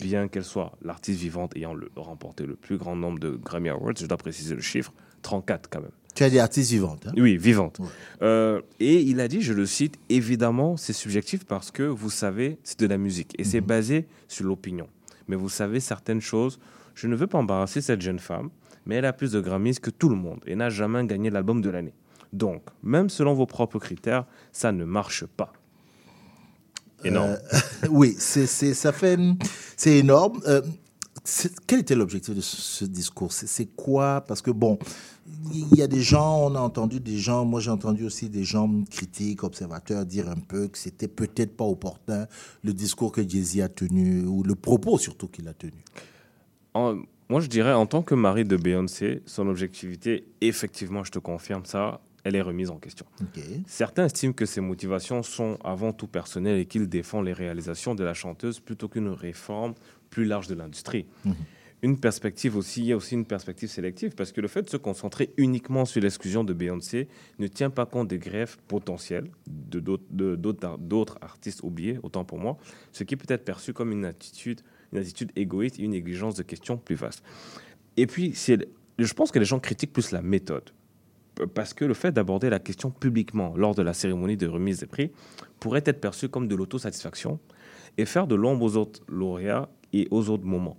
Bien 0.02 0.28
qu'elle 0.28 0.44
soit 0.44 0.72
l'artiste 0.82 1.18
vivante 1.20 1.56
ayant 1.56 1.72
le- 1.72 1.90
remporté 1.96 2.44
le 2.44 2.56
plus 2.56 2.76
grand 2.76 2.94
nombre 2.94 3.18
de 3.18 3.30
Grammy 3.30 3.70
Awards, 3.70 3.94
je 3.98 4.04
dois 4.04 4.18
préciser 4.18 4.54
le 4.54 4.60
chiffre, 4.60 4.92
34 5.22 5.70
quand 5.70 5.80
même. 5.80 5.90
Tu 6.14 6.24
as 6.24 6.30
des 6.30 6.38
artistes 6.38 6.70
vivantes. 6.70 7.06
hein. 7.06 7.12
Oui, 7.16 7.36
vivante. 7.38 7.80
Euh, 8.20 8.60
et 8.80 9.00
il 9.00 9.18
a 9.20 9.28
dit, 9.28 9.40
je 9.40 9.52
le 9.52 9.64
cite, 9.66 9.96
évidemment, 10.08 10.76
c'est 10.76 10.92
subjectif 10.92 11.44
parce 11.44 11.70
que 11.70 11.82
vous 11.82 12.10
savez, 12.10 12.58
c'est 12.64 12.78
de 12.80 12.86
la 12.86 12.98
musique 12.98 13.34
et 13.38 13.44
c'est 13.44 13.62
basé 13.62 14.06
sur 14.28 14.44
l'opinion. 14.44 14.88
Mais 15.28 15.36
vous 15.36 15.48
savez 15.48 15.80
certaines 15.80 16.20
choses. 16.20 16.58
Je 16.94 17.06
ne 17.06 17.16
veux 17.16 17.26
pas 17.26 17.38
embarrasser 17.38 17.80
cette 17.80 18.02
jeune 18.02 18.18
femme, 18.18 18.50
mais 18.84 18.96
elle 18.96 19.06
a 19.06 19.12
plus 19.14 19.32
de 19.32 19.40
Grammys 19.40 19.78
que 19.80 19.90
tout 19.90 20.10
le 20.10 20.16
monde 20.16 20.40
et 20.46 20.54
n'a 20.54 20.68
jamais 20.68 21.04
gagné 21.06 21.30
l'album 21.30 21.62
de 21.62 21.70
l'année. 21.70 21.94
Donc, 22.34 22.62
même 22.82 23.08
selon 23.08 23.32
vos 23.34 23.46
propres 23.46 23.78
critères, 23.78 24.26
ça 24.52 24.72
ne 24.72 24.84
marche 24.84 25.24
pas. 25.24 25.52
Énorme. 27.04 27.36
Euh, 27.52 27.58
oui, 27.90 28.14
c'est, 28.18 28.46
ça 28.46 28.92
fait, 28.92 29.18
c'est 29.76 29.98
énorme. 29.98 30.40
Euh, 30.46 30.60
quel 31.66 31.80
était 31.80 31.94
l'objectif 31.94 32.34
de 32.34 32.40
ce, 32.40 32.84
discours? 32.84 33.32
C'est, 33.32 33.66
quoi? 33.76 34.22
Parce 34.26 34.42
que 34.42 34.50
bon, 34.50 34.78
il 35.52 35.76
y 35.76 35.82
a 35.82 35.86
des 35.86 36.00
gens, 36.02 36.46
on 36.50 36.54
a 36.56 36.60
entendu 36.60 36.98
des 36.98 37.16
gens, 37.18 37.44
moi 37.44 37.60
j'ai 37.60 37.70
entendu 37.70 38.04
aussi 38.04 38.28
des 38.28 38.42
gens 38.44 38.68
critiques, 38.90 39.44
observateurs 39.44 40.04
dire 40.04 40.28
un 40.28 40.36
peu 40.36 40.66
que 40.68 40.76
c'était 40.78 41.08
peut-être 41.08 41.56
pas 41.56 41.64
opportun 41.64 42.26
le 42.64 42.72
discours 42.72 43.12
que 43.12 43.26
Jay-Z 43.26 43.60
a 43.60 43.68
tenu, 43.68 44.24
ou 44.24 44.42
le 44.42 44.54
propos 44.56 44.98
surtout 44.98 45.28
qu'il 45.28 45.46
a 45.48 45.54
tenu. 45.54 45.84
En- 46.74 46.96
Moi, 47.28 47.40
je 47.40 47.46
dirais, 47.46 47.72
en 47.72 47.86
tant 47.86 48.02
que 48.02 48.14
mari 48.14 48.44
de 48.44 48.56
Beyoncé, 48.56 49.22
son 49.24 49.46
objectivité, 49.48 50.26
effectivement, 50.40 51.02
je 51.04 51.12
te 51.12 51.18
confirme 51.18 51.64
ça, 51.64 52.00
elle 52.24 52.36
est 52.36 52.42
remise 52.42 52.68
en 52.70 52.76
question. 52.76 53.06
Certains 53.66 54.04
estiment 54.06 54.32
que 54.34 54.44
ses 54.44 54.60
motivations 54.60 55.22
sont 55.22 55.56
avant 55.64 55.92
tout 55.92 56.06
personnelles 56.08 56.58
et 56.58 56.66
qu'il 56.66 56.88
défend 56.88 57.22
les 57.22 57.32
réalisations 57.32 57.94
de 57.94 58.04
la 58.04 58.12
chanteuse 58.14 58.60
plutôt 58.60 58.88
qu'une 58.88 59.08
réforme 59.08 59.74
plus 60.12 60.24
large 60.26 60.46
de 60.46 60.54
l'industrie. 60.54 61.06
Mhm. 61.24 61.34
Une 61.84 61.98
perspective 61.98 62.56
aussi, 62.56 62.82
il 62.82 62.86
y 62.86 62.92
a 62.92 62.96
aussi 62.96 63.14
une 63.14 63.24
perspective 63.24 63.68
sélective 63.68 64.14
parce 64.14 64.30
que 64.30 64.40
le 64.40 64.46
fait 64.46 64.62
de 64.62 64.70
se 64.70 64.76
concentrer 64.76 65.32
uniquement 65.36 65.84
sur 65.84 66.00
l'exclusion 66.00 66.44
de 66.44 66.52
Beyoncé 66.52 67.08
ne 67.40 67.48
tient 67.48 67.70
pas 67.70 67.86
compte 67.86 68.06
des 68.06 68.18
greffes 68.20 68.56
potentielles 68.68 69.28
de 69.48 69.80
d'autres- 69.80 71.18
artistes 71.20 71.60
oubliés, 71.64 71.98
autant 72.04 72.24
pour 72.24 72.38
moi, 72.38 72.56
ce 72.92 73.02
qui 73.02 73.16
peut 73.16 73.26
être 73.28 73.44
perçu 73.44 73.72
comme 73.72 73.90
une 73.90 74.04
attitude, 74.04 74.60
une 74.92 74.98
attitude 74.98 75.32
égoïste 75.34 75.80
et 75.80 75.82
une 75.82 75.90
négligence 75.90 76.36
de 76.36 76.44
questions 76.44 76.76
plus 76.76 76.94
vastes. 76.94 77.24
Et 77.96 78.06
puis, 78.06 78.32
je 78.36 79.12
pense 79.14 79.32
que 79.32 79.40
les 79.40 79.44
gens 79.44 79.58
critiquent 79.58 79.92
plus 79.92 80.12
la 80.12 80.22
méthode. 80.22 80.70
Parce 81.54 81.74
que 81.74 81.84
le 81.84 81.94
fait 81.94 82.12
d'aborder 82.12 82.48
la 82.48 82.60
question 82.60 82.90
publiquement 82.92 83.56
lors 83.56 83.74
de 83.74 83.82
la 83.82 83.94
cérémonie 83.94 84.36
de 84.36 84.46
remise 84.46 84.78
des 84.80 84.86
prix 84.86 85.10
pourrait 85.58 85.82
être 85.86 86.00
perçu 86.00 86.28
comme 86.28 86.46
de 86.46 86.54
l'autosatisfaction 86.54 87.40
et 87.98 88.04
faire 88.04 88.28
de 88.28 88.36
l'ombre 88.36 88.64
aux 88.66 88.76
autres 88.76 89.00
lauréats 89.08 89.68
et 89.92 90.08
aux 90.10 90.28
autres 90.30 90.44
moments 90.44 90.78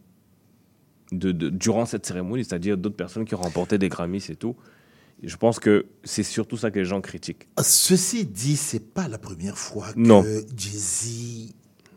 de, 1.12 1.32
de- 1.32 1.50
durant 1.50 1.86
cette 1.86 2.06
cérémonie, 2.06 2.44
c'est-à-dire 2.44 2.78
d'autres 2.78 2.96
personnes 2.96 3.26
qui 3.26 3.36
ont 3.36 3.42
remporté 3.42 3.78
des 3.78 3.90
Grammys 3.90 4.24
et 4.30 4.36
tout. 4.36 4.56
Et 5.22 5.28
je 5.28 5.38
pense 5.38 5.60
que 5.60 5.86
c'est 6.04 6.24
surtout 6.24 6.58
ça 6.58 6.72
que 6.72 6.80
les 6.80 6.86
gens 6.86 7.00
critiquent. 7.00 7.48
Ceci 7.62 8.26
dit, 8.26 8.58
c'est 8.58 8.94
pas 8.94 9.08
la 9.08 9.18
première 9.18 9.58
fois 9.58 9.94
que. 9.94 10.00
Jay-Z. 10.58 11.54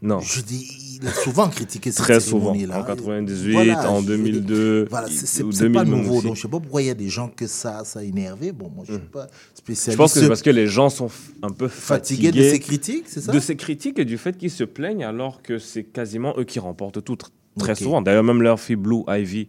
Non. 0.06 0.20
Je 0.20 0.40
dis, 0.40 0.98
il 1.02 1.06
a 1.08 1.10
souvent 1.12 1.48
critiqué 1.48 1.90
cette 1.90 2.02
Très 2.04 2.20
souvent. 2.20 2.52
En 2.52 2.84
98, 2.84 3.52
Voilà, 3.52 3.90
en 3.90 4.00
je- 4.00 4.06
2002, 4.06 4.86
Voilà, 4.88 5.08
c'est- 5.10 5.42
pas 5.42 5.50
2011 5.84 5.88
nouveau. 5.90 6.14
aussi. 6.18 6.26
Donc, 6.28 6.36
je 6.36 6.40
sais 6.42 6.48
pas 6.48 6.60
pourquoi 6.60 6.80
il 6.82 6.86
y 6.86 6.90
a 6.90 6.94
des 6.94 7.08
gens 7.08 7.28
que 7.28 7.46
ça, 7.48 7.84
ça 7.84 7.98
a 7.98 8.02
énervé. 8.04 8.52
Bon, 8.52 8.70
moi, 8.74 8.84
je 8.88 8.92
suis 8.94 9.02
pas 9.02 9.26
spécialiste. 9.54 9.92
Je 9.92 9.96
pense 9.96 10.14
que 10.14 10.20
c'est 10.20 10.28
parce 10.28 10.42
que 10.42 10.50
les 10.50 10.68
gens 10.68 10.88
sont 10.88 11.08
un 11.42 11.50
peu 11.50 11.66
Fatigués 11.68 12.28
fatigués, 12.28 12.44
de 12.44 12.50
ces 12.50 12.60
critiques, 12.60 13.04
c'est 13.08 13.20
ça 13.20 13.32
De 13.32 13.40
ces 13.40 13.56
critiques 13.56 13.98
et 13.98 14.04
du 14.04 14.16
fait 14.16 14.36
qu'ils 14.38 14.50
se 14.50 14.64
plaignent 14.64 15.04
alors 15.04 15.42
que 15.42 15.58
c'est 15.58 15.82
quasiment 15.84 16.34
eux 16.38 16.44
qui 16.44 16.60
remportent 16.60 17.02
tout 17.02 17.14
tr- 17.16 17.28
très 17.58 17.74
souvent. 17.74 18.00
D'ailleurs, 18.00 18.22
même 18.24 18.42
leur 18.42 18.60
fille 18.60 18.76
Blue 18.76 19.02
Ivy 19.08 19.48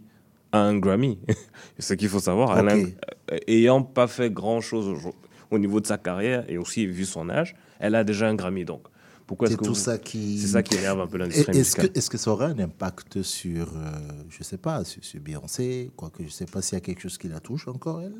a 0.52 0.58
un 0.60 0.76
Grammy. 0.78 1.18
ce 1.78 1.94
qu'il 1.94 2.08
faut 2.08 2.20
savoir, 2.20 2.58
elle 2.58 2.68
a 2.68 2.72
un- 2.72 2.82
Ok. 2.82 2.94
euh, 3.32 3.36
ayant 3.46 3.82
pas 3.82 4.08
fait 4.08 4.30
grand-chose 4.32 4.88
au, 4.88 5.14
au 5.54 5.58
niveau 5.58 5.80
de 5.80 5.86
sa 5.86 5.98
carrière 5.98 6.44
et 6.48 6.58
aussi 6.58 6.84
vu 6.86 7.04
son 7.04 7.30
âge, 7.30 7.54
elle 7.78 7.94
a 7.94 8.02
déjà 8.02 8.28
un 8.28 8.34
Grammy. 8.34 8.64
Donc, 8.64 8.82
pourquoi 9.28 9.46
C'est 9.48 9.56
tout 9.58 9.66
vous- 9.66 9.74
ça 9.76 9.96
qui. 9.98 10.38
C'est 10.40 10.48
ça 10.48 10.62
qui 10.64 10.74
énerve 10.76 11.00
un 11.00 11.06
peu 11.06 11.18
l'industrie 11.18 11.56
Est-ce 11.56 11.76
que, 11.76 11.86
est-ce 11.96 12.10
que 12.10 12.18
ça 12.18 12.32
aura 12.32 12.46
un 12.46 12.58
impact 12.58 13.22
sur, 13.22 13.68
euh, 13.76 13.90
je 14.28 14.42
sais 14.42 14.56
pas, 14.58 14.82
sur, 14.82 15.04
sur 15.04 15.20
Beyoncé 15.20 15.92
Quoique 15.94 16.24
je 16.24 16.28
sais 16.30 16.46
pas 16.46 16.60
s'il 16.62 16.74
y 16.74 16.78
a 16.78 16.80
quelque 16.80 17.00
chose 17.02 17.16
qui 17.18 17.28
la 17.28 17.38
touche 17.38 17.68
encore, 17.68 18.00
elle. 18.00 18.14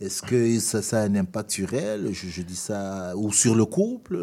Est-ce 0.00 0.22
que 0.22 0.58
ça, 0.58 0.82
ça 0.82 1.02
a 1.02 1.04
un 1.04 1.14
impact 1.14 1.52
sur 1.52 1.72
elle 1.74 2.12
je, 2.12 2.26
je 2.28 2.42
dis 2.42 2.56
ça. 2.56 3.14
Ou 3.16 3.32
sur 3.32 3.54
le 3.54 3.64
couple 3.66 4.18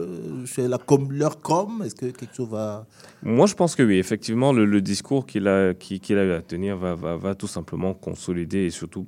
sur 0.45 0.67
la 0.67 0.77
com, 0.77 1.11
Leur 1.11 1.39
com 1.41 1.83
Est-ce 1.85 1.95
que 1.95 2.07
quelque 2.07 2.35
chose 2.35 2.49
va. 2.49 2.85
Moi, 3.23 3.45
je 3.45 3.53
pense 3.53 3.75
que 3.75 3.83
oui, 3.83 3.97
effectivement, 3.99 4.51
le, 4.51 4.65
le 4.65 4.81
discours 4.81 5.25
qu'il 5.25 5.47
a, 5.47 5.73
qui- 5.73 5.99
qu'il 6.01 6.17
a 6.17 6.25
eu 6.25 6.31
à 6.33 6.41
tenir 6.41 6.75
va, 6.75 6.95
va, 6.95 7.15
va 7.15 7.35
tout 7.35 7.47
simplement 7.47 7.93
consolider 7.93 8.65
et 8.65 8.69
surtout 8.71 9.05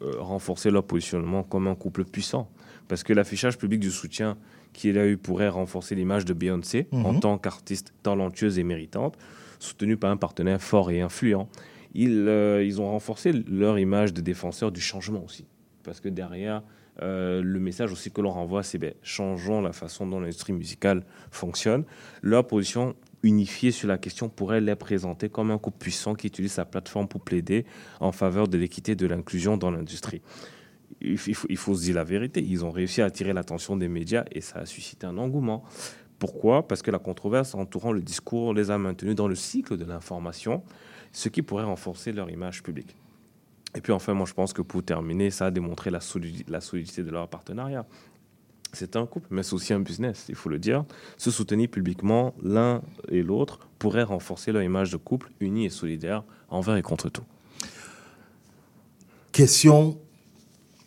euh, 0.00 0.14
renforcer 0.18 0.70
leur 0.70 0.84
positionnement 0.84 1.42
comme 1.42 1.68
un 1.68 1.74
couple 1.74 2.04
puissant. 2.04 2.48
Parce 2.88 3.04
que 3.04 3.12
l'affichage 3.12 3.56
public 3.58 3.78
du 3.78 3.90
soutien 3.90 4.36
qu'il 4.72 4.98
a 4.98 5.06
eu 5.06 5.16
pourrait 5.16 5.48
renforcer 5.48 5.94
l'image 5.94 6.24
de 6.24 6.32
Beyoncé 6.32 6.86
en 6.92 7.12
Mhm. 7.14 7.20
tant 7.20 7.38
qu'artiste 7.38 7.92
talentueuse 8.02 8.58
et 8.58 8.64
méritante, 8.64 9.16
soutenue 9.58 9.96
par 9.96 10.10
un 10.10 10.16
partenaire 10.16 10.60
fort 10.62 10.90
et 10.90 11.00
influent. 11.00 11.48
Ils, 11.94 12.26
euh, 12.28 12.64
ils 12.64 12.80
ont 12.80 12.86
renforcé 12.90 13.32
leur 13.32 13.78
image 13.78 14.14
de 14.14 14.20
défenseur 14.20 14.72
du 14.72 14.80
changement 14.80 15.22
aussi. 15.24 15.46
Parce 15.84 16.00
que 16.00 16.08
derrière, 16.08 16.62
euh, 17.02 17.42
le 17.42 17.60
message 17.60 17.92
aussi 17.92 18.10
que 18.10 18.20
l'on 18.20 18.30
renvoie, 18.30 18.62
c'est 18.62 18.78
ben, 18.78 18.94
changeons 19.02 19.60
la 19.60 19.72
façon 19.72 20.06
dont 20.06 20.20
l'industrie 20.20 20.52
musicale 20.52 21.04
fonctionne. 21.30 21.84
Leur 22.22 22.46
position 22.46 22.94
unifiée 23.22 23.70
sur 23.70 23.88
la 23.88 23.98
question 23.98 24.28
pourrait 24.28 24.60
les 24.60 24.74
présenter 24.74 25.28
comme 25.28 25.50
un 25.50 25.58
couple 25.58 25.78
puissant 25.78 26.14
qui 26.14 26.26
utilise 26.26 26.52
sa 26.52 26.64
plateforme 26.64 27.06
pour 27.08 27.20
plaider 27.20 27.66
en 28.00 28.10
faveur 28.10 28.48
de 28.48 28.58
l'équité 28.58 28.92
et 28.92 28.96
de 28.96 29.06
l'inclusion 29.06 29.56
dans 29.56 29.70
l'industrie. 29.70 30.22
Il 31.04 31.56
faut, 31.56 31.74
se 31.74 31.82
dire 31.82 31.94
la 31.96 32.04
vérité, 32.04 32.42
ils 32.42 32.64
ont 32.64 32.70
réussi 32.70 33.02
à 33.02 33.06
attirer 33.06 33.32
l'attention 33.32 33.76
des 33.76 33.88
médias 33.88 34.24
et 34.30 34.40
ça 34.40 34.60
a 34.60 34.66
suscité 34.66 35.06
un 35.06 35.18
engouement. 35.18 35.64
Pourquoi? 36.18 36.68
Parce 36.68 36.82
que 36.82 36.90
la 36.90 36.98
controverse 36.98 37.54
entourant 37.54 37.92
le 37.92 38.00
discours 38.00 38.54
les 38.54 38.70
a 38.70 38.78
maintenus 38.78 39.16
dans 39.16 39.26
le 39.26 39.34
cycle 39.34 39.76
de 39.76 39.84
l'information, 39.84 40.62
ce 41.10 41.28
qui 41.28 41.42
pourrait 41.42 41.64
renforcer 41.64 42.12
leur 42.12 42.30
image 42.30 42.62
publique. 42.62 42.96
Et 43.74 43.80
puis 43.80 43.92
enfin, 43.92 44.14
moi 44.14 44.26
je 44.26 44.34
pense 44.34 44.52
que 44.52 44.62
pour 44.62 44.84
terminer, 44.84 45.30
ça 45.30 45.46
a 45.46 45.50
démontré 45.50 45.90
la 45.90 46.00
solidité 46.00 47.02
de 47.02 47.10
leur 47.10 47.28
partenariat. 47.28 47.86
C'est 48.74 48.96
un 48.96 49.04
couple, 49.04 49.26
mais 49.30 49.42
c'est 49.42 49.52
aussi 49.52 49.74
un 49.74 49.80
business, 49.80 50.26
il 50.30 50.34
faut 50.34 50.48
le 50.48 50.58
dire. 50.58 50.84
Se 51.18 51.30
soutenir 51.30 51.68
publiquement 51.68 52.34
l'un 52.42 52.80
et 53.08 53.22
l'autre 53.22 53.68
pourrait 53.78 54.02
renforcer 54.02 54.50
leur 54.50 54.62
image 54.62 54.90
de 54.90 54.96
couple 54.96 55.30
uni 55.40 55.66
et 55.66 55.68
solidaire 55.68 56.24
envers 56.48 56.76
et 56.76 56.82
contre 56.82 57.10
tout. 57.10 57.24
Question. 59.30 59.98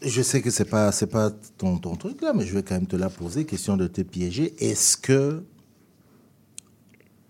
Je 0.02 0.22
sais 0.22 0.42
que 0.42 0.50
c'est 0.52 0.66
pas 0.66 0.92
c'est 0.92 1.08
pas 1.08 1.32
ton, 1.58 1.78
ton 1.78 1.96
truc 1.96 2.22
là, 2.22 2.34
mais 2.34 2.46
je 2.46 2.54
vais 2.54 2.64
quand 2.64 2.76
même 2.76 2.88
te 2.88 2.96
la 2.96 3.10
poser. 3.10 3.46
Question 3.46 3.78
de 3.78 3.88
te 3.88 4.02
piéger. 4.02 4.54
Est-ce 4.60 4.98
que 4.98 5.44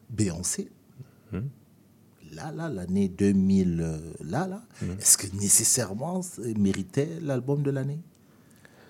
Beyoncé, 0.10 0.70
Hmm. 1.32 1.40
là 2.34 2.52
là 2.52 2.70
l'année 2.70 3.10
2000, 3.10 3.82
euh, 3.82 3.98
là 4.24 4.48
là, 4.48 4.62
Hmm. 4.82 4.92
est-ce 5.00 5.18
que 5.18 5.28
nécessairement 5.36 6.22
méritait 6.58 7.10
l'album 7.22 7.64
de 7.64 7.72
l'année? 7.72 8.00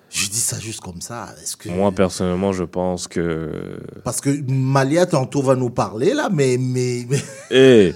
Je 0.09 0.29
dis 0.29 0.39
ça 0.39 0.59
juste 0.59 0.81
comme 0.81 1.01
ça. 1.01 1.33
Que 1.59 1.69
Moi 1.69 1.91
personnellement, 1.91 2.51
je 2.53 2.63
pense 2.63 3.07
que. 3.07 3.79
parce 4.03 4.21
que 4.21 4.29
Malia 4.51 5.05
tantôt 5.05 5.41
va 5.41 5.55
nous 5.55 5.69
parler 5.71 6.13
là, 6.13 6.29
mais 6.31 6.57
mais, 6.57 7.05
mais- 7.09 7.23
Eh, 7.51 7.93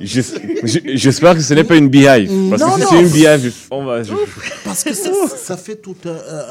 J'espère 0.00 1.34
que 1.34 1.40
ce 1.40 1.54
n'est 1.54 1.64
pas 1.64 1.76
une 1.76 1.88
beehive. 1.88 2.30
Parce 2.50 2.62
Non, 2.62 2.68
que 2.68 2.74
si 2.74 2.80
non. 2.82 2.86
c'est 2.90 3.02
une 3.02 3.08
beehive, 3.08 3.54
on 3.70 3.84
va. 3.84 4.02
je- 4.02 4.12
parce 4.64 4.84
que 4.84 4.94
ça, 4.94 5.10
ça 5.36 5.56
fait 5.56 5.76
tout 5.76 5.96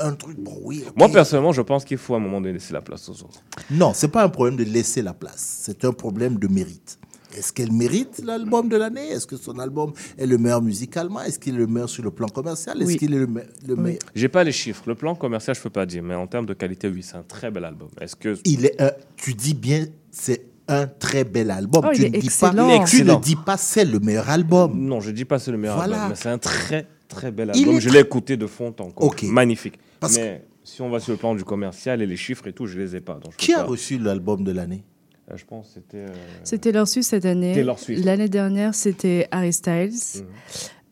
un, 0.02 0.14
truc. 0.14 0.38
Bon 0.39 0.58
oui. 0.64 0.84
Moi 0.95 1.10
personnellement, 1.10 1.52
je 1.52 1.62
pense 1.62 1.86
qu'il 1.86 1.98
faut 1.98 2.14
à 2.14 2.18
un 2.18 2.20
moment 2.22 2.41
donné 2.41 2.54
laisser 2.54 2.74
la 2.74 2.82
place 2.82 3.08
aux 3.10 3.14
autres. 3.24 3.41
Non, 3.72 3.91
c'est 3.93 4.08
pas 4.10 4.24
un 4.24 4.30
problème 4.30 4.56
de 4.58 4.64
laisser 4.64 5.02
la 5.02 5.14
place. 5.14 5.60
C'est 5.64 5.86
un 5.86 5.91
problème 5.93 6.38
de 6.38 6.48
mérite. 6.48 6.98
Est-ce 7.38 7.52
qu'elle 7.54 7.72
mérite 7.74 8.22
l'album 8.24 8.68
de 8.70 8.78
l'année? 8.78 9.10
Est-ce 9.10 9.28
que 9.28 9.36
son 9.38 9.60
album 9.60 9.91
est 10.18 10.26
le 10.26 10.38
meilleur 10.38 10.62
musicalement? 10.62 11.22
Est-ce 11.22 11.38
qu'il 11.38 11.54
est 11.56 11.58
le 11.60 11.68
meilleur 11.68 11.89
sur 11.89 12.02
le 12.04 12.10
plan 12.10 12.28
commercial? 12.28 12.78
Est-ce 12.82 12.88
Oui. 12.88 12.98
qu'il 12.98 13.14
est 13.14 13.18
le, 13.20 13.28
me- 13.28 13.43
le 13.68 13.76
meilleur? 13.76 14.00
J'ai 14.16 14.30
pas 14.30 14.43
les 14.43 14.54
chiffres. 14.54 14.84
Le 14.88 14.95
plan 14.95 15.14
commercial, 15.14 15.56
je 15.56 15.62
peux 15.62 15.70
pas 15.70 15.86
dire, 15.86 16.02
mais 16.02 16.16
en 16.16 16.26
termes 16.26 16.45
de 16.48 16.54
qualité, 16.54 16.88
oui, 16.88 17.04
c'est 17.04 17.18
un 17.18 17.24
très 17.28 17.52
bel 17.52 17.66
album. 17.66 17.89
Est-ce 18.02 18.16
que 18.16 18.36
Il 18.45 18.66
est 18.66 18.82
un- 18.82 18.91
tu 19.18 19.34
dis 19.36 19.54
bien, 19.54 19.86
c'est 20.10 20.41
un 20.68 20.88
très 20.88 21.24
bel 21.24 21.49
album. 21.51 21.86
Oh, 21.88 21.91
tu, 21.93 22.03
ne 22.03 22.09
dis 22.20 22.30
pas, 22.30 22.49
tu 22.86 23.03
ne 23.03 23.15
dis 23.22 23.36
pas 23.36 23.57
c'est 23.57 23.86
le 23.86 23.99
meilleur 23.99 24.30
album. 24.30 24.78
Non, 24.80 24.99
je 24.99 25.11
dis 25.11 25.26
pas 25.26 25.39
c'est 25.39 25.51
le 25.51 25.57
meilleur 25.57 25.78
Voilà. 25.78 25.95
album, 25.95 26.09
mais 26.09 26.15
c'est 26.15 26.30
un 26.30 26.38
très 26.38 26.88
très 27.07 27.32
bel 27.32 27.51
album. 27.51 27.76
est 27.76 27.80
Je 27.82 27.89
l'ai 27.89 27.99
écouté 27.99 28.38
de 28.38 28.47
fond 28.47 28.70
en 28.80 28.91
comble. 28.91 28.93
Ok. 28.97 29.24
Magnifique. 29.24 29.80
Parce 29.99 30.18
mais 30.18 30.43
si 30.63 30.82
on 30.82 30.89
va 30.89 30.99
sur 30.99 31.13
le 31.13 31.18
plan 31.18 31.34
du 31.36 31.43
commercial 31.43 32.01
et 32.01 32.05
les 32.05 32.18
chiffres 32.18 32.47
et 32.47 32.53
tout, 32.53 32.65
je 32.68 32.78
les 32.78 32.95
ai 32.95 33.01
pas. 33.01 33.13
Donc 33.15 33.32
je 33.34 33.38
Qui 33.38 33.53
a 33.53 33.57
pas- 33.59 33.63
reçu 33.63 33.97
l'album 33.97 34.43
de 34.43 34.51
l'année? 34.51 34.84
Euh, 35.32 35.36
Je 35.38 35.45
pense 35.45 35.68
que 35.68 35.74
c'était. 35.76 35.97
euh, 35.97 36.07
C'était 36.43 36.70
Taylor 36.72 36.88
Swift 36.88 37.09
cette 37.09 37.26
année. 37.26 37.65
L'année 37.89 38.30
dernière, 38.30 38.74
c'était 38.76 39.28
Harry 39.32 39.53
Styles. 39.53 39.91
Mhm. 40.15 40.26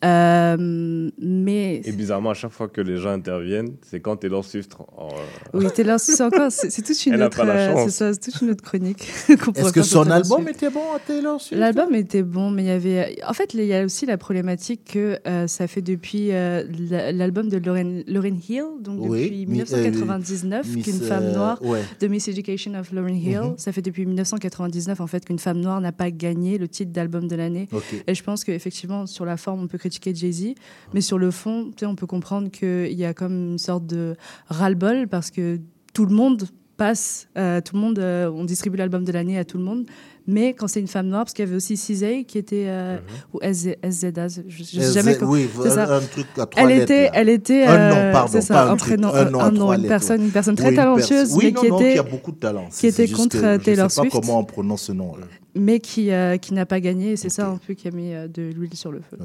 Euh, 0.05 1.09
mais 1.19 1.81
Et 1.83 1.91
bizarrement, 1.91 2.29
à 2.31 2.33
chaque 2.33 2.51
fois 2.51 2.67
que 2.67 2.81
les 2.81 2.97
gens 2.97 3.09
interviennent, 3.11 3.75
c'est 3.81 3.99
quand 3.99 4.15
Taylor 4.17 4.43
Swift. 4.45 4.75
en- 4.97 5.07
euh, 5.07 5.17
oui, 5.53 5.65
Taylor 5.73 5.99
Swift, 5.99 6.17
c'est 6.17 6.23
encore, 6.23 6.51
c'est 6.51 6.69
c'est 6.69 6.81
toute 6.81 7.05
une 7.05 7.21
autre, 7.21 7.41
euh, 7.43 7.87
ça, 7.89 8.15
toute 8.15 8.41
une 8.41 8.51
autre 8.51 8.63
chronique. 8.63 9.07
Est-ce 9.29 9.73
que 9.73 9.81
son 9.81 10.09
album 10.11 10.43
Swift. 10.43 10.55
était 10.63 10.69
bon 10.69 10.81
à 10.95 10.99
Taylor 10.99 11.41
Swift? 11.41 11.59
L'album 11.59 11.93
était 11.95 12.23
bon, 12.23 12.51
mais 12.51 12.63
il 12.63 12.67
y 12.67 12.71
avait. 12.71 13.15
En 13.27 13.33
fait, 13.33 13.53
il 13.53 13.63
y 13.65 13.73
a 13.73 13.83
aussi 13.83 14.05
la 14.05 14.17
problématique 14.17 14.81
que 14.93 15.17
euh, 15.27 15.47
ça 15.47 15.67
fait 15.67 15.81
depuis 15.81 16.31
euh, 16.31 16.63
la- 16.89 17.11
l'album 17.11 17.49
de 17.49 17.57
Lauryn, 17.57 18.01
Lauryn 18.07 18.37
Hill, 18.47 18.63
donc 18.81 18.99
Oui, 19.01 19.23
depuis 19.23 19.45
mi- 19.47 19.61
euh, 19.61 19.65
1999, 19.65 20.67
Miss, 20.75 20.85
qu'une 20.85 21.01
euh, 21.03 21.07
femme 21.07 21.31
noire 21.31 21.59
ouais. 21.63 21.81
de 21.99 22.07
Miss 22.07 22.27
Education 22.27 22.73
of 22.75 22.91
Lauryn 22.91 23.15
Hill. 23.15 23.39
Mhm. 23.39 23.53
Ça 23.57 23.71
fait 23.71 23.81
depuis 23.81 24.05
1999 24.05 25.01
en 25.01 25.07
fait 25.07 25.25
qu'une 25.25 25.39
femme 25.39 25.59
noire 25.59 25.81
n'a 25.81 25.91
pas 25.91 26.11
gagné 26.11 26.57
le 26.57 26.67
titre 26.67 26.91
d'album 26.91 27.27
de 27.27 27.35
l'année. 27.35 27.67
Et 28.07 28.13
je 28.13 28.23
pense 28.23 28.43
qu'effectivement, 28.43 29.05
sur 29.05 29.25
la 29.25 29.37
forme, 29.37 29.63
on 29.63 29.67
peut 29.67 29.77
critiquer 29.77 29.94
Jay-Z, 30.03 30.55
mais 30.93 31.01
sur 31.01 31.17
le 31.17 31.31
fond, 31.31 31.71
on 31.83 31.95
peut 31.95 32.07
comprendre 32.07 32.49
qu'il 32.51 32.93
y 32.93 33.05
a 33.05 33.13
comme 33.13 33.51
une 33.51 33.57
sorte 33.59 33.85
de 33.85 34.15
ras-le-bol 34.47 35.07
parce 35.07 35.31
que 35.31 35.59
tout 35.93 36.05
le 36.05 36.15
monde 36.15 36.43
passe, 36.77 37.29
euh, 37.37 37.61
tout 37.61 37.75
le 37.75 37.81
monde, 37.81 37.99
euh, 37.99 38.29
on 38.29 38.43
distribue 38.43 38.75
l'album 38.77 39.05
de 39.05 39.11
l'année 39.13 39.37
à 39.37 39.45
tout 39.45 39.57
le 39.57 39.63
monde. 39.63 39.85
Mais 40.27 40.53
quand 40.53 40.67
c'est 40.67 40.79
une 40.81 40.87
femme 40.89 41.07
noire, 41.07 41.23
parce 41.23 41.33
qu'il 41.33 41.45
y 41.45 41.47
avait 41.47 41.55
aussi 41.55 41.77
Cizay 41.77 42.25
qui 42.25 42.37
était, 42.37 42.65
euh, 42.67 42.97
ou 43.31 43.39
SZ, 43.41 43.75
SZA, 43.89 44.27
je, 44.27 44.41
je 44.49 44.63
sais 44.81 44.91
jamais 44.91 45.15
comment. 45.17 45.31
oui, 45.31 45.47
un- 45.63 45.69
ça. 45.69 45.95
un 45.95 46.01
truc 46.01 46.25
à 46.37 46.45
trois 46.47 46.63
elle 46.63 46.69
lettres, 46.79 46.83
était, 46.91 47.03
là. 47.05 47.11
elle 47.13 47.29
était, 47.29 47.63
Un 47.63 47.89
nom, 48.07 48.11
pardon, 48.11 48.31
c'est 48.33 48.41
ça, 48.41 48.53
pas 48.55 48.65
un 48.65 48.71
un 48.73 48.75
truc, 48.75 48.93
prénom, 48.97 49.13
un 49.13 49.29
nom 49.29 49.39
à 49.39 49.43
un 49.45 49.51
nom, 49.51 49.57
trois 49.59 49.77
une 49.77 49.87
personne, 49.87 50.21
une 50.23 50.31
personne 50.31 50.55
très 50.55 50.69
Oui, 50.69 50.75
talentueuse, 50.75 51.07
personne- 51.09 51.37
oui, 51.37 51.45
mais 51.45 51.51
non, 51.51 51.61
qui 51.61 51.69
non, 51.69 51.79
était, 51.79 51.93
qui 51.93 51.99
a 51.99 52.03
beaucoup 52.03 52.31
de 52.33 52.39
talent. 52.39 52.65
qui 52.65 52.71
C'est 52.73 52.87
était 52.89 53.07
juste 53.07 53.19
contre 53.21 53.39
que 53.39 53.45
euh, 53.45 53.57
je 53.59 53.63
Taylor 53.63 53.91
sais 53.91 53.95
pas 54.01 54.09
Swift, 54.09 54.15
comment 54.27 54.39
on 54.39 54.43
prononce 54.43 54.81
ce 54.81 54.91
nom. 54.91 55.15
là. 55.15 55.27
mais 55.53 55.79
qui, 55.79 56.11
euh, 56.11 56.35
qui 56.37 56.53
n'a 56.55 56.65
pas 56.65 56.81
gagné. 56.81 57.11
Et 57.11 57.15
c'est 57.17 57.29
ça 57.29 57.47
un 57.47 57.57
peu 57.57 57.73
qui 57.75 57.87
a 57.87 57.91
mis 57.91 58.09
de 58.11 58.41
l'huile 58.51 58.73
sur 58.75 58.91
le 58.91 58.99
feu. 58.99 59.17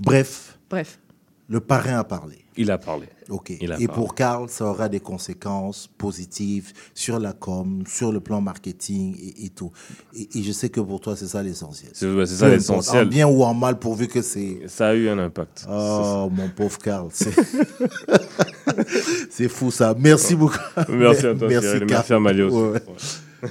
Bref, 0.00 0.58
Bref. 0.70 0.98
le 1.48 1.60
parrain 1.60 1.98
a 1.98 2.04
parlé. 2.04 2.38
Il 2.56 2.70
a 2.70 2.78
parlé. 2.78 3.08
Ok. 3.30 3.50
A 3.50 3.54
Et 3.64 3.66
parlé. 3.66 3.88
pour 3.88 4.14
Karl, 4.14 4.48
ça 4.48 4.66
aura 4.66 4.88
des 4.88 5.00
conséquences 5.00 5.88
positives 5.98 6.72
sur 6.94 7.18
la 7.18 7.32
com, 7.32 7.82
sur 7.84 8.12
le 8.12 8.20
plan 8.20 8.40
marketing 8.40 9.16
et, 9.20 9.46
et 9.46 9.48
tout. 9.50 9.72
Et, 10.14 10.28
et 10.38 10.42
je 10.44 10.52
sais 10.52 10.68
que 10.68 10.80
pour 10.80 11.00
toi, 11.00 11.16
c'est 11.16 11.26
ça 11.26 11.42
l'essentiel. 11.42 11.90
C'est 11.94 12.26
ça 12.26 12.48
l'essentiel. 12.48 13.06
En 13.06 13.10
bien 13.10 13.26
ou 13.26 13.42
en 13.42 13.54
mal, 13.54 13.78
pourvu 13.80 14.06
que 14.06 14.22
c'est. 14.22 14.60
Ça 14.68 14.88
a 14.90 14.94
eu 14.94 15.08
un 15.08 15.18
impact. 15.18 15.66
Oh, 15.68 16.28
mon 16.30 16.48
pauvre 16.48 16.78
Karl. 16.78 17.08
C'est 17.12 17.32
c'est 19.30 19.48
fou 19.48 19.70
ça. 19.72 19.94
Merci 19.98 20.36
beaucoup. 20.36 20.56
Merci 20.88 21.26
à 21.26 21.34
toi, 21.34 21.48
Cyril. 21.48 21.60
Karl. 21.80 21.86
Merci 21.90 22.12
à 22.12 22.20
Malios. 22.20 22.50
Ouais. 22.72 22.80
Ouais. 23.42 23.50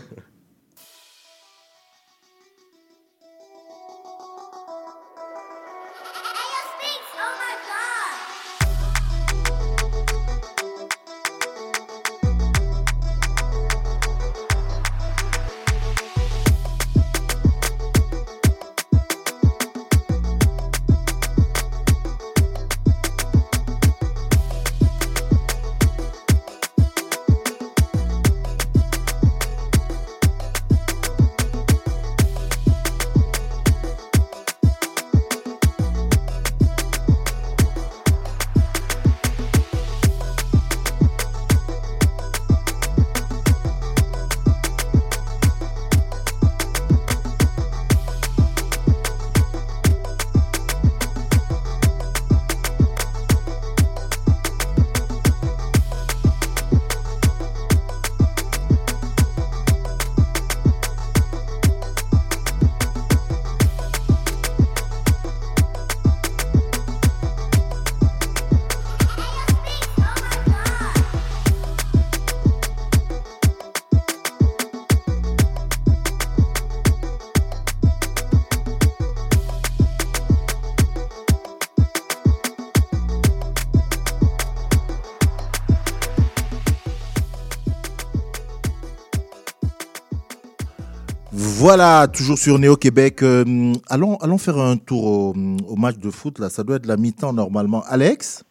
Voilà, 91.64 92.10
toujours 92.10 92.38
sur 92.38 92.60
Néo 92.60 92.76
Québec. 92.76 93.24
Euh, 93.24 93.46
allons, 93.90 94.18
allons 94.18 94.38
faire 94.38 94.58
un 94.58 94.76
tour 94.76 95.06
au, 95.06 95.34
au 95.70 95.76
match 95.78 95.96
de 95.98 96.12
foot. 96.12 96.38
Là, 96.40 96.50
ça 96.50 96.62
doit 96.62 96.76
être 96.76 96.86
la 96.86 96.98
mi-temps 96.98 97.32
normalement. 97.32 97.84
Alex? 97.88 98.44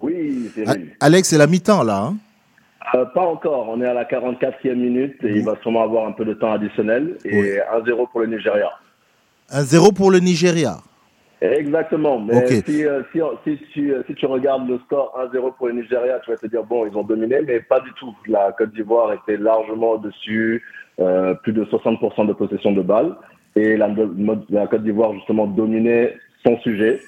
Oui, 0.00 0.48
c'est 0.54 0.64
Alex, 1.00 1.30
c'est 1.30 1.36
la 1.36 1.48
mi-temps 1.48 1.82
là. 1.82 1.96
hein? 1.98 2.16
Euh, 2.94 3.04
pas 3.06 3.22
encore, 3.26 3.68
on 3.68 3.80
est 3.80 3.86
à 3.86 3.92
la 3.92 4.04
44e 4.04 4.76
minute 4.76 5.16
et 5.24 5.30
il 5.38 5.44
va 5.44 5.56
sûrement 5.62 5.82
avoir 5.82 6.06
un 6.06 6.12
peu 6.12 6.24
de 6.24 6.32
temps 6.34 6.52
additionnel. 6.52 7.18
Et 7.24 7.56
1-0 7.56 8.08
pour 8.12 8.20
le 8.20 8.26
Nigeria. 8.28 8.70
1-0 9.52 9.92
pour 9.92 10.12
le 10.12 10.20
Nigeria. 10.20 10.76
Exactement, 11.40 12.18
mais 12.18 12.46
si, 12.46 12.84
euh, 12.84 13.02
si, 13.12 13.20
si 13.44 13.58
tu, 13.72 13.92
euh, 13.92 14.02
si 14.08 14.14
tu 14.14 14.26
regardes 14.26 14.68
le 14.68 14.78
score 14.86 15.16
1-0 15.32 15.54
pour 15.56 15.68
le 15.68 15.74
Nigeria, 15.74 16.18
tu 16.24 16.30
vas 16.30 16.36
te 16.36 16.46
dire, 16.46 16.64
bon, 16.64 16.84
ils 16.84 16.96
ont 16.96 17.04
dominé, 17.04 17.40
mais 17.46 17.60
pas 17.60 17.80
du 17.80 17.92
tout. 17.92 18.14
La 18.26 18.52
Côte 18.58 18.72
d'Ivoire 18.72 19.12
était 19.12 19.36
largement 19.36 19.92
au-dessus, 19.92 20.64
euh, 20.98 21.34
plus 21.34 21.52
de 21.52 21.64
60% 21.64 22.26
de 22.26 22.32
possession 22.32 22.72
de 22.72 22.82
balles, 22.82 23.14
et 23.54 23.76
la, 23.76 23.88
la 24.50 24.66
Côte 24.66 24.82
d'Ivoire, 24.82 25.14
justement, 25.14 25.46
dominait 25.46 26.16
son 26.44 26.58
sujet. 26.58 27.00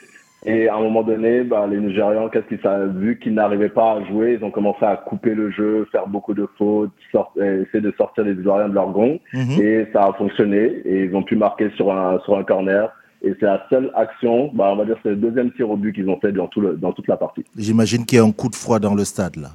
Et 0.46 0.68
à 0.68 0.76
un 0.76 0.80
moment 0.80 1.02
donné, 1.02 1.42
bah, 1.42 1.66
les 1.68 1.78
Nigérians, 1.78 2.30
qu'est-ce 2.30 2.46
qu'ils 2.46 2.60
savent 2.60 2.96
Vu 2.98 3.18
qu'ils 3.18 3.34
n'arrivaient 3.34 3.68
pas 3.68 3.94
à 3.94 4.04
jouer, 4.04 4.38
ils 4.40 4.44
ont 4.44 4.50
commencé 4.50 4.84
à 4.84 4.96
couper 4.96 5.34
le 5.34 5.50
jeu, 5.50 5.86
faire 5.92 6.06
beaucoup 6.06 6.32
de 6.32 6.46
fautes, 6.56 6.90
euh, 7.36 7.62
essayer 7.62 7.82
de 7.82 7.92
sortir 7.98 8.24
les 8.24 8.32
Ivoiriens 8.32 8.70
de 8.70 8.74
leur 8.74 8.90
gond. 8.90 9.20
Mhm. 9.34 9.60
Et 9.60 9.86
ça 9.92 10.04
a 10.04 10.12
fonctionné. 10.14 10.80
Et 10.86 11.04
ils 11.04 11.14
ont 11.14 11.22
pu 11.22 11.36
marquer 11.36 11.70
sur 11.76 11.92
un, 11.92 12.18
sur 12.20 12.38
un 12.38 12.44
corner. 12.44 12.90
Et 13.22 13.34
c'est 13.38 13.46
la 13.46 13.62
seule 13.68 13.90
action, 13.94 14.50
bah, 14.54 14.70
on 14.72 14.76
va 14.76 14.84
dire 14.86 14.96
c'est 15.02 15.10
le 15.10 15.16
deuxième 15.16 15.52
tir 15.52 15.68
au 15.68 15.76
but 15.76 15.92
qu'ils 15.94 16.08
ont 16.08 16.18
fait 16.20 16.32
dans, 16.32 16.46
tout 16.48 16.60
le, 16.60 16.76
dans 16.76 16.92
toute 16.92 17.06
la 17.08 17.16
partie. 17.18 17.44
J'imagine 17.56 18.06
qu'il 18.06 18.16
y 18.16 18.20
a 18.20 18.24
un 18.24 18.32
coup 18.32 18.48
de 18.48 18.54
froid 18.54 18.78
dans 18.78 18.94
le 18.94 19.04
stade 19.04 19.36
là. 19.36 19.50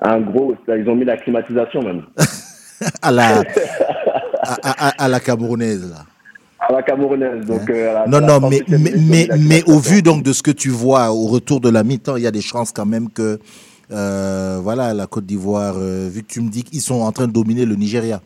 Un 0.00 0.20
gros, 0.20 0.54
ils 0.68 0.88
ont 0.88 0.94
mis 0.94 1.04
la 1.04 1.16
climatisation 1.16 1.82
même. 1.82 2.02
à 3.02 3.10
la, 3.10 3.40
à, 4.42 4.54
à- 4.62 5.04
à 5.04 5.08
la 5.08 5.18
camerounaise 5.20 5.90
là. 5.90 6.04
À 6.60 6.72
la 6.72 6.82
camerounaise. 6.82 7.44
Donc, 7.46 7.68
euh, 7.70 7.90
à 7.90 7.94
la- 7.94 8.06
Non, 8.06 8.20
non, 8.24 8.48
mais, 8.48 8.58
38e 8.60 8.78
mais, 8.78 8.92
mais, 8.96 9.28
mais 9.38 9.62
au 9.66 9.78
vu 9.80 10.02
donc 10.02 10.22
de 10.22 10.32
ce 10.32 10.42
que 10.42 10.50
tu 10.52 10.68
vois 10.70 11.10
au 11.10 11.26
retour 11.26 11.60
de 11.60 11.68
la 11.70 11.82
mi-temps, 11.82 12.16
il 12.16 12.22
y 12.22 12.26
a 12.26 12.30
des 12.30 12.40
chances 12.40 12.70
quand 12.72 12.86
même 12.86 13.08
que, 13.10 13.38
euh, 13.90 14.58
voilà, 14.62 14.94
la 14.94 15.06
Côte 15.08 15.26
d'Ivoire, 15.26 15.74
euh, 15.78 16.08
vu 16.08 16.22
que 16.22 16.28
tu 16.28 16.40
me 16.40 16.50
dis 16.50 16.62
qu'ils 16.62 16.80
sont 16.80 17.00
en 17.00 17.10
train 17.10 17.26
de 17.26 17.32
dominer 17.32 17.64
le 17.64 17.74
Nigeria. 17.74 18.20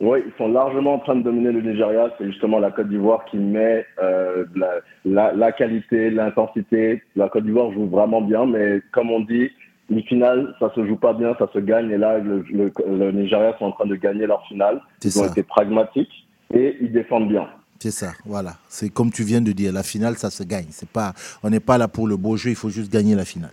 Oui, 0.00 0.20
ils 0.26 0.32
sont 0.38 0.48
largement 0.48 0.94
en 0.94 0.98
train 0.98 1.16
de 1.16 1.22
dominer 1.22 1.52
le 1.52 1.60
Nigeria. 1.60 2.10
C'est 2.16 2.26
justement 2.26 2.58
la 2.58 2.70
Côte 2.70 2.88
d'Ivoire 2.88 3.24
qui 3.26 3.36
met 3.36 3.84
euh, 4.02 4.46
la, 4.56 4.70
la, 5.04 5.32
la 5.34 5.52
qualité, 5.52 6.10
l'intensité. 6.10 7.02
La 7.16 7.28
Côte 7.28 7.44
d'Ivoire 7.44 7.70
joue 7.72 7.86
vraiment 7.86 8.22
bien, 8.22 8.46
mais 8.46 8.80
comme 8.92 9.10
on 9.10 9.20
dit, 9.20 9.50
une 9.90 10.02
finale, 10.04 10.54
ça 10.58 10.72
se 10.74 10.86
joue 10.86 10.96
pas 10.96 11.12
bien, 11.12 11.34
ça 11.38 11.48
se 11.52 11.58
gagne. 11.58 11.90
Et 11.90 11.98
là, 11.98 12.18
le, 12.18 12.42
le, 12.50 12.72
le 12.88 13.12
Nigeria 13.12 13.54
sont 13.58 13.66
en 13.66 13.72
train 13.72 13.86
de 13.86 13.96
gagner 13.96 14.26
leur 14.26 14.42
finale. 14.46 14.80
Ils 15.04 15.18
ont 15.18 15.24
ça. 15.24 15.30
été 15.30 15.42
pragmatiques 15.42 16.26
et 16.54 16.76
ils 16.80 16.92
défendent 16.92 17.28
bien. 17.28 17.46
C'est 17.78 17.90
ça, 17.90 18.12
voilà. 18.24 18.52
C'est 18.68 18.90
comme 18.90 19.10
tu 19.10 19.22
viens 19.22 19.40
de 19.42 19.52
dire, 19.52 19.72
la 19.72 19.82
finale, 19.82 20.14
ça 20.14 20.30
se 20.30 20.44
gagne. 20.44 20.66
C'est 20.70 20.88
pas, 20.88 21.12
on 21.42 21.50
n'est 21.50 21.60
pas 21.60 21.76
là 21.76 21.88
pour 21.88 22.06
le 22.06 22.16
beau 22.16 22.36
jeu, 22.36 22.50
il 22.50 22.56
faut 22.56 22.70
juste 22.70 22.92
gagner 22.92 23.14
la 23.14 23.24
finale. 23.24 23.52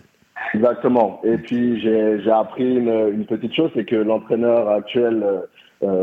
Exactement. 0.54 1.20
Et 1.24 1.36
puis 1.36 1.80
j'ai 1.80 2.30
appris 2.30 2.76
une, 2.76 3.10
une 3.12 3.26
petite 3.26 3.54
chose, 3.54 3.70
c'est 3.74 3.84
que 3.84 3.96
l'entraîneur 3.96 4.68
actuel 4.70 5.22
euh, 5.22 5.40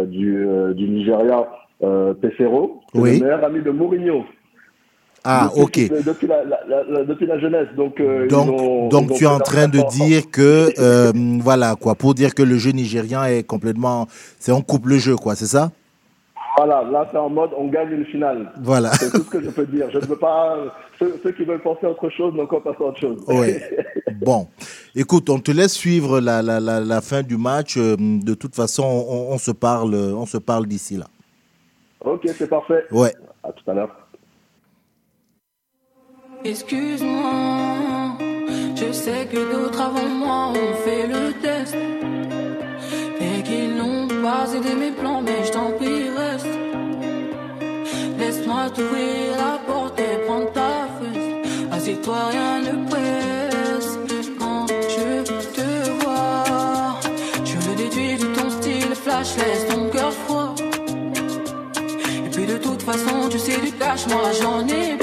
du, 0.05 0.45
euh, 0.47 0.73
du 0.73 0.87
Nigeria, 0.87 1.47
euh, 1.83 2.13
Pesero, 2.13 2.81
Oui. 2.93 3.19
le 3.19 3.25
meilleur 3.25 3.43
ami 3.43 3.61
de 3.61 3.71
Mourinho. 3.71 4.23
Ah, 5.27 5.49
Depuis- 5.57 5.85
ok. 5.89 6.03
Depuis 6.05 6.27
la, 6.27 6.43
la- 6.43 6.59
la- 6.67 6.83
la- 6.83 7.03
depuis 7.03 7.25
la 7.25 7.39
jeunesse. 7.39 7.67
Donc, 7.75 7.99
euh, 7.99 8.27
Donc, 8.27 8.47
ont- 8.61 8.89
donc 8.89 9.11
tu 9.13 9.23
es 9.23 9.27
en 9.27 9.39
train 9.39 9.67
de 9.67 9.79
dire 9.89 10.29
que, 10.31 10.69
euh, 10.79 11.11
voilà, 11.41 11.75
quoi, 11.75 11.95
pour 11.95 12.13
dire 12.13 12.35
que 12.35 12.43
le 12.43 12.57
jeu 12.57 12.69
nigérian 12.71 13.23
est 13.23 13.41
complètement, 13.41 14.05
c'est 14.39 14.51
on 14.51 14.61
coupe 14.61 14.85
le 14.85 14.97
jeu, 14.99 15.15
quoi, 15.15 15.33
c'est 15.35 15.47
ça? 15.47 15.71
Voilà, 16.57 16.83
là 16.89 17.07
c'est 17.11 17.17
en 17.17 17.29
mode 17.29 17.49
on 17.57 17.67
gagne 17.67 17.91
une 17.91 18.05
finale. 18.05 18.51
Voilà. 18.61 18.91
C'est 18.93 19.11
tout 19.11 19.23
ce 19.23 19.29
que 19.29 19.41
je 19.41 19.49
peux 19.49 19.65
dire. 19.65 19.87
Je 19.91 19.97
ne 19.97 20.05
veux 20.05 20.15
pas. 20.15 20.55
Ceux, 20.99 21.19
ceux 21.23 21.31
qui 21.33 21.43
veulent 21.43 21.61
penser 21.61 21.85
à 21.85 21.89
autre 21.89 22.09
chose 22.09 22.33
n'ont 22.33 22.47
qu'à 22.47 22.59
passer 22.61 22.77
à 22.83 22.87
autre 22.87 22.99
chose. 22.99 23.23
Ouais. 23.27 23.61
Bon, 24.21 24.47
écoute, 24.95 25.29
on 25.29 25.39
te 25.39 25.51
laisse 25.51 25.73
suivre 25.73 26.21
la, 26.21 26.41
la, 26.41 26.59
la, 26.61 26.79
la 26.79 27.01
fin 27.01 27.21
du 27.21 27.35
match. 27.37 27.75
Euh, 27.77 27.95
De 27.97 28.33
toute 28.33 28.55
façon, 28.55 28.83
on, 28.83 29.33
on 29.33 29.37
se 29.37 29.51
parle, 29.51 29.93
on 29.93 30.25
se 30.25 30.37
parle 30.37 30.65
d'ici 30.67 30.95
là. 30.95 31.05
ok, 31.99 32.21
c'est 32.37 32.47
parfait. 32.49 32.85
Ouais. 32.91 33.13
À 33.43 33.51
tout 33.51 33.69
à 33.69 33.73
l'heure. 33.73 33.93
Excuse-moi, 36.45 38.17
je 38.75 38.91
sais 38.91 39.25
que 39.31 39.51
d'autres 39.51 39.81
avant 39.81 40.07
moi 40.07 40.49
ont 40.49 40.75
fait 40.85 41.07
le 41.07 41.33
test 41.41 41.75
et 43.19 43.43
qu'ils 43.43 43.75
n'ont 43.75 44.07
pas 44.23 44.53
aidé 44.53 44.75
mes 44.75 44.91
plans, 44.91 45.21
mais 45.21 45.43
je 45.43 45.51
t'en 45.51 45.71
prie, 45.71 46.09
reste. 46.09 46.47
Laisse-moi 48.19 48.69
t'ouvrir 48.69 49.31
la 49.37 49.59
porte 49.67 49.99
et 49.99 50.25
prendre 50.25 50.51
ta 50.53 50.74
Assieds-toi, 52.05 52.25
rien 52.29 52.61
ne 52.61 52.87
presse. 52.89 53.99
Quand 54.39 54.67
je 54.67 55.23
te 55.55 56.03
vois, 56.03 56.99
je 57.43 57.69
le 57.69 57.75
déduis, 57.75 58.17
lâche, 59.07 59.35
laisse 59.37 59.67
ton 59.67 59.89
cœur 59.89 60.11
froid. 60.11 60.55
Et 62.25 62.29
puis 62.29 62.45
de 62.45 62.57
toute 62.57 62.81
façon, 62.81 63.29
tu 63.29 63.39
sais 63.39 63.59
du 63.59 63.71
cash, 63.71 64.07
moi 64.07 64.31
j'en 64.39 64.67
ai 64.67 64.97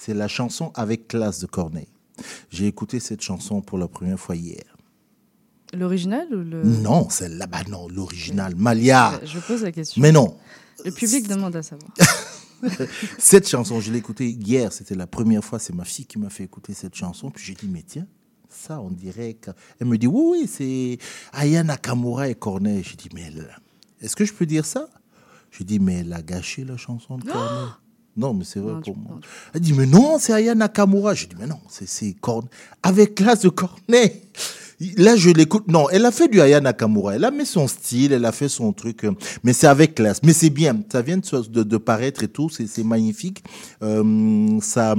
C'est 0.00 0.14
la 0.14 0.28
chanson 0.28 0.72
Avec 0.76 1.08
classe 1.08 1.40
de 1.40 1.46
Corneille. 1.46 1.92
J'ai 2.48 2.66
écouté 2.66 3.00
cette 3.00 3.20
chanson 3.20 3.60
pour 3.60 3.76
la 3.76 3.86
première 3.86 4.18
fois 4.18 4.34
hier. 4.34 4.64
L'original 5.74 6.26
ou 6.34 6.42
le. 6.42 6.64
Non, 6.64 7.10
celle-là, 7.10 7.46
bah 7.46 7.60
non, 7.68 7.86
l'original, 7.86 8.56
Malia. 8.56 9.20
Je 9.22 9.38
pose 9.40 9.62
la 9.62 9.72
question. 9.72 10.00
Mais 10.00 10.10
non. 10.10 10.38
Le 10.86 10.90
public 10.90 11.28
demande 11.28 11.54
à 11.54 11.62
savoir. 11.62 11.90
cette 13.18 13.46
chanson, 13.46 13.78
je 13.80 13.92
l'ai 13.92 13.98
écoutée 13.98 14.30
hier, 14.30 14.72
c'était 14.72 14.94
la 14.94 15.06
première 15.06 15.44
fois, 15.44 15.58
c'est 15.58 15.74
ma 15.74 15.84
fille 15.84 16.06
qui 16.06 16.18
m'a 16.18 16.30
fait 16.30 16.44
écouter 16.44 16.72
cette 16.72 16.94
chanson, 16.94 17.30
puis 17.30 17.44
j'ai 17.44 17.54
dit, 17.54 17.68
mais 17.68 17.82
tiens, 17.86 18.06
ça, 18.48 18.80
on 18.80 18.90
dirait 18.90 19.34
que... 19.34 19.50
Elle 19.80 19.86
me 19.86 19.98
dit, 19.98 20.06
oui, 20.06 20.40
oui, 20.40 20.48
c'est 20.50 20.96
Aya 21.34 21.62
Nakamura 21.62 22.30
et 22.30 22.34
Corneille. 22.34 22.82
J'ai 22.82 22.96
dit, 22.96 23.10
mais 23.14 23.24
elle- 23.26 23.54
est-ce 24.00 24.16
que 24.16 24.24
je 24.24 24.32
peux 24.32 24.46
dire 24.46 24.64
ça? 24.64 24.88
J'ai 25.50 25.64
dit, 25.64 25.78
mais 25.78 25.98
elle 26.00 26.12
a 26.14 26.22
gâché 26.22 26.64
la 26.64 26.78
chanson 26.78 27.18
de 27.18 27.24
Corneille. 27.30 27.70
Non, 28.16 28.34
mais 28.34 28.44
c'est 28.44 28.60
vrai 28.60 28.74
pour 28.84 28.96
moi. 28.96 29.18
Elle 29.54 29.60
dit, 29.60 29.72
mais 29.72 29.86
non, 29.86 30.18
c'est 30.18 30.32
Aya 30.32 30.54
Nakamura. 30.54 31.14
J'ai 31.14 31.26
dit, 31.26 31.36
mais 31.38 31.46
non, 31.46 31.60
c'est- 31.68 32.14
Corneille. 32.20 32.50
Avec 32.82 33.14
classe 33.14 33.40
de 33.40 33.48
Corneille. 33.48 34.22
Là, 34.96 35.14
je 35.14 35.30
l'écoute. 35.30 35.68
Non, 35.68 35.88
elle 35.90 36.04
a 36.06 36.10
fait 36.10 36.28
du 36.28 36.40
Aya 36.40 36.60
Nakamura. 36.60 37.14
Elle 37.14 37.24
a 37.24 37.30
mis 37.30 37.44
son 37.46 37.68
style, 37.68 38.12
elle 38.12 38.24
a 38.24 38.32
fait 38.32 38.48
son 38.48 38.72
truc. 38.72 39.04
euh, 39.04 39.12
Mais 39.44 39.52
c'est 39.52 39.66
avec 39.66 39.94
classe. 39.94 40.20
Mais 40.22 40.32
c'est 40.32 40.50
bien. 40.50 40.80
Ça 40.90 41.02
vient 41.02 41.18
de, 41.18 41.24
se- 41.24 41.48
de, 41.48 41.62
de 41.62 41.76
paraître 41.76 42.22
et 42.24 42.28
tout. 42.28 42.48
C'est 42.48 42.82
magnifique. 42.84 43.44
Euh, 43.82 44.58
ça. 44.60 44.94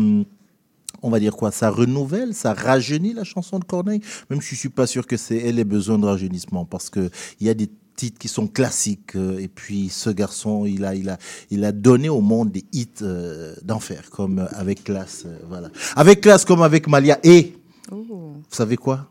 On 1.04 1.10
va 1.10 1.20
dire 1.20 1.36
quoi? 1.36 1.50
Ça 1.52 1.72
renouvelle, 1.72 2.36
ça 2.36 2.54
rajeunit 2.54 3.14
la 3.14 3.24
chanson 3.24 3.58
de 3.58 3.64
Corneille. 3.66 4.02
Même 4.30 4.40
si 4.40 4.54
je 4.54 4.60
suis 4.60 4.70
pas 4.70 4.86
sûr 4.86 5.08
que 5.08 5.18
c'est 5.18 5.38
elle 5.38 5.58
ait 5.58 5.64
besoin 5.64 5.98
de 5.98 6.06
rajeunissement 6.06 6.64
parce 6.66 6.92
que 6.92 7.10
il 7.40 7.48
y 7.48 7.50
a 7.50 7.56
des 7.56 7.68
titres 7.96 8.18
qui 8.18 8.28
sont 8.28 8.48
classiques 8.48 9.16
euh, 9.16 9.40
et 9.40 9.48
puis 9.48 9.90
ce 9.90 10.10
garçon 10.10 10.66
il 10.66 10.86
a 10.86 10.96
il 10.96 11.10
a 11.10 11.18
il 11.50 11.66
a 11.66 11.72
donné 11.72 12.10
au 12.10 12.22
monde 12.22 12.52
des 12.52 12.66
hits 12.72 12.88
euh, 13.02 13.56
d'enfer 13.64 14.10
comme 14.10 14.40
euh, 14.40 14.48
avec 14.54 14.84
classe 14.84 15.24
euh, 15.26 15.38
voilà 15.48 15.70
avec 15.96 16.22
classe 16.22 16.46
comme 16.46 16.62
avec 16.62 16.88
Malia 16.88 17.20
et 17.24 17.54
vous 17.92 18.42
savez 18.50 18.78
quoi? 18.78 19.08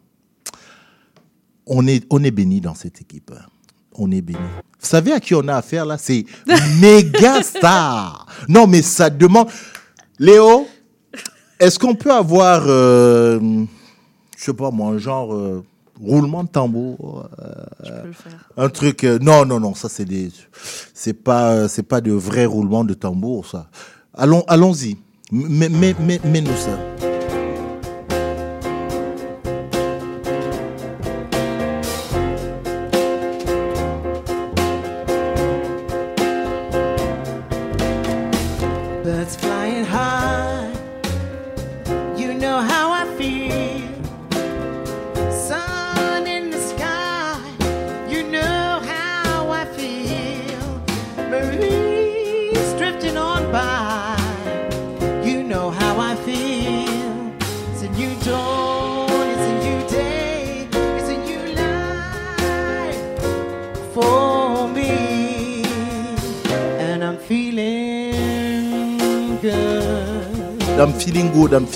On 1.67 1.87
est, 1.87 2.05
on 2.11 2.23
est 2.25 2.31
béni 2.31 2.61
dans 2.61 2.75
cette 2.75 3.01
équipe. 3.01 3.33
On 3.95 4.11
est 4.11 4.23
béni. 4.23 4.39
Vous 4.39 4.87
savez 4.87 5.13
à 5.13 5.21
qui 5.21 5.35
on 5.35 5.47
a 5.49 5.57
affaire 5.57 5.85
là? 5.85 5.99
C'est 5.99 6.25
méga 6.81 7.43
star. 7.43 8.27
Non, 8.49 8.67
mais 8.67 8.83
ça 8.83 9.11
demande. 9.11 9.49
Léo, 10.19 10.67
est-ce 11.59 11.79
qu'on 11.79 11.95
peut 11.95 12.13
avoir, 12.13 12.65
euh, 12.67 13.39
je 14.37 14.45
sais 14.45 14.55
pas 14.55 14.71
moi, 14.71 14.91
un 14.93 14.99
genre 14.99 15.35
roulement 16.03 16.45
de 16.45 16.49
tambour 16.49 17.29
euh, 17.41 18.13
Un 18.57 18.69
truc. 18.69 19.05
euh, 19.05 19.19
non, 19.21 19.45
non, 19.45 19.61
non, 19.61 19.75
ça 19.75 19.89
c'est 19.89 20.05
des. 20.05 20.31
C'est 20.95 21.15
pas, 21.15 21.53
euh, 21.53 21.69
c'est 21.69 21.83
pas 21.83 22.01
de 22.01 22.13
vrai 22.13 22.45
roulement 22.47 22.85
de 22.85 22.95
tambour, 22.95 23.47
ça. 23.47 23.69
Allons, 24.15 24.45
allons-y. 24.49 24.97
Mais, 25.33 25.69
mais, 25.69 25.95
mais, 26.01 26.21
mais 26.25 26.41
nous 26.41 26.57
ça. 26.57 27.10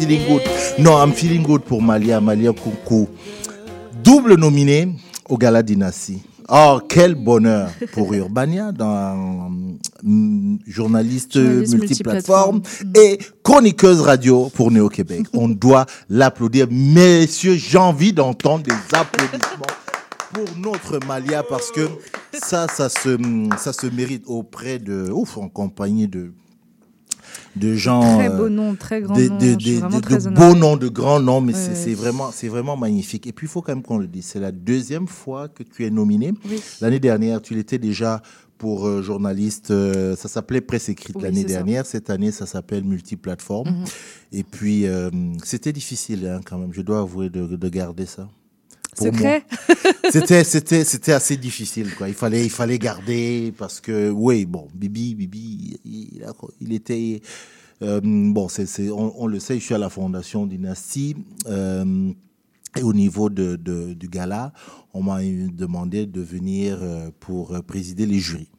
Feeling 0.06 0.26
good, 0.28 0.42
I'm 0.42 0.52
feeling 0.52 0.76
good. 0.76 0.78
Non, 0.78 0.98
I'm 0.98 1.12
feeling 1.12 1.42
good 1.42 1.62
pour 1.64 1.82
Malia, 1.82 2.20
Malia 2.20 2.52
Koukou. 2.52 3.08
Double 4.02 4.36
nominé 4.36 4.88
au 5.28 5.38
Gala 5.38 5.62
Dynastie. 5.62 6.22
Oh, 6.48 6.78
quel 6.86 7.14
bonheur 7.14 7.70
pour 7.92 8.12
Urbania, 8.12 8.70
dans, 8.70 9.48
hum, 10.04 10.58
journaliste, 10.66 11.40
Journaliste 11.40 11.74
multiplateforme 11.74 12.60
et 12.94 13.18
chroniqueuse 13.42 14.02
radio 14.02 14.50
pour 14.54 14.70
Néo-Québec. 14.70 15.22
On 15.32 15.48
doit 15.48 15.86
l'applaudir. 16.10 16.66
Messieurs, 16.70 17.54
j'ai 17.54 17.78
envie 17.78 18.12
d'entendre 18.12 18.64
des 18.64 18.74
applaudissements 18.92 19.74
pour 20.34 20.44
notre 20.58 21.06
Malia 21.06 21.42
parce 21.42 21.70
que 21.70 21.88
ça, 22.34 22.66
ça 22.68 22.90
se, 22.90 23.16
ça 23.56 23.72
se 23.72 23.86
mérite 23.86 24.24
auprès 24.26 24.78
de, 24.78 25.10
ouf, 25.10 25.38
en 25.38 25.48
compagnie 25.48 26.08
de, 26.08 26.34
de 27.56 27.74
gens. 27.74 28.00
Très 28.16 28.28
euh, 28.30 28.36
beau 28.36 28.48
nom, 28.48 28.74
très 28.74 29.00
grand 29.00 29.14
des- 29.14 29.28
nom. 29.28 29.38
des- 29.38 29.54
je 29.54 29.58
suis 29.58 29.70
des- 29.74 29.78
vraiment 29.80 29.96
de- 29.96 30.02
très 30.02 30.18
de 30.18 30.28
beaux 30.30 30.54
noms, 30.54 30.76
de 30.76 30.88
grands 30.88 31.20
noms, 31.20 31.40
mais 31.40 31.52
c'est 31.52 31.74
c'est 31.74 31.94
vraiment, 31.94 32.30
c'est 32.32 32.48
vraiment 32.48 32.76
magnifique. 32.76 33.26
Et 33.26 33.32
puis, 33.32 33.46
il 33.46 33.50
faut 33.50 33.62
quand 33.62 33.72
même 33.74 33.82
qu'on 33.82 33.98
le 33.98 34.06
dise, 34.08 34.24
c'est 34.26 34.40
la 34.40 34.52
deuxième 34.52 35.06
fois 35.06 35.48
que 35.48 35.62
tu 35.62 35.84
es 35.84 35.90
nominé. 35.90 36.32
Oui. 36.48 36.60
L'année 36.80 37.00
dernière, 37.00 37.40
tu 37.42 37.54
l'étais 37.54 37.78
déjà 37.78 38.22
pour 38.58 38.86
euh, 38.86 39.02
journaliste, 39.02 39.70
euh, 39.72 40.14
ça 40.16 40.28
s'appelait 40.28 40.60
Presse 40.60 40.88
écrite 40.88 41.16
Oui, 41.16 41.22
l'année 41.22 41.42
ça. 41.42 41.48
dernière. 41.48 41.86
Cette 41.86 42.08
année, 42.08 42.30
ça 42.30 42.46
s'appelle 42.46 42.84
Multiplateforme. 42.84 43.68
Mhm. 43.68 43.84
Et 44.32 44.42
puis, 44.44 44.86
euh, 44.86 45.10
c'était 45.42 45.72
difficile 45.72 46.26
hein, 46.26 46.40
quand 46.44 46.58
même, 46.58 46.72
je 46.72 46.80
dois 46.82 47.00
avouer, 47.00 47.30
de, 47.30 47.46
de 47.46 47.68
garder 47.68 48.06
ça. 48.06 48.28
Secret. 48.98 49.44
C'était, 50.10 50.44
c'était, 50.44 50.84
c'était 50.84 51.12
assez 51.12 51.36
difficile, 51.36 51.94
quoi. 51.96 52.08
Il 52.08 52.14
fallait, 52.14 52.44
il 52.44 52.50
fallait 52.50 52.78
garder 52.78 53.52
parce 53.56 53.80
que, 53.80 54.10
oui, 54.10 54.44
bon, 54.44 54.68
Bibi, 54.74 55.14
Bibi, 55.14 55.78
il, 56.60 56.72
était, 56.72 57.22
euh, 57.82 58.00
bon, 58.02 58.48
c'est, 58.48 58.66
c'est, 58.66 58.90
on, 58.90 59.22
on 59.22 59.26
le 59.26 59.40
sait, 59.40 59.58
je 59.58 59.64
suis 59.64 59.74
à 59.74 59.78
la 59.78 59.88
Fondation 59.88 60.46
Dynastie. 60.46 61.16
euh, 61.48 62.12
et 62.76 62.82
au 62.82 62.92
niveau 62.92 63.30
de, 63.30 63.56
de- 63.56 63.94
du 63.94 64.08
gala, 64.08 64.52
on 64.92 65.02
m'a 65.02 65.20
demandé 65.22 66.06
de 66.06 66.20
venir 66.20 66.78
euh, 66.82 67.10
pour 67.20 67.56
présider 67.66 68.04
les 68.04 68.18
jurys. 68.18 68.50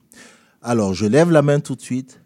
Alors, 0.61 0.93
je 0.93 1.05
lève 1.05 1.31
la 1.31 1.41
main 1.41 1.59
tout 1.59 1.75
de 1.75 1.81
suite. 1.81 2.21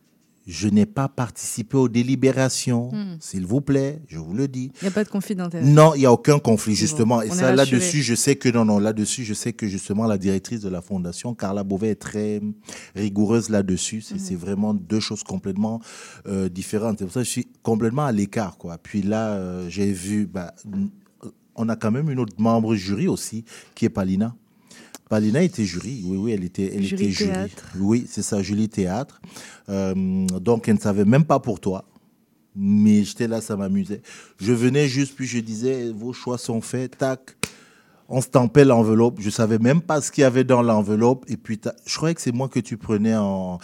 Je 0.47 0.67
n'ai 0.67 0.85
pas 0.87 1.07
participé 1.07 1.77
aux 1.77 1.89
délibérations, 1.89 2.89
Hmm. 2.91 3.17
s'il 3.19 3.45
vous 3.45 3.61
plaît, 3.61 4.01
je 4.07 4.17
vous 4.17 4.33
le 4.33 4.47
dis. 4.47 4.71
Il 4.81 4.85
n'y 4.85 4.87
a 4.87 4.91
pas 4.91 5.03
de 5.03 5.09
conflit 5.09 5.35
d'intérêt. 5.35 5.63
Non, 5.63 5.93
il 5.95 5.99
n'y 5.99 6.05
a 6.05 6.11
aucun 6.11 6.39
conflit, 6.39 6.75
justement. 6.75 7.21
Et 7.21 7.29
ça, 7.29 7.53
là-dessus, 7.53 8.01
je 8.01 8.15
sais 8.15 8.35
que, 8.35 8.49
non, 8.49 8.65
non, 8.65 8.79
là-dessus, 8.79 9.23
je 9.25 9.33
sais 9.33 9.53
que 9.53 9.67
justement, 9.67 10.05
la 10.07 10.17
directrice 10.17 10.61
de 10.61 10.69
la 10.69 10.81
fondation, 10.81 11.35
Carla 11.35 11.63
Beauvais, 11.63 11.89
est 11.89 11.95
très 11.95 12.41
rigoureuse 12.95 13.49
là-dessus. 13.49 14.01
C'est 14.01 14.19
c'est 14.19 14.35
vraiment 14.35 14.73
deux 14.73 14.99
choses 14.99 15.23
complètement 15.23 15.81
euh, 16.27 16.49
différentes. 16.49 16.97
C'est 16.99 17.05
pour 17.05 17.13
ça 17.13 17.21
que 17.21 17.25
je 17.25 17.31
suis 17.31 17.47
complètement 17.63 18.05
à 18.05 18.11
l'écart, 18.11 18.57
quoi. 18.57 18.77
Puis 18.77 19.01
là, 19.01 19.33
euh, 19.33 19.69
j'ai 19.69 19.91
vu, 19.91 20.25
bah, 20.25 20.53
on 21.55 21.69
a 21.69 21.75
quand 21.75 21.91
même 21.91 22.09
une 22.09 22.19
autre 22.19 22.33
membre 22.37 22.75
jury 22.75 23.07
aussi, 23.07 23.43
qui 23.75 23.85
est 23.85 23.89
Palina. 23.89 24.35
Palina 25.09 25.41
était 25.41 25.65
jury, 25.65 26.03
oui, 26.05 26.17
oui, 26.17 26.31
elle 26.33 26.43
était, 26.43 26.71
elle 26.75 26.83
Jury 26.83 27.03
était 27.05 27.11
jury. 27.11 27.31
théâtre. 27.31 27.65
Oui, 27.79 28.05
c'est 28.07 28.21
ça, 28.21 28.43
jury 28.43 28.69
théâtre. 28.69 29.19
Euh, 29.67 29.93
donc, 30.39 30.69
elle 30.69 30.75
ne 30.75 30.79
savait 30.79 31.03
même 31.05 31.25
pas 31.25 31.39
pour 31.39 31.59
toi. 31.59 31.83
Mais 32.55 33.03
j'étais 33.03 33.27
là, 33.27 33.41
ça 33.41 33.57
m'amusait. 33.57 34.01
Je 34.39 34.53
venais 34.53 34.87
juste, 34.87 35.15
puis 35.15 35.25
je 35.25 35.39
disais, 35.39 35.91
vos 35.91 36.13
choix 36.13 36.37
sont 36.37 36.61
faits, 36.61 36.97
tac. 36.99 37.35
On 38.07 38.21
stampait 38.21 38.65
l'enveloppe. 38.65 39.19
Je 39.19 39.29
savais 39.29 39.59
même 39.59 39.81
pas 39.81 40.01
ce 40.01 40.11
qu'il 40.11 40.21
y 40.23 40.25
avait 40.25 40.43
dans 40.43 40.61
l'enveloppe. 40.61 41.25
Et 41.27 41.37
puis, 41.37 41.59
je 41.85 41.95
croyais 41.95 42.15
que 42.15 42.21
c'est 42.21 42.31
moi 42.31 42.47
que 42.47 42.59
tu 42.59 42.77
prenais 42.77 43.15
en. 43.15 43.59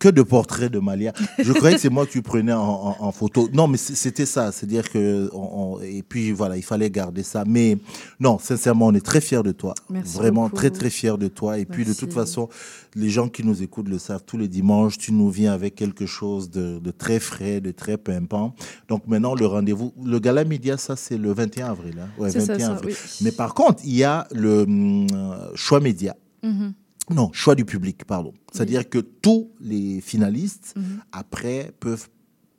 Que 0.00 0.08
de 0.08 0.22
portraits 0.22 0.72
de 0.72 0.78
Malia. 0.80 1.12
Je 1.38 1.52
croyais 1.52 1.76
que 1.76 1.80
c'est 1.82 1.90
moi 1.90 2.06
que 2.06 2.10
tu 2.10 2.22
prenais 2.22 2.52
en, 2.54 2.58
en- 2.62 2.96
en 2.98 3.12
photo. 3.12 3.48
Non, 3.52 3.68
mais 3.68 3.76
c'était 3.76 4.26
ça. 4.26 4.50
C'est-à-dire 4.50 4.90
que. 4.90 5.28
on- 5.32 5.76
on- 5.76 5.80
et 5.80 6.02
puis, 6.02 6.32
voilà, 6.32 6.56
il 6.56 6.62
fallait 6.64 6.90
garder 6.90 7.22
ça. 7.22 7.44
Mais 7.46 7.76
non, 8.18 8.38
sincèrement, 8.38 8.86
on 8.86 8.94
est 8.94 9.04
très 9.04 9.20
fiers 9.20 9.42
de 9.44 9.52
toi. 9.52 9.74
Merci 9.90 10.16
Vraiment 10.16 10.44
beaucoup. 10.44 10.56
très, 10.56 10.70
très 10.70 10.88
fiers 10.90 11.18
de 11.18 11.28
toi. 11.28 11.58
Et 11.58 11.66
puis, 11.66 11.84
de 11.84 11.92
toute 11.92 12.12
façon, 12.14 12.48
les 12.96 13.10
gens 13.10 13.28
qui 13.28 13.44
nous 13.44 13.62
écoutent 13.62 13.88
le 13.90 13.98
savent. 13.98 14.24
Tous 14.26 14.38
les 14.38 14.48
dimanches, 14.48 14.96
tu 14.98 15.12
nous 15.12 15.28
viens 15.30 15.52
avec 15.52 15.74
quelque 15.74 16.06
chose 16.06 16.50
de, 16.50 16.78
de 16.78 16.90
très 16.90 17.20
frais, 17.20 17.60
de 17.60 17.70
très 17.70 17.98
pimpant. 17.98 18.54
Donc, 18.88 19.06
maintenant, 19.06 19.34
le 19.34 19.44
rendez-vous. 19.46 19.92
Le 20.02 20.18
gala 20.18 20.44
média, 20.44 20.78
ça, 20.78 20.96
c'est 20.96 21.18
le 21.18 21.30
21 21.32 21.68
avril. 21.72 21.96
Hein? 22.00 22.08
Ouais, 22.18 22.30
C'est 22.30 22.40
ça, 22.40 22.54
21 22.54 22.66
ça, 22.68 22.72
avril. 22.72 22.96
oui. 22.98 23.18
Mais 23.20 23.32
par 23.32 23.52
contre, 23.54 23.82
il 23.84 23.94
y 23.96 24.02
a 24.04 24.26
le 24.32 24.62
hum, 24.62 25.06
euh, 25.12 25.50
choix 25.54 25.78
média. 25.80 26.16
Mhm. 26.42 26.72
Non, 27.10 27.30
choix 27.32 27.54
du 27.54 27.64
public, 27.64 28.04
pardon. 28.04 28.32
C'est-à-dire 28.52 28.88
que 28.88 28.98
tous 28.98 29.50
les 29.60 30.00
finalistes, 30.00 30.74
Mhm. 30.76 31.00
après, 31.12 31.72
peuvent 31.80 32.08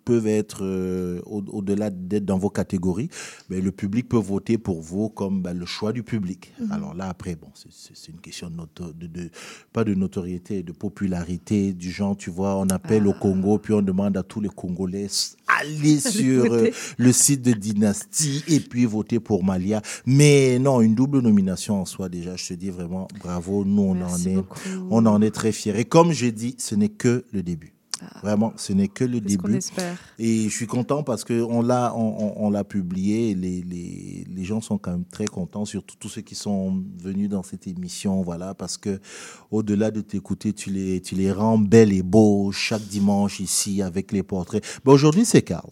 peuvent 0.04 0.28
être 0.28 0.60
euh, 0.64 1.22
au- 1.26 1.44
au-delà 1.52 1.90
d'être 1.90 2.26
dans 2.26 2.38
vos 2.38 2.50
catégories, 2.50 3.10
mais 3.50 3.62
le 3.62 3.72
public 3.72 4.08
peut 4.10 4.18
voter 4.18 4.58
pour 4.58 4.82
vous 4.82 5.10
comme 5.10 5.42
bah, 5.42 5.54
le 5.54 5.66
choix 5.66 5.94
du 5.94 6.04
public. 6.04 6.54
Mhm. 6.60 6.72
Alors 6.72 6.94
là, 6.94 7.10
après, 7.10 7.36
bon, 7.36 7.48
c'est- 7.54 8.08
une 8.10 8.20
question 8.20 8.50
de, 8.50 8.56
noto- 8.56 8.94
de, 8.94 9.08
de- 9.08 9.30
pas 9.74 9.84
de 9.84 9.94
notoriété, 9.94 10.64
de 10.64 10.72
popularité, 10.72 11.74
du 11.74 11.92
genre, 11.92 12.16
tu 12.18 12.30
vois, 12.30 12.56
on 12.58 12.68
appelle 12.70 13.08
au 13.08 13.14
Congo, 13.14 13.58
puis 13.58 13.74
on 13.74 13.82
demande 13.82 14.18
à 14.18 14.24
tous 14.24 14.42
les 14.42 14.50
Congolais, 14.50 15.08
allez 15.62 16.00
sur 16.00 16.46
euh, 16.54 16.70
le 16.98 17.12
site 17.12 17.42
de 17.44 17.52
Dynastie 17.52 18.44
et 18.48 18.60
puis 18.60 18.86
voter 18.86 19.20
pour 19.20 19.44
Malia. 19.44 19.82
Mais 20.06 20.60
non, 20.60 20.82
une 20.82 20.96
double 20.96 21.20
nomination 21.22 21.80
en 21.82 21.86
soi, 21.86 22.10
déjà, 22.10 22.36
je 22.36 22.48
te 22.48 22.54
dis 22.54 22.70
vraiment 22.70 23.08
bravo. 23.20 23.64
Nous, 23.66 23.82
on, 23.82 23.94
Merci 23.96 24.28
en, 24.30 24.32
est, 24.32 24.36
beaucoup. 24.36 24.60
on 24.90 25.06
en 25.06 25.22
est 25.22 25.32
très 25.32 25.52
fiers. 25.52 25.78
Et 25.80 25.86
comme 25.86 26.12
j'ai 26.12 26.32
dit, 26.32 26.56
ce 26.58 26.76
n'est 26.76 26.90
que 26.90 27.26
le 27.32 27.44
début. 27.44 27.74
Vraiment, 28.24 28.54
ce 28.58 28.74
n'est 28.74 28.88
que 28.88 29.04
le 29.04 29.20
début. 29.22 29.54
Et 30.20 30.44
je 30.50 30.56
suis 30.56 30.68
content 30.68 31.04
parce 31.04 31.24
qu'on 31.24 31.62
l'a, 31.62 31.94
on, 31.96 32.00
on- 32.40 32.46
on 32.46 32.50
l'a 32.50 32.64
publié. 32.64 33.32
et 33.32 33.36
Les, 33.36 33.62
les, 33.62 34.26
les 34.30 34.44
gens 34.44 34.62
sont 34.62 34.78
quand 34.78 34.92
même 34.92 35.06
très 35.06 35.26
contents, 35.26 35.66
surtout 35.66 35.96
tous 36.00 36.10
ceux 36.10 36.22
qui 36.22 36.36
sont 36.36 36.84
venus 37.02 37.30
dans 37.30 37.44
cette 37.44 37.68
émission. 37.68 38.22
Voilà, 38.22 38.54
parce 38.54 38.78
que 38.78 39.00
au-delà 39.52 39.92
de 39.92 40.02
t'écouter, 40.02 40.54
tu 40.54 40.70
les, 40.72 41.02
tu 41.02 41.16
les 41.16 41.32
rends 41.32 41.58
belles 41.58 41.94
et 41.94 42.04
beaux 42.04 42.52
chaque 42.52 42.86
dimanche 42.88 43.40
ici 43.40 43.82
avec 43.82 44.12
les 44.12 44.24
portraits. 44.24 44.64
Ben, 44.86 44.92
aujourd'hui, 44.94 45.26
c'est 45.26 45.42
Carl. 45.42 45.70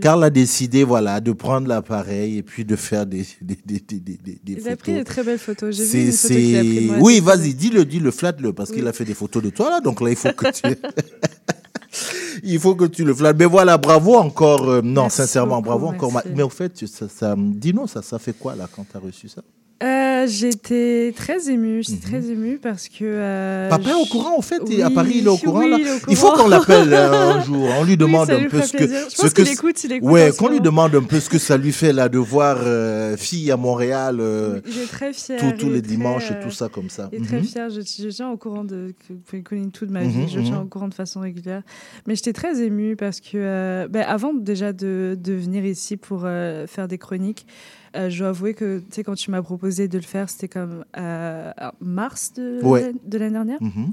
Carl 0.00 0.22
a 0.24 0.30
décidé, 0.30 0.84
voilà, 0.84 1.20
de 1.20 1.32
prendre 1.32 1.66
l'appareil 1.68 2.38
et 2.38 2.42
puis 2.42 2.64
de 2.64 2.76
faire 2.76 3.06
des, 3.06 3.24
des, 3.40 3.58
des, 3.64 3.80
des, 3.80 4.00
des, 4.00 4.16
des 4.16 4.40
Il 4.46 4.58
a 4.58 4.62
photos. 4.62 4.76
pris 4.78 4.92
des 4.94 5.04
très 5.04 5.22
belles 5.22 5.38
photos. 5.38 5.74
J'ai 5.76 5.84
vu 5.84 6.06
une 6.06 6.12
photo 6.12 6.34
qu'il 6.34 6.78
a 6.78 6.82
moi. 6.86 6.96
Oui, 7.00 7.20
vas-y, 7.20 7.54
dis-le, 7.54 7.84
dis-le, 7.84 8.10
flatte-le, 8.10 8.52
parce 8.52 8.70
Oui. 8.70 8.76
qu'il 8.76 8.88
a 8.88 8.92
fait 8.92 9.04
des 9.04 9.14
photos 9.14 9.42
de 9.42 9.50
toi 9.50 9.70
là, 9.70 9.80
donc 9.80 10.00
là, 10.00 10.10
il 10.10 10.16
faut 10.16 10.32
que 10.32 10.50
tu. 10.50 10.62
il 12.44 12.58
faut 12.58 12.74
que 12.74 12.84
tu 12.86 13.04
le 13.04 13.14
flattes. 13.14 13.36
Mais 13.38 13.44
voilà, 13.46 13.76
bravo 13.78 14.14
encore. 14.16 14.68
euh, 14.68 14.80
non, 14.82 15.02
Merci 15.02 15.16
sincèrement, 15.18 15.56
beaucoup, 15.56 15.78
bravo 15.78 15.86
encore. 15.88 16.22
Mais 16.34 16.42
au 16.42 16.48
fait, 16.48 16.70
tu- 16.72 16.86
ça, 16.86 17.08
ça, 17.08 17.34
dis-nous, 17.38 17.86
ça, 17.86 18.02
ça 18.02 18.18
fait 18.18 18.32
quoi 18.38 18.54
là 18.54 18.68
quand 18.74 18.84
tu 18.90 18.96
as 18.96 19.00
reçu 19.00 19.28
ça? 19.28 19.42
Euh, 19.82 20.26
J'étais 20.26 21.14
très 21.16 21.48
émue, 21.50 21.82
j'étais 21.82 22.06
très 22.06 22.26
émue 22.30 22.58
parce 22.58 22.88
que. 22.88 22.96
euh. 23.02 23.68
Papa 23.70 23.90
est 23.90 23.94
au 23.94 24.04
courant, 24.04 24.36
au 24.36 24.42
fait, 24.42 24.60
Oui, 24.66 24.82
à 24.82 24.90
Paris, 24.90 25.14
il 25.16 25.24
est 25.24 25.28
au 25.28 25.36
courant 25.38 25.60
oui, 25.60 25.70
là. 25.70 25.78
il 25.80 26.10
Il 26.12 26.16
faut 26.16 26.32
qu'on 26.32 26.48
l'appelle 26.48 26.92
euh, 26.92 27.32
un 27.36 27.40
jour. 27.44 27.66
On 27.80 27.84
lui 27.84 27.96
demande 27.96 28.30
un 28.30 28.44
peu 28.48 28.60
ce 28.60 28.76
que. 28.76 28.86
Je 28.86 29.08
ce 29.08 29.22
pense 29.22 29.32
que 29.32 29.40
qu'il 29.42 29.52
écoute, 29.52 29.82
il 29.84 29.92
écoute 29.92 30.10
Ouais, 30.10 30.30
en 30.30 30.34
qu'on 30.34 30.48
lui 30.50 30.60
demande 30.60 30.94
un 30.94 31.02
peu 31.02 31.18
ce 31.18 31.30
que 31.30 31.38
ça 31.38 31.56
lui 31.56 31.72
fait 31.72 31.94
là 31.94 32.10
de 32.10 32.18
voir 32.18 32.58
euh, 32.60 33.16
fille 33.16 33.50
à 33.50 33.56
Montréal 33.56 34.20
Il 34.66 34.86
très 34.88 35.14
fier. 35.14 35.38
tous 35.40 35.52
tous 35.52 35.66
il 35.68 35.72
les 35.72 35.80
très, 35.82 35.90
dimanches 35.90 36.30
et 36.30 36.38
tout 36.40 36.50
ça 36.50 36.68
comme 36.68 36.90
ça. 36.90 37.08
Il 37.12 37.22
est 37.22 37.26
très 37.26 37.38
Mhm. 37.38 37.44
fier. 37.44 37.70
Je, 37.70 37.80
je 37.80 38.08
tiens 38.10 38.28
au 38.30 38.36
courant 38.36 38.64
de. 38.64 38.92
Vous 39.08 39.42
tout 39.72 39.86
de 39.86 39.92
ma 39.92 40.02
Mhm, 40.02 40.10
vie. 40.10 40.28
Je 40.28 40.40
tiens 40.40 40.56
mhm. 40.56 40.62
au 40.62 40.66
courant 40.66 40.88
de 40.88 40.94
façon 40.94 41.20
régulière. 41.20 41.62
Mais 42.06 42.14
j'étais 42.16 42.34
très 42.34 42.60
émue 42.62 42.96
parce 42.96 43.20
que, 43.20 43.86
ben, 43.88 44.04
avant 44.06 44.34
déjà 44.34 44.74
de, 44.74 45.16
de 45.18 45.32
venir 45.32 45.64
ici 45.64 45.96
pour 45.96 46.20
faire 46.66 46.86
des 46.86 46.98
chroniques, 46.98 47.46
je 47.94 48.18
dois 48.18 48.28
avouer 48.28 48.54
que, 48.54 48.78
tu 48.78 48.84
sais, 48.90 49.02
quand 49.04 49.14
tu 49.14 49.30
m'as 49.30 49.42
proposé 49.42 49.88
de 49.88 49.96
le 49.98 50.04
faire, 50.04 50.28
c'était 50.30 50.48
comme 50.48 50.84
euh, 50.96 51.52
mars 51.80 52.32
de, 52.34 52.60
Ouais. 52.62 52.92
de 53.04 53.18
l'année 53.18 53.32
dernière. 53.32 53.62
Mhm. 53.62 53.92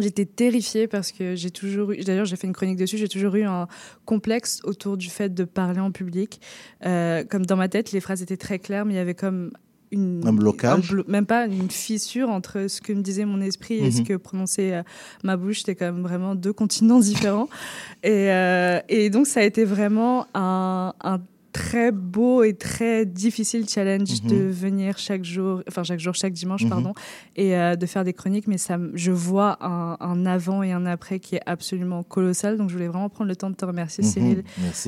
J'étais 0.00 0.26
terrifiée 0.26 0.86
parce 0.86 1.10
que 1.10 1.34
j'ai 1.34 1.50
toujours 1.50 1.90
eu, 1.90 1.98
d'ailleurs 2.04 2.24
j'ai 2.24 2.36
fait 2.36 2.46
une 2.46 2.52
chronique 2.52 2.76
dessus, 2.76 2.96
j'ai 2.98 3.08
toujours 3.08 3.34
eu 3.34 3.42
un 3.42 3.66
complexe 4.04 4.60
autour 4.62 4.96
du 4.96 5.08
fait 5.10 5.34
de 5.34 5.42
parler 5.42 5.80
en 5.80 5.90
public. 5.90 6.40
Euh, 6.86 7.24
comme 7.24 7.44
dans 7.44 7.56
ma 7.56 7.68
tête, 7.68 7.90
les 7.90 8.00
phrases 8.00 8.22
étaient 8.22 8.36
très 8.36 8.60
claires, 8.60 8.84
mais 8.84 8.94
il 8.94 8.96
y 8.96 9.00
avait 9.00 9.14
comme 9.16 9.50
une, 9.90 10.20
Un 10.24 10.32
blocage. 10.34 10.92
blo- 10.92 11.04
même 11.10 11.26
pas 11.26 11.46
une 11.46 11.70
fissure 11.70 12.28
entre 12.28 12.68
ce 12.68 12.80
que 12.80 12.92
me 12.92 13.00
disait 13.02 13.24
mon 13.24 13.40
esprit 13.40 13.78
et 13.78 13.90
ce 13.90 14.02
Mhm. 14.02 14.06
que 14.06 14.14
prononçait 14.14 14.74
euh, 14.74 14.82
ma 15.24 15.36
bouche. 15.36 15.60
C'était 15.60 15.74
comme 15.74 16.02
vraiment 16.02 16.36
deux 16.36 16.52
continents 16.52 17.00
différents. 17.00 17.48
et, 18.04 18.30
euh, 18.30 18.78
et 18.88 19.10
donc 19.10 19.26
ça 19.26 19.40
a 19.40 19.42
été 19.42 19.64
vraiment 19.64 20.26
un, 20.34 20.92
un 21.02 21.18
très 21.52 21.92
beau 21.92 22.42
et 22.42 22.54
très 22.54 23.06
difficile 23.06 23.68
challenge 23.68 24.22
Mhm. 24.22 24.30
de 24.30 24.36
venir 24.36 24.98
chaque 24.98 25.24
jour, 25.24 25.62
enfin 25.68 25.82
chaque 25.82 25.98
jour, 26.00 26.14
chaque 26.14 26.32
dimanche, 26.34 26.62
Mhm. 26.64 26.68
pardon, 26.70 26.94
et 27.36 27.56
euh, 27.56 27.74
de 27.76 27.86
faire 27.86 28.04
des 28.04 28.12
chroniques. 28.12 28.46
Mais 28.46 28.58
ça, 28.58 28.78
je 28.94 29.10
vois 29.12 29.56
un, 29.64 29.96
un 30.00 30.26
avant 30.26 30.62
et 30.62 30.72
un 30.72 30.86
après 30.86 31.18
qui 31.20 31.36
est 31.36 31.42
absolument 31.46 32.02
colossal. 32.02 32.56
Donc 32.58 32.68
je 32.68 32.74
voulais 32.74 32.88
vraiment 32.88 33.08
prendre 33.08 33.28
le 33.28 33.36
temps 33.36 33.50
de 33.50 33.54
te 33.56 33.64
remercier, 33.64 34.04
Mhm. 34.04 34.10
Cyril, 34.10 34.44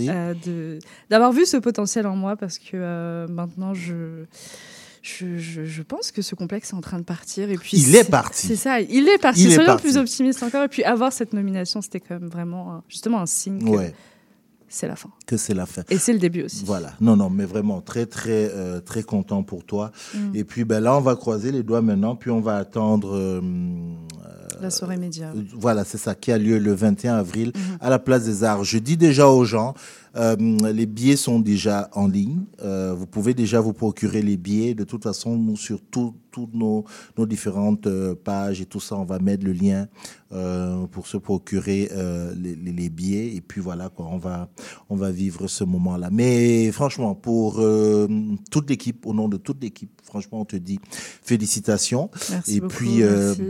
euh, 0.08 0.78
d'avoir 1.08 1.32
vu 1.32 1.46
ce 1.46 1.56
potentiel 1.56 2.06
en 2.06 2.16
moi 2.16 2.36
parce 2.36 2.58
que 2.58 2.70
euh, 2.74 3.26
maintenant 3.28 3.74
je. 3.74 4.24
Je, 5.02 5.38
je- 5.38 5.64
je 5.64 5.80
pense 5.82 6.12
que 6.12 6.20
ce 6.20 6.34
complexe 6.34 6.72
est 6.72 6.74
en 6.76 6.82
train 6.82 6.98
de 6.98 7.04
partir. 7.04 7.48
Et 7.50 7.56
puis 7.56 7.78
Il 7.78 7.96
est 7.96 8.04
parti. 8.10 8.48
C'est 8.48 8.54
ça, 8.56 8.82
il 8.82 9.08
est 9.08 9.16
parti. 9.16 9.44
Il 9.44 9.50
est 9.50 9.54
Soyons 9.54 9.66
parti. 9.70 9.84
plus 9.84 9.96
optimistes 9.96 10.42
encore. 10.42 10.64
Et 10.64 10.68
puis 10.68 10.84
avoir 10.84 11.10
cette 11.10 11.32
nomination, 11.32 11.80
c'était 11.80 12.00
quand 12.00 12.20
même 12.20 12.28
vraiment, 12.28 12.82
justement, 12.86 13.18
un 13.20 13.24
signe 13.26 13.60
que 13.64 13.70
Ouais. 13.70 13.94
C'est 14.70 14.86
la 14.88 14.96
fin. 14.96 15.10
Que 15.26 15.36
c'est 15.36 15.52
la 15.52 15.66
fin. 15.66 15.82
Et 15.90 15.98
c'est 15.98 16.12
le 16.12 16.18
début 16.20 16.44
aussi. 16.44 16.64
Voilà. 16.64 16.92
Non, 17.00 17.16
non, 17.16 17.28
mais 17.28 17.44
vraiment 17.44 17.80
très, 17.82 18.06
très, 18.06 18.48
euh, 18.54 18.80
très 18.80 19.02
content 19.02 19.42
pour 19.42 19.64
toi. 19.64 19.90
Mm. 20.14 20.36
Et 20.36 20.44
puis, 20.44 20.64
ben 20.64 20.80
là, 20.80 20.96
on 20.96 21.00
va 21.00 21.16
croiser 21.16 21.50
les 21.52 21.62
doigts 21.64 21.82
maintenant, 21.82 22.14
puis 22.16 22.30
on 22.30 22.40
va 22.40 22.56
attendre. 22.56 23.14
euh, 23.14 23.40
La 24.60 24.70
soirée 24.70 24.96
média. 24.96 25.32
euh, 25.36 25.42
Voilà, 25.54 25.84
c'est 25.84 25.98
ça, 25.98 26.14
qui 26.14 26.30
a 26.32 26.38
lieu 26.38 26.58
le 26.58 26.72
21 26.74 27.16
avril 27.16 27.52
à 27.80 27.90
la 27.90 27.98
place 27.98 28.24
des 28.24 28.44
Arts. 28.44 28.64
Je 28.64 28.78
dis 28.78 28.96
déjà 28.96 29.28
aux 29.28 29.44
gens, 29.44 29.74
euh, 30.16 30.36
les 30.72 30.86
billets 30.86 31.16
sont 31.16 31.38
déjà 31.40 31.88
en 31.94 32.08
ligne. 32.08 32.40
Euh, 32.62 32.94
vous 32.96 33.06
pouvez 33.06 33.32
déjà 33.34 33.60
vous 33.60 33.72
procurer 33.72 34.22
les 34.22 34.36
billets. 34.36 34.74
De 34.74 34.84
toute 34.84 35.02
façon, 35.04 35.36
nous, 35.36 35.56
sur 35.56 35.80
tout- 35.80 36.14
toutes 36.32 36.54
nos, 36.54 36.84
nos 37.18 37.26
différentes 37.26 37.86
euh, 37.86 38.14
pages 38.14 38.60
et 38.60 38.66
tout 38.66 38.80
ça, 38.80 38.96
on 38.96 39.04
va 39.04 39.18
mettre 39.18 39.44
le 39.44 39.52
lien 39.52 39.88
pour 40.92 41.08
se 41.08 41.16
procurer 41.16 41.90
les, 42.36 42.88
billets. 42.88 43.34
Et 43.34 43.40
puis 43.40 43.60
voilà, 43.60 43.88
quoi, 43.88 44.06
on 44.06 44.16
va, 44.18 44.48
on 44.88 44.94
va 44.94 45.10
vivre 45.10 45.48
ce 45.48 45.64
moment-là. 45.64 46.08
Mais 46.12 46.70
franchement, 46.70 47.16
pour 47.16 47.60
toute 48.50 48.70
l'équipe, 48.70 49.06
au 49.06 49.12
nom 49.12 49.28
de 49.28 49.36
toute 49.38 49.60
l'équipe, 49.60 49.90
franchement, 50.04 50.40
on 50.42 50.44
te 50.44 50.54
dit 50.54 50.78
félicitations. 51.22 52.10
Merci 52.30 52.56
et 52.56 52.60
beaucoup, 52.60 52.74
puis, 52.76 52.98
merci. 53.00 53.42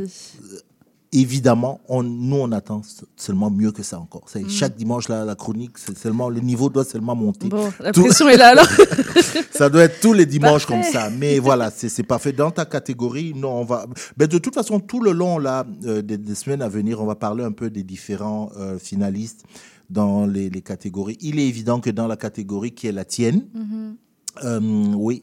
Évidemment, 1.13 1.81
on, 1.89 2.03
nous, 2.03 2.37
on 2.37 2.53
attend 2.53 2.83
seulement 3.17 3.51
mieux 3.51 3.73
que 3.73 3.83
ça 3.83 3.99
encore. 3.99 4.25
Mm. 4.35 4.49
Chaque 4.49 4.77
dimanche, 4.77 5.09
là, 5.09 5.25
la 5.25 5.35
chronique, 5.35 5.73
c'est 5.77 5.97
seulement, 5.99 6.29
le 6.29 6.41
niveau 6.41 6.69
doit 6.69 6.85
seulement 6.85 7.17
monter. 7.17 7.49
Bon, 7.49 7.71
la 7.81 7.93
pression 7.93 8.29
est 8.29 8.37
là, 8.37 8.49
alors. 8.51 8.67
ça 9.51 9.69
doit 9.69 9.83
être 9.85 10.01
tous 10.01 10.13
les 10.13 10.27
dimanches 10.27 10.67
Parfait. 10.67 10.83
comme 10.85 10.93
ça. 10.93 11.11
Mais 11.11 11.39
voilà, 11.39 11.71
c'est 11.71 12.03
parfait. 12.05 12.33
Dans 12.33 12.51
ta 12.51 12.65
catégorie, 12.65 13.33
non, 13.35 13.61
on 13.61 13.65
va. 13.65 13.87
Ben, 14.17 14.27
de 14.29 14.39
toute 14.39 14.55
façon, 14.55 14.79
tout 14.81 15.01
le 15.01 15.13
long 15.13 15.39
là, 15.39 15.67
euh, 15.85 16.03
des, 16.03 16.17
des 16.19 16.35
semaines 16.35 16.63
à 16.63 16.69
venir, 16.69 17.01
on 17.03 17.07
va 17.07 17.17
parler 17.17 17.45
un 17.45 17.53
peu 17.53 17.71
des 17.71 17.83
différents 17.83 18.51
euh, 18.59 18.79
finalistes 18.79 19.45
dans 19.89 20.27
les, 20.27 20.49
les 20.51 20.63
catégories. 20.63 21.19
Il 21.21 21.41
est 21.41 21.47
évident 21.49 21.81
que 21.81 21.91
dans 21.91 22.07
la 22.07 22.17
catégorie 22.17 22.73
qui 22.73 22.87
est 22.87 22.93
la 22.93 23.05
tienne, 23.05 23.47
Mhm. 23.55 23.97
Euh, 24.45 24.61
oui, 24.95 25.23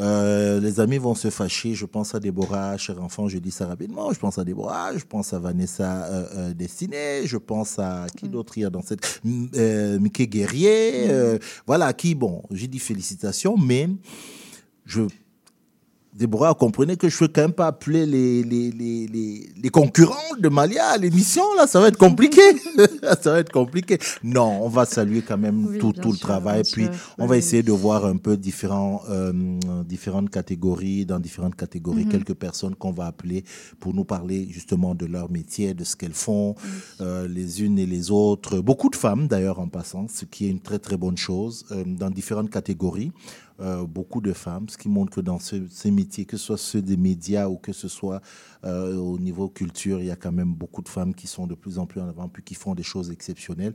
Euh, 0.00 0.60
les 0.60 0.78
amis 0.78 0.98
vont 0.98 1.14
se 1.16 1.28
fâcher. 1.28 1.74
Je 1.74 1.84
pense 1.84 2.14
à 2.14 2.20
Déborah, 2.20 2.76
cher 2.76 3.02
enfant, 3.02 3.28
je 3.28 3.38
dis 3.38 3.50
ça 3.50 3.66
rapidement. 3.66 4.12
Je 4.12 4.18
pense 4.18 4.38
à 4.38 4.44
Déborah, 4.44 4.96
je 4.96 5.04
pense 5.04 5.32
à 5.32 5.40
Vanessa 5.40 6.04
euh, 6.04 6.26
euh, 6.36 6.54
Destinée, 6.54 7.22
je 7.24 7.36
pense 7.36 7.78
à 7.78 8.06
qui 8.16 8.28
d'autre 8.28 8.56
il 8.58 8.62
y 8.62 8.64
a 8.64 8.70
dans 8.70 8.82
cette. 8.82 9.20
Mickey 9.24 10.26
Guerrier, 10.28 11.10
euh, 11.10 11.38
voilà, 11.66 11.92
qui, 11.92 12.14
bon, 12.14 12.42
j'ai 12.52 12.68
dit 12.68 12.78
félicitations, 12.78 13.56
mais 13.56 13.88
je. 14.86 15.02
Déborah, 16.18 16.52
comprenez 16.54 16.96
que 16.96 17.08
je 17.08 17.14
ne 17.14 17.18
peux 17.20 17.28
quand 17.32 17.42
même 17.42 17.52
pas 17.52 17.68
appeler 17.68 18.04
les, 18.04 18.42
les, 18.42 18.72
les, 18.72 19.48
les, 19.62 19.68
concurrents 19.70 20.16
de 20.36 20.48
Malia 20.48 20.84
à 20.88 20.96
l'émission, 20.98 21.44
là, 21.56 21.68
ça 21.68 21.78
va 21.80 21.88
être 21.88 21.96
compliqué. 21.96 22.40
ça 23.22 23.30
va 23.32 23.38
être 23.38 23.52
compliqué. 23.52 23.98
Non, 24.24 24.60
on 24.64 24.68
va 24.68 24.84
saluer 24.84 25.22
quand 25.22 25.38
même 25.38 25.64
Oui, 25.66 25.78
tout, 25.78 25.92
tout 25.92 26.10
le 26.10 26.18
travail. 26.18 26.62
Puis, 26.72 26.84
sûr. 26.86 26.92
on 27.18 27.22
Oui, 27.22 27.28
va 27.28 27.36
essayer 27.36 27.62
de 27.62 27.70
voir 27.70 28.04
un 28.04 28.16
peu 28.16 28.36
différents, 28.36 29.02
euh, 29.08 29.32
différentes 29.84 30.30
catégories, 30.30 31.06
dans 31.06 31.20
différentes 31.20 31.54
catégories, 31.54 32.04
Mhm. 32.04 32.10
quelques 32.10 32.34
personnes 32.34 32.74
qu'on 32.74 32.92
va 32.92 33.06
appeler 33.06 33.44
pour 33.78 33.94
nous 33.94 34.04
parler 34.04 34.48
justement 34.50 34.96
de 34.96 35.06
leur 35.06 35.30
métier, 35.30 35.72
de 35.72 35.84
ce 35.84 35.94
qu'elles 35.94 36.14
font, 36.14 36.56
euh, 37.00 37.28
les 37.28 37.62
unes 37.62 37.78
et 37.78 37.86
les 37.86 38.10
autres. 38.10 38.58
Beaucoup 38.58 38.90
de 38.90 38.96
femmes, 38.96 39.28
d'ailleurs, 39.28 39.60
en 39.60 39.68
passant, 39.68 40.08
ce 40.08 40.24
qui 40.24 40.46
est 40.46 40.50
une 40.50 40.60
très, 40.60 40.80
très 40.80 40.96
bonne 40.96 41.16
chose, 41.16 41.64
euh, 41.70 41.84
dans 41.86 42.10
différentes 42.10 42.50
catégories. 42.50 43.12
Euh, 43.60 43.84
beaucoup 43.86 44.20
de 44.20 44.32
femmes, 44.32 44.68
ce 44.68 44.78
qui 44.78 44.88
montre 44.88 45.10
que 45.16 45.20
dans 45.20 45.40
ce- 45.40 45.66
ces 45.68 45.90
métiers, 45.90 46.24
que 46.24 46.36
ce 46.36 46.44
soit 46.46 46.56
ceux 46.58 46.80
des 46.80 46.96
médias 46.96 47.48
ou 47.48 47.56
que 47.56 47.72
ce 47.72 47.88
soit 47.88 48.20
euh, 48.64 48.96
au 48.96 49.18
niveau 49.20 49.48
culture, 49.48 50.00
il 50.00 50.06
y 50.06 50.10
a 50.10 50.16
quand 50.16 50.32
même 50.32 50.52
beaucoup 50.52 50.82
de 50.82 50.88
femmes 50.88 51.14
qui 51.14 51.26
sont 51.28 51.46
de 51.46 51.54
plus 51.54 51.78
en 51.78 51.86
plus 51.86 52.00
en 52.00 52.08
avant, 52.08 52.28
puis 52.28 52.42
qui 52.42 52.54
font 52.54 52.74
des 52.74 52.82
choses 52.82 53.10
exceptionnelles. 53.12 53.72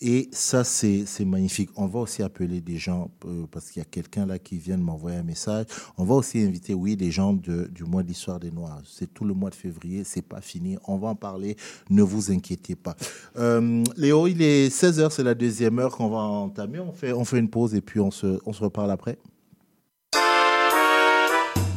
Et 0.00 0.28
ça, 0.32 0.64
c'est 0.64 1.04
magnifique. 1.26 1.68
On 1.76 1.86
va 1.86 2.00
aussi 2.00 2.22
appeler 2.22 2.60
des 2.62 2.78
gens, 2.78 3.10
euh, 3.26 3.44
parce 3.50 3.70
qu'il 3.70 3.80
y 3.80 3.82
a 3.82 3.88
quelqu'un 3.88 4.24
là 4.24 4.38
qui 4.38 4.56
vient 4.56 4.78
de 4.78 4.82
m'envoyer 4.82 5.18
un 5.18 5.22
message. 5.22 5.66
On 5.98 6.04
va 6.04 6.14
aussi 6.14 6.38
inviter, 6.40 6.72
oui, 6.72 6.96
des 6.96 7.10
gens 7.10 7.34
de- 7.34 7.68
du 7.72 7.84
mois 7.84 8.02
de 8.02 8.08
l'histoire 8.08 8.40
des 8.40 8.50
Noirs. 8.50 8.80
C'est 8.86 9.12
tout 9.12 9.24
le 9.26 9.34
mois 9.34 9.50
de 9.50 9.54
février, 9.54 10.02
c'est 10.04 10.22
pas 10.22 10.40
fini. 10.40 10.78
On 10.86 10.96
va 10.96 11.08
en 11.08 11.14
parler, 11.14 11.56
ne 11.90 12.02
vous 12.02 12.30
inquiétez 12.32 12.74
pas. 12.74 12.96
Léo, 13.96 14.26
il 14.28 14.40
est 14.42 14.70
16h, 14.70 15.10
c'est 15.12 15.22
la 15.24 15.34
deuxième 15.34 15.78
heure 15.78 15.94
qu'on 15.96 16.08
va 16.08 16.18
entamer. 16.18 16.78
On 16.80 16.92
fait, 16.92 17.12
on 17.12 17.24
fait 17.24 17.38
une 17.38 17.48
pause 17.50 17.74
et 17.74 17.80
puis 17.82 18.00
on 18.00 18.10
se, 18.10 18.38
on 18.46 18.52
se 18.52 18.62
reparle 18.64 18.90
après. 18.90 19.18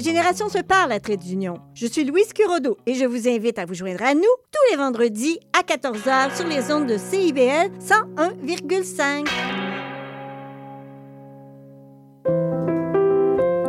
Les 0.00 0.04
générations 0.04 0.48
se 0.48 0.62
parlent 0.62 0.92
à 0.92 0.98
Trait 0.98 1.18
d'Union. 1.18 1.58
Je 1.74 1.86
suis 1.86 2.04
Louise 2.04 2.32
Curodo 2.32 2.78
et 2.86 2.94
je 2.94 3.04
vous 3.04 3.28
invite 3.28 3.58
à 3.58 3.66
vous 3.66 3.74
joindre 3.74 4.02
à 4.02 4.14
nous 4.14 4.22
tous 4.22 4.70
les 4.70 4.78
vendredis 4.78 5.38
à 5.52 5.60
14h 5.60 6.34
sur 6.34 6.46
les 6.46 6.72
ondes 6.72 6.86
de 6.86 6.96
CIBL 6.96 7.68
101,5. 7.78 9.28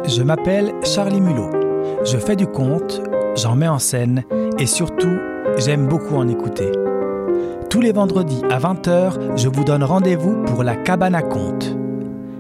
Je 0.08 0.24
m'appelle 0.24 0.74
Charlie 0.86 1.20
Mulot. 1.20 1.50
Je 2.06 2.18
fais 2.18 2.38
du 2.38 2.48
conte, 2.48 3.02
j'en 3.36 3.58
mets 3.58 3.68
en 3.68 3.80
scène 3.80 4.24
et 4.58 4.68
surtout, 4.68 5.18
j'aime 5.58 5.90
beaucoup 5.90 6.16
en 6.16 6.30
écouter. 6.30 6.72
Tous 7.70 7.82
les 7.82 7.92
vendredis 7.92 8.42
à 8.50 8.58
20h, 8.58 9.36
je 9.36 9.50
vous 9.50 9.66
donne 9.66 9.84
rendez-vous 9.84 10.42
pour 10.46 10.64
la 10.64 10.78
cabane 10.78 11.16
à 11.16 11.24
contes. 11.24 11.76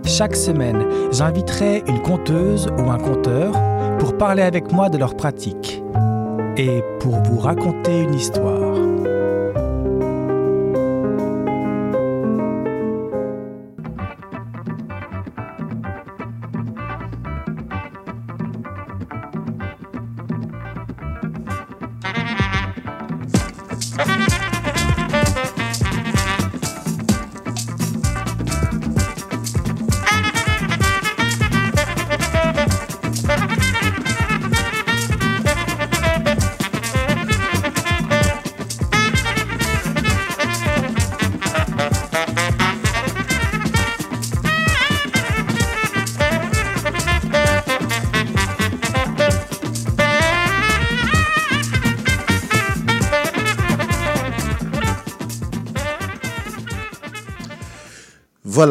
Chaque 0.05 0.37
semaine, 0.37 0.87
j'inviterai 1.11 1.83
une 1.87 2.01
conteuse 2.01 2.69
ou 2.79 2.89
un 2.89 2.97
conteur 2.97 3.51
pour 4.01 4.17
parler 4.17 4.41
avec 4.41 4.71
moi 4.71 4.89
de 4.89 4.97
leur 4.97 5.15
pratique 5.15 5.83
et 6.57 6.81
pour 6.99 7.17
vous 7.21 7.37
raconter 7.37 8.01
une 8.01 8.15
histoire. 8.15 8.90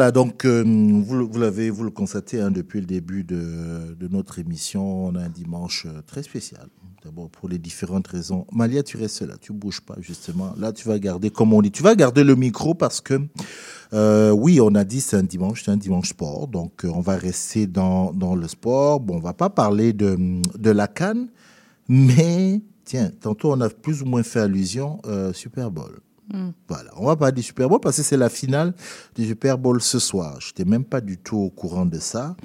Voilà, 0.01 0.11
donc 0.11 0.45
euh, 0.45 0.63
vous, 0.65 1.37
l'avez, 1.37 1.69
vous 1.69 1.83
le 1.83 1.91
constatez 1.91 2.41
hein, 2.41 2.49
depuis 2.49 2.79
le 2.79 2.87
début 2.87 3.23
de, 3.23 3.95
notre 4.09 4.39
émission, 4.39 5.05
on 5.05 5.13
a 5.13 5.19
un 5.19 5.29
dimanche 5.29 5.85
euh, 5.85 6.01
très 6.07 6.23
spécial. 6.23 6.69
D'abord 7.05 7.29
pour 7.29 7.47
les 7.47 7.59
différentes 7.59 8.07
raisons. 8.07 8.47
Malia, 8.51 8.81
tu 8.81 8.97
restes 8.97 9.21
là, 9.21 9.35
tu 9.39 9.53
bouges 9.53 9.81
pas 9.81 9.93
justement. 9.99 10.55
Là, 10.57 10.71
tu 10.73 10.87
vas 10.87 10.97
garder, 10.97 11.29
comme 11.29 11.53
on 11.53 11.61
dit, 11.61 11.69
tu 11.69 11.83
vas 11.83 11.93
garder 11.93 12.23
le 12.23 12.33
micro 12.33 12.73
parce 12.73 12.99
que 12.99 13.21
euh, 13.93 14.31
oui, 14.31 14.59
on 14.59 14.73
a 14.73 14.83
dit 14.83 15.01
c'est 15.01 15.17
un 15.17 15.23
dimanche, 15.23 15.65
c'est 15.65 15.71
un 15.71 15.77
dimanche 15.77 16.09
sport, 16.09 16.47
donc 16.47 16.81
on 16.83 17.01
va 17.01 17.15
rester 17.15 17.67
dans, 17.67 18.11
le 18.35 18.47
sport. 18.47 19.01
Bon, 19.01 19.17
on 19.17 19.19
va 19.19 19.33
pas 19.33 19.51
parler 19.51 19.93
de, 19.93 20.17
de 20.57 20.71
la 20.71 20.87
canne, 20.87 21.27
mais 21.87 22.59
tiens, 22.85 23.11
tantôt 23.21 23.51
on 23.53 23.61
a 23.61 23.69
plus 23.69 24.01
ou 24.01 24.05
moins 24.05 24.23
fait 24.23 24.39
allusion 24.39 24.99
Super 25.35 25.69
Bowl. 25.69 25.99
Mm. 26.33 26.49
Voilà, 26.67 26.91
on 26.97 27.05
va 27.07 27.15
parler 27.15 27.33
du 27.33 27.43
Super 27.43 27.67
Bowl 27.69 27.79
parce 27.81 27.97
que 27.97 28.03
c'est 28.03 28.17
la 28.17 28.29
finale 28.29 28.73
du 29.15 29.25
Super 29.27 29.57
Bowl 29.57 29.81
ce 29.81 29.99
soir. 29.99 30.37
Je 30.39 30.47
n'étais 30.49 30.65
même 30.69 30.85
pas 30.85 31.01
du 31.01 31.17
tout 31.17 31.37
au 31.37 31.49
courant 31.49 31.85
de 31.85 31.99
ça. 31.99 32.35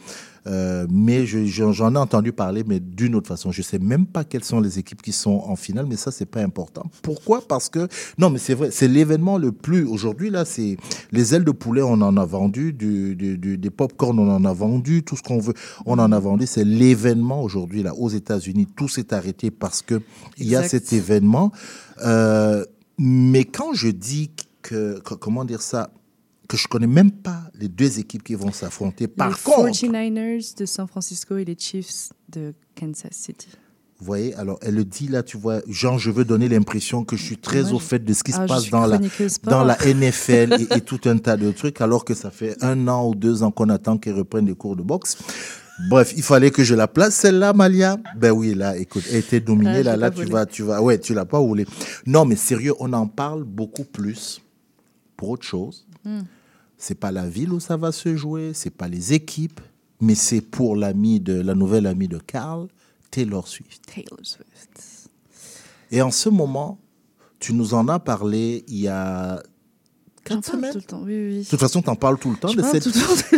Euh, 0.49 0.87
mais 0.89 1.26
je- 1.26 1.45
j'en 1.45 1.95
ai 1.97 1.99
entendu 1.99 2.32
parler, 2.32 2.62
mais 2.64 2.78
d'une 2.78 3.16
autre 3.16 3.26
façon. 3.26 3.51
Je 3.51 3.62
sais 3.62 3.80
même 3.80 4.07
pas 4.07 4.22
quelles 4.22 4.45
sont 4.45 4.61
les 4.61 4.78
équipes 4.78 5.03
qui 5.03 5.11
sont 5.11 5.43
en 5.45 5.57
finale, 5.57 5.87
mais 5.89 5.97
ça, 5.97 6.12
c'est 6.12 6.24
pas 6.26 6.41
important. 6.41 6.84
Pourquoi? 7.03 7.41
Parce 7.49 7.68
que, 7.68 7.89
non, 8.16 8.30
mais 8.30 8.39
c'est 8.39 8.55
vrai, 8.55 8.70
c'est 8.70 8.87
l'événement 8.87 9.39
le 9.39 9.51
plus. 9.51 9.84
Aujourd'hui, 9.84 10.30
là, 10.30 10.45
c'est 10.45 10.76
les 11.11 11.34
ailes 11.34 11.43
de 11.45 11.51
poulet, 11.51 11.82
on 11.82 11.95
en 12.01 12.16
a 12.16 12.24
vendu, 12.24 12.72
du, 12.72 13.16
du- 13.16 13.39
du- 13.39 13.59
des 13.59 13.70
pop-corn, 13.70 14.16
on 14.20 14.30
en 14.30 14.45
a 14.45 14.53
vendu, 14.53 15.03
tout 15.03 15.16
ce 15.16 15.22
qu'on 15.24 15.41
veut, 15.41 15.55
on 15.84 15.99
en 15.99 16.12
a 16.12 16.18
vendu. 16.20 16.47
C'est 16.47 16.62
l'événement 16.64 17.43
aujourd'hui, 17.43 17.82
là, 17.82 17.93
aux 17.97 18.09
États-Unis. 18.11 18.68
Tout 18.76 18.87
s'est 18.89 19.12
arrêté 19.12 19.51
parce 19.51 19.82
que 19.82 20.01
il 20.39 20.47
y 20.47 20.55
a 20.55 20.61
Exact. 20.62 20.70
cet 20.84 20.93
événement. 20.93 21.51
Euh, 22.05 22.64
mais 22.99 23.44
quand 23.44 23.72
je 23.74 23.88
dis 23.88 24.30
que, 24.62 25.01
que- 25.01 25.14
comment 25.14 25.44
dire 25.44 25.62
ça, 25.62 25.90
que 26.49 26.57
je 26.57 26.68
connais 26.68 26.86
même 26.86 27.11
pas 27.11 27.42
les 27.55 27.68
deux 27.68 27.99
équipes 27.99 28.22
qui 28.22 28.34
vont 28.36 28.53
s'affronter. 28.53 29.09
Par 29.09 29.30
les 29.30 29.34
contre, 29.42 29.70
49ers 29.72 30.57
de 30.57 30.64
San 30.66 30.86
Francisco 30.86 31.36
et 31.36 31.44
les 31.44 31.57
Chiefs 31.59 32.12
de 32.28 32.55
Kansas 32.78 33.11
City. 33.12 33.49
vous 33.99 34.07
voyez, 34.07 34.32
alors 34.34 34.59
elle 34.62 34.74
le 34.76 34.84
dit 34.84 35.09
là, 35.09 35.22
tu 35.24 35.36
vois, 35.38 35.61
genre 35.68 35.99
je 35.99 36.11
veux 36.12 36.24
donner 36.24 36.49
l'impression 36.49 37.05
que 37.05 37.16
je 37.16 37.24
suis 37.24 37.38
très 37.38 37.72
au 37.72 37.78
fait 37.80 37.99
de 37.99 38.12
ce 38.12 38.22
qui 38.22 38.32
Ah, 38.32 38.36
se 38.36 38.42
je 38.42 38.47
passe 38.47 38.70
dans 38.70 38.86
la, 38.86 39.01
sport. 39.28 39.51
dans 39.51 39.64
la 39.64 39.76
NFL 39.94 40.57
et, 40.70 40.76
et 40.76 40.80
tout 40.82 41.01
un 41.07 41.18
tas 41.18 41.36
de 41.36 41.51
trucs, 41.51 41.80
alors 41.80 42.05
que 42.05 42.14
ça 42.14 42.30
fait 42.30 42.57
un 42.62 42.86
an 42.86 43.09
ou 43.09 43.14
deux 43.16 43.42
ans 43.42 43.51
qu'on 43.51 43.68
attend 43.68 43.99
qu'elle 43.99 44.14
reprenne 44.14 44.44
des 44.44 44.55
cours 44.55 44.76
de 44.76 44.82
boxe. 44.82 45.16
Bref, 45.91 46.14
il 46.16 46.22
fallait 46.22 46.51
que 46.51 46.64
je 46.64 46.74
la 46.74 46.89
place, 46.89 47.14
celle-là, 47.16 47.53
Malia. 47.53 47.99
Ben 48.16 48.31
oui, 48.31 48.55
là, 48.55 48.77
écoute, 48.77 49.05
elle 49.11 49.16
était 49.16 49.41
dominée, 49.41 49.81
Ah, 49.81 49.83
là, 49.83 49.97
là, 49.97 50.11
tu 50.11 50.18
volée. 50.18 50.31
vas, 50.31 50.47
tu 50.47 50.62
vas, 50.62 50.81
ouais, 50.81 50.99
tu 50.99 51.12
l'as 51.12 51.27
pas 51.27 51.39
roulé. 51.39 51.66
Non, 52.07 52.24
mais 52.24 52.37
sérieux, 52.37 52.72
on 52.81 52.93
en 52.93 53.07
parle 53.07 53.45
beaucoup 53.45 53.85
plus 53.85 54.41
pour 55.16 55.31
autre 55.31 55.45
chose. 55.45 55.87
Hmm. 56.05 56.22
C'est 56.79 56.95
pas 56.95 57.11
la 57.12 57.29
ville 57.29 57.53
où 57.53 57.61
ça 57.61 57.77
va 57.77 57.93
se 57.93 58.16
jouer, 58.16 58.53
c'est 58.55 58.70
pas 58.70 58.89
les 58.89 59.12
équipes, 59.12 59.61
mais 60.01 60.14
c'est 60.14 60.41
pour 60.41 60.77
l'ami 60.77 61.20
de 61.20 61.41
la 61.41 61.55
nouvelle 61.55 61.87
amie 61.87 62.09
de 62.09 62.18
Carl, 62.18 62.68
Taylor 63.11 63.47
Swift. 63.49 63.83
Taylor 63.87 64.18
Swift. 64.22 65.09
Et 65.91 66.03
en 66.03 66.11
ce 66.11 66.29
moment, 66.29 66.79
tu 67.39 67.53
nous 67.55 67.74
en 67.74 67.89
as 67.89 67.99
parlé 67.99 68.64
il 68.68 68.79
y 68.81 68.89
a 68.89 69.43
J'en 70.29 70.41
parle 70.41 70.70
tout 70.72 70.79
le 70.79 70.83
temps, 70.83 71.03
oui, 71.05 71.12
oui, 71.14 71.29
oui. 71.39 71.39
de 71.45 71.49
toute 71.49 71.61
façon, 71.61 71.83
tu 71.83 71.91
en 71.91 71.97
parles 71.97 72.18
tout 72.18 72.31
le 72.31 72.37
temps 72.37 72.49
Je 72.49 72.57
de 72.57 72.62
cette, 72.62 72.87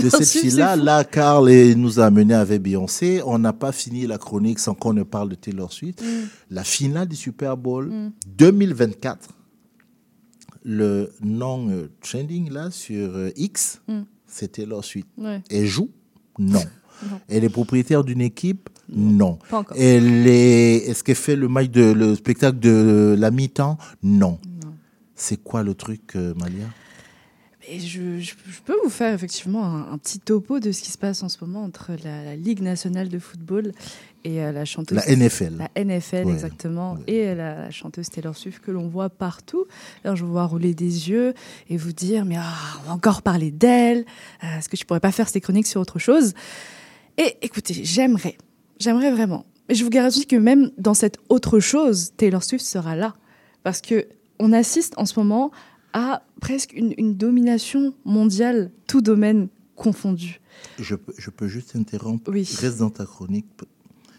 de 0.02 0.08
cette 0.10 0.28
fille-là. 0.28 0.76
Là, 0.76 1.04
Carl 1.04 1.50
nous 1.74 2.00
a 2.00 2.06
amené 2.06 2.34
avec 2.34 2.62
Beyoncé. 2.62 3.20
On 3.24 3.38
n'a 3.38 3.52
pas 3.52 3.72
fini 3.72 4.06
la 4.06 4.18
chronique 4.18 4.58
sans 4.58 4.74
qu'on 4.74 4.92
ne 4.92 5.02
parle 5.02 5.28
de 5.30 5.34
Taylor 5.34 5.72
Swift. 5.72 6.02
Mm. 6.02 6.06
La 6.50 6.64
finale 6.64 7.08
du 7.08 7.16
Super 7.16 7.56
Bowl 7.56 7.86
Mm. 7.88 8.12
2024, 8.36 9.28
le 10.64 11.10
nom 11.22 11.68
euh, 11.70 11.90
trending 12.02 12.50
là 12.50 12.70
sur 12.70 13.10
euh, 13.16 13.30
X, 13.36 13.80
Mm. 13.88 14.00
c'est 14.26 14.52
Taylor 14.52 14.84
Swift. 14.84 15.08
Ouais. 15.16 15.42
Elle 15.50 15.66
joue? 15.66 15.90
Non. 16.38 16.60
Non. 17.08 17.20
Elle 17.28 17.44
est 17.44 17.48
propriétaire 17.48 18.02
d'une 18.02 18.20
équipe? 18.20 18.68
Non. 18.92 19.38
Pas 19.48 19.58
encore. 19.58 19.76
Elle 19.78 20.26
est, 20.26 20.78
est-ce 20.88 21.04
qu'elle 21.04 21.14
fait 21.14 21.36
le 21.36 21.46
match 21.46 21.68
de 21.70 21.92
le 21.92 22.16
spectacle 22.16 22.58
de 22.58 23.14
la 23.16 23.30
mi-temps? 23.30 23.78
Non. 24.02 24.40
C'est 25.20 25.42
quoi 25.42 25.62
le 25.62 25.74
truc, 25.74 26.14
euh, 26.16 26.32
Malia? 26.34 26.66
Et 27.70 27.80
je, 27.80 28.18
je- 28.20 28.34
je 28.46 28.60
peux 28.64 28.76
vous 28.84 28.88
faire 28.88 29.12
effectivement 29.12 29.64
un, 29.66 29.92
un 29.92 29.98
petit 29.98 30.20
topo 30.20 30.58
de 30.60 30.70
ce 30.72 30.80
qui 30.80 30.90
se 30.90 30.96
passe 30.96 31.22
en 31.22 31.28
ce 31.28 31.36
moment 31.44 31.64
entre 31.64 31.90
la, 32.04 32.24
la 32.24 32.36
Ligue 32.36 32.60
nationale 32.62 33.08
de 33.08 33.18
football 33.18 33.72
et 34.24 34.40
euh, 34.42 34.52
la 34.52 34.64
chanteuse. 34.64 34.96
La 34.96 35.14
NFL. 35.14 35.56
La 35.74 35.84
NFL, 35.84 36.24
Ouais. 36.26 36.32
exactement. 36.32 36.96
Et 37.08 37.26
euh, 37.28 37.34
la, 37.34 37.54
la 37.64 37.70
chanteuse 37.70 38.08
Taylor 38.10 38.34
Swift 38.36 38.60
que 38.64 38.70
l'on 38.70 38.88
voit 38.88 39.10
partout. 39.10 39.66
Alors, 40.04 40.16
je 40.16 40.24
vous 40.24 40.30
vois 40.30 40.46
rouler 40.46 40.72
des 40.72 41.10
yeux 41.10 41.34
et 41.68 41.76
vous 41.76 41.92
dire 41.92 42.24
Mais 42.24 42.36
ah, 42.38 42.54
on 42.84 42.88
va 42.88 42.92
encore 42.94 43.20
parler 43.22 43.50
d'elle. 43.50 44.04
Est-ce 44.40 44.68
que 44.68 44.76
tu 44.76 44.86
pourrais 44.86 45.00
pas 45.00 45.12
faire 45.12 45.28
ces 45.28 45.40
chroniques 45.40 45.66
sur 45.66 45.80
autre 45.80 45.98
chose? 45.98 46.32
Et 47.18 47.36
écoutez, 47.42 47.74
j'aimerais. 47.82 48.38
J'aimerais 48.78 49.10
vraiment. 49.10 49.44
Mais 49.68 49.74
je 49.74 49.82
vous 49.84 49.90
garantis 49.90 50.26
que 50.26 50.36
même 50.36 50.70
dans 50.78 50.94
cette 50.94 51.18
autre 51.28 51.58
chose, 51.58 52.12
Taylor 52.16 52.42
Swift 52.44 52.64
sera 52.64 52.94
là. 52.96 53.14
Parce 53.64 53.80
que 53.82 54.06
on 54.38 54.52
assiste 54.52 54.94
en 54.96 55.06
ce 55.06 55.18
moment 55.18 55.50
à 55.92 56.22
presque 56.40 56.72
une, 56.74 56.94
une 56.98 57.16
domination 57.16 57.94
mondiale, 58.04 58.70
tout 58.86 59.00
domaine 59.00 59.48
confondu. 59.74 60.40
Je 60.78 60.94
peux, 60.94 61.14
je 61.16 61.30
peux 61.30 61.48
juste 61.48 61.76
interrompre. 61.76 62.30
Oui. 62.30 62.48
Reste 62.60 62.78
dans 62.78 62.90
ta 62.90 63.04
chronique. 63.04 63.46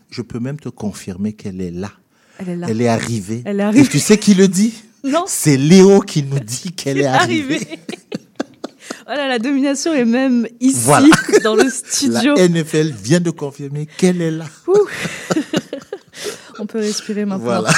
Je 0.09 0.21
peux 0.21 0.39
même 0.39 0.59
te 0.59 0.69
confirmer 0.69 1.33
qu'elle 1.33 1.61
est 1.61 1.71
là. 1.71 1.91
Elle 2.39 2.49
est 2.49 2.55
là. 2.55 2.67
Elle 2.69 2.81
est 2.81 2.87
arrivée. 2.87 3.41
Elle 3.45 3.59
est 3.59 3.63
arrivée. 3.63 3.85
Et 3.85 3.89
tu 3.89 3.99
sais 3.99 4.17
qui 4.17 4.33
le 4.33 4.47
dit? 4.47 4.73
Non. 5.03 5.25
C'est 5.27 5.57
Léo 5.57 5.99
qui 6.01 6.23
nous 6.23 6.39
dit 6.39 6.71
qu'elle 6.75 6.99
est 6.99 7.05
arrivée. 7.05 7.67
voilà, 9.05 9.27
la 9.27 9.39
domination 9.39 9.93
est 9.93 10.05
même 10.05 10.47
ici, 10.59 10.79
Voilà. 10.83 11.07
dans 11.43 11.55
le 11.55 11.69
studio. 11.69 12.35
La 12.35 12.47
NFL 12.47 12.91
vient 12.91 13.19
de 13.19 13.31
confirmer 13.31 13.85
qu'elle 13.85 14.21
est 14.21 14.31
là. 14.31 14.45
On 16.59 16.65
peut 16.65 16.79
respirer 16.79 17.25
maintenant. 17.25 17.61
Voilà. 17.61 17.69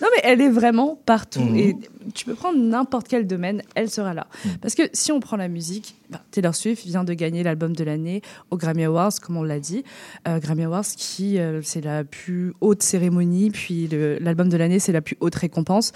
Non, 0.00 0.08
mais 0.14 0.20
elle 0.24 0.40
est 0.40 0.48
vraiment 0.50 1.00
partout. 1.04 1.40
Mhm. 1.40 1.80
Tu 2.14 2.24
peux 2.24 2.34
prendre 2.34 2.58
n'importe 2.58 3.08
quel 3.08 3.26
domaine, 3.26 3.62
elle 3.74 3.90
sera 3.90 4.14
là. 4.14 4.26
Mhm. 4.44 4.50
Parce 4.60 4.74
que 4.74 4.82
si 4.92 5.12
on 5.12 5.20
prend 5.20 5.36
la 5.36 5.48
musique, 5.48 5.94
bah, 6.10 6.20
Taylor 6.30 6.54
Swift 6.54 6.84
vient 6.86 7.04
de 7.04 7.12
gagner 7.14 7.42
l'album 7.42 7.74
de 7.74 7.84
l'année 7.84 8.22
aux 8.50 8.56
Grammy 8.56 8.84
Awards, 8.84 9.12
comme 9.22 9.36
on 9.36 9.42
l'a 9.42 9.60
dit. 9.60 9.84
Euh, 10.26 10.38
Grammy 10.38 10.64
Awards, 10.64 10.84
qui 10.96 11.38
euh, 11.38 11.60
c'est 11.62 11.80
la 11.84 12.04
plus 12.04 12.52
haute 12.60 12.82
cérémonie, 12.82 13.50
puis 13.50 13.88
l'album 14.20 14.48
de 14.48 14.56
l'année, 14.56 14.78
c'est 14.78 14.92
la 14.92 15.00
plus 15.02 15.16
haute 15.20 15.34
récompense. 15.34 15.92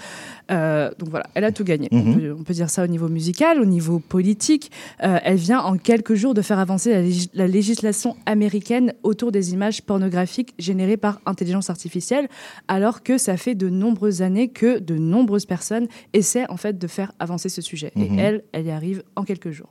Euh, 0.51 0.91
donc 0.99 1.09
voilà, 1.09 1.25
elle 1.33 1.43
a 1.43 1.51
tout 1.51 1.63
gagné. 1.63 1.89
on, 1.91 1.97
Mhm. 2.03 2.19
peut, 2.19 2.35
on 2.39 2.43
peut 2.43 2.53
dire 2.53 2.69
ça 2.69 2.83
au 2.83 2.87
niveau 2.87 3.07
musical, 3.09 3.59
au 3.59 3.65
niveau 3.65 3.99
politique. 3.99 4.71
Elle 4.99 5.37
vient 5.37 5.59
en 5.61 5.77
quelques 5.77 6.13
jours 6.15 6.33
de 6.33 6.41
faire 6.41 6.59
avancer 6.59 6.91
la, 6.91 7.01
lég- 7.01 7.29
la 7.33 7.47
législation 7.47 8.15
américaine 8.25 8.93
autour 9.03 9.31
des 9.31 9.53
images 9.53 9.81
pornographiques 9.81 10.53
générées 10.59 10.97
par 10.97 11.19
intelligence 11.25 11.69
artificielle, 11.69 12.27
alors 12.67 13.03
que 13.03 13.17
ça 13.17 13.37
fait 13.37 13.55
de 13.55 13.69
nombreuses 13.69 14.21
années 14.21 14.47
que 14.49 14.79
de 14.79 14.95
nombreuses 14.97 15.45
personnes 15.45 15.87
essaient 16.13 16.49
en 16.49 16.57
fait 16.57 16.77
de 16.77 16.87
faire 16.87 17.11
avancer 17.19 17.49
ce 17.49 17.61
sujet. 17.61 17.91
Mhm. 17.95 18.03
Et 18.03 18.21
elle, 18.21 18.43
elle 18.51 18.65
y 18.65 18.71
arrive 18.71 19.03
en 19.15 19.23
quelques 19.23 19.51
jours. 19.51 19.69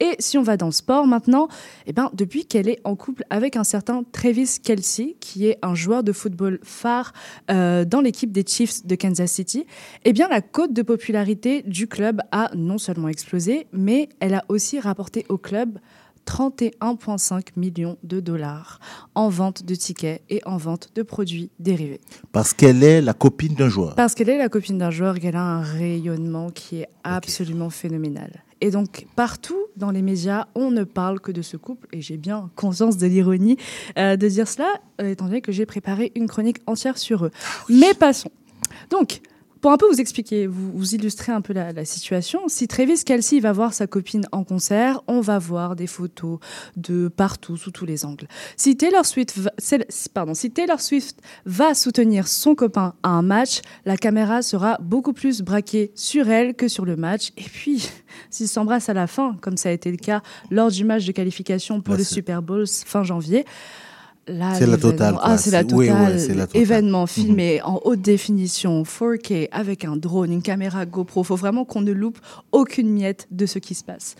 Et 0.00 0.14
si 0.18 0.36
on 0.36 0.42
va 0.42 0.56
dans 0.56 0.66
le 0.66 0.72
sport 0.72 1.06
maintenant, 1.06 1.48
eh 1.86 1.92
ben, 1.92 2.10
depuis 2.12 2.44
qu'elle 2.44 2.68
est 2.68 2.80
en 2.84 2.96
couple 2.96 3.24
avec 3.30 3.56
un 3.56 3.64
certain 3.64 4.02
Travis 4.12 4.58
Kelsey, 4.62 5.16
qui 5.20 5.46
est 5.46 5.58
un 5.62 5.74
joueur 5.74 6.02
de 6.02 6.12
football 6.12 6.58
phare 6.62 7.12
euh, 7.50 7.84
dans 7.84 8.00
l'équipe 8.02 8.30
des 8.30 8.44
Chiefs 8.46 8.86
de 8.86 8.94
Kansas 8.94 9.32
City, 9.32 9.66
eh 10.04 10.12
bien, 10.12 10.28
la 10.28 10.42
cote 10.42 10.72
de 10.72 10.82
popularité 10.82 11.62
du 11.62 11.86
club 11.86 12.20
a 12.30 12.50
non 12.54 12.78
seulement 12.78 13.08
explosé, 13.08 13.66
mais 13.72 14.08
elle 14.20 14.34
a 14.34 14.44
aussi 14.48 14.78
rapporté 14.80 15.24
au 15.28 15.38
club 15.38 15.78
31,5 16.26 17.48
millions 17.56 17.96
de 18.02 18.20
dollars 18.20 18.80
en 19.14 19.28
vente 19.28 19.64
de 19.64 19.74
tickets 19.74 20.22
et 20.28 20.40
en 20.44 20.56
vente 20.56 20.90
de 20.94 21.02
produits 21.02 21.50
dérivés. 21.58 22.00
Parce 22.32 22.52
qu'elle 22.52 22.82
est 22.82 23.00
la 23.00 23.14
copine 23.14 23.54
d'un 23.54 23.68
joueur. 23.68 23.94
Parce 23.94 24.14
qu'elle 24.14 24.28
est 24.28 24.38
la 24.38 24.48
copine 24.48 24.78
d'un 24.78 24.90
joueur, 24.90 25.18
qu'elle 25.18 25.36
a 25.36 25.42
un 25.42 25.62
rayonnement 25.62 26.50
qui 26.50 26.80
est 26.80 26.88
absolument 27.04 27.70
phénoménal. 27.70 28.42
Et 28.60 28.70
donc, 28.70 29.06
partout 29.16 29.66
dans 29.76 29.90
les 29.90 30.02
médias, 30.02 30.46
on 30.54 30.70
ne 30.70 30.84
parle 30.84 31.20
que 31.20 31.30
de 31.30 31.42
ce 31.42 31.56
couple, 31.56 31.88
et 31.92 32.00
j'ai 32.00 32.16
bien 32.16 32.50
conscience 32.56 32.96
de 32.96 33.06
l'ironie 33.06 33.58
euh, 33.98 34.16
de 34.16 34.28
dire 34.28 34.48
cela, 34.48 34.68
euh, 35.00 35.10
étant 35.10 35.26
donné 35.26 35.42
que 35.42 35.52
j'ai 35.52 35.66
préparé 35.66 36.10
une 36.14 36.26
chronique 36.26 36.58
entière 36.66 36.96
sur 36.96 37.26
eux. 37.26 37.30
Mais 37.68 37.92
passons. 37.92 38.30
Donc, 38.90 39.20
pour 39.66 39.72
un 39.72 39.78
peu 39.78 39.88
vous 39.88 40.00
expliquer, 40.00 40.46
vous, 40.46 40.70
vous 40.72 40.94
illustrer 40.94 41.32
un 41.32 41.40
peu 41.40 41.52
la, 41.52 41.72
la 41.72 41.84
situation, 41.84 42.42
si 42.46 42.68
Travis 42.68 43.02
Kelsey 43.02 43.40
va 43.40 43.50
voir 43.50 43.74
sa 43.74 43.88
copine 43.88 44.24
en 44.30 44.44
concert, 44.44 45.02
on 45.08 45.20
va 45.20 45.40
voir 45.40 45.74
des 45.74 45.88
photos 45.88 46.38
de 46.76 47.08
partout, 47.08 47.56
sous 47.56 47.72
tous 47.72 47.84
les 47.84 48.04
angles. 48.04 48.28
Si 48.56 48.76
Taylor 48.76 49.04
Swift 49.04 49.36
va, 49.36 49.50
pardon, 50.14 50.34
si 50.34 50.52
Taylor 50.52 50.80
Swift 50.80 51.20
va 51.46 51.74
soutenir 51.74 52.28
son 52.28 52.54
copain 52.54 52.94
à 53.02 53.08
un 53.08 53.22
match, 53.22 53.60
la 53.86 53.96
caméra 53.96 54.40
sera 54.40 54.78
beaucoup 54.80 55.12
plus 55.12 55.42
braquée 55.42 55.90
sur 55.96 56.30
elle 56.30 56.54
que 56.54 56.68
sur 56.68 56.84
le 56.84 56.94
match. 56.94 57.32
Et 57.36 57.42
puis, 57.42 57.90
s'ils 58.30 58.46
s'embrassent 58.46 58.88
à 58.88 58.94
la 58.94 59.08
fin, 59.08 59.36
comme 59.40 59.56
ça 59.56 59.70
a 59.70 59.72
été 59.72 59.90
le 59.90 59.96
cas 59.96 60.22
lors 60.48 60.70
du 60.70 60.84
match 60.84 61.06
de 61.06 61.10
qualification 61.10 61.80
pour 61.80 61.94
Là, 61.94 61.98
le 61.98 62.04
Super 62.04 62.40
Bowl 62.40 62.68
fin 62.68 63.02
janvier, 63.02 63.44
C'est 64.26 64.66
la 64.66 64.76
totale. 64.76 65.16
Ah, 65.22 65.38
c'est 65.38 65.50
la 65.52 65.62
oui, 65.62 65.86
totale. 65.88 66.12
ouais, 66.12 66.18
c'est 66.18 66.34
la 66.34 66.46
totale. 66.46 66.62
Événement 66.62 67.02
Mhm. 67.02 67.06
filmé 67.06 67.62
en 67.62 67.80
haute 67.84 68.00
définition, 68.00 68.82
4K, 68.84 69.48
avec 69.52 69.84
un 69.84 69.96
drone, 69.96 70.32
une 70.32 70.42
caméra 70.42 70.84
GoPro. 70.84 71.22
faut 71.22 71.36
vraiment 71.36 71.64
qu'on 71.64 71.80
ne 71.82 71.92
loupe 71.92 72.18
aucune 72.52 72.90
miette 72.90 73.28
de 73.30 73.46
ce 73.46 73.58
qui 73.58 73.74
se 73.74 73.84
passe. 73.84 74.14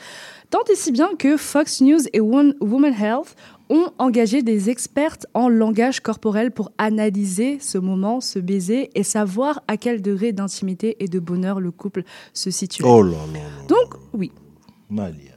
Tant 0.50 0.62
et 0.72 0.76
si 0.76 0.92
bien 0.92 1.08
que 1.18 1.36
Fox 1.36 1.80
News 1.80 2.00
et 2.12 2.20
One- 2.20 2.54
Woman 2.60 2.94
Health 2.94 3.34
ont 3.68 3.88
engagé 3.98 4.42
des 4.42 4.70
expertes 4.70 5.26
en 5.34 5.48
langage 5.48 5.98
corporel 5.98 6.52
pour 6.52 6.70
analyser 6.78 7.58
ce 7.60 7.78
moment, 7.78 8.20
ce 8.20 8.38
baiser 8.38 8.90
et 8.94 9.02
savoir 9.02 9.60
à 9.66 9.76
quel 9.76 10.02
degré 10.02 10.30
d'intimité 10.32 10.96
et 11.00 11.08
de 11.08 11.18
bonheur 11.18 11.58
le 11.58 11.72
couple 11.72 12.04
se 12.32 12.52
situe. 12.52 12.84
Oh 12.84 13.02
là 13.02 13.16
là. 13.32 13.40
Donc, 13.68 13.94
oui. 14.14 14.30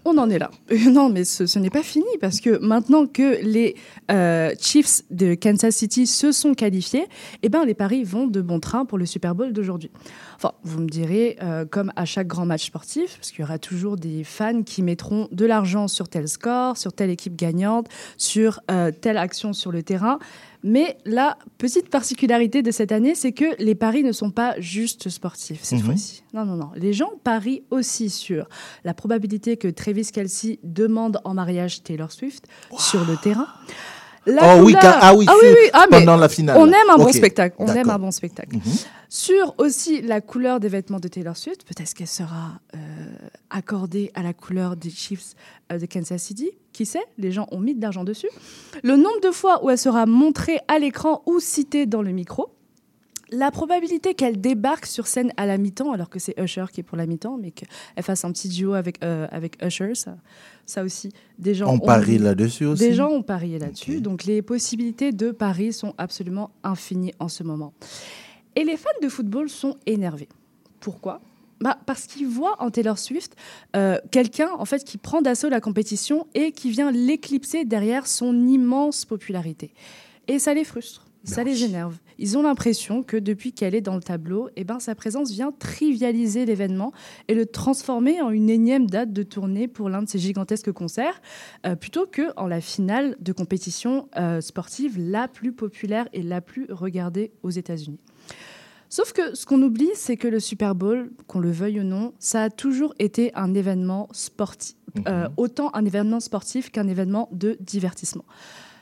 On 0.06 0.18
en 0.18 0.30
est 0.30 0.40
là. 0.40 0.52
Euh, 0.72 0.90
Non, 0.92 1.10
mais 1.10 1.24
ce, 1.24 1.46
ce 1.46 1.58
n'est 1.60 1.70
pas 1.70 1.84
fini 1.84 2.06
parce 2.22 2.40
que 2.40 2.60
maintenant 2.60 3.06
que 3.08 3.44
les 3.44 3.76
euh, 4.12 4.54
Chiefs 4.60 5.02
de 5.10 5.34
Kansas 5.34 5.76
City 5.76 6.06
se 6.08 6.32
sont 6.32 6.54
qualifiés, 6.54 7.06
eh 7.42 7.50
ben, 7.50 7.66
les 7.66 7.74
paris 7.74 8.04
vont 8.04 8.28
de 8.28 8.42
bon 8.42 8.60
train 8.60 8.86
pour 8.86 8.98
le 8.98 9.06
Super 9.06 9.34
Bowl 9.36 9.54
d'aujourd'hui. 9.54 9.92
Enfin, 10.42 10.54
vous 10.64 10.80
me 10.80 10.88
direz, 10.88 11.36
euh, 11.44 11.66
comme 11.66 11.92
à 11.98 12.06
chaque 12.06 12.28
grand 12.28 12.46
match 12.46 12.68
sportif, 12.68 13.18
parce 13.18 13.32
qu'il 13.32 13.42
y 13.42 13.44
aura 13.44 13.60
toujours 13.60 13.98
des 13.98 14.24
fans 14.24 14.64
qui 14.64 14.82
mettront 14.82 15.28
de 15.34 15.46
l'argent 15.46 15.90
sur 15.90 16.08
tel 16.08 16.30
score, 16.30 16.78
sur 16.78 16.94
telle 16.94 17.10
équipe 17.10 17.36
gagnante, 17.36 17.88
sur 18.16 18.62
euh, 18.72 18.90
telle 18.90 19.18
action 19.18 19.52
sur 19.52 19.74
le 19.74 19.84
terrain. 19.84 20.18
Mais 20.64 20.98
la 21.04 21.38
petite 21.58 21.90
particularité 21.90 22.62
de 22.62 22.72
cette 22.72 22.94
année, 22.94 23.16
c'est 23.16 23.34
que 23.34 23.62
les 23.62 23.76
paris 23.76 24.04
ne 24.04 24.14
sont 24.14 24.32
pas 24.32 24.58
juste 24.62 25.10
sportifs 25.10 25.60
cette 25.64 25.80
Mhm. 25.80 25.86
fois-ci. 25.86 26.24
Non, 26.34 26.46
non, 26.46 26.56
non. 26.56 26.70
Les 26.76 26.94
gens 26.94 27.12
parient 27.26 27.64
aussi 27.70 28.10
sur 28.10 28.48
la 28.86 28.94
probabilité 28.94 29.58
que 29.58 29.68
Travis 29.68 30.06
Kelsey 30.10 30.60
demande 30.64 31.20
en 31.26 31.34
mariage 31.34 31.84
Taylor 31.84 32.14
Swift 32.14 32.46
sur 32.78 33.04
le 33.06 33.18
terrain. 33.18 33.48
Oh 34.28 34.62
oui, 34.64 34.74
car- 34.82 35.00
ah 35.02 35.16
oui, 35.16 35.26
mais 35.92 35.98
pendant 36.00 36.18
la 36.18 36.30
finale. 36.30 36.58
On 36.58 36.68
aime 36.68 36.90
un 36.90 36.98
bon 36.98 37.06
spectacle. 37.18 37.56
On 37.60 37.68
aime 37.68 37.90
un 37.90 38.00
bon 38.00 38.12
spectacle. 38.12 38.56
Mhm. 38.58 38.62
Sur 39.12 39.56
aussi 39.58 40.02
la 40.02 40.22
couleur 40.22 40.60
des 40.60 40.68
vêtements 40.70 41.00
de 41.00 41.08
Taylor 41.08 41.36
Swift, 41.36 41.64
peut-être 41.64 41.94
qu'elle 41.96 42.08
sera 42.08 42.60
euh, 42.76 42.78
accordée 43.50 44.12
à 44.14 44.22
la 44.22 44.34
couleur 44.34 44.76
des 44.76 44.90
Chiefs 44.92 45.34
euh, 45.72 45.80
de 45.80 45.86
Kansas 45.86 46.22
City. 46.22 46.52
Qui 46.74 46.86
sait? 46.86 47.04
Les 47.18 47.32
gens 47.32 47.48
ont 47.52 47.60
mis 47.60 47.74
de 47.74 47.82
l'argent 47.82 48.04
dessus. 48.04 48.30
Le 48.84 48.96
nombre 48.96 49.20
de 49.24 49.32
fois 49.32 49.64
où 49.64 49.70
elle 49.72 49.78
sera 49.80 50.06
montrée 50.06 50.60
à 50.68 50.78
l'écran 50.80 51.24
ou 51.26 51.40
citée 51.40 51.86
dans 51.88 52.02
le 52.04 52.12
micro. 52.12 52.50
La 53.32 53.52
probabilité 53.52 54.16
qu'elle 54.16 54.42
débarque 54.42 54.86
sur 54.86 55.08
scène 55.08 55.32
à 55.38 55.46
la 55.46 55.58
mi-temps, 55.58 55.92
alors 55.92 56.10
que 56.10 56.20
c'est 56.20 56.34
Usher 56.40 56.66
qui 56.72 56.80
est 56.80 56.84
pour 56.84 56.98
la 56.98 57.06
mi-temps, 57.06 57.38
mais 57.38 57.52
qu'elle 57.52 57.68
fasse 58.02 58.26
un 58.26 58.32
petit 58.32 58.50
duo 58.50 58.74
avec, 58.74 59.04
euh, 59.04 59.28
avec 59.32 59.64
Usher, 59.64 59.96
ça, 59.96 60.18
ça 60.66 60.84
aussi, 60.84 61.12
des 61.38 61.54
gens 61.54 61.68
On 61.68 61.76
ont 61.76 61.80
parie 61.80 62.18
là-dessus 62.18 62.66
aussi 62.66 62.84
Des 62.84 62.94
gens 62.94 63.10
ont 63.10 63.24
parié 63.24 63.60
là-dessus, 63.60 64.02
donc 64.02 64.24
les 64.24 64.42
possibilités 64.42 65.12
de 65.12 65.32
paris 65.32 65.74
sont 65.74 65.94
absolument 65.98 66.52
infinies 66.64 67.14
en 67.20 67.28
ce 67.28 67.44
moment. 67.44 67.74
Et 68.56 68.64
les 68.64 68.78
fans 68.78 68.90
de 69.02 69.10
football 69.10 69.50
sont 69.50 69.78
énervés. 69.86 70.30
Pourquoi? 70.80 71.22
Bah, 71.62 71.78
parce 71.86 72.06
qu'ils 72.08 72.28
voient 72.28 72.56
en 72.60 72.72
Taylor 72.72 72.98
Swift 72.98 73.36
euh, 73.76 74.00
quelqu'un 74.12 74.50
en 74.58 74.66
fait 74.66 74.86
qui 74.86 74.98
prend 74.98 75.22
d'assaut 75.22 75.50
la 75.50 75.60
compétition 75.60 76.26
et 76.34 76.54
qui 76.54 76.70
vient 76.70 76.90
l'éclipser 76.90 77.66
derrière 77.66 78.08
son 78.08 78.48
immense 78.48 79.04
popularité. 79.04 79.74
Et 80.30 80.40
ça 80.40 80.54
les 80.54 80.64
frustre, 80.64 81.06
ça 81.30 81.44
les 81.44 81.64
énerve. 81.64 81.96
Ils 82.18 82.38
ont 82.38 82.42
l'impression 82.42 83.04
que 83.04 83.18
depuis 83.18 83.54
qu'elle 83.54 83.76
est 83.76 83.82
dans 83.82 83.96
le 83.96 84.02
tableau, 84.02 84.50
eh 84.56 84.64
ben, 84.64 84.80
sa 84.80 84.96
présence 84.96 85.32
vient 85.32 85.52
trivialiser 85.52 86.46
l'événement 86.46 86.92
et 87.28 87.34
le 87.34 87.46
transformer 87.46 88.22
en 88.22 88.30
une 88.30 88.50
énième 88.50 88.88
date 88.88 89.14
de 89.14 89.24
tournée 89.24 89.68
pour 89.68 89.90
l'un 89.90 90.04
de 90.04 90.10
ses 90.10 90.20
gigantesques 90.20 90.72
concerts, 90.72 91.22
euh, 91.66 91.76
plutôt 91.76 92.06
que 92.06 92.34
en 92.36 92.48
la 92.48 92.62
finale 92.62 93.16
de 93.20 93.32
compétition 93.32 94.10
euh, 94.18 94.42
sportive 94.42 95.00
la 95.00 95.28
plus 95.28 95.54
populaire 95.54 96.10
et 96.14 96.22
la 96.22 96.42
plus 96.42 96.68
regardée 96.70 97.32
aux 97.44 97.52
États-Unis. 97.52 98.00
Sauf 98.90 99.14
que 99.14 99.36
ce 99.36 99.46
qu'on 99.46 99.62
oublie, 99.62 99.92
c'est 99.94 100.18
que 100.18 100.28
le 100.28 100.40
Super 100.40 100.74
Bowl, 100.74 101.12
qu'on 101.28 101.40
le 101.40 101.52
veuille 101.52 101.80
ou 101.80 101.84
non, 101.84 102.14
ça 102.18 102.44
a 102.44 102.50
toujours 102.50 102.96
été 102.98 103.32
un 103.36 103.54
événement 103.54 104.10
sportif, 104.12 104.76
euh, 105.08 105.30
autant 105.38 105.70
un 105.76 105.86
événement 105.86 106.20
sportif 106.20 106.72
qu'un 106.72 106.88
événement 106.88 107.30
de 107.32 107.56
divertissement. 107.62 108.26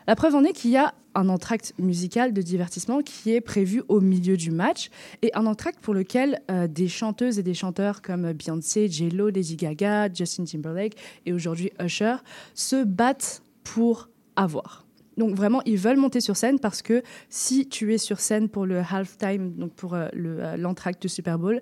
La 0.07 0.15
preuve 0.15 0.35
en 0.35 0.43
est 0.43 0.53
qu'il 0.53 0.71
y 0.71 0.77
a 0.77 0.93
un 1.15 1.29
entracte 1.29 1.73
musical 1.79 2.31
de 2.31 2.41
divertissement 2.41 3.01
qui 3.01 3.33
est 3.33 3.41
prévu 3.41 3.81
au 3.87 3.99
milieu 3.99 4.37
du 4.37 4.51
match 4.51 4.89
et 5.21 5.31
un 5.35 5.45
entracte 5.47 5.79
pour 5.79 5.93
lequel 5.93 6.41
euh, 6.51 6.67
des 6.67 6.87
chanteuses 6.87 7.39
et 7.39 7.43
des 7.43 7.53
chanteurs 7.55 8.01
comme 8.01 8.31
Beyoncé, 8.33 8.87
J-Lo, 8.87 9.29
Lady 9.29 9.55
Gaga, 9.55 10.13
Justin 10.13 10.45
Timberlake 10.45 10.95
et 11.25 11.33
aujourd'hui 11.33 11.71
Usher 11.83 12.15
se 12.53 12.83
battent 12.83 13.41
pour 13.63 14.09
avoir. 14.35 14.85
Donc 15.17 15.33
vraiment, 15.35 15.61
ils 15.65 15.77
veulent 15.77 15.97
monter 15.97 16.21
sur 16.21 16.37
scène 16.37 16.59
parce 16.59 16.83
que 16.83 17.01
si 17.29 17.67
tu 17.67 17.93
es 17.93 17.97
sur 17.97 18.19
scène 18.19 18.47
pour 18.47 18.67
le 18.67 18.79
halftime, 18.79 19.55
donc 19.55 19.73
pour 19.73 19.95
euh, 19.95 20.07
le, 20.13 20.37
euh, 20.43 20.57
l'entracte 20.57 21.01
du 21.01 21.09
Super 21.09 21.39
Bowl, 21.39 21.59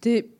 tu 0.00 0.08
es 0.10 0.30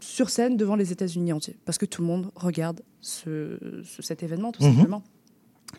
sur 0.00 0.30
scène 0.30 0.56
devant 0.56 0.76
les 0.76 0.92
États-Unis 0.92 1.32
entiers 1.32 1.58
parce 1.64 1.76
que 1.76 1.86
tout 1.86 2.00
le 2.02 2.06
monde 2.08 2.30
regarde 2.36 2.82
ce- 3.00 3.58
ce- 3.82 4.02
cet 4.02 4.22
événement 4.22 4.52
tout 4.52 4.62
Mhm. 4.62 4.74
simplement. 4.76 5.02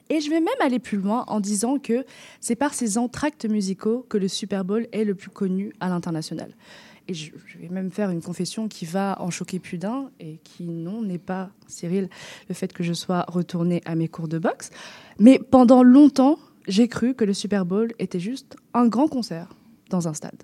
Et 0.09 0.21
je 0.21 0.29
vais 0.29 0.39
même 0.39 0.49
aller 0.61 0.79
plus 0.79 0.97
loin 0.97 1.23
en 1.27 1.39
disant 1.39 1.77
que 1.77 2.05
c'est 2.39 2.55
par 2.55 2.73
ces 2.73 2.97
entractes 2.97 3.45
musicaux 3.45 4.05
que 4.09 4.17
le 4.17 4.27
Super 4.27 4.65
Bowl 4.65 4.87
est 4.91 5.03
le 5.03 5.15
plus 5.15 5.29
connu 5.29 5.73
à 5.79 5.89
l'international. 5.89 6.53
Et 7.07 7.13
je, 7.15 7.31
vais 7.59 7.69
même 7.69 7.89
faire 7.89 8.11
une 8.11 8.21
confession 8.21 8.67
qui 8.67 8.85
va 8.85 9.19
en 9.19 9.31
choquer 9.31 9.57
plus 9.57 9.79
d'un 9.79 10.11
et 10.19 10.39
qui, 10.43 10.65
non, 10.65 11.01
n'est 11.01 11.17
pas, 11.17 11.49
Cyril, 11.67 12.07
le 12.47 12.53
fait 12.53 12.71
que 12.71 12.83
je 12.83 12.93
sois 12.93 13.25
retournée 13.27 13.81
à 13.85 13.95
mes 13.95 14.07
cours 14.07 14.27
de 14.27 14.37
boxe. 14.37 14.69
Mais 15.17 15.39
pendant 15.39 15.81
longtemps, 15.81 16.37
j'ai 16.67 16.87
cru 16.87 17.15
que 17.15 17.25
le 17.25 17.33
Super 17.33 17.65
Bowl 17.65 17.91
était 17.97 18.19
juste 18.19 18.57
un 18.75 18.87
grand 18.87 19.07
concert 19.07 19.55
dans 19.89 20.07
un 20.07 20.13
stade. 20.13 20.43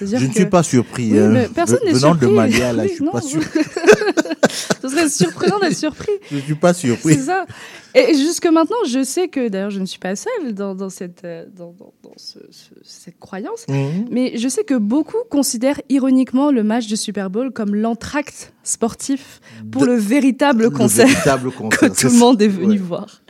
Je 0.00 0.16
ne 0.16 0.26
que- 0.28 0.34
suis 0.34 0.46
pas 0.46 0.62
surpris. 0.62 1.12
Oui, 1.12 1.18
hein. 1.18 1.46
personne 1.54 1.78
n'est 1.84 1.94
surpris. 1.94 2.26
de 2.26 2.32
Malia, 2.32 2.72
là, 2.72 2.82
Oui, 2.84 2.88
je 2.88 2.94
suis 2.94 3.04
non. 3.04 3.12
pas 3.12 3.20
sûr. 3.20 3.40
Ce 4.82 4.88
serait 4.88 5.08
surprenant 5.08 5.58
d'être 5.58 5.76
surpris. 5.76 6.12
Je 6.30 6.38
suis 6.38 6.54
pas 6.54 6.74
surpris. 6.74 7.14
C'est 7.14 7.22
ça. 7.22 7.46
Et 7.94 8.14
jusque 8.14 8.46
maintenant, 8.46 8.76
je 8.88 9.02
sais 9.02 9.28
que, 9.28 9.48
d'ailleurs, 9.48 9.70
je 9.70 9.80
ne 9.80 9.86
suis 9.86 9.98
pas 9.98 10.14
seule 10.16 10.52
dans, 10.52 10.74
dans 10.74 10.90
cette, 10.90 11.22
euh, 11.24 11.44
dans, 11.56 11.72
dans- 11.72 11.92
dans 12.02 12.12
ce- 12.16 12.38
ce- 12.50 12.74
cette 12.82 13.18
croyance, 13.18 13.64
Mhm. 13.68 14.06
mais 14.10 14.36
je 14.36 14.48
sais 14.48 14.64
que 14.64 14.74
beaucoup 14.74 15.16
considèrent 15.30 15.80
ironiquement 15.88 16.50
le 16.50 16.62
match 16.64 16.86
de 16.88 16.96
Super 16.96 17.30
Bowl 17.30 17.50
comme 17.52 17.74
l'entracte 17.74 18.52
sportif 18.62 19.40
pour 19.70 19.82
De- 19.82 19.86
le 19.88 19.94
véritable 19.96 20.64
le 20.64 20.70
concert, 20.70 21.06
véritable 21.06 21.50
concert, 21.56 21.78
que 21.92 22.00
tout 22.00 22.08
le 22.12 22.18
monde 22.18 22.42
est 22.42 22.48
venu 22.48 22.72
Ouais. 22.72 22.76
voir. 22.78 23.20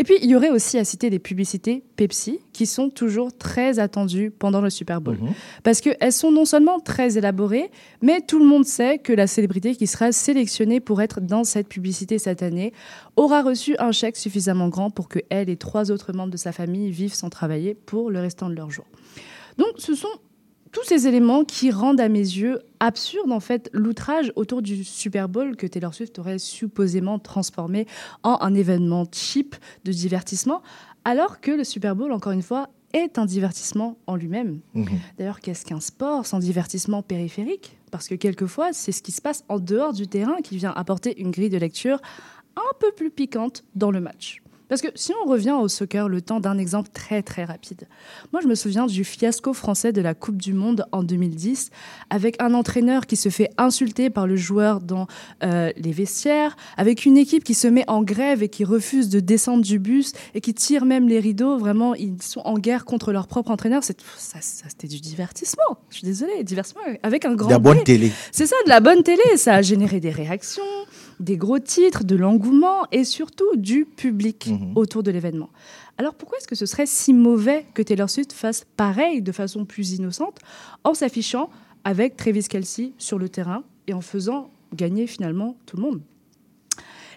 Et 0.00 0.02
puis, 0.02 0.14
il 0.22 0.30
y 0.30 0.34
aurait 0.34 0.48
aussi 0.48 0.78
à 0.78 0.84
citer 0.84 1.10
les 1.10 1.18
publicités 1.18 1.84
Pepsi 1.96 2.40
qui 2.54 2.64
sont 2.64 2.88
toujours 2.88 3.36
très 3.36 3.78
attendues 3.78 4.30
pendant 4.30 4.62
le 4.62 4.70
Super 4.70 5.02
Bowl. 5.02 5.18
Mhm. 5.20 5.34
Parce 5.62 5.82
qu'elles 5.82 6.12
sont 6.14 6.32
non 6.32 6.46
seulement 6.46 6.80
très 6.80 7.18
élaborées, 7.18 7.70
mais 8.00 8.22
tout 8.22 8.38
le 8.38 8.46
monde 8.46 8.64
sait 8.64 8.96
que 8.96 9.12
la 9.12 9.26
célébrité 9.26 9.76
qui 9.76 9.86
sera 9.86 10.10
sélectionnée 10.10 10.80
pour 10.80 11.02
être 11.02 11.20
dans 11.20 11.44
cette 11.44 11.68
publicité 11.68 12.18
cette 12.18 12.42
année 12.42 12.72
aura 13.16 13.42
reçu 13.42 13.76
un 13.78 13.92
chèque 13.92 14.16
suffisamment 14.16 14.68
grand 14.68 14.88
pour 14.88 15.06
que 15.06 15.18
elle 15.28 15.50
et 15.50 15.58
trois 15.58 15.90
autres 15.90 16.14
membres 16.14 16.32
de 16.32 16.38
sa 16.38 16.52
famille 16.52 16.90
vivent 16.90 17.12
sans 17.12 17.28
travailler 17.28 17.74
pour 17.74 18.10
le 18.10 18.20
restant 18.20 18.48
de 18.48 18.54
leur 18.54 18.70
jour. 18.70 18.86
Donc 19.58 19.72
ce 19.76 19.94
sont 19.94 20.08
tous 20.72 20.84
ces 20.84 21.06
éléments 21.06 21.44
qui 21.44 21.70
rendent 21.70 22.00
à 22.00 22.08
mes 22.08 22.18
yeux 22.18 22.60
absurde 22.78 23.32
en 23.32 23.40
fait 23.40 23.68
l'outrage 23.72 24.32
autour 24.36 24.62
du 24.62 24.84
Super 24.84 25.28
Bowl 25.28 25.56
que 25.56 25.66
Taylor 25.66 25.94
Swift 25.94 26.18
aurait 26.18 26.38
supposément 26.38 27.18
transformé 27.18 27.86
en 28.22 28.38
un 28.40 28.54
événement 28.54 29.04
cheap 29.10 29.56
de 29.84 29.92
divertissement, 29.92 30.62
alors 31.04 31.40
que 31.40 31.50
le 31.50 31.64
Super 31.64 31.96
Bowl, 31.96 32.12
encore 32.12 32.32
une 32.32 32.42
fois, 32.42 32.68
est 32.92 33.18
un 33.18 33.26
divertissement 33.26 33.98
en 34.06 34.16
lui-même. 34.16 34.60
Mhm. 34.74 34.86
D'ailleurs, 35.18 35.40
qu'est-ce 35.40 35.64
qu'un 35.64 35.80
sport 35.80 36.26
sans 36.26 36.38
divertissement 36.38 37.02
périphérique? 37.02 37.76
Parce 37.90 38.08
que 38.08 38.14
quelquefois, 38.14 38.72
c'est 38.72 38.92
ce 38.92 39.02
qui 39.02 39.12
se 39.12 39.20
passe 39.20 39.44
en 39.48 39.58
dehors 39.58 39.92
du 39.92 40.06
terrain 40.08 40.36
qui 40.42 40.56
vient 40.56 40.72
apporter 40.72 41.20
une 41.20 41.30
grille 41.30 41.50
de 41.50 41.58
lecture 41.58 42.00
un 42.56 42.74
peu 42.78 42.92
plus 42.92 43.10
piquante 43.10 43.64
dans 43.74 43.90
le 43.90 44.00
match. 44.00 44.42
Parce 44.70 44.80
que 44.80 44.88
si 44.94 45.12
on 45.22 45.28
revient 45.28 45.50
au 45.60 45.68
soccer, 45.68 46.08
le 46.08 46.22
temps 46.22 46.40
d'un 46.40 46.56
exemple 46.56 46.88
très 46.94 47.22
très 47.22 47.44
rapide. 47.44 47.88
Moi, 48.32 48.40
je 48.40 48.46
me 48.48 48.54
souviens 48.54 48.86
du 48.86 49.04
fiasco 49.04 49.52
français 49.52 49.92
de 49.92 50.00
la 50.00 50.14
Coupe 50.14 50.36
du 50.38 50.54
Monde 50.54 50.86
en 50.92 51.02
2010, 51.02 51.70
avec 52.08 52.40
un 52.40 52.54
entraîneur 52.54 53.06
qui 53.06 53.16
se 53.16 53.28
fait 53.28 53.50
insulter 53.58 54.08
par 54.08 54.26
le 54.26 54.36
joueur 54.36 54.80
dans 54.80 55.08
euh, 55.42 55.70
les 55.76 55.90
vestiaires, 55.92 56.56
avec 56.76 57.04
une 57.04 57.18
équipe 57.18 57.44
qui 57.44 57.54
se 57.54 57.66
met 57.66 57.84
en 57.88 58.02
grève 58.02 58.42
et 58.44 58.48
qui 58.48 58.64
refuse 58.64 59.08
de 59.10 59.20
descendre 59.20 59.62
du 59.64 59.78
bus 59.78 60.12
et 60.34 60.40
qui 60.40 60.54
tire 60.54 60.84
même 60.84 61.08
les 61.08 61.18
rideaux. 61.20 61.58
Vraiment, 61.58 61.94
ils 61.96 62.22
sont 62.22 62.40
en 62.44 62.56
guerre 62.56 62.84
contre 62.84 63.12
leur 63.12 63.26
propre 63.26 63.50
entraîneur. 63.50 63.82
C'est- 63.84 64.00
Ça, 64.16 64.38
ça, 64.40 64.66
c'était 64.68 64.86
du 64.86 65.00
divertissement. 65.00 65.78
Je 65.90 65.96
suis 65.96 66.06
désolée, 66.06 66.44
divertissement 66.44 66.82
avec 67.02 67.24
un 67.24 67.34
grand. 67.34 67.48
De 67.48 67.52
la 67.54 67.58
bonne 67.58 67.82
télé. 67.82 68.12
C'est 68.30 68.46
ça, 68.46 68.54
de 68.64 68.68
la 68.70 68.78
bonne 68.78 69.02
télé. 69.02 69.20
Ça 69.36 69.54
a 69.56 69.62
généré 69.62 69.98
des 69.98 70.10
réactions, 70.10 70.62
des 71.20 71.36
gros 71.36 71.58
titres, 71.58 72.02
de 72.04 72.16
l'engouement 72.16 72.86
et 72.90 73.04
surtout 73.04 73.54
du 73.56 73.84
public 73.84 74.50
autour 74.74 75.02
de 75.02 75.10
l'événement. 75.10 75.50
Alors 75.98 76.14
pourquoi 76.14 76.38
est-ce 76.38 76.48
que 76.48 76.54
ce 76.56 76.66
serait 76.66 76.86
si 76.86 77.12
mauvais 77.12 77.66
que 77.74 77.82
Taylor 77.82 78.08
Swift 78.10 78.32
fasse 78.32 78.66
pareil 78.76 79.20
de 79.22 79.30
façon 79.32 79.64
plus 79.66 79.92
innocente 79.92 80.38
en 80.82 80.94
s'affichant 80.94 81.50
avec 81.84 82.16
Travis 82.16 82.44
Kelsey 82.48 82.92
sur 82.98 83.18
le 83.18 83.28
terrain 83.28 83.62
et 83.86 83.92
en 83.92 84.00
faisant 84.00 84.50
gagner 84.74 85.06
finalement 85.06 85.56
tout 85.66 85.76
le 85.76 85.82
monde? 85.82 86.00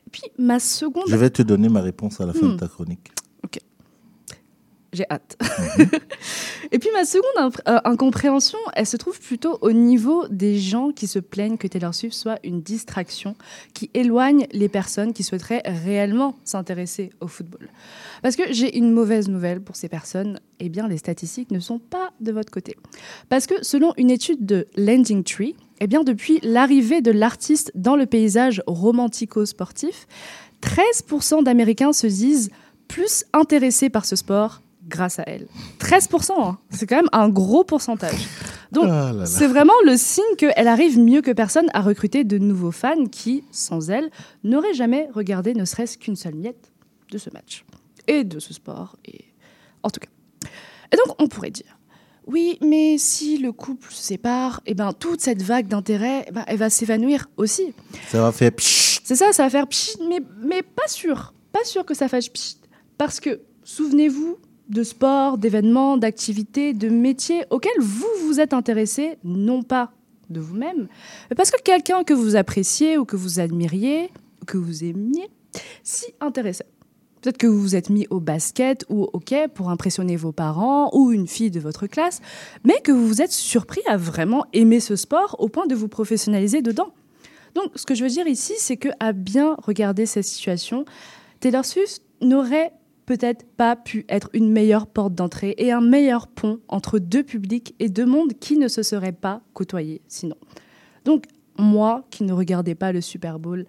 Et 0.05 0.09
puis 0.11 0.23
ma 0.37 0.59
seconde... 0.59 1.05
Je 1.07 1.15
vais 1.15 1.29
te 1.29 1.41
donner 1.41 1.69
ma 1.69 1.81
réponse 1.81 2.19
à 2.19 2.25
la 2.25 2.33
fin 2.33 2.47
Hmm. 2.47 2.51
de 2.53 2.57
ta 2.57 2.67
chronique. 2.67 3.11
J'ai 4.93 5.05
hâte. 5.09 5.37
Et 6.71 6.79
puis 6.79 6.89
ma 6.93 7.03
seconde 7.03 7.53
euh, 7.67 7.79
incompréhension, 7.83 8.59
elle 8.73 8.85
se 8.85 8.95
trouve 8.95 9.19
plutôt 9.19 9.57
au 9.61 9.71
niveau 9.71 10.27
des 10.29 10.57
gens 10.59 10.91
qui 10.91 11.07
se 11.07 11.19
plaignent 11.19 11.57
que 11.57 11.67
Taylor 11.67 11.93
Swift 11.93 12.15
soit 12.15 12.39
une 12.43 12.61
distraction 12.61 13.35
qui 13.73 13.89
éloigne 13.93 14.47
les 14.51 14.69
personnes 14.69 15.13
qui 15.13 15.23
souhaiteraient 15.23 15.63
réellement 15.65 16.35
s'intéresser 16.43 17.09
au 17.21 17.27
football. 17.27 17.69
Parce 18.21 18.35
que 18.35 18.43
j'ai 18.51 18.77
une 18.77 18.91
mauvaise 18.91 19.29
nouvelle 19.29 19.61
pour 19.61 19.75
ces 19.75 19.89
personnes, 19.89 20.39
eh 20.59 20.69
bien 20.69 20.87
les 20.87 20.97
statistiques 20.97 21.51
ne 21.51 21.59
sont 21.59 21.79
pas 21.79 22.11
de 22.21 22.31
votre 22.31 22.51
côté. 22.51 22.77
Parce 23.29 23.47
que 23.47 23.63
selon 23.63 23.93
une 23.97 24.11
étude 24.11 24.45
de 24.45 24.67
Landing 24.77 25.23
Tree, 25.23 25.55
Eh 25.79 25.87
bien, 25.87 26.05
depuis 26.05 26.39
l'arrivée 26.43 27.01
de 27.01 27.11
l'artiste 27.11 27.71
dans 27.75 27.97
le 27.97 28.05
paysage 28.05 28.63
romantico-sportif, 28.67 30.07
13% 30.61 31.43
d'Américains 31.43 31.91
se 31.91 32.07
disent 32.07 32.51
plus 32.87 33.25
intéressés 33.33 33.89
par 33.89 34.05
ce 34.05 34.15
sport 34.15 34.62
grâce 34.87 35.19
à 35.19 35.23
elle. 35.27 35.47
13%, 35.79 36.31
hein. 36.37 36.57
c'est 36.69 36.87
quand 36.87 36.97
même 36.97 37.09
un 37.11 37.29
gros 37.29 37.63
pourcentage. 37.63 38.27
Donc, 38.71 38.87
Ah 38.89 39.11
c'est 39.25 39.47
vraiment 39.47 39.73
le 39.85 39.95
signe 39.97 40.23
qu'elle 40.37 40.67
arrive 40.67 40.99
mieux 40.99 41.21
que 41.21 41.31
personne 41.31 41.67
à 41.73 41.81
recruter 41.81 42.23
de 42.23 42.37
nouveaux 42.37 42.71
fans 42.71 43.05
qui, 43.05 43.43
sans 43.51 43.89
elle, 43.89 44.09
n'auraient 44.43 44.73
jamais 44.73 45.09
regardé 45.13 45.53
ne 45.53 45.65
serait-ce 45.65 45.97
qu'une 45.97 46.15
seule 46.15 46.35
miette 46.35 46.71
de 47.11 47.17
ce 47.17 47.29
match 47.29 47.65
et 48.07 48.23
de 48.23 48.39
ce 48.39 48.53
sport. 48.53 48.97
Et... 49.05 49.25
En 49.83 49.89
tout 49.89 49.99
cas. 49.99 50.49
Et 50.91 50.97
donc, 50.97 51.15
on 51.19 51.27
pourrait 51.27 51.51
dire, 51.51 51.77
oui, 52.25 52.57
mais 52.61 52.97
si 52.97 53.37
le 53.37 53.51
couple 53.51 53.91
se 53.91 54.01
sépare, 54.01 54.61
eh 54.65 54.73
ben, 54.73 54.93
toute 54.93 55.21
cette 55.21 55.41
vague 55.41 55.67
d'intérêt, 55.67 56.25
eh 56.27 56.31
ben, 56.31 56.43
elle 56.47 56.57
va 56.57 56.69
s'évanouir 56.69 57.27
aussi. 57.37 57.73
Ça 58.09 58.21
va 58.21 58.31
faire 58.31 58.51
pshh. 58.51 59.01
C'est 59.03 59.15
ça, 59.15 59.33
ça 59.33 59.43
va 59.43 59.49
faire 59.49 59.67
pchit, 59.67 59.97
mais, 60.07 60.21
mais 60.41 60.61
pas 60.61 60.87
sûr. 60.87 61.33
Pas 61.51 61.63
sûr 61.65 61.85
que 61.85 61.93
ça 61.93 62.07
fasse 62.07 62.29
pchit. 62.29 62.57
Parce 62.97 63.19
que, 63.19 63.41
souvenez-vous 63.63 64.37
de 64.69 64.83
sport, 64.83 65.37
d'événements, 65.37 65.97
d'activités, 65.97 66.73
de 66.73 66.89
métiers 66.89 67.43
auxquels 67.49 67.71
vous 67.79 68.07
vous 68.25 68.39
êtes 68.39 68.53
intéressé, 68.53 69.17
non 69.23 69.63
pas 69.63 69.91
de 70.29 70.39
vous-même, 70.39 70.87
mais 71.29 71.35
parce 71.35 71.51
que 71.51 71.61
quelqu'un 71.61 72.03
que 72.03 72.13
vous 72.13 72.35
appréciez 72.35 72.97
ou 72.97 73.05
que 73.05 73.15
vous 73.15 73.39
admiriez, 73.39 74.09
ou 74.41 74.45
que 74.45 74.57
vous 74.57 74.83
aimiez, 74.83 75.29
s'y 75.83 76.13
intéressait. 76.19 76.65
Peut-être 77.21 77.37
que 77.37 77.47
vous 77.47 77.61
vous 77.61 77.75
êtes 77.77 77.89
mis 77.89 78.05
au 78.09 78.19
basket 78.19 78.85
ou 78.89 79.03
au 79.03 79.09
hockey 79.13 79.47
pour 79.47 79.69
impressionner 79.69 80.17
vos 80.17 80.33
parents 80.33 80.89
ou 80.93 81.13
une 81.13 81.27
fille 81.27 81.51
de 81.51 81.59
votre 81.61 81.87
classe, 81.87 82.19
mais 82.65 82.81
que 82.83 82.91
vous 82.91 83.07
vous 83.07 83.21
êtes 83.21 83.31
surpris 83.31 83.81
à 83.87 83.95
vraiment 83.95 84.45
aimer 84.51 84.81
ce 84.81 84.97
sport 84.97 85.37
au 85.39 85.47
point 85.47 85.65
de 85.65 85.73
vous 85.73 85.87
professionnaliser 85.87 86.61
dedans. 86.61 86.89
Donc, 87.55 87.71
ce 87.75 87.85
que 87.85 87.95
je 87.95 88.03
veux 88.03 88.09
dire 88.09 88.27
ici, 88.27 88.53
c'est 88.57 88.75
que 88.75 88.89
à 88.99 89.13
bien 89.13 89.55
regarder 89.63 90.05
cette 90.05 90.25
situation, 90.25 90.83
Taylor 91.39 91.63
Swift 91.63 92.01
n'aurait 92.21 92.73
peut-être 93.05 93.45
pas 93.57 93.75
pu 93.75 94.05
être 94.09 94.29
une 94.33 94.51
meilleure 94.51 94.87
porte 94.87 95.13
d'entrée 95.13 95.55
et 95.57 95.71
un 95.71 95.81
meilleur 95.81 96.27
pont 96.27 96.59
entre 96.67 96.99
deux 96.99 97.23
publics 97.23 97.75
et 97.79 97.89
deux 97.89 98.05
mondes 98.05 98.33
qui 98.39 98.57
ne 98.57 98.67
se 98.67 98.83
seraient 98.83 99.11
pas 99.11 99.41
côtoyés 99.53 100.01
sinon. 100.07 100.37
Donc, 101.05 101.25
moi 101.57 102.05
qui 102.09 102.23
ne 102.23 102.33
regardais 102.33 102.75
pas 102.75 102.91
le 102.91 103.01
Super 103.01 103.39
Bowl 103.39 103.65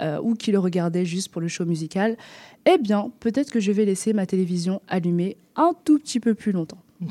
euh, 0.00 0.20
ou 0.22 0.34
qui 0.34 0.52
le 0.52 0.58
regardais 0.58 1.04
juste 1.04 1.30
pour 1.30 1.40
le 1.40 1.48
show 1.48 1.64
musical, 1.64 2.16
eh 2.66 2.78
bien, 2.78 3.12
peut-être 3.20 3.50
que 3.50 3.60
je 3.60 3.72
vais 3.72 3.84
laisser 3.84 4.12
ma 4.12 4.26
télévision 4.26 4.80
allumée 4.88 5.36
un 5.56 5.72
tout 5.84 5.98
petit 5.98 6.20
peu 6.20 6.34
plus 6.34 6.52
longtemps. 6.52 6.82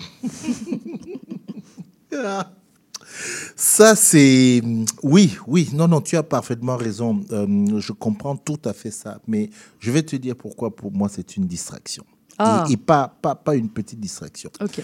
Ah. 3.08 3.52
Ça, 3.56 3.96
c'est... 3.96 4.62
Oui, 5.04 5.38
oui, 5.48 5.70
non, 5.74 5.88
non, 5.88 6.02
tu 6.02 6.18
as 6.18 6.24
parfaitement 6.24 6.76
raison. 6.78 7.22
Euh, 7.32 7.80
je 7.80 7.92
comprends 7.92 8.36
tout 8.36 8.60
à 8.66 8.74
fait 8.74 8.92
ça. 8.92 9.20
Mais 9.28 9.50
je 9.80 9.92
vais 9.92 10.04
te 10.04 10.16
dire 10.16 10.36
pourquoi, 10.36 10.76
pour 10.76 10.92
moi, 10.92 11.10
c'est 11.10 11.38
une 11.38 11.46
distraction. 11.48 12.06
Ah. 12.38 12.66
Et, 12.70 12.74
et 12.74 12.78
pas, 12.78 13.16
pas, 13.22 13.36
pas 13.36 13.56
une 13.56 13.70
petite 13.70 14.00
distraction. 14.00 14.52
Ok. 14.62 14.82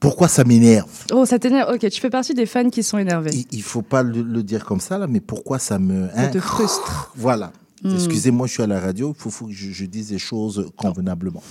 Pourquoi 0.00 0.28
ça 0.28 0.44
m'énerve? 0.44 0.90
Oh, 1.12 1.24
ça 1.26 1.38
t'énerve. 1.38 1.72
Ok, 1.74 1.88
tu 1.88 2.00
fais 2.00 2.10
partie 2.10 2.34
des 2.34 2.46
fans 2.46 2.70
qui 2.70 2.82
sont 2.82 2.98
énervés. 2.98 3.30
Il, 3.32 3.46
il 3.52 3.62
faut 3.62 3.82
pas 3.82 4.02
le, 4.02 4.22
le 4.22 4.42
dire 4.42 4.64
comme 4.64 4.80
ça, 4.80 4.98
là, 4.98 5.06
mais 5.06 5.20
pourquoi 5.20 5.58
ça 5.58 5.78
me... 5.78 6.08
Ça 6.10 6.28
te 6.28 6.40
frustre. 6.40 7.12
Voilà. 7.16 7.52
Hmm. 7.82 7.94
Excusez-moi, 7.94 8.46
je 8.46 8.52
suis 8.52 8.62
à 8.62 8.66
la 8.66 8.80
radio, 8.80 9.14
il 9.16 9.20
faut, 9.20 9.30
faut 9.30 9.46
que 9.46 9.52
je, 9.52 9.70
je 9.70 9.84
dise 9.84 10.10
les 10.10 10.18
choses 10.18 10.70
convenablement. 10.76 11.42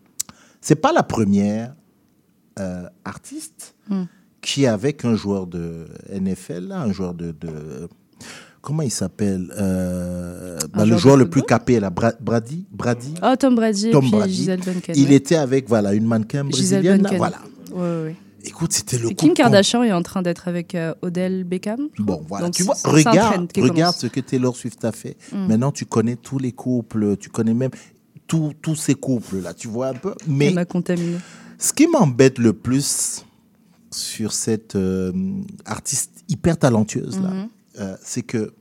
c'est 0.60 0.76
pas 0.76 0.92
la 0.92 1.02
première 1.02 1.74
euh, 2.58 2.88
artiste 3.04 3.74
Hmm. 3.88 4.04
Qui, 4.40 4.66
avec 4.66 5.04
un 5.04 5.14
joueur 5.16 5.46
de 5.46 5.86
NFL, 6.12 6.68
là, 6.68 6.80
un 6.82 6.92
joueur 6.92 7.14
de... 7.14 7.32
de- 7.32 7.88
comment 8.60 8.82
il 8.82 8.90
s'appelle 8.90 9.52
Euh, 9.58 10.58
bah, 10.74 10.84
Le 10.84 10.96
joueur 10.96 11.16
le 11.16 11.28
plus 11.28 11.42
capé, 11.42 11.80
là, 11.80 11.90
Bra- 11.90 12.12
Brady, 12.20 12.66
Brady 12.70 13.14
Oh, 13.22 13.34
Tom 13.38 13.54
Brady 13.54 13.90
Tom 13.90 14.04
et 14.04 14.08
puis 14.08 14.18
Brady. 14.18 14.34
Gisèle 14.34 14.60
Bunken. 14.60 14.94
Il 14.96 15.08
ouais. 15.08 15.14
était 15.14 15.36
avec 15.36 15.68
voilà, 15.68 15.94
une 15.94 16.06
mannequin 16.06 16.44
brésilienne. 16.44 17.02
là, 17.02 17.10
voilà. 17.16 17.38
Ouais, 17.72 17.80
ouais. 18.04 18.16
Écoute, 18.44 18.72
c'était 18.72 18.98
le 18.98 19.10
Kim 19.10 19.34
Kardashian 19.34 19.82
est 19.82 19.92
en 19.92 20.02
train 20.02 20.22
d'être 20.22 20.48
avec 20.48 20.74
euh, 20.74 20.94
Odell 21.02 21.44
Beckham. 21.44 21.88
Bon, 21.98 22.22
voilà. 22.28 22.46
Donc, 22.46 22.54
tu 22.54 22.62
vois, 22.62 22.76
regarde, 22.84 23.50
regarde 23.58 23.94
ce 23.96 24.06
que 24.06 24.20
Taylor 24.20 24.56
Swift 24.56 24.84
a 24.84 24.92
fait. 24.92 25.16
Mm. 25.32 25.46
Maintenant, 25.48 25.72
tu 25.72 25.84
connais 25.84 26.16
tous 26.16 26.38
les 26.38 26.52
couples, 26.52 27.16
tu 27.16 27.28
connais 27.30 27.52
même 27.54 27.70
tous 28.26 28.52
tous 28.62 28.76
ces 28.76 28.94
couples-là, 28.94 29.54
tu 29.54 29.68
vois 29.68 29.88
un 29.88 29.94
peu. 29.94 30.14
Mais 30.26 30.46
Elle 30.46 30.54
m'a 30.54 30.64
contaminé. 30.64 31.16
ce 31.58 31.72
qui 31.72 31.88
m'embête 31.88 32.38
le 32.38 32.52
plus 32.52 33.24
sur 33.90 34.32
cette 34.32 34.76
euh, 34.76 35.12
artiste 35.64 36.24
hyper 36.28 36.58
talentueuse, 36.58 37.20
là, 37.20 37.30
Mhm. 37.30 37.48
euh, 37.80 37.96
c'est 38.02 38.22
que 38.22 38.52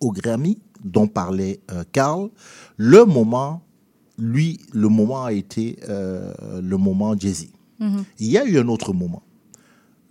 au 0.00 0.12
Grammy, 0.12 0.58
dont 0.84 1.06
parlait 1.08 1.60
euh, 1.70 1.84
Carl, 1.92 2.30
le 2.76 3.04
moment, 3.04 3.62
lui, 4.18 4.58
le 4.72 4.88
moment 4.88 5.24
a 5.24 5.32
été 5.32 5.78
euh, 5.88 6.32
le 6.62 6.76
moment 6.76 7.14
Jay-Z. 7.18 7.48
Mhm. 7.78 8.04
Il 8.18 8.26
y 8.28 8.38
a 8.38 8.44
eu 8.44 8.58
un 8.58 8.68
autre 8.68 8.92
moment. 8.92 9.22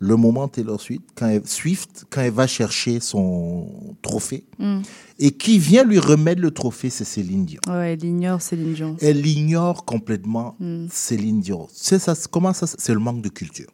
Le 0.01 0.15
moment 0.15 0.47
Taylor 0.47 0.79
Swift, 0.79 1.01
quand 1.13 1.27
elle, 1.27 1.45
Swift, 1.45 2.05
quand 2.09 2.21
elle 2.21 2.31
va 2.31 2.47
chercher 2.47 3.01
son 3.01 3.67
trophée, 4.01 4.45
Mm. 4.57 4.79
et 5.19 5.31
qui 5.31 5.59
vient 5.59 5.83
lui 5.83 5.99
remettre 5.99 6.41
le 6.41 6.51
trophée, 6.51 6.89
c'est 6.89 7.03
Céline 7.03 7.45
Dion. 7.45 7.59
Ouais, 7.67 7.93
elle 7.93 8.05
ignore 8.05 8.41
Céline 8.41 8.73
Dion. 8.73 8.95
Elle 9.01 9.25
ignore 9.25 9.83
complètement 9.83 10.55
Mm. 10.59 10.85
Céline 10.89 11.41
Dion. 11.41 11.67
C'est 11.73 11.99
ça, 11.99 12.13
comment 12.31 12.53
ça 12.53 12.65
C'est 12.65 12.93
le 12.93 12.99
manque 12.99 13.21
de 13.21 13.27
culture. 13.29 13.67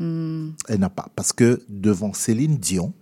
Mm. 0.00 0.50
Elle 0.68 0.80
n'a 0.80 0.90
pas. 0.90 1.08
Parce 1.14 1.32
que 1.32 1.62
devant 1.68 2.12
Céline 2.12 2.56
Dion, 2.56 2.92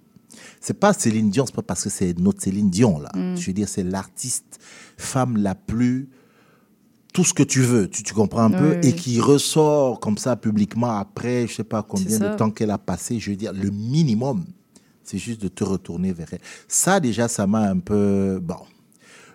c'est 0.61 0.79
pas 0.79 0.93
Céline 0.93 1.31
Dion, 1.31 1.47
c'est 1.47 1.55
pas 1.55 1.63
parce 1.63 1.85
que 1.85 1.91
c'est 1.91 2.19
notre 2.19 2.43
Céline 2.43 2.71
Dion, 2.71 2.99
là. 2.99 3.11
Mm. 3.15 3.37
Je 3.37 3.47
veux 3.47 3.53
dire, 3.53 3.69
c'est 3.69 3.85
l'artiste 3.85 4.59
femme 4.97 5.37
la 5.39 5.55
plus. 5.55 6.11
Tout 7.15 7.25
ce 7.25 7.33
que 7.33 7.43
tu 7.43 7.63
veux, 7.63 7.89
tu, 7.89 8.03
tu 8.03 8.13
comprends 8.13 8.43
un 8.43 8.51
peu, 8.51 8.77
Oui, 8.77 8.89
et 8.89 8.93
qui 8.93 9.19
ressort 9.19 9.99
comme 9.99 10.19
ça 10.19 10.37
publiquement 10.37 10.99
après, 10.99 11.47
je 11.47 11.55
sais 11.55 11.65
pas 11.65 11.83
combien 11.83 12.19
de 12.19 12.37
temps 12.37 12.51
qu'elle 12.51 12.71
a 12.71 12.79
passé. 12.79 13.19
Je 13.19 13.31
veux 13.31 13.37
dire, 13.37 13.53
le 13.55 13.71
minimum, 13.71 14.45
c'est 15.03 15.19
juste 15.19 15.41
de 15.41 15.49
te 15.49 15.65
retourner 15.65 16.13
vers 16.13 16.29
elle. 16.33 16.41
Ça, 16.69 17.01
déjà, 17.01 17.27
ça 17.27 17.47
m'a 17.47 17.61
un 17.71 17.79
peu. 17.79 18.39
Bon. 18.43 18.59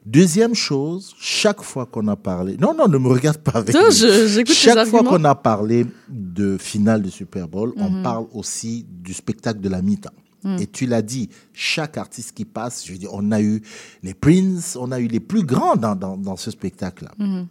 Deuxième 0.06 0.54
chose, 0.54 1.16
chaque 1.18 1.62
fois 1.62 1.86
qu'on 1.86 2.08
a 2.10 2.16
parlé. 2.18 2.58
Non, 2.58 2.74
non, 2.78 2.88
ne 2.90 2.98
me 2.98 3.08
regarde 3.08 3.38
pas 3.38 3.60
avec. 3.60 3.74
Non, 3.74 3.90
je- 3.90 4.44
Chaque 4.54 4.88
fois 4.88 5.02
qu'on 5.04 5.24
a 5.24 5.34
parlé 5.36 5.86
de 6.10 6.58
finale 6.58 7.02
de 7.02 7.10
Super 7.10 7.48
Bowl, 7.48 7.74
on 7.78 7.90
Mhm. 7.90 8.04
parle 8.04 8.26
aussi 8.34 8.86
du 8.90 9.14
spectacle 9.14 9.62
de 9.62 9.70
la 9.70 9.82
mi-temps. 9.82 10.12
Mhm. 10.44 10.58
Et 10.60 10.68
tu 10.68 10.88
l'as 10.88 11.02
dit, 11.02 11.30
chaque 11.54 11.98
artiste 11.98 12.34
qui 12.34 12.44
passe, 12.44 12.86
je 12.86 12.92
veux 12.92 12.98
dire, 12.98 13.12
on 13.14 13.32
a 13.32 13.42
eu 13.42 13.62
les 14.04 14.14
Prince, 14.14 14.78
on 14.80 14.92
a 14.92 15.00
eu 15.00 15.08
les 15.08 15.22
plus 15.22 15.44
grands 15.44 15.78
dans, 15.78 15.96
dans, 15.96 16.18
dans 16.18 16.36
ce 16.36 16.52
spectacle-là. 16.52 17.12
Mhm. 17.18 17.48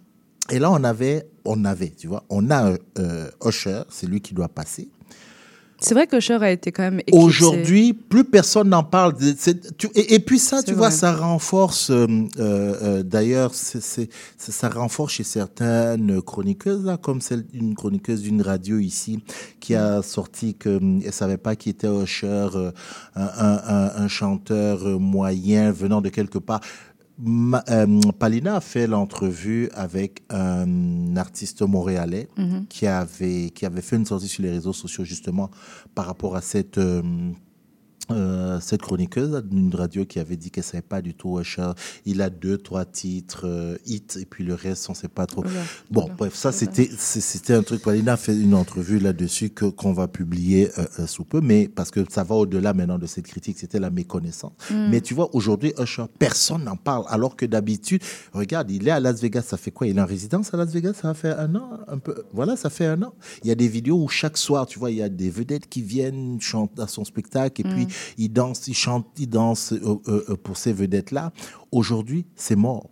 Et 0.51 0.59
là, 0.59 0.71
on 0.71 0.85
avait, 0.85 1.27
on 1.47 1.65
avait, 1.65 1.89
tu 1.97 2.07
vois, 2.07 2.25
on 2.29 2.51
a 2.51 2.75
euh, 2.99 3.31
Usher, 3.47 3.83
c'est 3.89 4.07
lui 4.07 4.21
qui 4.21 4.35
doit 4.35 4.49
passer. 4.49 4.91
C'est 5.85 5.95
vrai 5.95 6.07
que 6.07 6.17
Usher 6.17 6.39
a 6.41 6.51
été 6.51 6.71
quand 6.73 6.83
même 6.85 7.01
éclipsé. 7.01 7.19
Aujourd'hui, 7.27 7.93
plus 7.93 8.25
personne 8.25 8.69
n'en 8.69 8.85
parle. 8.85 9.15
tu- 9.77 9.89
et, 9.95 10.15
et 10.15 10.19
puis 10.21 10.39
ça, 10.39 10.63
tu 10.63 10.75
vois, 10.75 10.89
vrai. 10.89 10.97
ça 10.97 11.15
renforce. 11.15 11.91
euh, 11.91 12.07
euh, 12.39 12.75
euh, 12.83 13.03
D'ailleurs, 13.03 13.53
ça, 13.55 14.69
renforce 14.69 15.15
chez 15.15 15.25
certaines 15.25 16.23
chroniqueuses, 16.23 16.85
là, 16.85 16.97
comme 16.97 17.21
celle 17.21 17.45
une 17.53 17.75
chroniqueuse 17.75 18.23
d'une 18.23 18.43
radio 18.43 18.79
ici 18.79 19.23
qui 19.61 19.75
a 19.75 20.03
sorti 20.03 20.55
qu'elle 20.55 20.79
ne 20.99 21.11
savait 21.11 21.37
pas 21.37 21.57
qui 21.57 21.71
était 21.71 21.89
Usher, 21.89 22.27
euh, 22.55 22.71
un, 23.17 23.23
un- 23.25 23.63
un- 23.67 23.91
un 24.05 24.09
chanteur 24.09 25.01
moyen 25.01 25.73
venant 25.73 26.01
de 26.01 26.09
quelque 26.09 26.39
part. 26.39 26.61
Ma- 27.25 27.63
euh, 27.71 28.01
Palina 28.19 28.57
a 28.57 28.61
fait 28.61 28.87
l'entrevue 28.89 29.69
avec 29.75 30.23
un 30.31 31.17
artiste 31.17 31.63
montréalais 31.63 32.29
Mhm. 32.37 32.67
qui, 32.69 32.87
avait, 32.87 33.51
qui 33.55 33.65
avait 33.65 33.81
fait 33.81 33.97
une 33.97 34.07
sortie 34.07 34.27
sur 34.29 34.43
les 34.43 34.51
réseaux 34.51 34.73
sociaux 34.73 35.05
justement 35.05 35.51
par 35.95 36.07
rapport 36.07 36.35
à 36.35 36.41
cette, 36.41 36.79
euh, 36.79 37.03
euh, 38.11 38.59
cette 38.61 38.83
chroniqueuse 38.83 39.43
d'une 39.45 39.75
radio 39.75 40.05
qui 40.05 40.19
avait 40.19 40.37
dit 40.37 40.51
qu'elle 40.51 40.65
ne 40.65 40.71
savait 40.71 40.83
pas 40.83 41.01
du 41.01 41.15
tout 41.15 41.39
Usher. 41.41 41.71
Il 42.05 42.21
a 42.21 42.31
deux, 42.31 42.59
trois 42.59 42.85
titres 42.85 43.43
euh, 43.47 43.77
hits 43.87 44.03
et 44.21 44.25
puis 44.27 44.45
le 44.45 44.55
reste, 44.55 44.89
on 44.89 44.93
ne 44.93 44.97
sait 44.97 45.09
pas 45.09 45.27
trop. 45.27 45.45
Bon, 45.91 46.09
bref, 46.19 46.35
ça 46.35 46.51
c'était 46.53 46.91
c'était 46.97 47.55
un 47.55 47.63
truc. 47.63 47.83
Palina 47.83 48.15
a 48.15 48.17
fait 48.17 48.37
une 48.37 48.55
entrevue 48.55 48.99
là-dessus 48.99 49.51
que- 49.51 49.67
qu'on 49.67 49.93
va 49.93 50.09
publier 50.09 50.69
euh, 50.79 50.85
euh, 50.99 51.07
sous 51.07 51.25
peu, 51.25 51.41
mais 51.41 51.69
parce 51.69 51.91
que 51.91 52.05
ça 52.11 52.25
va 52.25 52.35
au-delà 52.35 52.75
maintenant 52.75 52.99
de 52.99 53.07
cette 53.07 53.27
critique, 53.27 53.59
c'était 53.59 53.79
la 53.81 53.91
méconnaissance. 53.91 54.53
Mm. 54.71 54.89
Mais 54.91 55.01
tu 55.01 55.15
vois, 55.15 55.35
aujourd'hui, 55.35 55.73
Usher, 55.79 56.05
personne 56.19 56.65
n'en 56.65 56.77
parle, 56.77 57.05
alors 57.09 57.37
que 57.37 57.47
d'habitude, 57.47 58.03
regarde, 58.33 58.71
il 58.71 58.89
est 58.89 58.91
à 58.91 59.01
Las 59.01 59.21
Vegas, 59.21 59.43
ça 59.43 59.57
fait 59.57 59.71
quoi? 59.71 59.87
Il 59.87 59.97
est 59.97 60.01
en 60.01 60.07
résidence 60.07 60.53
à 60.53 60.57
Las 60.57 60.71
Vegas, 60.73 60.95
ça 60.95 61.09
va 61.09 61.15
faire 61.15 61.39
un 61.39 61.55
an, 61.55 61.71
un 61.89 61.99
peu. 61.99 62.25
Voilà, 62.33 62.57
ça 62.57 62.69
fait 62.71 62.87
un 62.87 63.01
an. 63.03 63.15
Il 63.45 63.49
y 63.49 63.53
a 63.53 63.55
des 63.55 63.69
vidéos 63.69 64.03
où 64.03 64.09
chaque 64.09 64.37
soir, 64.37 64.67
tu 64.67 64.79
vois, 64.79 64.91
il 64.91 64.97
y 64.99 65.03
a 65.03 65.09
des 65.09 65.31
vedettes 65.31 65.69
qui 65.69 65.83
viennent 65.83 66.41
chanter 66.41 66.83
à 66.83 66.87
son 66.89 67.05
spectacle 67.05 67.61
et 67.61 67.65
puis 67.65 67.85
Mm. 67.85 67.89
Ils 68.19 68.29
dansent, 68.33 68.67
ils 68.69 68.75
chantent, 68.75 69.07
ils 69.19 69.29
dansent 69.29 69.73
euh, 69.73 69.97
euh, 70.09 70.25
euh, 70.31 70.37
pour 70.37 70.57
ces 70.57 70.73
vedettes-là. 70.73 71.33
Aujourd'hui, 71.71 72.25
c'est 72.37 72.57
mort. 72.57 72.89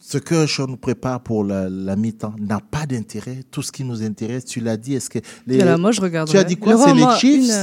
Ce 0.00 0.18
que 0.18 0.44
Usher 0.44 0.64
nous 0.66 0.76
prépare 0.76 1.20
pour 1.22 1.44
la, 1.44 1.68
la 1.68 1.94
mi-temps 1.94 2.34
n'a 2.40 2.58
pas 2.60 2.84
d'intérêt. 2.86 3.44
Tout 3.50 3.62
ce 3.62 3.70
qui 3.70 3.84
nous 3.84 4.02
intéresse, 4.02 4.44
tu 4.44 4.60
l'as 4.60 4.76
dit, 4.76 4.94
est-ce 4.94 5.08
que... 5.08 5.20
les- 5.46 5.56
Voilà, 5.56 5.76
moi, 5.78 5.92
je 5.92 6.00
regarde. 6.00 6.28
Tu 6.28 6.36
as 6.36 6.42
dit 6.44 6.56
quoi? 6.56 6.76
C'est 6.84 6.94
les 6.94 7.06
Chiefs? 7.18 7.54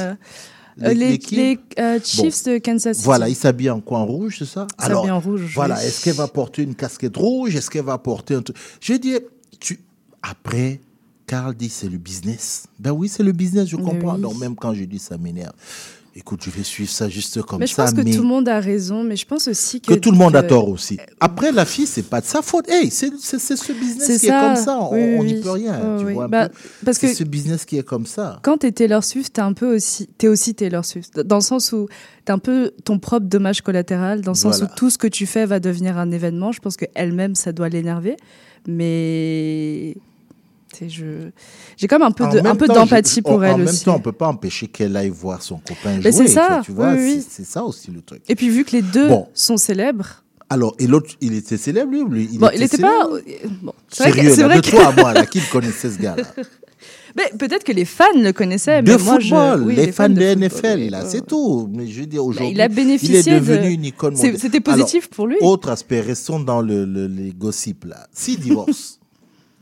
les- 0.78 1.60
euh, 1.80 2.00
Chiefs 2.04 2.44
de 2.46 2.58
Kansas 2.58 2.96
City. 2.98 3.06
Voilà, 3.06 3.28
il 3.30 3.36
s'habille 3.36 3.70
en 3.70 3.80
coin 3.82 4.04
rouge, 4.04 4.38
c'est 4.40 4.46
ça? 4.46 4.68
S'habille 4.80 5.12
en 5.12 5.20
rouge, 5.20 5.52
Voilà, 5.56 5.76
oui. 5.78 5.86
est-ce 5.86 6.04
qu'elle 6.04 6.16
va 6.16 6.28
porter 6.28 6.64
une 6.64 6.76
casquette 6.76 7.16
rouge? 7.18 7.56
Est-ce 7.56 7.70
qu'elle 7.70 7.86
va 7.86 7.98
porter 7.98 8.36
un 8.36 8.42
truc? 8.42 8.58
Je 8.82 8.94
dire, 8.94 9.20
tu... 9.60 9.80
après, 10.22 10.80
Carl 11.28 11.56
dit 11.56 11.70
c'est 11.70 11.90
le 11.90 11.98
business. 11.98 12.68
Ben 12.80 12.92
oui, 12.92 13.10
c'est 13.10 13.24
le 13.24 13.32
business, 13.32 13.68
je 13.68 13.78
Mais 13.78 13.84
comprends. 13.84 14.16
oui. 14.16 14.22
Donc 14.22 14.38
même 14.38 14.56
quand 14.56 14.74
je 14.74 14.84
dis 14.84 15.00
ça 15.00 15.18
m'énerve. 15.18 15.54
Écoute, 16.18 16.40
je 16.46 16.50
vais 16.50 16.64
suivre 16.64 16.90
ça 16.90 17.10
juste 17.10 17.42
comme 17.42 17.60
mais 17.60 17.68
je 17.68 17.74
ça. 17.74 17.84
pense 17.84 17.94
que 17.94 18.00
mais 18.02 18.12
tout 18.16 18.22
le 18.22 18.28
monde 18.28 18.48
a 18.48 18.62
raison, 18.62 19.04
mais 19.04 19.18
je 19.18 19.26
pense 19.26 19.50
aussi 19.50 19.82
que. 19.82 19.94
que 19.94 20.00
tout 20.00 20.12
le 20.12 20.18
monde 20.18 20.34
a 20.38 20.44
tort 20.44 20.70
aussi. 20.70 20.98
Après, 21.20 21.52
la 21.52 21.66
fille, 21.66 21.86
c'est 21.86 22.04
pas 22.04 22.22
de 22.22 22.26
sa 22.26 22.42
faute. 22.42 22.70
Hey, 22.70 22.90
c'est 22.90 23.12
ce 23.18 23.74
business 23.74 24.08
qui 24.22 24.28
est 24.28 24.30
ça. 24.30 24.42
comme 24.48 24.56
ça. 24.64 24.80
On 24.80 25.20
Oui, 25.20 25.34
n'y 25.34 25.42
peut 25.42 25.52
rien. 25.52 25.74
Ouais, 25.74 26.00
tu 26.00 26.06
oui. 26.06 26.14
vois 26.14 26.30
Bah, 26.30 26.48
parce 26.86 27.00
C'est 27.00 27.10
que- 27.10 27.14
ce 27.16 27.24
business 27.26 27.66
qui 27.66 27.78
est 27.78 27.84
comme 27.84 28.06
ça. 28.06 28.40
Quand 28.44 28.60
t'es 28.60 28.72
Taylor 28.72 29.04
Swift, 29.04 29.34
t'es 29.34 29.42
un 29.42 29.52
peu 29.52 29.76
aussi, 29.76 30.08
t'es 30.18 30.30
aussi 30.30 30.56
Taylor 30.56 30.86
Swift, 30.86 31.20
dans 31.20 31.36
le 31.36 31.42
sens 31.42 31.74
où 31.74 31.90
t'es 32.24 32.32
un 32.32 32.40
peu 32.40 32.72
ton 32.86 32.98
propre 32.98 33.26
dommage 33.26 33.60
collatéral, 33.62 34.22
dans 34.22 34.32
le 34.32 34.38
sens 34.38 34.60
Voilà. 34.60 34.72
où 34.74 34.78
tout 34.78 34.90
ce 34.90 34.98
que 34.98 35.08
tu 35.08 35.26
fais 35.26 35.46
va 35.46 35.60
devenir 35.60 35.98
un 35.98 36.12
événement. 36.12 36.54
Je 36.54 36.62
pense 36.62 36.78
que 36.78 36.86
elle-même, 36.96 37.36
ça 37.36 37.52
doit 37.52 37.68
l'énerver, 37.68 38.16
mais 38.68 39.98
sais, 40.76 40.90
je, 40.90 41.30
j'ai 41.78 41.88
comme 41.88 42.02
un 42.04 42.12
peu 42.12 42.28
de, 42.30 42.40
un 42.46 42.56
peu 42.56 42.68
d'empathie 42.68 43.16
je- 43.18 43.22
pour 43.22 43.44
elle 43.44 43.54
En 43.54 43.58
même 43.58 43.68
aussi. 43.68 43.86
temps, 43.86 43.96
on 43.96 44.00
peut 44.00 44.12
pas 44.12 44.28
empêcher 44.28 44.68
qu'elle 44.68 44.96
aille 44.98 45.10
voir 45.10 45.42
son 45.42 45.58
copain 45.58 46.02
jouer. 46.02 46.12
c'est 46.12 46.28
ça, 46.28 46.62
tu 46.64 46.72
vois, 46.72 46.96
c'est- 46.98 47.44
ça 47.46 47.64
aussi 47.64 47.92
le 47.92 48.02
truc. 48.02 48.22
Et 48.30 48.36
puis 48.36 48.50
vu 48.50 48.64
que 48.66 48.72
les 48.74 48.82
deux 48.82 49.10
sont 49.34 49.58
célèbres, 49.58 50.24
Alors, 50.50 50.76
et 50.78 50.86
l'autre, 50.88 51.10
il 51.22 51.34
était 51.34 51.58
célèbre, 51.58 51.92
lui, 51.92 52.04
lui 52.28 52.38
bon, 52.38 52.50
il 52.54 52.62
était 52.62 52.78
pas. 52.78 53.08
célèbre 53.10 53.20
Bon, 53.64 53.74
c'est 53.90 54.10
vrai 54.10 54.30
c'est 54.30 54.44
vrai 54.44 54.58
de 54.58 54.62
que- 54.62 54.70
toi 54.70 54.88
à 54.88 54.92
moi, 54.92 55.14
là, 55.14 55.26
qui 55.26 55.42
connaissait 55.52 55.90
ce 55.90 55.98
gars-là? 56.00 56.24
Mais 57.18 57.32
peut-être 57.40 57.64
que 57.64 57.72
les 57.72 57.86
fans 57.86 58.04
le 58.14 58.32
connaissaient, 58.34 58.84
De 58.84 58.92
mais 58.92 58.98
moi 59.02 59.20
je. 59.20 59.30
football, 59.30 59.64
oui, 59.64 59.76
les, 59.78 59.92
fans 59.94 60.10
de, 60.10 60.16
football, 60.16 60.38
NFL, 60.38 60.90
là, 60.90 61.06
c'est 61.06 61.26
tout. 61.26 61.70
Mais 61.74 61.88
je 61.88 62.02
veux 62.02 62.06
dire, 62.06 62.26
aujourd'hui, 62.26 62.52
il 62.52 62.60
a 62.60 62.68
bénéficié 62.68 63.20
il 63.22 63.28
est 63.30 63.40
devenu 63.40 63.68
de- 63.70 63.72
une 63.72 63.86
icône 63.86 64.16
mondiale. 64.16 64.36
c'était 64.38 64.60
positif 64.60 65.08
pour 65.10 65.26
lui. 65.26 65.38
Autre 65.40 65.70
aspect, 65.70 66.02
restons 66.02 66.42
dans 66.42 66.62
le, 66.62 66.84
le- 66.84 67.08
les 67.08 67.32
gossips, 67.32 67.86
là. 67.86 68.06
S'ils 68.12 68.40
divorcent, 68.42 69.00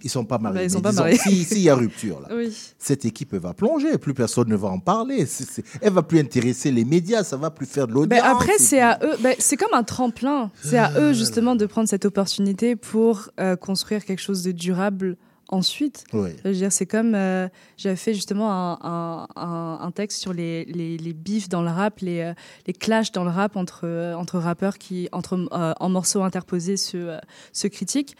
ils 0.03 0.09
sont 0.09 0.25
pas 0.25 0.37
mariés. 0.37 0.59
Bah, 0.59 0.63
ils 0.65 0.69
sont 0.69 0.77
mais 0.77 0.81
pas 0.83 0.89
disons, 0.91 1.03
mariés. 1.03 1.17
si- 1.17 1.43
S'il 1.43 1.59
y 1.61 1.69
a 1.69 1.75
rupture, 1.75 2.19
là, 2.21 2.27
Oui. 2.35 2.55
cette 2.77 3.05
équipe 3.05 3.33
va 3.35 3.53
plonger, 3.53 3.97
plus 3.97 4.13
personne 4.13 4.49
ne 4.49 4.55
va 4.55 4.67
en 4.67 4.79
parler. 4.79 5.25
C'est- 5.25 5.49
c'est- 5.49 5.63
elle 5.81 5.93
va 5.93 6.03
plus 6.03 6.19
intéresser 6.19 6.71
les 6.71 6.85
médias, 6.85 7.23
ça 7.23 7.37
va 7.37 7.49
plus 7.49 7.65
faire 7.65 7.87
de 7.87 7.93
l'audience. 7.93 8.21
Ben 8.21 8.27
après, 8.29 8.57
c'est 8.59 8.81
à 8.81 8.99
eux. 9.03 9.15
ben, 9.21 9.35
c'est 9.39 9.57
comme 9.57 9.73
un 9.73 9.83
tremplin. 9.83 10.51
C'est 10.61 10.77
à 10.77 10.91
eux 10.99 11.13
justement 11.13 11.55
de 11.55 11.65
prendre 11.65 11.87
cette 11.87 12.05
opportunité 12.05 12.75
pour 12.75 13.29
euh, 13.39 13.55
construire 13.55 14.03
quelque 14.05 14.21
chose 14.21 14.43
de 14.43 14.51
durable 14.51 15.17
ensuite. 15.49 16.03
Ouais. 16.13 16.35
Je 16.43 16.49
veux 16.49 16.55
dire, 16.55 16.71
c'est 16.71 16.85
comme 16.85 17.13
euh, 17.15 17.47
j'avais 17.77 17.95
fait 17.95 18.13
justement 18.13 18.51
un, 18.51 18.79
un- 18.81 19.27
un- 19.35 19.79
un 19.81 19.91
texte 19.91 20.19
sur 20.19 20.33
les, 20.33 20.65
les, 20.65 20.97
les 20.97 21.13
bifs 21.13 21.49
dans 21.49 21.61
le 21.61 21.69
rap, 21.69 21.99
les, 21.99 22.21
euh, 22.21 22.33
les 22.65 22.73
clashs 22.73 23.11
dans 23.11 23.23
le 23.23 23.29
rap 23.29 23.55
entre, 23.55 23.81
euh, 23.83 24.15
entre 24.15 24.39
rappeurs 24.39 24.77
qui, 24.77 25.09
entre, 25.11 25.35
euh, 25.53 25.73
en 25.79 25.89
morceaux 25.89 26.23
interposés, 26.23 26.77
se, 26.77 26.97
euh, 26.97 27.17
se 27.51 27.67
critiquent. 27.67 28.15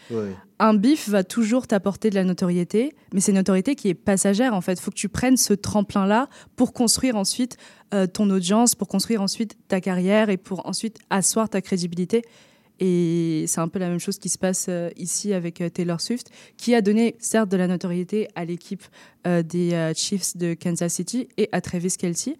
Un 0.60 0.74
bif 0.74 1.08
va 1.08 1.24
toujours 1.24 1.66
t'apporter 1.66 2.10
de 2.10 2.14
la 2.14 2.22
notoriété, 2.24 2.94
mais 3.12 3.20
c'est 3.20 3.32
une 3.32 3.38
notoriété 3.38 3.74
qui 3.74 3.88
est 3.88 3.94
passagère 3.94 4.54
en 4.54 4.60
fait. 4.60 4.74
Il 4.74 4.80
faut 4.80 4.92
que 4.92 4.96
tu 4.96 5.08
prennes 5.08 5.36
ce 5.36 5.52
tremplin-là 5.54 6.28
pour 6.56 6.72
construire 6.72 7.16
ensuite 7.16 7.56
euh, 7.92 8.06
ton 8.06 8.30
audience, 8.30 8.74
pour 8.76 8.86
construire 8.88 9.20
ensuite 9.20 9.56
ta 9.68 9.80
carrière 9.80 10.30
et 10.30 10.36
pour 10.36 10.66
ensuite 10.66 10.98
asseoir 11.10 11.48
ta 11.48 11.60
crédibilité. 11.60 12.22
Et 12.80 13.44
c'est 13.46 13.60
un 13.60 13.68
peu 13.68 13.78
la 13.78 13.88
même 13.88 14.00
chose 14.00 14.18
qui 14.18 14.28
se 14.28 14.38
passe 14.38 14.66
euh, 14.68 14.90
ici 14.96 15.32
avec 15.32 15.60
euh, 15.60 15.68
Taylor 15.68 16.00
Swift, 16.00 16.30
qui 16.56 16.74
a 16.74 16.82
donné 16.82 17.14
certes 17.20 17.48
de 17.48 17.56
la 17.56 17.68
notoriété 17.68 18.28
à 18.34 18.44
l'équipe 18.44 18.82
euh, 19.26 19.42
des 19.42 19.92
Chiefs 19.94 20.36
de 20.36 20.54
Kansas 20.54 20.92
City 20.92 21.28
et 21.36 21.48
à 21.52 21.60
Travis 21.60 21.96
Kelce. 21.96 22.30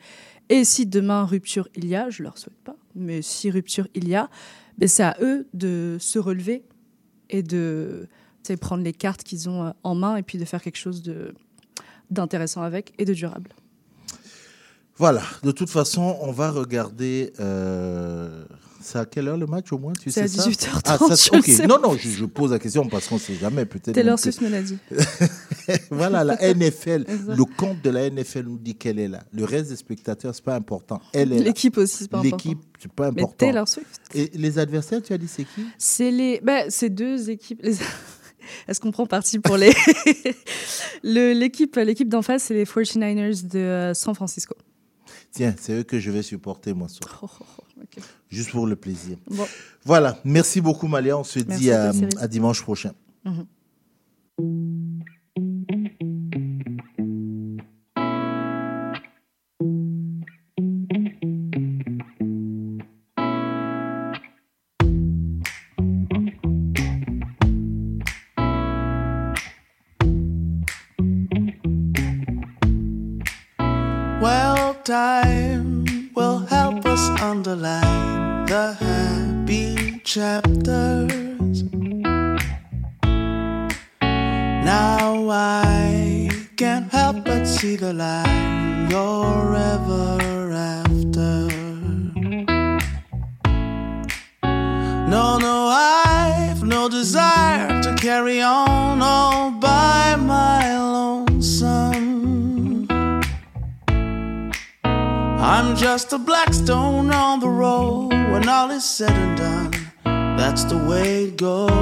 Et 0.48 0.64
si 0.64 0.86
demain 0.86 1.24
rupture 1.24 1.68
il 1.76 1.86
y 1.86 1.94
a, 1.94 2.10
je 2.10 2.22
leur 2.22 2.36
souhaite 2.36 2.58
pas, 2.64 2.76
mais 2.94 3.22
si 3.22 3.50
rupture 3.50 3.86
il 3.94 4.08
y 4.08 4.14
a, 4.14 4.28
ben 4.76 4.88
c'est 4.88 5.04
à 5.04 5.16
eux 5.22 5.46
de 5.54 5.96
se 6.00 6.18
relever 6.18 6.64
et 7.30 7.42
de 7.42 8.08
prendre 8.60 8.82
les 8.82 8.92
cartes 8.92 9.22
qu'ils 9.22 9.48
ont 9.48 9.72
en 9.82 9.94
main 9.94 10.16
et 10.16 10.22
puis 10.22 10.36
de 10.36 10.44
faire 10.44 10.60
quelque 10.60 10.76
chose 10.76 11.02
d'intéressant 12.10 12.60
avec 12.60 12.92
et 12.98 13.06
de 13.06 13.14
durable. 13.14 13.54
Voilà, 14.96 15.22
de 15.42 15.50
toute 15.50 15.70
façon, 15.70 16.18
on 16.20 16.30
va 16.30 16.50
regarder. 16.50 17.32
C'est 18.84 18.98
à 18.98 19.06
quelle 19.06 19.28
heure 19.28 19.38
le 19.38 19.46
match 19.46 19.72
au 19.72 19.78
moins 19.78 19.94
tu 19.94 20.10
C'est 20.10 20.28
sais 20.28 20.38
à 20.38 20.42
ça 20.42 20.48
18h30, 20.50 20.80
Ah, 20.84 20.98
ça, 21.16 21.30
je 21.42 21.62
le 21.62 21.66
Non, 21.66 21.78
non, 21.80 21.96
je, 21.96 22.06
je 22.08 22.24
pose 22.26 22.50
la 22.50 22.58
question 22.58 22.86
parce 22.86 23.08
qu'on 23.08 23.14
ne 23.14 23.20
sait 23.20 23.34
jamais. 23.34 23.64
Peut-être. 23.64 23.92
Taylor 23.94 24.16
que- 24.16 24.22
Swift 24.22 24.42
me 24.42 24.48
l'a 24.50 24.60
dit. 24.60 24.76
voilà, 25.90 26.22
la 26.22 26.36
NFL, 26.54 27.06
le 27.28 27.44
compte 27.56 27.80
de 27.82 27.88
la 27.88 28.10
NFL 28.10 28.42
nous 28.44 28.58
dit 28.58 28.74
qu'elle 28.74 28.98
est 28.98 29.08
là. 29.08 29.22
Le 29.32 29.44
reste 29.44 29.70
des 29.70 29.76
spectateurs, 29.76 30.34
c'est 30.34 30.44
pas 30.44 30.54
important. 30.54 31.00
Elle 31.14 31.32
est 31.32 31.38
là. 31.38 31.44
L'équipe 31.44 31.78
aussi, 31.78 31.96
c'est 32.04 32.08
pas 32.10 32.18
important. 32.18 32.36
L'équipe, 32.36 32.58
c'est 32.78 32.92
pas 32.92 33.10
Mais 33.10 33.22
important. 33.22 33.46
Taylor 33.46 33.66
Swift. 33.68 34.00
Et 34.14 34.30
les 34.34 34.58
adversaires, 34.58 35.02
tu 35.02 35.14
as 35.14 35.18
dit 35.18 35.28
c'est 35.28 35.44
qui? 35.44 35.64
C'est 35.78 36.10
les, 36.10 36.40
bah, 36.42 36.64
deux 36.90 37.30
équipes. 37.30 37.60
les- 37.62 37.76
Est-ce 38.68 38.78
qu'on 38.80 38.90
prend 38.90 39.06
parti 39.06 39.38
pour 39.38 39.56
les 39.56 39.72
Le- 41.02 41.32
l'équipe, 41.32 41.76
l'équipe 41.76 42.08
d'en 42.10 42.20
face, 42.20 42.44
c'est 42.44 42.54
les 42.54 42.64
49ers 42.66 43.46
de 43.48 43.58
euh, 43.58 43.94
San 43.94 44.14
Francisco. 44.14 44.54
Tiens, 45.32 45.54
c'est 45.58 45.72
eux 45.72 45.82
que 45.82 45.98
je 45.98 46.10
vais 46.10 46.22
supporter 46.22 46.74
moi 46.74 46.88
ce. 46.88 47.00
Oh, 47.22 47.26
oh, 47.40 47.44
oh. 47.58 47.62
Juste 48.34 48.50
pour 48.50 48.66
le 48.66 48.76
plaisir. 48.76 49.16
Bon. 49.30 49.46
Voilà, 49.84 50.18
merci 50.24 50.60
beaucoup 50.60 50.88
Malia. 50.88 51.16
On 51.16 51.24
se 51.24 51.38
Merci 51.40 51.60
dit 51.64 51.70
à 51.70 52.28
dimanche 52.28 52.62
prochain. 52.62 52.92
Mhm. 53.24 53.46
Well, 74.20 74.74
time 74.84 75.84
will 76.16 76.40
help 76.46 76.86
us 76.86 77.08
underline 77.20 77.93
chapters. 80.14 81.64
Now 84.70 85.28
I 85.28 86.30
can't 86.54 86.88
help 86.88 87.24
but 87.24 87.44
see 87.46 87.74
the 87.74 87.92
line 87.92 88.88
you're 88.92 89.56
ever 89.56 90.52
after. 90.52 91.48
No, 95.10 95.38
no, 95.38 95.66
I've 95.72 96.62
no 96.62 96.88
desire 96.88 97.82
to 97.82 97.96
carry 97.96 98.40
on 98.40 99.02
all 99.02 99.50
by 99.50 100.14
my 100.14 100.78
lonesome. 100.78 102.06
I'm 105.54 105.74
just 105.74 106.12
a 106.12 106.18
black 106.18 106.54
stone 106.54 107.10
on 107.10 107.40
the 107.40 107.48
road 107.48 108.12
when 108.12 108.48
all 108.48 108.70
is 108.70 108.84
said 108.84 109.10
and 109.10 109.36
done. 109.36 109.73
That's 110.36 110.64
the 110.64 110.76
way 110.76 111.24
it 111.24 111.36
goes. 111.36 111.72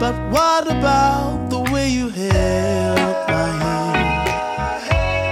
But 0.00 0.16
what 0.30 0.66
about 0.66 1.48
the 1.50 1.60
way 1.72 1.88
you 1.88 2.08
held 2.08 3.28
my 3.28 3.48
hand? 3.62 4.28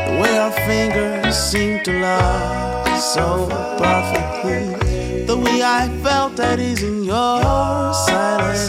The 0.09 0.21
way 0.23 0.39
our 0.39 0.53
fingers 0.53 1.37
seem 1.37 1.83
to 1.85 1.93
lock 2.01 3.01
so 3.01 3.47
perfectly. 3.79 5.25
The 5.25 5.37
way 5.37 5.63
I 5.63 5.89
felt 6.03 6.39
at 6.39 6.61
ease 6.61 6.83
in 6.83 7.05
your 7.05 7.93
silence. 8.07 8.69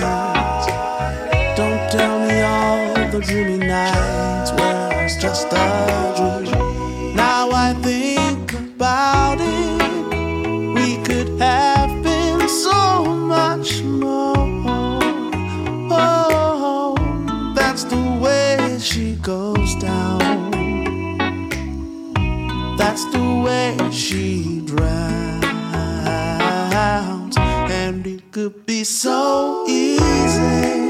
Don't 1.57 1.91
tell 1.91 2.19
me 2.27 2.41
all 2.41 3.11
the 3.11 3.19
dreamy 3.19 3.57
nights 3.57 4.51
were 4.51 5.07
just 5.19 5.47
a 5.51 6.41
dream. 6.43 6.54
She 24.05 24.61
drowns, 24.67 24.85
and 27.37 28.05
it 28.05 28.31
could 28.31 28.63
be 28.67 28.83
so 28.83 29.65
easy. 29.67 30.84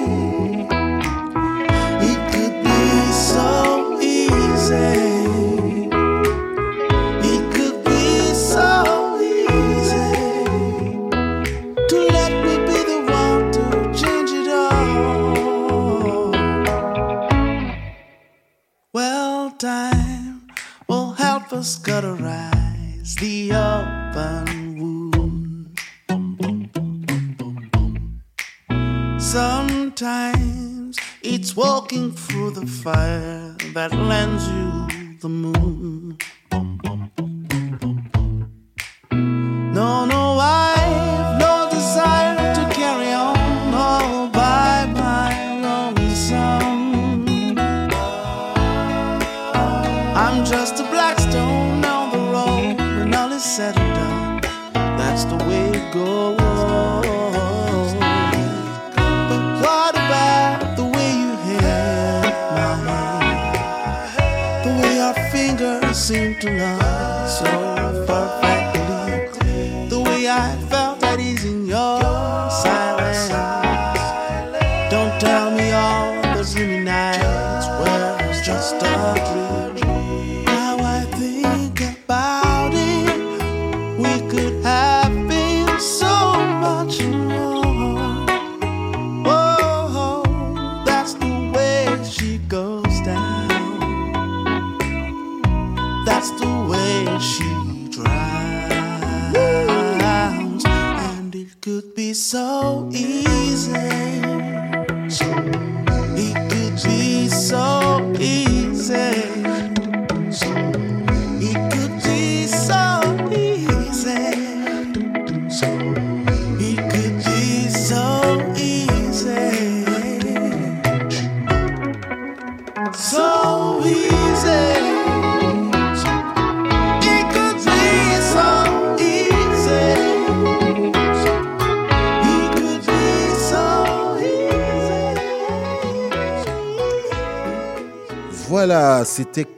Fire 32.86 33.50
that 33.74 33.92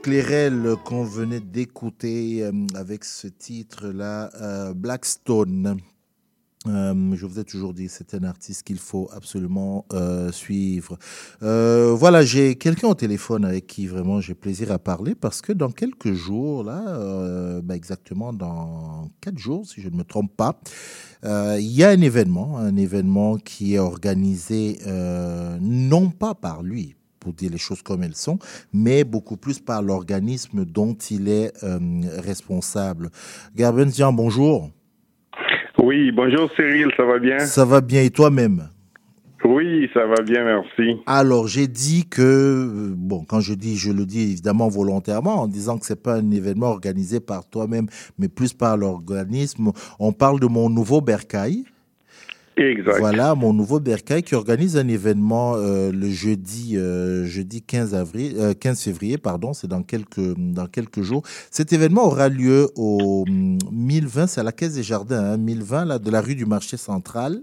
Clairel 0.07 0.75
qu'on 0.85 1.03
venait 1.03 1.41
d'écouter 1.41 2.41
euh, 2.41 2.53
avec 2.75 3.03
ce 3.03 3.27
titre-là, 3.27 4.29
euh, 4.41 4.73
Blackstone. 4.73 5.81
Euh, 6.65 7.13
je 7.13 7.25
vous 7.25 7.39
ai 7.39 7.43
toujours 7.43 7.73
dit, 7.73 7.89
c'est 7.89 8.13
un 8.13 8.23
artiste 8.23 8.63
qu'il 8.63 8.79
faut 8.79 9.09
absolument 9.13 9.85
suivre. 10.31 10.97
Voilà, 11.41 12.23
j'ai 12.23 12.55
quelqu'un 12.55 12.87
au 12.87 12.93
téléphone 12.93 13.43
avec 13.43 13.67
qui 13.67 13.85
vraiment 13.85 14.21
j'ai 14.21 14.33
plaisir 14.33 14.71
à 14.71 14.79
parler 14.79 15.13
parce 15.13 15.41
que 15.41 15.51
dans 15.51 15.71
quelques 15.71 16.13
jours, 16.13 16.63
là, 16.63 17.59
bah, 17.61 17.75
exactement 17.75 18.31
dans 18.31 19.09
quatre 19.19 19.37
jours, 19.37 19.65
si 19.65 19.81
je 19.81 19.89
ne 19.89 19.97
me 19.97 20.03
trompe 20.05 20.33
pas, 20.37 20.57
il 21.25 21.69
y 21.69 21.83
a 21.83 21.89
un 21.89 22.01
événement, 22.01 22.57
un 22.59 22.77
événement 22.77 23.35
qui 23.35 23.75
est 23.75 23.79
organisé 23.79 24.79
non 25.59 26.09
pas 26.11 26.33
par 26.33 26.63
lui, 26.63 26.95
pour 27.27 27.33
dire 27.33 27.51
les 27.51 27.57
choses 27.57 27.81
comme 27.81 28.03
elles 28.03 28.15
sont, 28.15 28.39
mais 28.71 29.03
beaucoup 29.03 29.35
plus 29.35 29.59
par 29.59 29.81
l'organisme 29.81 30.63
dont 30.63 30.93
il 31.11 31.27
est 31.27 31.51
euh, 31.61 31.77
responsable. 32.19 33.09
Gerben 33.53 33.89
Zian, 33.89 34.13
bonjour. 34.13 34.69
Oui, 35.83 36.13
bonjour 36.13 36.49
Cyril, 36.55 36.87
ça 36.95 37.03
va 37.03 37.19
bien? 37.19 37.39
Ça 37.39 37.65
va 37.65 37.81
bien 37.81 38.01
et 38.03 38.11
toi-même? 38.11 38.69
Oui, 39.43 39.89
ça 39.93 40.05
va 40.05 40.23
bien, 40.23 40.45
merci. 40.45 41.01
Alors, 41.05 41.47
j'ai 41.47 41.67
dit 41.67 42.05
que, 42.09 42.21
euh, 42.21 42.93
bon, 42.95 43.25
quand 43.27 43.41
je 43.41 43.53
dis, 43.53 43.75
je 43.75 43.91
le 43.91 44.05
dis 44.05 44.21
évidemment 44.21 44.69
volontairement, 44.69 45.41
en 45.41 45.47
disant 45.47 45.77
que 45.77 45.85
c'est 45.85 46.01
pas 46.01 46.15
un 46.15 46.31
événement 46.31 46.67
organisé 46.67 47.19
par 47.19 47.45
toi-même, 47.45 47.87
mais 48.17 48.29
plus 48.29 48.53
par 48.53 48.77
l'organisme. 48.77 49.73
On 49.99 50.13
parle 50.13 50.39
de 50.39 50.47
mon 50.47 50.69
nouveau 50.69 51.01
Bercail. 51.01 51.65
Exact. 52.57 52.97
Voilà, 52.99 53.35
mon 53.35 53.53
nouveau 53.53 53.79
Bercail 53.79 54.23
qui 54.23 54.33
organise 54.33 54.77
un 54.77 54.87
événement 54.87 55.53
euh, 55.55 55.91
le 55.91 56.09
jeudi, 56.09 56.75
euh, 56.75 57.23
jeudi 57.25 57.61
15, 57.61 57.93
avril, 57.93 58.35
euh, 58.39 58.53
15 58.55 58.81
février, 58.81 59.17
pardon, 59.19 59.53
c'est 59.53 59.67
dans 59.67 59.83
quelques, 59.83 60.35
dans 60.35 60.65
quelques 60.65 61.01
jours. 61.03 61.21
Cet 61.51 61.71
événement 61.71 62.05
aura 62.07 62.29
lieu 62.29 62.69
au 62.75 63.25
hum, 63.27 63.59
1020, 63.71 64.25
c'est 64.27 64.41
à 64.41 64.43
la 64.43 64.51
Caisse 64.51 64.73
des 64.73 64.81
Jardins, 64.83 65.23
hein, 65.33 65.37
1020, 65.37 65.85
là, 65.85 65.99
de 65.99 66.09
la 66.09 66.19
rue 66.19 66.33
du 66.35 66.47
marché 66.47 66.77
central. 66.77 67.41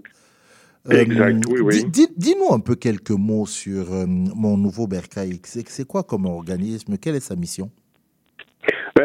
Exact, 0.89 1.43
oui, 1.49 1.61
oui. 1.61 1.85
dis- 1.85 2.07
dis- 2.07 2.13
Dis-nous 2.17 2.53
un 2.53 2.59
peu 2.59 2.75
quelques 2.75 3.11
mots 3.11 3.47
sur 3.47 3.91
euh, 3.93 4.05
mon 4.07 4.57
nouveau 4.57 4.85
Bercail. 4.85 5.39
C'est 5.43 5.85
quoi 5.87 6.03
comme 6.03 6.25
organisme? 6.25 6.97
Quelle 6.97 7.15
est 7.15 7.21
sa 7.21 7.35
mission? 7.35 7.71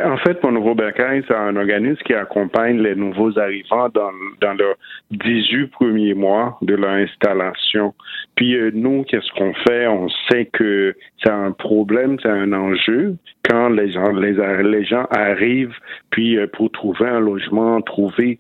En 0.05 0.17
fait, 0.19 0.43
mon 0.43 0.53
nouveau 0.53 0.75
Bercail, 0.75 1.23
c'est 1.27 1.35
un 1.35 1.57
organisme 1.57 2.01
qui 2.05 2.15
accompagne 2.15 2.79
les 2.81 2.95
nouveaux 2.95 3.39
arrivants 3.39 3.89
dans, 3.89 4.11
dans 4.41 4.55
leurs 4.55 4.77
18 5.11 5.69
premiers 5.69 6.15
mois 6.15 6.59
de 6.63 6.75
leur 6.75 6.91
installation. 6.91 7.95
Puis 8.35 8.55
euh, 8.57 8.71
nous, 8.73 9.05
qu'est-ce 9.05 9.31
qu'on 9.33 9.53
fait? 9.67 9.87
On 9.87 10.09
sait 10.31 10.47
que 10.47 10.95
c'est 11.23 11.31
un 11.31 11.53
problème, 11.53 12.17
c'est 12.23 12.31
un 12.31 12.53
enjeu 12.53 13.17
quand 13.49 13.69
les 13.69 13.91
gens, 13.91 14.13
les, 14.13 14.33
les 14.63 14.85
gens 14.85 15.07
arrivent, 15.11 15.77
puis 16.11 16.37
euh, 16.39 16.47
pour 16.47 16.71
trouver 16.71 17.09
un 17.09 17.21
logement, 17.21 17.81
trouver 17.83 18.39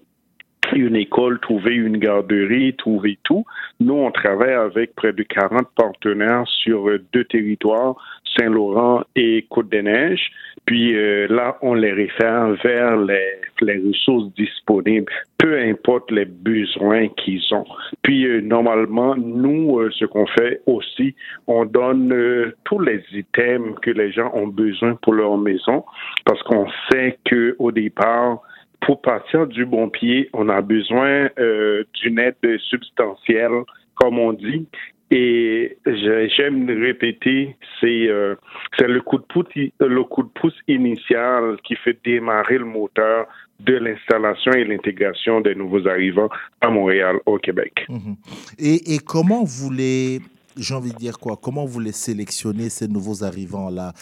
une 0.74 0.96
école, 0.96 1.38
trouver 1.40 1.74
une 1.74 1.98
garderie, 1.98 2.74
trouver 2.74 3.18
tout. 3.24 3.44
Nous, 3.80 3.94
on 3.94 4.10
travaille 4.10 4.52
avec 4.54 4.94
près 4.94 5.12
de 5.12 5.22
40 5.22 5.68
partenaires 5.74 6.44
sur 6.46 6.88
euh, 6.88 7.00
deux 7.12 7.24
territoires, 7.24 7.96
Saint-Laurent 8.38 9.02
et 9.16 9.46
Côte-des-Neiges. 9.50 10.30
Puis 10.66 10.96
euh, 10.96 11.26
là, 11.28 11.56
on 11.62 11.74
les 11.74 11.92
réfère 11.92 12.54
vers 12.62 12.96
les, 12.96 13.40
les 13.62 13.78
ressources 13.78 14.32
disponibles, 14.34 15.12
peu 15.38 15.58
importe 15.58 16.10
les 16.10 16.24
besoins 16.24 17.08
qu'ils 17.08 17.42
ont. 17.52 17.66
Puis 18.02 18.26
euh, 18.26 18.40
normalement, 18.40 19.16
nous, 19.16 19.78
euh, 19.78 19.90
ce 19.92 20.04
qu'on 20.04 20.26
fait 20.26 20.60
aussi, 20.66 21.14
on 21.46 21.64
donne 21.64 22.12
euh, 22.12 22.54
tous 22.64 22.80
les 22.80 23.02
items 23.12 23.74
que 23.82 23.90
les 23.90 24.12
gens 24.12 24.30
ont 24.34 24.48
besoin 24.48 24.94
pour 25.02 25.14
leur 25.14 25.36
maison, 25.38 25.84
parce 26.24 26.42
qu'on 26.42 26.66
sait 26.90 27.18
que 27.24 27.56
au 27.58 27.72
départ, 27.72 28.40
pour 28.80 29.02
partir 29.02 29.46
du 29.46 29.64
bon 29.64 29.88
pied, 29.88 30.28
on 30.32 30.48
a 30.48 30.60
besoin 30.60 31.28
euh, 31.38 31.84
d'une 32.00 32.18
aide 32.18 32.36
substantielle, 32.68 33.62
comme 33.94 34.18
on 34.18 34.32
dit. 34.32 34.66
Et 35.12 35.76
j'aime 35.86 36.66
répéter, 36.68 37.56
c'est 37.80 38.06
euh, 38.08 38.36
le 38.78 39.00
coup 39.00 39.18
de 39.18 40.28
pouce 40.28 40.54
initial 40.68 41.56
qui 41.64 41.74
fait 41.74 41.98
démarrer 42.04 42.58
le 42.58 42.64
moteur 42.64 43.26
de 43.58 43.74
l'installation 43.74 44.52
et 44.52 44.64
l'intégration 44.64 45.40
des 45.40 45.56
nouveaux 45.56 45.86
arrivants 45.88 46.28
à 46.60 46.70
Montréal, 46.70 47.16
au 47.26 47.38
Québec. 47.38 47.84
Mhm. 47.88 48.16
et, 48.58 48.94
et 48.94 48.98
comment 48.98 49.42
vous 49.42 49.70
les, 49.70 50.20
j'ai 50.56 50.74
envie 50.74 50.92
de 50.92 50.96
dire 50.96 51.18
quoi 51.18 51.36
Comment 51.36 51.64
vous 51.64 51.80
les 51.80 51.92
sélectionnez 51.92 52.70
ces 52.70 52.86
nouveaux 52.86 53.24
arrivants 53.24 53.68
là 53.68 53.92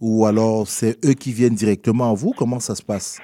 Ou 0.00 0.26
alors 0.26 0.68
c'est 0.68 1.02
eux 1.04 1.14
qui 1.14 1.32
viennent 1.32 1.54
directement 1.54 2.10
à 2.10 2.14
vous? 2.14 2.32
Comment 2.36 2.60
ça 2.60 2.74
se 2.74 2.82
passe? 2.82 3.20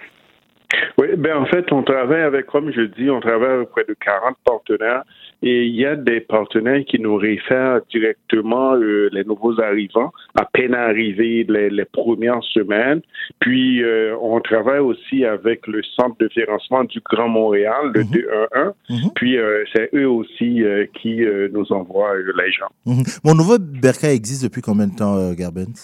Oui, 0.98 1.09
ben 1.16 1.36
en 1.36 1.46
fait, 1.46 1.70
on 1.72 1.82
travaille 1.82 2.22
avec, 2.22 2.46
comme 2.46 2.72
je 2.72 2.82
dis, 2.82 3.10
on 3.10 3.20
travaille 3.20 3.52
avec 3.52 3.70
près 3.70 3.84
de 3.84 3.94
40 3.94 4.36
partenaires 4.44 5.02
et 5.42 5.66
il 5.66 5.74
y 5.74 5.84
a 5.84 5.94
des 5.94 6.20
partenaires 6.20 6.84
qui 6.86 6.98
nous 6.98 7.16
réfèrent 7.16 7.80
directement 7.90 8.74
euh, 8.76 9.10
les 9.12 9.24
nouveaux 9.24 9.60
arrivants, 9.60 10.12
à 10.34 10.46
peine 10.46 10.74
arrivés 10.74 11.44
les, 11.48 11.68
les 11.68 11.84
premières 11.84 12.42
semaines. 12.44 13.02
Puis, 13.40 13.82
euh, 13.82 14.16
on 14.22 14.40
travaille 14.40 14.78
aussi 14.78 15.24
avec 15.24 15.66
le 15.66 15.82
Centre 15.96 16.16
de 16.18 16.28
financement 16.28 16.84
du 16.84 17.01
Grand 17.01 17.28
Montréal, 17.28 17.92
le 17.94 18.05
211. 18.05 19.10
Puis, 19.14 19.36
euh, 19.36 19.64
c'est 19.74 19.90
eux 19.94 20.09
aussi 20.09 20.62
qui 20.94 21.22
nous 21.52 21.72
envoient 21.72 22.16
les 22.16 22.52
gens. 22.52 22.70
Mhm. 22.86 23.02
Mon 23.24 23.34
nouveau 23.34 23.59
Bercail 23.59 24.16
existe 24.16 24.44
depuis 24.44 24.62
combien 24.62 24.86
de 24.86 24.94
temps, 24.94 25.32
Garbens? 25.34 25.82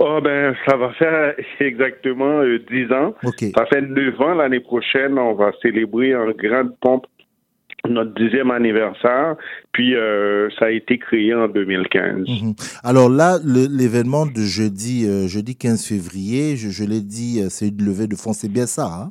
Oh 0.00 0.20
ben, 0.22 0.54
ça 0.66 0.76
va 0.76 0.92
faire 0.92 1.34
exactement 1.60 2.40
euh, 2.40 2.58
10 2.70 2.92
ans. 2.92 3.14
Ok. 3.24 3.44
Ça 3.56 3.66
fait 3.66 3.82
9 3.82 4.20
ans 4.20 4.34
l'année 4.34 4.60
prochaine. 4.60 5.18
On 5.18 5.34
va 5.34 5.52
célébrer 5.60 6.14
en 6.14 6.30
grande 6.30 6.76
pompe 6.80 7.06
notre 7.88 8.12
dixième 8.14 8.50
anniversaire, 8.50 9.36
puis 9.72 9.94
euh, 9.94 10.48
ça 10.58 10.66
a 10.66 10.70
été 10.70 10.98
créé 10.98 11.32
en 11.32 11.48
2015. 11.48 12.26
Mhm. 12.28 12.54
Alors 12.82 13.08
là, 13.08 13.38
l'événement 13.44 14.26
de 14.26 14.40
jeudi, 14.40 15.06
euh, 15.06 15.26
jeudi 15.28 15.56
15 15.56 15.86
février, 15.86 16.56
je, 16.56 16.70
je 16.70 16.84
l'ai 16.84 17.00
dit, 17.00 17.40
euh, 17.40 17.46
c'est 17.48 17.68
une 17.68 17.84
levée 17.84 18.06
de 18.06 18.16
fonds, 18.16 18.32
c'est 18.32 18.50
bien 18.50 18.66
ça, 18.66 18.86
hein? 18.86 19.10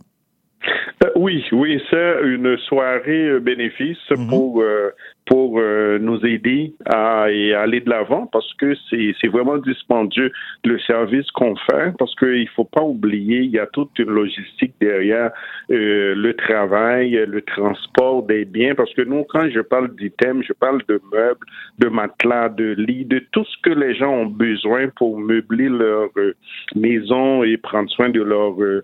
Euh, 1.04 1.10
oui, 1.16 1.44
oui, 1.52 1.82
c'est 1.90 2.16
une 2.24 2.58
soirée 2.58 3.30
euh, 3.30 3.40
bénéfice 3.40 3.98
pour 4.30 4.62
euh, 4.62 4.92
pour 5.28 5.60
euh, 5.60 6.00
nous 6.00 6.26
aider 6.26 6.74
à 6.86 7.30
et 7.30 7.54
aller 7.54 7.82
de 7.82 7.90
l'avant 7.90 8.28
parce 8.28 8.52
que 8.56 8.74
c'est 8.90 9.14
c'est 9.20 9.28
vraiment 9.28 9.58
dispendieux 9.58 10.32
le 10.66 10.80
service 10.80 11.30
qu'on 11.32 11.56
fait 11.70 11.96
parce 12.00 12.16
qu'il 12.16 12.48
faut 12.50 12.66
pas 12.66 12.82
oublier 12.82 13.40
il 13.40 13.52
y 13.52 13.60
a 13.60 13.68
toute 13.68 13.98
une 14.00 14.10
logistique 14.10 14.74
derrière 14.80 15.32
euh, 15.70 16.16
le 16.16 16.34
travail, 16.34 17.12
le 17.28 17.42
transport 17.42 18.24
des 18.24 18.46
biens 18.46 18.74
parce 18.76 18.94
que 18.94 19.02
nous 19.02 19.26
quand 19.26 19.50
je 19.50 19.60
parle 19.60 19.94
d'items, 19.96 20.46
je 20.48 20.54
parle 20.54 20.82
de 20.88 21.00
meubles, 21.12 21.46
de 21.80 21.88
matelas, 21.90 22.50
de 22.50 22.76
lits, 22.78 23.06
de 23.06 23.20
tout 23.32 23.44
ce 23.46 23.58
que 23.64 23.74
les 23.74 23.96
gens 23.96 24.12
ont 24.12 24.26
besoin 24.26 24.88
pour 24.96 25.20
meubler 25.20 25.70
leur 25.70 26.10
euh, 26.18 26.34
maison 26.76 27.44
et 27.44 27.58
prendre 27.58 27.90
soin 27.90 28.10
de 28.10 28.22
leur 28.22 28.62
euh, 28.62 28.84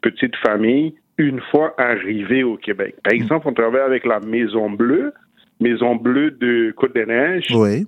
petite 0.00 0.36
famille 0.36 0.94
une 1.18 1.40
fois 1.50 1.74
arrivés 1.78 2.42
au 2.42 2.56
Québec. 2.56 2.94
Par 3.04 3.12
exemple, 3.12 3.46
on 3.48 3.52
travaille 3.52 3.82
avec 3.82 4.06
la 4.06 4.20
Maison 4.20 4.70
Bleue, 4.70 5.12
Maison 5.60 5.94
Bleue 5.96 6.30
de 6.32 6.72
Côte-des-Neiges. 6.76 7.54
Oui. 7.54 7.86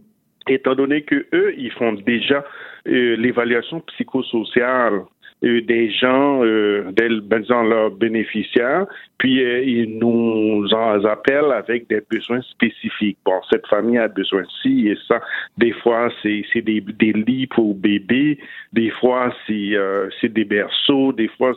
Étant 0.49 0.75
donné 0.75 1.03
que 1.03 1.27
eux, 1.33 1.55
ils 1.57 1.73
font 1.73 1.93
déjà 1.93 2.45
euh, 2.89 3.17
l'évaluation 3.17 3.81
psychosociale 3.81 5.03
euh, 5.45 5.61
des 5.63 5.91
gens, 5.91 6.45
euh, 6.45 6.91
des, 6.93 7.09
ben, 7.21 7.41
disons, 7.41 7.65
leurs 7.65 7.91
bénéficiaires, 7.91 8.87
puis 9.19 9.43
euh, 9.43 9.61
ils 9.65 9.99
nous 9.99 10.67
en 10.73 11.05
appellent 11.05 11.53
avec 11.53 11.89
des 11.89 12.01
besoins 12.09 12.43
spécifiques. 12.43 13.19
Bon, 13.25 13.41
cette 13.51 13.67
famille 13.67 13.99
a 13.99 14.09
besoin 14.09 14.43
de 14.43 14.49
ci 14.63 14.89
et 14.89 14.97
ça. 15.09 15.21
Des 15.59 15.73
fois, 15.73 16.11
c'est 16.23 16.45
c'est 16.53 16.63
des, 16.63 16.81
des 16.81 17.13
lits 17.13 17.49
pour 17.49 17.75
bébés, 17.75 18.39
des 18.73 18.91
fois, 18.91 19.35
c'est 19.47 19.75
euh, 19.75 20.09
c'est 20.21 20.33
des 20.33 20.45
berceaux, 20.45 21.13
des 21.13 21.29
fois, 21.29 21.55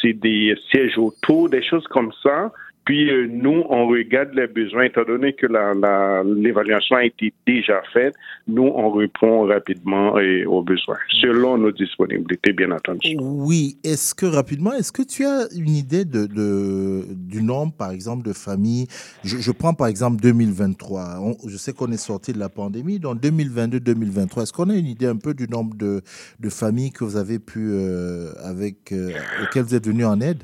c'est 0.00 0.12
des 0.12 0.54
sièges 0.70 0.96
auto, 0.96 1.48
des 1.48 1.62
choses 1.62 1.86
comme 1.88 2.12
ça. 2.22 2.52
Puis 2.84 3.10
euh, 3.10 3.28
nous, 3.30 3.62
on 3.68 3.86
regarde 3.86 4.30
les 4.34 4.48
besoins, 4.48 4.84
étant 4.84 5.04
donné 5.04 5.34
que 5.34 5.46
la- 5.46 5.72
la- 5.74 6.24
l'évaluation 6.24 6.96
a 6.96 7.04
été 7.04 7.32
déjà 7.46 7.80
faite, 7.92 8.14
nous, 8.48 8.64
on 8.64 8.90
répond 8.90 9.46
rapidement 9.46 10.14
aux 10.46 10.62
besoins, 10.62 10.96
selon 11.20 11.58
nos 11.58 11.70
disponibilités, 11.70 12.52
bien 12.52 12.72
entendu. 12.72 13.16
Oui, 13.20 13.76
est-ce 13.84 14.14
que 14.16 14.26
rapidement, 14.26 14.72
est-ce 14.72 14.90
que 14.90 15.02
tu 15.02 15.24
as 15.24 15.46
une 15.56 15.68
idée 15.70 16.04
de, 16.04 16.26
du 17.14 17.42
nombre, 17.42 17.72
par 17.72 17.92
exemple, 17.92 18.26
de 18.26 18.32
familles? 18.32 18.88
Je, 19.22 19.52
prends 19.52 19.74
par 19.74 19.86
exemple 19.86 20.20
2023. 20.20 21.20
On- 21.20 21.48
je 21.48 21.56
sais 21.56 21.72
qu'on 21.72 21.92
est 21.92 21.96
sorti 21.96 22.32
de 22.32 22.38
la 22.40 22.48
pandémie, 22.48 22.98
donc 22.98 23.20
2022-2023. 23.20 24.42
Est-ce 24.42 24.52
qu'on 24.52 24.70
a 24.70 24.74
une 24.74 24.86
idée 24.86 25.06
un 25.06 25.16
peu 25.16 25.34
du 25.34 25.46
nombre 25.48 25.76
de, 25.76 26.02
familles 26.50 26.90
que 26.90 27.04
vous 27.04 27.16
avez 27.16 27.38
pu, 27.38 27.70
euh, 27.72 28.32
avec, 28.42 28.92
euh, 28.92 29.12
auxquelles 29.42 29.62
vous 29.62 29.74
êtes 29.74 29.86
venus 29.86 30.06
en 30.06 30.20
aide? 30.20 30.42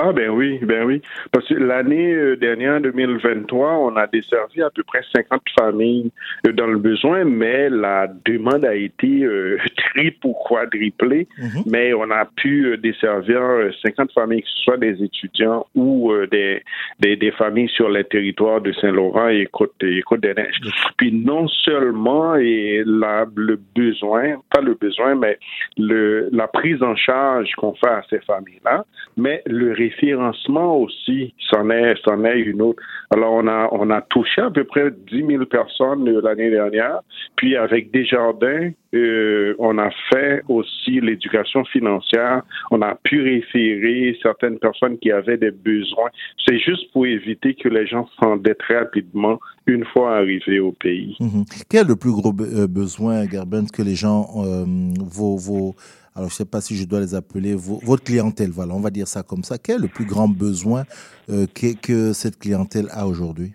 Ah 0.00 0.12
ben 0.12 0.30
oui, 0.30 0.58
ben 0.62 0.84
oui. 0.84 1.00
Parce 1.30 1.48
que 1.48 1.54
l'année 1.54 2.12
euh, 2.12 2.36
dernière, 2.36 2.80
2023, 2.80 3.78
on 3.78 3.96
a 3.96 4.06
desservi 4.06 4.62
à 4.62 4.70
peu 4.70 4.82
près 4.82 5.02
50 5.14 5.42
familles 5.58 6.10
euh, 6.46 6.52
dans 6.52 6.66
le 6.66 6.78
besoin, 6.78 7.24
mais 7.24 7.70
la 7.70 8.08
demande 8.24 8.64
a 8.64 8.74
été 8.74 9.22
euh, 9.24 9.58
triple 9.76 10.26
ou 10.26 10.34
quadruplée. 10.34 11.26
Mais 11.66 11.94
on 11.94 12.10
a 12.10 12.24
pu 12.24 12.66
euh, 12.66 12.76
desservir 12.76 13.40
euh, 13.40 13.70
50 13.84 14.12
familles, 14.12 14.42
que 14.42 14.48
ce 14.48 14.62
soit 14.62 14.76
des 14.76 15.02
étudiants 15.02 15.66
ou 15.74 16.12
euh, 16.12 16.26
des, 16.26 16.62
des, 17.00 17.16
des 17.16 17.30
familles 17.32 17.68
sur 17.68 17.88
les 17.88 18.04
territoires 18.04 18.60
de 18.60 18.72
Saint-Laurent 18.72 19.28
et 19.28 19.46
Côte, 19.46 19.74
et 19.82 20.02
Côte-des-Neiges. 20.02 20.60
Puis 20.96 21.12
non 21.12 21.48
seulement 21.48 22.36
et 22.36 22.82
la, 22.84 23.26
le 23.36 23.58
besoin, 23.74 24.40
pas 24.52 24.60
le 24.60 24.74
besoin, 24.74 25.14
mais 25.14 25.38
le, 25.78 26.28
la 26.32 26.48
prise 26.48 26.82
en 26.82 26.96
charge 26.96 27.50
qu'on 27.56 27.74
fait 27.74 27.86
à 27.86 28.02
ces 28.10 28.20
familles-là, 28.20 28.84
mais 29.16 29.42
le 29.46 29.61
référencement 29.70 30.76
aussi, 30.76 31.34
c'en 31.50 31.70
est, 31.70 31.94
c'en 32.04 32.24
est 32.24 32.40
une 32.40 32.62
autre. 32.62 32.82
Alors, 33.14 33.32
on 33.34 33.46
a, 33.46 33.68
on 33.72 33.90
a 33.90 34.00
touché 34.00 34.40
à 34.40 34.50
peu 34.50 34.64
près 34.64 34.90
10 34.90 35.26
000 35.26 35.44
personnes 35.46 36.08
euh, 36.08 36.20
l'année 36.22 36.50
dernière. 36.50 37.00
Puis, 37.36 37.56
avec 37.56 37.90
Desjardins, 37.90 38.70
euh, 38.94 39.54
on 39.58 39.78
a 39.78 39.90
fait 40.12 40.42
aussi 40.48 41.00
l'éducation 41.00 41.64
financière. 41.64 42.42
On 42.70 42.82
a 42.82 42.94
pu 42.94 43.22
référer 43.22 44.18
certaines 44.22 44.58
personnes 44.58 44.98
qui 44.98 45.10
avaient 45.10 45.38
des 45.38 45.50
besoins. 45.50 46.10
C'est 46.46 46.58
juste 46.58 46.92
pour 46.92 47.06
éviter 47.06 47.54
que 47.54 47.68
les 47.68 47.86
gens 47.86 48.08
s'endettent 48.20 48.62
rapidement 48.68 49.38
une 49.66 49.84
fois 49.84 50.16
arrivés 50.16 50.60
au 50.60 50.72
pays. 50.72 51.16
Mhm. 51.20 51.44
Quel 51.68 51.82
est 51.82 51.88
le 51.88 51.96
plus 51.96 52.12
gros 52.12 52.34
euh, 52.40 52.66
besoin, 52.66 53.28
Gerbens, 53.28 53.66
que 53.72 53.82
les 53.82 53.94
gens, 53.94 54.26
euh, 54.44 54.64
vos, 55.00 55.74
alors 56.14 56.28
je 56.28 56.34
ne 56.34 56.38
sais 56.38 56.44
pas 56.44 56.60
si 56.60 56.76
je 56.76 56.86
dois 56.86 57.00
les 57.00 57.14
appeler, 57.14 57.54
votre 57.56 58.04
clientèle, 58.04 58.50
voilà, 58.50 58.74
on 58.74 58.80
va 58.80 58.90
dire 58.90 59.08
ça 59.08 59.22
comme 59.22 59.42
ça. 59.42 59.56
Quel 59.58 59.76
est 59.76 59.82
le 59.82 59.88
plus 59.88 60.04
grand 60.04 60.28
besoin 60.28 60.84
euh, 61.30 61.46
que, 61.46 62.12
cette 62.12 62.38
clientèle 62.38 62.86
a 62.90 63.06
aujourd'hui? 63.06 63.52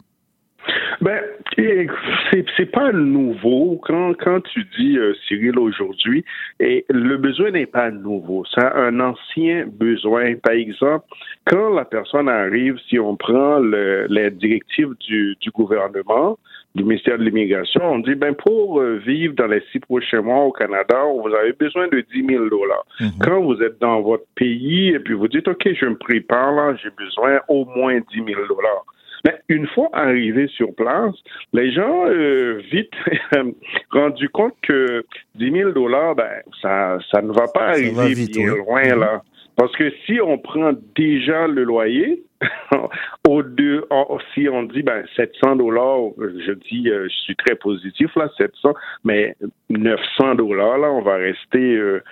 Ben, 0.99 1.19
c'est 2.57 2.71
pas 2.71 2.91
nouveau 2.91 3.79
quand 3.83 4.13
quand 4.15 4.41
tu 4.41 4.65
dis 4.77 4.97
euh, 4.97 5.13
Cyril 5.27 5.59
aujourd'hui 5.59 6.25
le 6.59 7.17
besoin 7.17 7.51
n'est 7.51 7.67
pas 7.67 7.91
nouveau, 7.91 8.43
c'est 8.53 8.63
un 8.63 8.99
ancien 8.99 9.67
besoin. 9.67 10.35
Par 10.35 10.53
exemple, 10.53 11.05
quand 11.45 11.69
la 11.69 11.85
personne 11.85 12.29
arrive, 12.29 12.77
si 12.89 12.99
on 12.99 13.15
prend 13.15 13.59
le- 13.59 14.07
les 14.09 14.31
directives 14.31 14.93
du 15.07 15.51
gouvernement, 15.53 16.37
du 16.77 16.83
ministère 16.83 17.17
de 17.17 17.23
l'immigration, 17.23 17.81
on 17.83 17.99
dit 17.99 18.15
ben 18.15 18.33
pour 18.33 18.79
euh, 18.79 19.01
vivre 19.05 19.33
dans 19.35 19.47
les 19.47 19.61
six 19.71 19.79
prochains 19.79 20.21
mois 20.21 20.43
au 20.45 20.51
Canada, 20.51 21.03
vous 21.21 21.33
avez 21.33 21.53
besoin 21.53 21.87
de 21.87 22.05
10 22.13 22.25
000 22.25 22.49
dollars. 22.49 22.85
Quand 23.21 23.41
vous 23.41 23.61
êtes 23.61 23.79
dans 23.79 24.01
votre 24.01 24.25
pays 24.35 24.89
et 24.89 24.99
puis 24.99 25.13
vous 25.13 25.27
dites 25.27 25.47
ok, 25.47 25.67
je 25.73 25.85
me 25.85 25.97
prépare 25.97 26.51
là, 26.53 26.75
j'ai 26.81 26.91
besoin 26.91 27.39
au 27.47 27.65
moins 27.65 27.99
10 27.99 28.03
000 28.15 28.27
dollars. 28.47 28.85
Mais 29.25 29.35
une 29.49 29.67
fois 29.67 29.89
arrivé 29.93 30.47
sur 30.47 30.73
place, 30.75 31.15
les 31.51 31.71
gens 31.71 32.05
euh, 32.07 32.61
vite 32.71 32.93
rendu 33.91 34.29
compte 34.29 34.53
que 34.61 35.03
10 35.35 35.51
000 35.51 35.71
dollars, 35.71 36.15
ben 36.15 36.41
ça 36.61 36.99
ça 37.11 37.21
ne 37.21 37.33
va 37.33 37.47
pas 37.53 37.69
arriver 37.69 37.91
va 37.91 38.07
vite, 38.07 38.35
bien 38.35 38.51
oui. 38.51 38.59
loin 38.59 38.95
là. 38.95 39.23
Parce 39.55 39.75
que 39.75 39.91
si 40.05 40.21
on 40.21 40.37
prend 40.37 40.73
déjà 40.95 41.47
le 41.47 41.63
loyer, 41.63 42.21
au 43.27 43.41
deux, 43.43 43.85
en- 43.89 44.17
si 44.33 44.47
on 44.49 44.63
dit 44.63 44.83
ben 44.83 45.03
700 45.15 45.55
dollars, 45.55 45.99
je 46.19 46.51
dis, 46.53 46.89
euh, 46.89 47.07
je 47.09 47.15
suis 47.23 47.35
très 47.35 47.55
positif 47.55 48.15
là, 48.15 48.29
700, 48.37 48.73
mais 49.03 49.35
900 49.69 50.35
dollars 50.35 50.77
là, 50.77 50.91
on 50.91 51.01
va 51.01 51.15
rester 51.15 51.75
euh, 51.75 52.03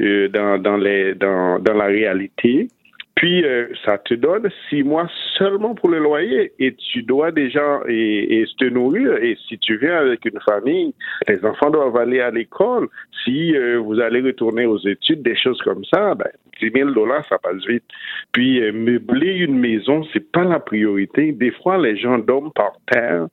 euh, 0.00 0.28
dans 0.28 0.58
dans 0.60 0.76
les 0.76 1.14
dans 1.14 1.58
dans 1.58 1.74
la 1.74 1.86
réalité. 1.86 2.68
Puis 3.14 3.44
euh, 3.44 3.68
ça 3.84 3.98
te 3.98 4.14
donne 4.14 4.50
six 4.68 4.82
mois 4.82 5.08
seulement 5.38 5.74
pour 5.74 5.88
le 5.88 5.98
loyer 5.98 6.52
et 6.58 6.74
tu 6.74 7.02
dois 7.02 7.30
déjà 7.30 7.80
et, 7.88 8.40
et 8.40 8.46
te 8.58 8.64
nourrir. 8.64 9.16
Et 9.22 9.38
si 9.48 9.58
tu 9.58 9.78
viens 9.78 9.96
avec 9.96 10.24
une 10.24 10.40
famille, 10.40 10.94
les 11.28 11.44
enfants 11.44 11.70
doivent 11.70 11.96
aller 11.96 12.20
à 12.20 12.30
l'école. 12.30 12.88
Si 13.24 13.56
euh, 13.56 13.78
vous 13.78 14.00
allez 14.00 14.20
retourner 14.20 14.66
aux 14.66 14.78
études, 14.78 15.22
des 15.22 15.36
choses 15.36 15.60
comme 15.62 15.84
ça, 15.84 16.14
ben 16.14 16.28
10 16.60 16.70
000 16.74 16.90
dollars, 16.90 17.24
ça 17.28 17.38
passe 17.38 17.64
vite. 17.66 17.84
Puis 18.32 18.60
euh, 18.62 18.72
meubler 18.72 19.36
une 19.36 19.58
maison, 19.58 20.04
c'est 20.12 20.32
pas 20.32 20.44
la 20.44 20.60
priorité. 20.60 21.32
Des 21.32 21.50
fois, 21.50 21.78
les 21.78 21.96
gens 21.96 22.18
dorment 22.18 22.52
par 22.52 22.72
terre 22.90 23.28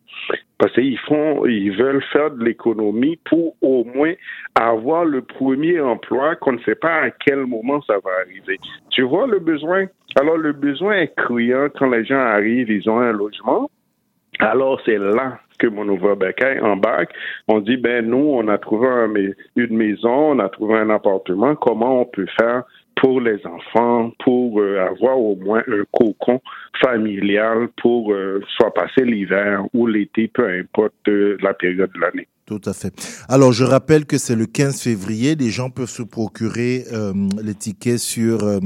parce 0.62 0.74
qu'ils 0.74 1.00
font, 1.00 1.44
ils 1.48 1.76
veulent 1.76 2.04
faire 2.14 2.30
de 2.30 2.44
l'économie 2.44 3.18
pour 3.26 3.56
au 3.62 3.84
moins 3.84 4.14
avoir 4.54 5.06
le 5.06 5.24
premier 5.24 5.80
emploi 5.80 6.36
qu'on 6.36 6.52
ne 6.52 6.60
sait 6.60 6.76
pas 6.76 7.02
à 7.02 7.10
quel 7.10 7.48
moment 7.48 7.82
ça 7.82 7.96
va 7.96 8.12
arriver. 8.24 8.60
Tu 8.92 9.02
vois 9.02 9.26
le 9.26 9.40
besoin? 9.40 9.88
Alors 10.20 10.38
le 10.38 10.54
besoin 10.54 10.98
est 10.98 11.16
criant 11.16 11.70
quand 11.76 11.90
les 11.90 12.06
gens 12.06 12.20
arrivent, 12.20 12.70
ils 12.70 12.88
ont 12.92 13.00
un 13.00 13.12
logement. 13.12 13.72
Alors 14.38 14.80
c'est 14.86 15.00
là 15.00 15.40
que 15.58 15.66
mon 15.66 15.84
nouveau 15.84 16.16
Beccaire 16.16 16.64
embarque. 16.64 17.12
On 17.48 17.60
dit, 17.60 17.78
ben 17.78 18.06
nous, 18.06 18.18
on 18.18 18.48
a 18.48 18.60
trouvé 18.60 18.88
une 19.56 19.76
maison, 19.76 20.34
on 20.34 20.40
a 20.40 20.50
trouvé 20.50 20.76
un 20.76 20.92
appartement. 20.92 21.56
Comment 21.56 22.02
on 22.02 22.06
peut 22.06 22.28
faire 22.40 22.66
pour 22.96 23.22
les 23.22 23.46
enfants, 23.46 24.12
pour 24.24 24.60
euh, 24.60 24.86
avoir 24.86 25.20
au 25.20 25.36
moins 25.36 25.64
un 25.68 25.84
cocon 25.92 26.42
familial 26.84 27.68
pour 27.82 28.14
euh, 28.14 28.42
soit 28.58 28.74
passer 28.74 29.06
l'hiver 29.06 29.64
ou 29.74 29.88
l'été, 29.88 30.28
peu 30.28 30.48
importe 30.48 31.08
euh, 31.08 31.38
la 31.42 31.54
période 31.54 31.92
de 31.94 32.00
l'année. 32.00 32.28
Tout 32.46 32.60
à 32.66 32.74
fait. 32.74 32.94
Alors, 33.30 33.54
je 33.54 33.64
rappelle 33.64 34.06
que 34.06 34.18
c'est 34.18 34.36
le 34.36 34.46
15 34.46 34.82
février. 34.82 35.36
Les 35.36 35.50
gens 35.52 35.70
peuvent 35.70 35.90
se 35.90 36.02
procurer 36.02 36.86
euh, 36.92 37.14
les 37.42 37.54
tickets 37.56 38.00
sur 38.00 38.44
euh, 38.44 38.60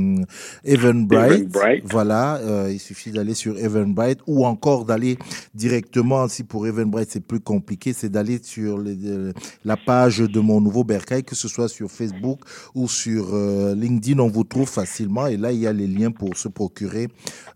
Eventbrite. 0.63 1.31
Eventbrite. 1.53 1.83
Voilà, 1.91 2.37
euh, 2.37 2.69
il 2.71 2.79
suffit 2.79 3.11
d'aller 3.11 3.35
sur 3.35 3.59
Eventbrite 3.59 4.19
ou 4.25 4.45
encore 4.45 4.85
d'aller 4.85 5.17
directement, 5.53 6.27
si 6.27 6.43
pour 6.43 6.65
Eventbrite 6.65 7.09
c'est 7.11 7.19
plus 7.25 7.39
compliqué, 7.39 7.93
c'est 7.93 8.09
d'aller 8.09 8.39
sur 8.41 8.79
les- 8.79 8.97
euh, 9.05 9.33
la 9.63 9.77
page 9.77 10.17
de 10.19 10.39
mon 10.39 10.61
nouveau 10.61 10.83
Bercail, 10.83 11.23
que 11.23 11.35
ce 11.35 11.47
soit 11.47 11.67
sur 11.69 11.91
Facebook 11.91 12.39
ou 12.73 12.87
sur 12.87 13.35
euh, 13.35 13.75
LinkedIn, 13.75 14.19
on 14.19 14.29
vous 14.29 14.45
trouve 14.45 14.69
facilement. 14.69 15.27
Et 15.27 15.37
là, 15.37 15.51
il 15.51 15.59
y 15.59 15.67
a 15.67 15.73
les 15.73 15.87
liens 15.87 16.11
pour 16.11 16.35
se 16.37 16.47
procurer 16.47 17.07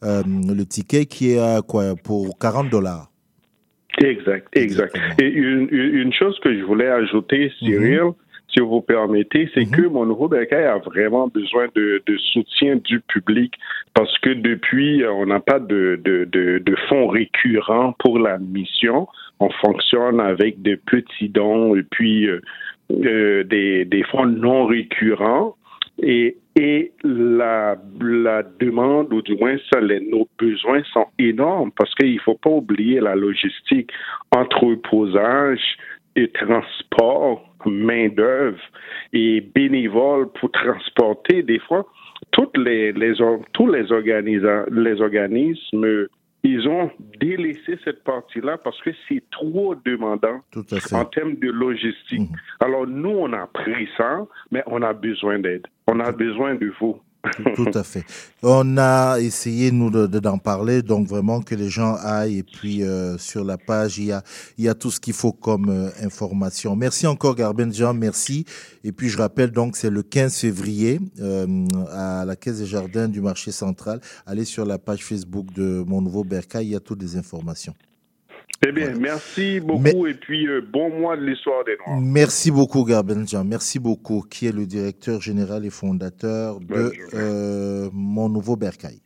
euh, 0.04 0.22
le 0.26 0.66
ticket 0.66 1.06
qui 1.08 1.32
est 1.32 1.40
à 1.40 1.62
quoi? 1.62 1.96
Pour 1.96 2.38
40 2.38 2.70
dollars. 2.70 3.10
Exact, 4.04 4.48
exact. 4.56 4.98
Et 5.22 5.28
une, 5.28 5.68
une 5.72 6.14
chose 6.14 6.40
que 6.40 6.58
je 6.58 6.64
voulais 6.64 6.88
ajouter, 6.88 7.52
Cyril, 7.60 8.12
si 8.52 8.60
vous 8.60 8.82
permettez, 8.82 9.50
c'est 9.54 9.66
que 9.66 9.88
mon 9.88 10.06
nouveau 10.06 10.28
Bercail 10.28 10.66
a 10.66 10.78
vraiment 10.78 11.28
besoin 11.28 11.68
de, 11.76 12.02
de 12.06 12.18
soutien 12.18 12.78
du 12.78 13.00
public 13.00 13.54
parce 13.94 14.18
que 14.20 14.32
depuis, 14.32 15.04
euh, 15.04 15.12
on 15.12 15.28
n'a 15.28 15.40
pas 15.40 15.60
de, 15.60 16.00
de, 16.04 16.26
de, 16.26 16.60
de 16.60 16.76
fonds 16.88 17.08
récurrents 17.08 17.94
pour 18.00 18.18
la 18.18 18.40
mission. 18.40 19.08
On 19.40 19.50
fonctionne 19.50 20.20
avec 20.20 20.62
des 20.62 20.78
petits 20.78 21.30
dons 21.30 21.76
et 21.76 21.84
puis 21.84 22.28
euh, 22.28 22.42
euh, 22.92 23.44
des, 23.44 23.86
des 23.86 24.04
fonds 24.04 24.26
non 24.26 24.66
récurrents. 24.66 25.56
Et, 26.02 26.38
et 26.60 26.92
la, 27.06 27.78
la 28.02 28.44
demande, 28.60 29.14
ou 29.14 29.22
du 29.22 29.38
moins 29.38 29.56
nos 30.12 30.28
besoins 30.38 30.84
sont 30.92 31.08
énormes 31.18 31.72
parce 31.78 31.96
qu'il 31.96 32.14
ne 32.16 32.20
faut 32.20 32.36
pas 32.36 32.50
oublier 32.50 33.00
la 33.00 33.16
logistique, 33.16 33.90
entreposage 34.36 35.78
et 36.18 36.30
transport, 36.32 37.46
main-d'œuvre 37.66 38.60
et 39.14 39.40
bénévoles 39.40 40.30
pour 40.34 40.52
transporter. 40.52 41.44
Des 41.44 41.60
fois, 41.60 41.86
toutes 42.32 42.58
les, 42.58 42.94
tous 43.54 43.68
les 43.68 43.92
organismes, 45.02 46.08
ils 46.44 46.68
ont 46.68 46.90
délaissé 47.20 47.78
cette 47.84 48.04
partie-là 48.04 48.58
parce 48.58 48.80
que 48.82 48.92
c'est 49.08 49.24
trop 49.30 49.76
demandant 49.76 50.42
en 50.94 51.06
termes 51.06 51.36
de 51.36 51.50
logistique. 51.50 52.30
Alors, 52.60 52.88
nous, 52.88 53.10
on 53.10 53.34
a 53.34 53.46
pris 53.48 53.90
ça, 53.98 54.26
mais 54.52 54.64
on 54.68 54.82
a 54.82 54.94
besoin 54.94 55.40
d'aide. 55.40 55.68
On 55.88 56.00
a 56.00 56.12
besoin 56.12 56.56
de 56.56 56.72
vous. 56.80 57.00
Tout 57.56 57.70
à 57.74 57.84
fait. 57.84 58.06
On 58.44 58.78
a 58.78 59.18
essayé, 59.20 59.72
nous, 59.72 59.90
de- 59.90 60.08
de- 60.08 60.20
d'en 60.20 60.38
parler, 60.38 60.82
donc 60.82 61.06
vraiment 61.08 61.42
que 61.42 61.54
les 61.54 61.70
gens 61.70 61.96
aillent. 61.96 62.38
Et 62.38 62.44
puis, 62.44 62.82
euh, 62.84 63.18
sur 63.18 63.44
la 63.44 63.58
page, 63.58 63.98
il 63.98 64.06
y 64.06 64.12
a, 64.14 64.24
il 64.58 64.64
y 64.64 64.70
a 64.70 64.74
tout 64.74 64.90
ce 64.90 65.00
qu'il 65.02 65.14
faut 65.14 65.34
comme 65.34 65.68
euh, 65.70 65.90
information. 66.02 66.76
Merci 66.78 67.08
encore, 67.08 67.36
Garben 67.36 67.74
Jean, 67.74 67.94
merci. 67.94 68.46
Et 68.86 68.94
puis, 68.94 69.10
je 69.10 69.18
rappelle, 69.18 69.52
donc, 69.52 69.76
c'est 69.76 69.90
le 69.90 70.02
15 70.02 70.34
février 70.38 71.02
euh, 71.20 71.66
à 71.92 72.24
la 72.26 72.36
Caisse 72.38 72.60
des 72.60 72.66
Jardins 72.66 73.10
du 73.10 73.20
marché 73.20 73.52
central. 73.52 74.00
Allez 74.26 74.46
sur 74.46 74.66
la 74.66 74.78
page 74.78 75.04
Facebook 75.04 75.52
de 75.54 75.84
mon 75.86 76.02
nouveau 76.02 76.24
Bercail, 76.24 76.68
il 76.68 76.72
y 76.72 76.76
a 76.76 76.80
toutes 76.80 77.02
les 77.02 77.18
informations. 77.18 77.74
Eh 78.68 78.74
bien, 78.74 78.94
merci 79.00 79.62
beaucoup 79.62 80.06
et 80.06 80.14
puis 80.16 80.46
euh, 80.48 80.62
bon 80.62 80.90
mois 80.90 81.16
de 81.16 81.24
l'histoire 81.24 81.64
des 81.64 81.78
Noirs. 81.78 82.02
Merci 82.02 82.52
beaucoup, 82.52 82.84
Garben 82.84 83.26
Jean. 83.26 83.46
Merci 83.46 83.80
beaucoup, 83.80 84.26
qui 84.30 84.48
est 84.48 84.52
le 84.52 84.66
directeur 84.66 85.22
général 85.22 85.66
et 85.66 85.70
fondateur 85.70 86.60
de 86.60 86.92
euh, 87.14 87.90
mon 87.94 88.28
nouveau 88.28 88.58
Bercail. 88.58 89.00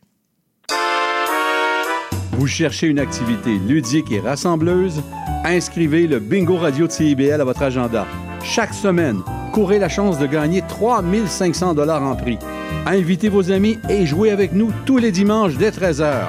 Vous 2.32 2.48
cherchez 2.48 2.88
une 2.88 2.98
activité 2.98 3.56
ludique 3.56 4.10
et 4.10 4.18
rassembleuse? 4.18 5.02
Inscrivez 5.44 6.08
le 6.08 6.18
Bingo 6.18 6.56
Radio 6.56 6.88
de 6.88 6.92
CIBL 6.92 7.40
à 7.40 7.44
votre 7.44 7.62
agenda. 7.62 8.08
Chaque 8.42 8.74
semaine, 8.74 9.20
courez 9.52 9.78
la 9.78 9.88
chance 9.88 10.18
de 10.18 10.26
gagner 10.26 10.62
3500 10.68 11.74
dollars 11.74 12.02
en 12.02 12.16
prix. 12.16 12.38
Invitez 12.86 13.28
vos 13.28 13.52
amis 13.52 13.78
et 13.88 14.04
jouez 14.04 14.30
avec 14.30 14.52
nous 14.52 14.72
tous 14.84 14.98
les 14.98 15.12
dimanches 15.12 15.56
dès 15.56 15.70
13h. 15.70 16.24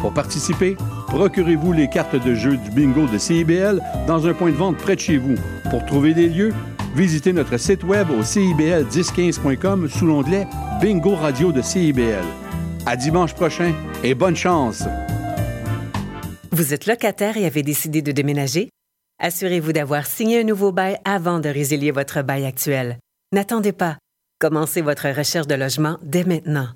Pour 0.00 0.14
participer, 0.14 0.76
procurez-vous 1.10 1.72
les 1.72 1.88
cartes 1.88 2.16
de 2.16 2.34
jeu 2.34 2.56
du 2.56 2.70
bingo 2.70 3.06
de 3.06 3.18
CIBL 3.18 3.82
dans 4.06 4.26
un 4.26 4.32
point 4.32 4.50
de 4.50 4.56
vente 4.56 4.78
près 4.78 4.94
de 4.94 5.00
chez 5.00 5.18
vous. 5.18 5.34
Pour 5.68 5.84
trouver 5.84 6.14
les 6.14 6.28
lieux, 6.28 6.54
visitez 6.94 7.32
notre 7.32 7.58
site 7.58 7.84
web 7.84 8.08
au 8.10 8.22
cibl1015.com 8.22 9.88
sous 9.88 10.06
l'onglet 10.06 10.46
Bingo 10.80 11.14
Radio 11.14 11.52
de 11.52 11.60
CIBL. 11.60 12.24
À 12.86 12.96
dimanche 12.96 13.34
prochain 13.34 13.74
et 14.02 14.14
bonne 14.14 14.36
chance! 14.36 14.84
Vous 16.52 16.72
êtes 16.72 16.86
locataire 16.86 17.36
et 17.36 17.44
avez 17.44 17.62
décidé 17.62 18.02
de 18.02 18.12
déménager? 18.12 18.70
Assurez-vous 19.20 19.72
d'avoir 19.72 20.06
signé 20.06 20.40
un 20.40 20.44
nouveau 20.44 20.72
bail 20.72 20.96
avant 21.04 21.40
de 21.40 21.48
résilier 21.48 21.90
votre 21.90 22.22
bail 22.22 22.46
actuel. 22.46 22.98
N'attendez 23.32 23.72
pas. 23.72 23.98
Commencez 24.38 24.80
votre 24.80 25.08
recherche 25.08 25.46
de 25.46 25.54
logement 25.54 25.98
dès 26.02 26.24
maintenant. 26.24 26.68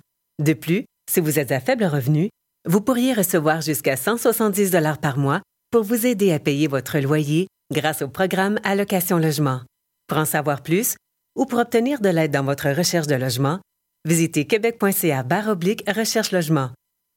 De 0.43 0.53
plus, 0.53 0.85
si 1.11 1.21
vous 1.21 1.39
êtes 1.39 1.53
à 1.53 1.61
faible 1.61 1.85
revenu, 1.85 2.29
vous 2.67 2.81
pourriez 2.81 3.13
recevoir 3.13 3.61
jusqu'à 3.61 3.97
170 3.97 4.71
dollars 4.71 4.99
par 4.99 5.19
mois 5.19 5.43
pour 5.71 5.83
vous 5.83 6.07
aider 6.07 6.33
à 6.33 6.39
payer 6.39 6.67
votre 6.67 6.99
loyer 6.99 7.47
grâce 7.73 8.03
au 8.03 8.09
programme 8.09 8.59
Allocation 8.65 9.19
Logement. 9.19 9.61
Pour 10.09 10.19
en 10.19 10.25
savoir 10.25 10.63
plus 10.63 10.97
ou 11.37 11.47
pour 11.47 11.59
obtenir 11.59 12.01
de 12.01 12.09
l'aide 12.09 12.31
dans 12.31 12.45
votre 12.45 12.71
recherche 12.71 13.07
de 13.07 13.17
logement, 13.17 13.61
visitez 14.07 14.47
québec.ca 14.47 15.23
barre 15.23 15.49
oblique 15.49 15.85
recherche 15.91 16.33
logement. 16.33 16.71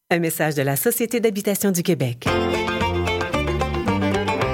Un 0.10 0.20
message 0.20 0.56
de 0.56 0.62
la 0.62 0.76
Société 0.76 1.20
d'habitation 1.20 1.72
du 1.72 1.84
Québec. 1.84 2.28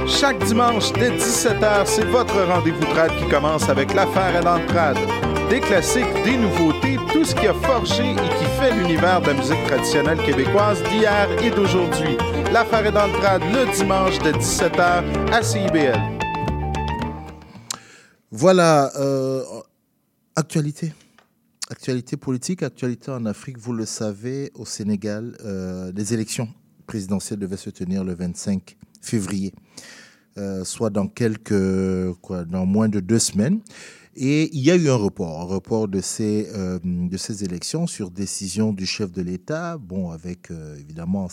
Chaque 0.08 0.44
dimanche 0.46 0.92
dès 0.94 1.12
17h, 1.12 1.86
c'est 1.86 2.06
votre 2.06 2.40
rendez-vous 2.44 2.86
trad 2.86 3.12
qui 3.18 3.28
commence 3.30 3.70
avec 3.70 3.94
l'affaire 3.94 4.36
et 4.36 4.44
l'entrade. 4.44 4.98
Des 5.54 5.60
classiques, 5.60 6.12
des 6.26 6.36
nouveautés, 6.36 6.98
tout 7.12 7.24
ce 7.24 7.36
qui 7.36 7.46
a 7.46 7.54
forgé 7.54 8.02
et 8.02 8.16
qui 8.16 8.46
fait 8.60 8.74
l'univers 8.76 9.22
de 9.22 9.28
la 9.28 9.34
musique 9.36 9.64
traditionnelle 9.68 10.18
québécoise 10.26 10.82
d'hier 10.90 11.30
et 11.44 11.52
d'aujourd'hui. 11.52 12.18
L'affaire 12.52 12.88
est 12.88 12.92
dans 12.92 13.06
le 13.06 13.14
le 13.14 13.72
dimanche 13.76 14.18
de 14.18 14.32
17h 14.32 15.32
à 15.32 15.44
CIBL. 15.44 16.00
Voilà, 18.32 18.92
euh, 19.00 19.44
actualité. 20.36 20.92
Actualité 21.70 22.18
politique, 22.18 22.64
actualité 22.64 23.12
en 23.12 23.24
Afrique, 23.28 23.60
vous 23.60 23.74
le 23.74 23.86
savez, 23.86 24.52
au 24.56 24.66
Sénégal, 24.66 25.38
euh, 25.46 25.92
les 25.96 26.16
élections 26.16 26.50
présidentielles 26.88 27.38
devaient 27.38 27.58
se 27.58 27.70
tenir 27.70 28.04
le 28.04 28.16
25 28.16 28.76
février, 29.04 29.54
euh, 30.40 30.64
soit 30.64 30.90
dans 30.90 31.06
quelques, 31.06 32.14
quoi, 32.24 32.44
dans 32.44 32.66
moins 32.66 32.90
de 32.90 33.00
deux 33.00 33.20
semaines. 33.20 33.60
Et 34.16 34.56
il 34.56 34.62
y 34.62 34.70
a 34.70 34.76
eu 34.76 34.90
un 34.90 34.96
report, 34.96 35.42
un 35.42 35.46
report 35.46 35.88
de 35.88 36.00
ces, 36.00 36.48
euh, 36.54 36.78
de 36.84 37.18
ces 37.18 37.44
élections 37.44 37.88
sur 37.88 38.12
décision 38.12 38.72
du 38.72 38.86
chef 38.86 39.12
de 39.12 39.24
l'État, 39.24 39.78
bon, 39.80 40.12
avec 40.12 40.52
euh, 40.52 40.78
évidemment 40.80 41.28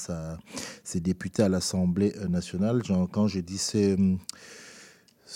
ses 0.82 1.00
députés 1.00 1.42
à 1.42 1.50
l'Assemblée 1.50 2.14
nationale. 2.28 2.82
Genre, 2.82 3.06
quand 3.10 3.26
je 3.26 3.40
dis 3.40 3.58
c'est 3.58 3.96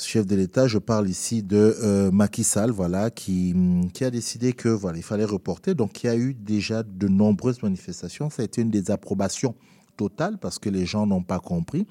chef 0.03 0.27
de 0.27 0.35
l'État, 0.35 0.67
je 0.67 0.79
parle 0.79 1.09
ici 1.09 1.43
de 1.43 1.77
euh, 1.83 2.11
Macky 2.11 2.45
Sall, 2.45 2.71
voilà, 2.71 3.11
qui, 3.11 3.55
qui 3.93 4.05
a 4.05 4.11
décidé 4.11 4.53
que 4.55 4.69
voilà, 4.69 4.99
il 4.99 5.05
fallait 5.05 5.25
reporter. 5.25 5.75
Donc, 5.75 6.03
il 6.03 6.07
y 6.07 6.11
a 6.11 6.17
eu 6.17 6.35
déjà 6.35 6.83
de 6.83 7.09
nombreuses 7.09 7.63
manifestations. 7.63 8.31
Ça 8.31 8.43
a 8.43 8.45
été 8.45 8.63
une 8.63 8.71
désapprobation 8.71 9.55
totale 9.97 10.39
parce 10.39 10.59
que 10.59 10.69
les 10.71 10.87
gens 10.87 11.07
n'ont 11.07 11.23
pas 11.23 11.39
compris. 11.39 11.87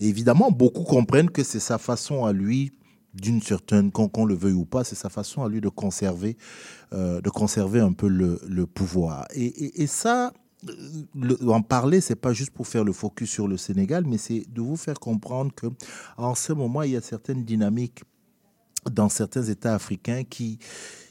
Évidemment, 0.00 0.50
beaucoup 0.50 0.84
comprennent 0.84 1.30
que 1.30 1.42
c'est 1.42 1.60
sa 1.60 1.78
façon 1.78 2.24
à 2.24 2.32
lui 2.32 2.72
d'une 3.14 3.42
certaine, 3.42 3.90
qu'on 3.90 4.24
le 4.24 4.34
veuille 4.34 4.52
ou 4.52 4.64
pas, 4.64 4.84
c'est 4.84 4.94
sa 4.94 5.08
façon 5.08 5.42
à 5.42 5.48
lui 5.48 5.60
de 5.60 5.68
conserver, 5.68 6.36
euh, 6.92 7.20
de 7.20 7.30
conserver 7.30 7.80
un 7.80 7.92
peu 7.92 8.08
le, 8.08 8.66
pouvoir. 8.66 9.26
Et, 9.34 9.86
ça, 9.86 10.32
le, 11.14 11.36
en 11.50 11.62
parler, 11.62 12.00
c'est 12.00 12.16
pas 12.16 12.32
juste 12.32 12.50
pour 12.50 12.66
faire 12.66 12.84
le 12.84 12.92
focus 12.92 13.30
sur 13.30 13.48
le 13.48 13.56
Sénégal, 13.56 14.04
mais 14.06 14.18
c'est 14.18 14.44
de 14.52 14.60
vous 14.60 14.76
faire 14.76 14.98
comprendre 14.98 15.52
que 15.54 15.66
en 16.16 16.34
ce 16.34 16.52
moment, 16.52 16.82
il 16.82 16.92
y 16.92 16.96
a 16.96 17.00
certaines 17.00 17.44
dynamiques 17.44 18.02
dans 18.90 19.08
certains 19.08 19.42
États 19.42 19.74
africains 19.74 20.22
qui, 20.24 20.58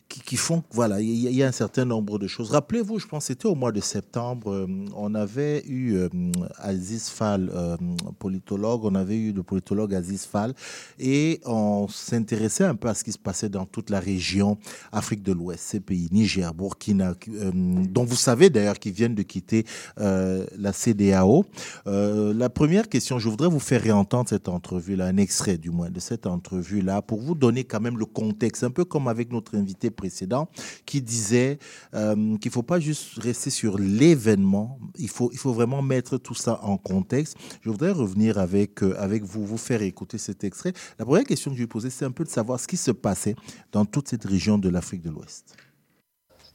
qui, 0.09 0.35
font 0.37 0.63
voilà, 0.71 1.01
il 1.01 1.09
y, 1.33 1.43
a- 1.43 1.47
un 1.47 1.51
certain 1.51 1.85
nombre 1.85 2.19
de 2.19 2.27
choses. 2.27 2.51
Rappelez-vous, 2.51 2.99
je 2.99 3.07
pense 3.07 3.23
que 3.23 3.27
c'était 3.33 3.45
au 3.47 3.55
mois 3.55 3.71
de 3.71 3.79
septembre, 3.81 4.51
euh, 4.51 4.67
on 4.95 5.15
avait 5.15 5.63
eu 5.67 5.95
euh, 5.95 6.09
Aziz 6.57 7.09
Fall, 7.09 7.49
euh, 7.53 7.77
politologue, 8.19 8.83
on 8.83 8.95
avait 8.95 9.17
eu 9.17 9.31
le 9.31 9.43
politologue 9.43 9.93
Aziz 9.93 10.25
Fall, 10.25 10.53
et 10.99 11.39
on 11.45 11.87
s'intéressait 11.87 12.63
un 12.65 12.75
peu 12.75 12.87
à 12.89 12.93
ce 12.93 13.03
qui 13.03 13.11
se 13.11 13.17
passait 13.17 13.49
dans 13.49 13.65
toute 13.65 13.89
la 13.89 13.99
région 13.99 14.57
Afrique 14.91 15.23
de 15.23 15.31
l'Ouest, 15.31 15.63
ces 15.67 15.79
pays, 15.79 16.09
Niger, 16.11 16.53
Burkina, 16.53 17.13
euh, 17.29 17.51
dont 17.53 18.03
vous 18.03 18.15
savez 18.15 18.49
d'ailleurs 18.49 18.79
qu'ils 18.79 18.93
viennent 18.93 19.15
de 19.15 19.23
quitter 19.23 19.65
la 19.97 20.73
CDAO. 20.73 21.45
La 21.85 22.49
première 22.49 22.89
question, 22.89 23.19
je 23.19 23.29
voudrais 23.29 23.49
vous 23.49 23.59
faire 23.59 23.81
réentendre 23.81 24.29
cette 24.29 24.47
entrevue-là, 24.49 25.05
un 25.07 25.17
extrait 25.17 25.57
du 25.57 25.69
moins 25.69 25.89
de 25.89 25.99
cette 25.99 26.25
entrevue-là, 26.27 27.01
pour 27.01 27.21
vous 27.21 27.35
donner 27.35 27.63
quand 27.63 27.79
même 27.79 27.97
le 27.97 28.05
contexte, 28.05 28.63
un 28.63 28.71
peu 28.71 28.85
comme 28.85 29.07
avec 29.07 29.31
notre 29.31 29.55
invité 29.55 29.89
précédent, 29.97 30.47
qui 30.85 31.01
disait 31.01 31.59
euh, 31.93 32.15
qu'il 32.37 32.49
ne 32.49 32.53
faut 32.53 32.63
pas 32.63 32.79
juste 32.79 33.19
rester 33.19 33.49
sur 33.49 33.77
l'événement, 33.77 34.79
il 34.97 35.09
faut, 35.09 35.29
il 35.33 35.37
faut 35.37 35.51
vraiment 35.51 35.81
mettre 35.81 36.17
tout 36.17 36.35
ça 36.35 36.61
en 36.63 36.77
contexte. 36.77 37.35
Je 37.61 37.69
voudrais 37.69 37.91
revenir 37.91 38.37
avec, 38.37 38.81
euh, 38.81 38.95
avec 38.97 39.23
vous, 39.23 39.45
vous 39.45 39.57
faire 39.57 39.81
écouter 39.81 40.17
cet 40.17 40.45
extrait. 40.45 40.71
La 40.97 41.03
première 41.03 41.25
question 41.25 41.51
que 41.51 41.57
je 41.57 41.61
lui 41.61 41.67
posais, 41.67 41.89
c'est 41.89 42.05
un 42.05 42.11
peu 42.11 42.23
de 42.23 42.29
savoir 42.29 42.61
ce 42.61 42.67
qui 42.67 42.77
se 42.77 42.91
passait 42.91 43.35
dans 43.73 43.83
toute 43.83 44.07
cette 44.07 44.23
région 44.23 44.57
de 44.57 44.69
l'Afrique 44.69 45.01
de 45.01 45.09
l'Ouest. 45.09 45.57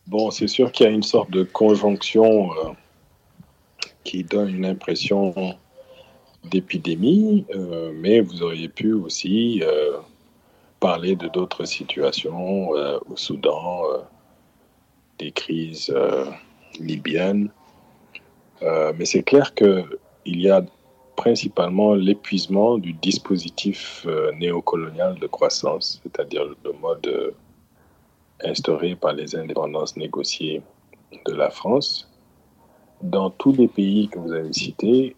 Bon, 0.07 0.31
c'est 0.31 0.49
sûr 0.49 0.73
qu'il 0.73 0.87
y 0.87 0.89
a 0.89 0.93
une 0.93 1.03
sorte 1.03 1.31
de 1.31 1.43
conjonction 1.43 2.51
euh, 2.53 2.71
qui 4.05 4.25
donne 4.25 4.49
une 4.55 4.65
impression 4.65 5.35
d'épidémie, 6.51 7.47
mais 7.95 8.21
vous 8.21 8.43
auriez 8.43 8.69
pu 8.69 8.93
aussi 8.93 9.63
parler 10.83 11.15
de 11.15 11.29
d'autres 11.29 11.65
situations 11.65 12.77
euh, 12.77 12.99
au 13.09 13.17
Soudan, 13.17 13.85
euh, 13.85 13.99
des 15.21 15.31
crises 15.31 15.93
euh, 15.95 16.27
libyennes. 16.81 17.49
Mais 18.97 19.07
c'est 19.07 19.25
clair 19.25 19.55
qu'il 19.55 20.41
y 20.47 20.49
a 20.49 20.63
principalement 21.17 21.95
l'épuisement 21.95 22.79
du 22.79 22.93
dispositif 22.93 24.07
néocolonial 24.39 25.19
de 25.19 25.27
croissance, 25.27 26.01
c'est-à-dire 26.01 26.45
le 26.65 26.73
mode 26.81 27.35
instauré 28.45 28.95
par 28.95 29.15
les 29.15 29.35
indépendances 29.35 29.97
négociées 29.97 30.63
de 31.27 31.33
la 31.35 31.51
France. 31.51 32.09
Dans 33.03 33.31
tous 33.31 33.53
les 33.53 33.67
pays 33.67 34.09
que 34.09 34.21
vous 34.21 34.33
avez 34.33 34.53
cités, 34.53 35.17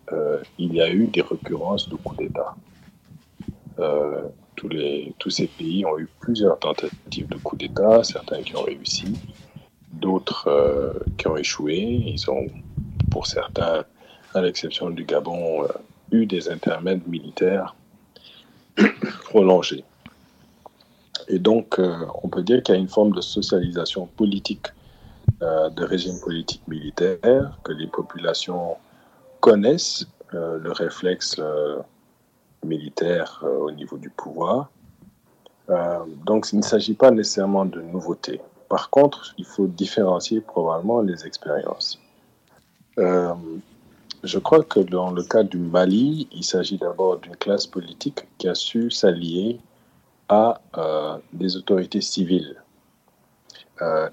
il 0.57 0.74
y 0.74 0.81
a 0.81 0.91
eu 0.91 1.07
des 1.09 1.20
recurrences 1.20 1.86
de 1.91 1.97
coups 1.97 2.20
d'État. 2.20 2.55
Tous, 4.56 5.31
ces 5.31 5.47
pays 5.47 5.85
ont 5.85 5.98
eu 5.98 6.09
plusieurs 6.20 6.59
tentatives 6.59 7.28
de 7.28 7.36
coups 7.36 7.60
d'État, 7.60 8.02
certains 8.05 8.43
qui 8.43 8.56
ont 8.56 8.62
réussi, 8.62 9.06
d'autres 9.93 10.48
euh, 10.48 10.93
qui 11.18 11.26
ont 11.28 11.36
échoué. 11.36 11.76
Ils 11.76 12.31
ont, 12.31 12.47
pour 13.10 13.26
certains, 13.26 13.85
à 14.35 14.40
l'exception 14.40 14.90
du 14.90 15.05
Gabon, 15.05 15.64
euh, 15.64 15.68
eu 16.12 16.26
des 16.26 16.48
intermèdes 16.48 17.06
militaires 17.06 17.74
prolongés. 19.24 19.85
Et 21.28 21.39
donc, 21.39 21.78
euh, 21.78 22.06
on 22.22 22.28
peut 22.28 22.43
dire 22.43 22.62
qu'il 22.62 22.74
y 22.74 22.78
a 22.78 22.81
une 22.81 22.89
forme 22.89 23.12
de 23.12 23.20
socialisation 23.20 24.06
politique 24.06 24.68
de 25.40 25.85
régime 25.85 26.18
politique 26.20 26.62
militaire, 26.68 27.59
que 27.64 27.72
les 27.72 27.86
populations 27.89 28.76
connaissent 29.40 30.06
le 30.32 30.72
réflexe 30.72 31.39
militaire 32.65 33.41
euh, 33.45 33.59
au 33.59 33.70
niveau 33.70 33.97
du 33.97 34.11
pouvoir. 34.11 34.70
Euh, 35.70 36.01
donc, 36.27 36.53
il 36.53 36.59
ne 36.59 36.62
s'agit 36.62 36.95
pas 36.95 37.11
nécessairement 37.11 37.65
de 37.65 37.81
nouveautés. 37.81 38.41
Par 38.69 38.91
contre, 38.91 39.35
il 39.39 39.45
faut 39.45 39.66
différencier 39.66 40.41
probablement 40.41 41.01
les 41.01 41.27
expériences. 41.27 41.99
Euh, 42.99 43.35
je 44.23 44.39
crois 44.39 44.62
que 44.62 44.81
dans 44.81 45.11
le 45.11 45.23
cas 45.23 45.43
du 45.43 45.59
Mali, 45.59 46.28
il 46.32 46.45
s'agit 46.45 46.78
d'abord 46.78 47.19
d'une 47.19 47.36
classe 47.36 47.66
politique 47.66 48.27
qui 48.39 48.49
a 48.49 48.55
su 48.55 48.91
s'allier 48.91 49.61
à 50.28 50.61
des 51.35 51.57
autorités 51.59 52.01
civiles 52.01 52.57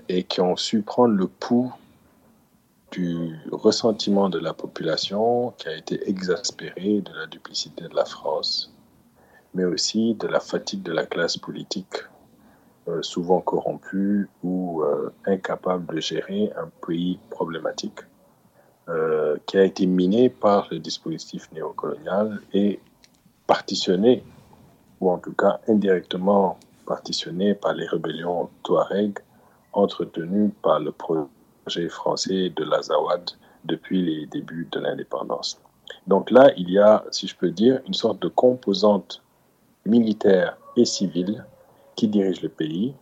et 0.10 0.23
qui 0.23 0.41
ont 0.41 0.57
su 0.57 0.82
prendre 0.82 1.15
le 1.15 1.28
pouls 1.28 1.72
du 2.91 3.39
ressentiment 3.51 4.30
de 4.30 4.38
la 4.38 4.53
population 4.53 5.51
qui 5.57 5.69
a 5.69 5.76
été 5.76 6.09
exaspéré 6.09 7.01
de 7.01 7.13
la 7.13 7.26
duplicité 7.26 7.88
de 7.88 7.95
la 7.95 8.05
France, 8.05 8.73
mais 9.53 9.63
aussi 9.63 10.15
de 10.15 10.27
la 10.27 10.39
fatigue 10.39 10.84
de 10.84 10.91
la 10.91 11.05
classe 11.05 11.38
politique, 11.38 12.03
euh, 12.88 13.01
souvent 13.01 13.39
corrompue 13.39 14.30
ou 14.43 14.81
euh, 14.84 15.13
incapable 15.26 15.95
de 15.95 16.01
gérer 16.01 16.51
un 16.57 16.69
pays 16.85 17.18
problématique, 17.30 17.99
euh, 18.89 19.38
qui 19.45 19.57
a 19.57 19.63
été 19.63 19.85
miné 19.85 20.30
par 20.30 20.68
le 20.72 20.80
dispositif 20.80 21.49
néocolonial 21.53 22.41
et 22.53 22.80
partitionné, 23.47 24.23
ou 24.99 25.09
en 25.09 25.18
tout 25.18 25.34
cas 25.34 25.61
indirectement 25.68 26.57
partitionné 26.85 27.53
par 27.53 27.73
les 27.73 27.88
rébellions 27.88 28.49
Touareg 28.63 29.19
entretenues 29.72 30.49
par 30.61 30.81
le 30.81 30.91
projet 30.91 31.22
français 31.89 32.51
de 32.55 32.63
l'Azawad 32.63 33.31
depuis 33.65 34.01
les 34.01 34.25
débuts 34.25 34.67
de 34.71 34.79
l'indépendance. 34.79 35.59
Donc 36.07 36.31
là, 36.31 36.51
il 36.57 36.69
y 36.69 36.79
a, 36.79 37.03
si 37.11 37.27
je 37.27 37.35
peux 37.35 37.51
dire, 37.51 37.81
une 37.85 37.93
sorte 37.93 38.21
de 38.21 38.27
composante 38.27 39.21
militaire 39.85 40.57
et 40.75 40.85
civile 40.85 41.45
qui 41.95 42.07
dirige 42.07 42.41
le 42.41 42.49
pays 42.49 42.93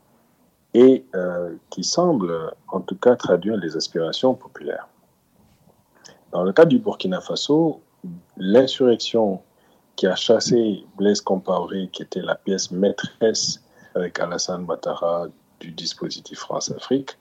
et 0.74 1.06
euh, 1.16 1.56
qui 1.70 1.84
semble, 1.84 2.54
en 2.68 2.82
tout 2.82 2.96
cas, 2.96 3.16
traduire 3.16 3.58
les 3.58 3.76
aspirations 3.76 4.34
populaires. 4.36 4.88
Dans 6.32 6.44
le 6.44 6.54
cas 6.54 6.66
du 6.66 6.78
Burkina 6.78 7.22
Faso, 7.22 7.82
l'insurrection 8.38 9.42
qui 9.96 10.08
a 10.08 10.16
chassé 10.16 10.86
Blaise 10.98 11.22
Compaoré, 11.22 11.90
qui 11.92 12.04
était 12.04 12.22
la 12.22 12.36
pièce 12.36 12.72
maîtresse 12.72 13.62
avec 13.96 14.20
Alassane 14.20 14.64
Ouattara 14.66 15.28
du 15.60 15.72
dispositif 15.72 16.40
France-Afrique, 16.40 17.18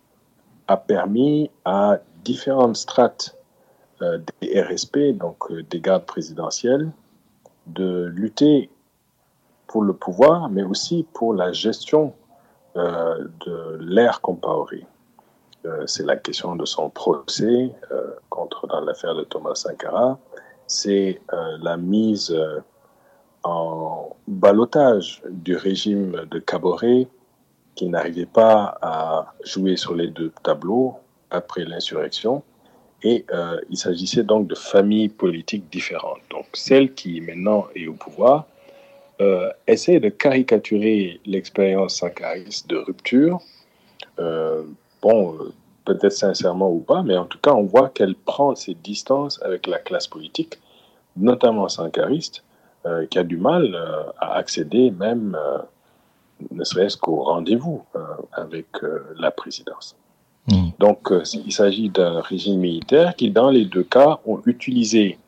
a 0.69 0.77
permis 0.77 1.51
à 1.65 1.99
différentes 2.24 2.77
strates 2.77 3.35
euh, 4.03 4.19
des 4.40 4.61
RSP, 4.61 5.16
donc 5.16 5.51
euh, 5.51 5.65
des 5.65 5.81
gardes 5.81 6.05
présidentiels, 6.05 6.90
de 7.66 8.05
lutter 8.05 8.70
pour 9.66 9.82
le 9.82 9.93
pouvoir, 9.93 10.49
mais 10.51 10.62
aussi 10.62 11.07
pour 11.15 11.35
la 11.35 11.53
gestion 11.53 12.15
euh, 12.77 13.27
de 13.45 13.78
l'ère 13.81 14.20
Compaoré. 14.20 14.86
C'est 15.86 16.07
la 16.07 16.16
question 16.16 16.57
de 16.57 16.65
son 16.65 16.89
procès 16.89 17.70
contre 18.31 18.66
dans 18.69 18.81
l'affaire 18.81 19.15
de 19.15 19.24
Thomas 19.24 19.55
Sankara. 19.55 20.19
C'est 20.66 21.20
la 21.61 21.77
mise 21.77 22.35
en 23.43 24.16
balotage 24.28 25.20
du 25.28 25.57
régime 25.57 26.24
de 26.31 26.39
Caboret 26.39 27.09
qui 27.79 27.89
n'arrivait 27.89 28.27
pas 28.27 28.77
à 28.83 29.33
jouer 29.45 29.77
sur 29.77 29.95
les 29.95 30.09
deux 30.09 30.33
tableaux 30.43 30.97
après 31.31 31.65
l'insurrection. 31.65 32.43
Et 33.05 33.25
euh, 33.33 33.61
il 33.71 33.77
s'agissait 33.77 34.25
donc 34.25 34.49
de 34.49 34.57
familles 34.57 35.09
politiques 35.09 35.71
différentes. 35.71 36.19
Donc 36.31 36.47
celle 36.55 36.93
qui 36.95 37.21
maintenant 37.21 37.69
est 37.77 37.87
au 37.87 37.93
pouvoir 37.93 38.47
euh, 39.21 39.51
essaie 39.69 40.01
de 40.01 40.09
caricaturer 40.09 41.21
l'expérience 41.25 41.97
sankariste 41.97 42.69
de 42.69 42.77
rupture. 42.77 43.41
Euh, 44.19 44.65
bon, 45.01 45.35
euh, 45.35 45.53
peut-être 45.85 46.13
sincèrement 46.13 46.71
ou 46.71 46.81
pas, 46.81 47.05
mais 47.05 47.17
en 47.17 47.27
tout 47.27 47.39
cas, 47.39 47.53
on 47.53 47.63
voit 47.63 47.91
qu'elle 47.91 48.17
prend 48.17 48.57
ses 48.57 48.75
distances 48.75 49.41
avec 49.43 49.69
la 49.69 49.79
classe 49.79 50.09
politique, 50.09 50.59
notamment 51.17 51.69
sankariste, 51.69 52.43
qui 53.11 53.19
a 53.19 53.25
du 53.25 53.37
mal 53.37 53.77
à 54.19 54.37
accéder 54.37 54.91
même, 54.91 55.37
ne 56.51 56.65
serait-ce 56.65 56.97
qu'au 56.97 57.23
rendez-vous 57.23 57.85
euh, 57.94 58.01
avec 58.32 58.66
euh, 58.82 59.01
la 59.19 59.31
présidence. 59.31 59.97
Donc, 60.78 61.12
euh, 61.12 61.23
il 61.44 61.52
s'agit 61.52 61.90
d'un 61.90 62.20
régime 62.20 62.60
militaire 62.60 63.15
qui, 63.16 63.31
dans 63.31 63.51
les 63.51 63.66
deux 63.66 63.82
cas, 63.82 64.19
ont 64.24 64.40
utilisé 64.47 65.19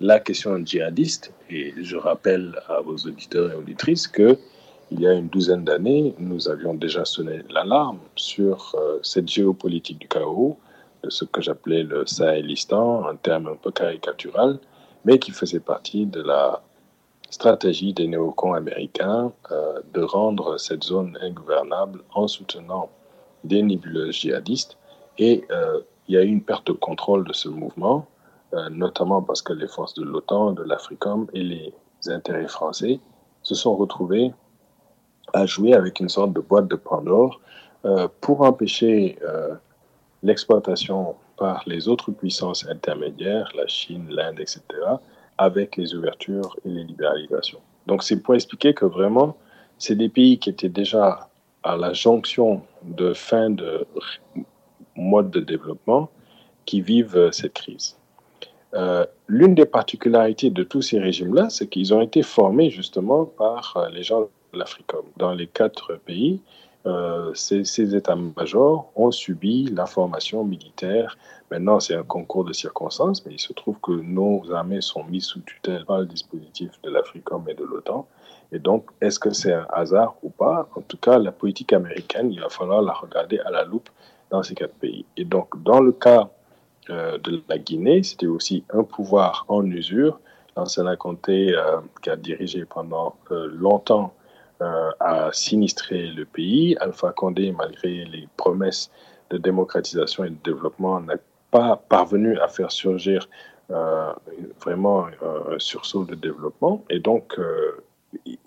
la 0.00 0.20
question 0.20 0.58
djihadiste. 0.64 1.32
Et 1.48 1.72
je 1.80 1.96
rappelle 1.96 2.54
à 2.68 2.80
vos 2.80 2.96
auditeurs 2.96 3.52
et 3.52 3.54
auditrices 3.54 4.06
que 4.06 4.38
il 4.90 5.00
y 5.00 5.06
a 5.06 5.12
une 5.12 5.28
douzaine 5.28 5.64
d'années, 5.64 6.14
nous 6.18 6.48
avions 6.48 6.74
déjà 6.74 7.04
sonné 7.04 7.42
l'alarme 7.48 8.00
sur 8.16 8.74
euh, 8.74 8.98
cette 9.02 9.28
géopolitique 9.28 10.00
du 10.00 10.08
chaos, 10.08 10.58
de 11.04 11.10
ce 11.10 11.24
que 11.24 11.40
j'appelais 11.40 11.84
le 11.84 12.04
Sahelistan, 12.06 13.08
en 13.08 13.14
termes 13.14 13.46
un 13.46 13.54
peu 13.54 13.70
caricatural, 13.70 14.58
mais 15.04 15.20
qui 15.20 15.30
faisait 15.30 15.60
partie 15.60 16.06
de 16.06 16.20
la 16.20 16.60
stratégie 17.30 17.94
des 17.94 18.08
néocons 18.08 18.52
américains 18.52 19.32
euh, 19.50 19.80
de 19.94 20.02
rendre 20.02 20.58
cette 20.58 20.84
zone 20.84 21.16
ingouvernable 21.22 22.02
en 22.12 22.28
soutenant 22.28 22.90
des 23.44 23.62
nébuleuses 23.62 24.16
djihadistes. 24.16 24.76
Et 25.18 25.44
euh, 25.50 25.80
il 26.08 26.14
y 26.14 26.18
a 26.18 26.22
eu 26.22 26.26
une 26.26 26.42
perte 26.42 26.66
de 26.66 26.72
contrôle 26.72 27.24
de 27.24 27.32
ce 27.32 27.48
mouvement, 27.48 28.06
euh, 28.52 28.68
notamment 28.70 29.22
parce 29.22 29.42
que 29.42 29.52
les 29.52 29.68
forces 29.68 29.94
de 29.94 30.02
l'OTAN, 30.02 30.52
de 30.52 30.64
l'AFRICOM 30.64 31.28
et 31.32 31.42
les 31.42 31.72
intérêts 32.08 32.48
français 32.48 32.98
se 33.42 33.54
sont 33.54 33.76
retrouvés 33.76 34.32
à 35.32 35.46
jouer 35.46 35.74
avec 35.74 36.00
une 36.00 36.08
sorte 36.08 36.32
de 36.32 36.40
boîte 36.40 36.66
de 36.66 36.76
Pandore 36.76 37.40
pour 38.20 38.42
empêcher 38.42 39.18
l'exploitation 40.22 41.14
par 41.36 41.62
les 41.66 41.88
autres 41.88 42.10
puissances 42.10 42.66
intermédiaires, 42.66 43.50
la 43.54 43.66
Chine, 43.66 44.06
l'Inde, 44.10 44.40
etc., 44.40 44.60
avec 45.40 45.78
les 45.78 45.94
ouvertures 45.94 46.54
et 46.66 46.68
les 46.68 46.84
libéralisations. 46.84 47.60
Donc 47.86 48.02
c'est 48.02 48.22
pour 48.22 48.34
expliquer 48.34 48.74
que 48.74 48.84
vraiment, 48.84 49.38
c'est 49.78 49.96
des 49.96 50.10
pays 50.10 50.38
qui 50.38 50.50
étaient 50.50 50.68
déjà 50.68 51.30
à 51.62 51.76
la 51.78 51.94
jonction 51.94 52.62
de 52.82 53.14
fin 53.14 53.48
de 53.48 53.86
mode 54.96 55.30
de 55.30 55.40
développement 55.40 56.10
qui 56.66 56.82
vivent 56.82 57.16
euh, 57.16 57.32
cette 57.32 57.54
crise. 57.54 57.96
Euh, 58.74 59.06
L'une 59.28 59.54
des 59.54 59.64
particularités 59.64 60.50
de 60.50 60.62
tous 60.62 60.82
ces 60.82 60.98
régimes-là, 60.98 61.48
c'est 61.48 61.68
qu'ils 61.68 61.94
ont 61.94 62.02
été 62.02 62.22
formés 62.22 62.68
justement 62.68 63.24
par 63.24 63.76
euh, 63.78 63.88
les 63.88 64.02
gens 64.02 64.20
de 64.20 64.58
l'Africom. 64.58 65.06
Dans 65.16 65.32
les 65.32 65.46
quatre 65.46 65.98
pays, 66.04 66.42
euh, 66.86 67.34
ces, 67.34 67.94
états-majors 67.94 68.90
ont 68.96 69.10
subi 69.10 69.66
la 69.66 69.86
formation 69.86 70.44
militaire. 70.44 71.18
Maintenant, 71.50 71.78
c'est 71.80 71.94
un 71.94 72.02
concours 72.02 72.44
de 72.44 72.52
circonstances, 72.52 73.24
mais 73.26 73.34
il 73.34 73.40
se 73.40 73.52
trouve 73.52 73.76
que 73.82 73.92
nos 73.92 74.50
armées 74.52 74.80
sont 74.80 75.04
mises 75.04 75.24
sous 75.24 75.40
tutelle 75.40 75.84
par 75.84 75.98
le 75.98 76.06
dispositif 76.06 76.70
de 76.82 76.90
l'AFRICOM 76.90 77.48
et 77.48 77.54
de 77.54 77.64
l'OTAN. 77.64 78.06
Et 78.52 78.58
donc, 78.58 78.86
est-ce 79.00 79.18
que 79.18 79.30
c'est 79.30 79.52
un 79.52 79.66
hasard 79.70 80.16
ou 80.22 80.30
pas? 80.30 80.68
En 80.74 80.80
tout 80.80 80.96
cas, 80.96 81.18
la 81.18 81.32
politique 81.32 81.72
américaine, 81.72 82.32
il 82.32 82.40
va 82.40 82.48
falloir 82.48 82.82
la 82.82 82.92
regarder 82.92 83.38
à 83.40 83.50
la 83.50 83.64
loupe 83.64 83.90
dans 84.30 84.42
ces 84.42 84.54
quatre 84.54 84.74
pays. 84.74 85.04
Et 85.16 85.24
donc, 85.24 85.62
dans 85.62 85.80
le 85.80 85.92
cas 85.92 86.30
euh, 86.88 87.18
de 87.18 87.42
la 87.48 87.58
Guinée, 87.58 88.02
c'était 88.02 88.26
aussi 88.26 88.64
un 88.72 88.82
pouvoir 88.82 89.44
en 89.48 89.64
usure. 89.66 90.18
L'ancien 90.56 90.96
Conté, 90.96 91.54
euh, 91.54 91.78
qui 92.02 92.10
a 92.10 92.16
dirigé 92.16 92.64
pendant 92.64 93.14
euh, 93.30 93.48
longtemps, 93.52 94.12
euh, 94.60 94.90
a 95.00 95.30
sinistré 95.32 96.08
le 96.08 96.24
pays. 96.24 96.76
Alpha 96.80 97.12
Condé, 97.12 97.52
malgré 97.52 98.04
les 98.04 98.28
promesses 98.36 98.90
de 99.30 99.38
démocratisation 99.38 100.24
et 100.24 100.30
de 100.30 100.38
développement, 100.44 101.00
n'a 101.00 101.16
pas 101.50 101.76
parvenu 101.88 102.38
à 102.38 102.48
faire 102.48 102.70
surgir 102.70 103.28
euh, 103.70 104.12
vraiment 104.60 105.06
un 105.06 105.58
sursaut 105.58 106.04
de 106.04 106.14
développement. 106.14 106.84
Et 106.90 106.98
donc, 106.98 107.38
euh, 107.38 107.82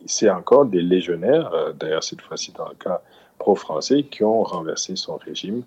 c'est 0.06 0.30
encore 0.30 0.65
des 0.65 0.81
légionnaires, 0.81 1.53
euh, 1.53 1.72
d'ailleurs 1.73 2.03
cette 2.03 2.22
fois-ci 2.22 2.52
dans 2.52 2.68
le 2.68 2.76
cas 2.76 3.02
pro-français, 3.40 4.03
qui 4.03 4.23
ont 4.23 4.44
renversé 4.44 4.95
son 4.95 5.15
régime 5.18 5.64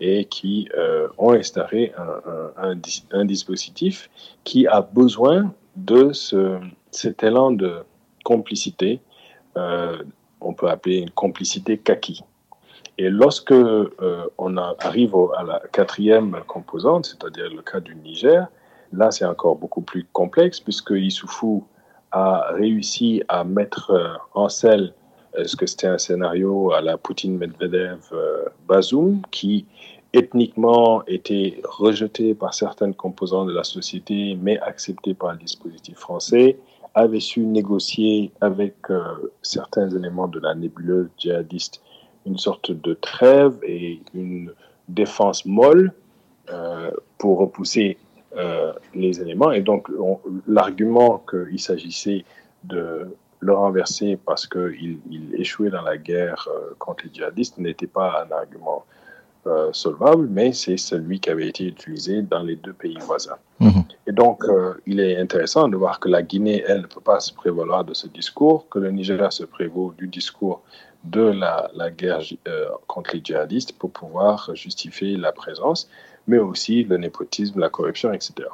et 0.00 0.26
qui 0.26 0.68
euh, 0.76 1.08
ont 1.18 1.32
instauré 1.32 1.92
un, 1.98 2.02
un- 2.30 2.68
un 2.70 2.74
dis- 2.76 3.04
un 3.10 3.24
dispositif 3.24 4.10
qui 4.44 4.66
a 4.66 4.80
besoin 4.82 5.52
de 5.76 6.12
ce, 6.12 6.58
cet 6.90 7.22
élan 7.22 7.50
de 7.50 7.78
complicité, 8.24 9.00
euh, 9.58 10.02
on 10.40 10.54
peut 10.54 10.68
appeler 10.68 10.98
une 10.98 11.10
complicité 11.10 11.78
kaki. 11.78 12.24
Et 12.96 13.08
lorsque 13.10 13.52
euh, 13.52 13.90
on 14.38 14.56
arrive 14.56 15.14
à 15.36 15.42
la 15.44 15.62
quatrième 15.72 16.36
composante, 16.46 17.06
c'est-à-dire 17.06 17.48
le 17.54 17.62
cas 17.62 17.80
du 17.80 17.94
Niger, 17.94 18.48
là 18.92 19.10
c'est 19.10 19.24
encore 19.24 19.56
beaucoup 19.56 19.82
plus 19.82 20.04
complexe 20.12 20.60
puisque 20.60 20.90
Issoufou 20.90 21.64
a 22.10 22.46
réussi 22.52 23.22
à 23.28 23.44
mettre 23.44 23.90
euh, 23.90 24.14
en 24.34 24.48
selle 24.48 24.94
est-ce 25.36 25.54
que 25.56 25.66
c'était 25.66 25.86
un 25.86 25.98
scénario 25.98 26.72
à 26.72 26.80
la 26.80 26.96
Poutine 26.96 27.36
Medvedev 27.36 28.00
euh, 28.12 28.46
Bazoum 28.66 29.22
qui 29.30 29.66
ethniquement 30.14 31.04
était 31.06 31.60
rejeté 31.64 32.34
par 32.34 32.54
certaines 32.54 32.94
composantes 32.94 33.48
de 33.48 33.52
la 33.52 33.62
société 33.64 34.36
mais 34.40 34.58
accepté 34.60 35.14
par 35.14 35.32
le 35.32 35.38
dispositif 35.38 35.98
français 35.98 36.58
avait 36.98 37.20
su 37.20 37.40
négocier 37.40 38.30
avec 38.40 38.74
euh, 38.90 39.00
certains 39.42 39.88
éléments 39.90 40.28
de 40.28 40.40
la 40.40 40.54
nébuleuse 40.54 41.08
djihadiste 41.18 41.80
une 42.26 42.38
sorte 42.38 42.70
de 42.72 42.94
trêve 42.94 43.54
et 43.62 44.00
une 44.14 44.52
défense 44.88 45.44
molle 45.46 45.92
euh, 46.50 46.90
pour 47.18 47.38
repousser 47.38 47.96
euh, 48.36 48.72
les 48.94 49.20
éléments. 49.20 49.52
Et 49.52 49.62
donc, 49.62 49.88
on- 49.98 50.20
l'argument 50.46 51.22
qu'il 51.30 51.60
s'agissait 51.60 52.24
de 52.64 53.16
le 53.40 53.52
renverser 53.54 54.18
parce 54.28 54.46
qu'il 54.46 54.98
il 55.10 55.34
échouait 55.42 55.70
dans 55.70 55.82
la 55.82 55.96
guerre 55.96 56.48
contre 56.78 57.04
les 57.06 57.10
djihadistes 57.14 57.56
n'était 57.58 57.86
pas 57.86 58.26
un 58.26 58.30
argument 58.42 58.84
euh, 59.48 59.70
solvable, 59.72 60.28
mais 60.30 60.52
c'est 60.52 60.76
celui 60.76 61.20
qui 61.20 61.30
avait 61.30 61.48
été 61.48 61.64
utilisé 61.64 62.22
dans 62.22 62.42
les 62.42 62.56
deux 62.56 62.72
pays 62.72 62.98
voisins. 63.00 63.36
Et 64.06 64.12
donc, 64.12 64.44
euh, 64.44 64.74
il 64.86 65.00
est 65.00 65.18
intéressant 65.18 65.68
de 65.68 65.76
voir 65.76 65.98
que 66.00 66.08
la 66.08 66.22
Guinée, 66.22 66.62
elle, 66.66 66.82
ne 66.82 66.86
peut 66.86 67.00
pas 67.00 67.20
se 67.20 67.32
prévaloir 67.32 67.84
de 67.84 67.92
ce 67.92 68.06
discours, 68.06 68.68
que 68.68 68.78
le 68.78 68.90
Nigeria 68.90 69.30
se 69.30 69.44
prévaut 69.44 69.92
du 69.98 70.06
discours 70.06 70.62
de 71.04 71.22
la, 71.22 71.70
la 71.74 71.90
guerre 71.90 72.20
euh, 72.46 72.66
contre 72.86 73.14
les 73.14 73.20
djihadistes 73.22 73.72
pour 73.78 73.90
pouvoir 73.90 74.50
justifier 74.54 75.16
la 75.16 75.32
présence, 75.32 75.88
mais 76.26 76.38
aussi 76.38 76.84
le 76.84 76.96
népotisme, 76.96 77.58
la 77.58 77.68
corruption, 77.68 78.12
etc. 78.12 78.48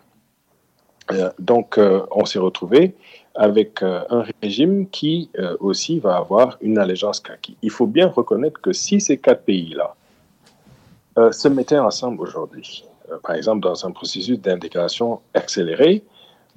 Donc, 1.38 1.78
on 2.12 2.24
s'est 2.24 2.38
retrouvé 2.38 2.94
avec 3.34 3.82
euh, 3.82 4.02
un 4.10 4.24
régime 4.42 4.88
qui 4.88 5.30
euh, 5.38 5.56
aussi 5.60 5.98
va 5.98 6.16
avoir 6.16 6.56
une 6.60 6.78
allégeance 6.78 7.20
kaki. 7.20 7.56
Il 7.62 7.70
faut 7.70 7.86
bien 7.86 8.08
reconnaître 8.08 8.60
que 8.60 8.72
si 8.72 9.00
ces 9.00 9.18
quatre 9.18 9.42
pays-là 9.42 9.94
euh, 11.16 11.30
se 11.30 11.46
mettaient 11.46 11.78
ensemble 11.78 12.22
aujourd'hui, 12.22 12.84
euh, 13.10 13.18
par 13.22 13.36
exemple 13.36 13.60
dans 13.60 13.86
un 13.86 13.92
processus 13.92 14.40
d'intégration 14.40 15.20
accéléré, 15.32 16.02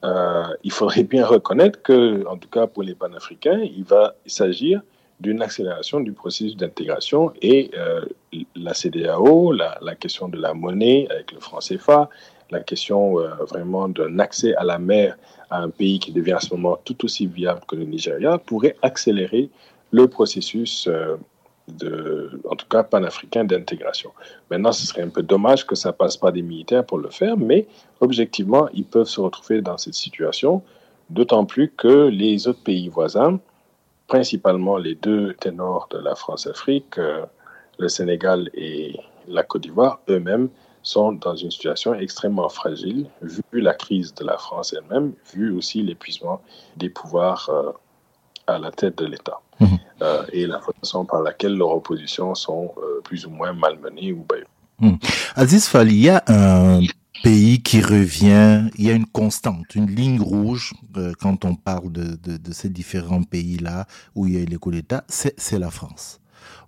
euh, 0.04 0.48
il 0.64 0.72
faudrait 0.72 1.04
bien 1.04 1.26
reconnaître 1.26 1.82
que, 1.84 2.26
en 2.28 2.38
tout 2.38 2.50
cas 2.50 2.66
pour 2.66 2.82
les 2.82 2.96
panafricains, 2.96 3.60
il 3.60 3.84
va 3.84 4.16
s'agir 4.26 4.82
d'une 5.20 5.44
accélération 5.44 6.00
du 6.00 6.12
processus 6.12 6.56
d'intégration 6.56 7.34
et 7.42 7.72
la 8.56 8.76
CDAO, 8.76 9.52
la, 9.52 9.96
question 9.96 10.28
de 10.28 10.38
la 10.38 10.54
monnaie 10.54 11.08
avec 11.10 11.32
le 11.32 11.40
franc 11.40 11.58
CFA, 11.58 12.08
la 12.52 12.60
question 12.60 13.16
vraiment 13.50 13.90
d'un 13.90 14.20
accès 14.20 14.54
à 14.54 14.64
la 14.64 14.78
mer 14.78 15.18
à 15.50 15.62
un 15.64 15.72
pays 15.72 15.98
qui 15.98 16.12
devient 16.12 16.34
à 16.34 16.40
ce 16.40 16.54
moment 16.54 16.78
tout 16.86 17.04
aussi 17.04 17.26
viable 17.26 17.62
que 17.68 17.76
le 17.76 17.86
Nigeria 17.86 18.38
pourrait 18.38 18.76
accélérer 18.84 19.50
le 19.90 20.08
processus 20.08 20.88
en 21.70 22.56
tout 22.56 22.68
cas 22.70 22.84
panafricain 22.84 23.44
d'intégration. 23.44 24.12
Maintenant, 24.50 24.72
ce 24.72 24.86
serait 24.86 25.02
un 25.02 25.10
peu 25.10 25.24
dommage 25.24 25.66
que 25.66 25.76
ça 25.76 25.94
passe 25.94 26.18
par 26.18 26.32
des 26.32 26.42
militaires 26.42 26.86
pour 26.86 26.98
le 26.98 27.10
faire, 27.10 27.38
mais 27.38 27.68
objectivement, 28.00 28.70
ils 28.74 28.86
peuvent 28.86 29.08
se 29.08 29.20
retrouver 29.20 29.62
dans 29.62 29.78
cette 29.78 29.94
situation, 29.94 30.62
d'autant 31.10 31.46
plus 31.46 31.70
que 31.70 32.08
les 32.08 32.48
autres 32.48 32.64
pays 32.64 32.90
voisins, 32.90 33.40
principalement 34.08 34.78
les 34.78 34.96
deux 34.96 35.34
ténors 35.34 35.88
de 35.92 36.00
la 36.00 36.16
France-Afrique, 36.16 36.98
euh, 36.98 37.26
le 37.78 37.90
Sénégal 37.90 38.50
et 38.54 38.96
la 39.28 39.44
Côte 39.44 39.64
d'Ivoire, 39.64 40.00
eux-mêmes, 40.10 40.50
sont 40.82 41.12
dans 41.12 41.36
une 41.36 41.52
situation 41.52 41.94
extrêmement 41.94 42.48
fragile, 42.48 43.08
vu 43.22 43.44
la 43.52 43.74
crise 43.74 44.14
de 44.16 44.24
la 44.24 44.38
France 44.38 44.74
elle-même, 44.74 45.14
vu 45.34 45.52
aussi 45.52 45.84
l'épuisement 45.84 46.42
des 46.78 46.90
pouvoirs 46.90 47.50
euh, 47.50 47.72
à 48.48 48.58
la 48.58 48.72
tête 48.72 48.98
de 48.98 49.06
l'État. 49.06 49.40
Euh, 50.02 50.24
et 50.32 50.46
la 50.46 50.60
façon 50.60 51.06
par 51.06 51.24
laquelle 51.24 51.56
leurs 51.56 51.72
oppositions 51.72 52.36
sont 52.36 52.72
euh, 52.78 53.02
plus 53.04 53.26
ou 53.26 53.32
moins 53.32 53.54
malmenées 53.54 54.14
ou 54.14 54.24
baillées. 54.24 54.46
Hmm. 54.80 54.98
Aziz 55.36 55.66
Fall, 55.66 55.92
il 55.92 56.02
y 56.04 56.10
a 56.10 56.24
un 56.28 56.82
pays 57.24 57.64
qui 57.64 57.82
revient, 57.82 58.70
il 58.78 58.86
y 58.86 58.92
a 58.92 58.94
une 58.94 59.08
constante, 59.08 59.74
une 59.74 59.90
ligne 59.90 60.22
rouge 60.22 60.74
euh, 60.98 61.14
quand 61.20 61.46
on 61.46 61.56
parle 61.56 61.92
de, 61.92 62.16
de, 62.16 62.38
de 62.38 62.52
ces 62.54 62.70
différents 62.70 63.24
pays-là 63.24 63.88
où 64.14 64.28
il 64.28 64.36
y 64.36 64.38
a 64.38 64.42
eu 64.42 64.46
les 64.46 64.58
coups 64.58 64.76
d'État, 64.76 65.04
c'est 65.08 65.58
la 65.58 65.72
France. 65.72 66.20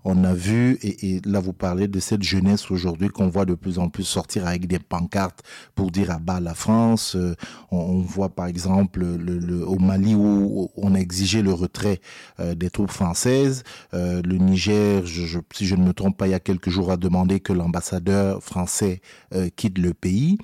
On 0.05 0.23
a 0.23 0.33
vu, 0.33 0.77
et, 0.81 1.15
et 1.15 1.21
là 1.25 1.39
vous 1.41 1.51
parlez 1.53 1.87
de 1.89 1.99
cette 1.99 2.23
jeunesse 2.23 2.71
aujourd'hui 2.71 3.09
qu'on 3.09 3.27
voit 3.27 3.45
de 3.45 3.53
plus 3.53 3.79
en 3.79 3.89
plus 3.89 4.05
sortir 4.05 4.47
avec 4.47 4.65
des 4.65 4.79
pancartes 4.79 5.43
pour 5.75 5.91
dire 5.91 6.11
à 6.11 6.19
bas 6.19 6.39
la 6.39 6.53
France. 6.53 7.15
Euh, 7.17 7.35
on, 7.71 7.99
voit 7.99 8.29
par 8.29 8.47
exemple 8.47 9.01
le, 9.01 9.37
le- 9.39 9.67
au 9.67 9.77
Mali 9.77 10.15
où 10.15 10.69
on 10.77 10.95
a 10.95 10.99
exigé 10.99 11.41
le 11.41 11.51
retrait 11.53 11.99
euh, 12.39 12.55
des 12.55 12.69
troupes 12.69 12.91
françaises. 12.91 13.63
Euh, 13.93 14.21
le 14.23 14.37
Niger, 14.37 15.05
je, 15.05 15.25
je- 15.25 15.39
si 15.53 15.65
je 15.67 15.75
ne 15.75 15.83
me 15.83 15.93
trompe 15.93 16.17
pas, 16.17 16.27
il 16.27 16.31
y 16.31 16.33
a 16.33 16.39
quelques 16.39 16.69
jours 16.69 16.91
a 16.91 16.97
demandé 16.97 17.39
que 17.41 17.51
l'ambassadeur 17.53 18.41
français 18.43 19.01
quitte 19.55 19.77
le 19.77 19.93
pays. 19.93 20.37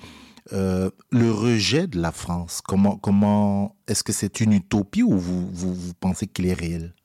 Le 0.52 0.90
rejet 1.32 1.86
de 1.86 2.00
la 2.00 2.12
France, 2.12 2.60
comment, 2.64 2.96
comment 2.96 3.74
est-ce 3.88 4.04
que 4.04 4.12
c'est 4.12 4.40
une 4.40 4.52
utopie 4.52 5.02
ou 5.02 5.16
vous, 5.18 5.48
vous 5.52 5.94
pensez 5.94 6.26
qu'il 6.26 6.46
est 6.46 6.54
réel? 6.54 6.95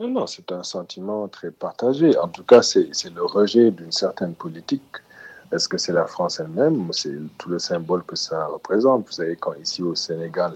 Non, 0.00 0.08
non, 0.08 0.26
c'est 0.26 0.50
un 0.50 0.62
sentiment 0.62 1.28
très 1.28 1.50
partagé. 1.50 2.16
En 2.16 2.28
tout 2.28 2.42
cas, 2.42 2.62
c'est 2.62 2.88
le 3.14 3.22
rejet 3.22 3.70
d'une 3.70 3.92
certaine 3.92 4.32
politique. 4.32 4.96
Est-ce 5.52 5.68
que 5.68 5.76
c'est 5.76 5.92
la 5.92 6.06
France 6.06 6.40
elle-même 6.40 6.90
C'est 6.90 7.18
tout 7.36 7.50
le 7.50 7.58
symbole 7.58 8.02
que 8.04 8.16
ça 8.16 8.46
représente? 8.46 9.04
Vous 9.04 9.12
savez, 9.12 9.36
quand 9.36 9.52
ici 9.62 9.82
au 9.82 9.94
Sénégal, 9.94 10.54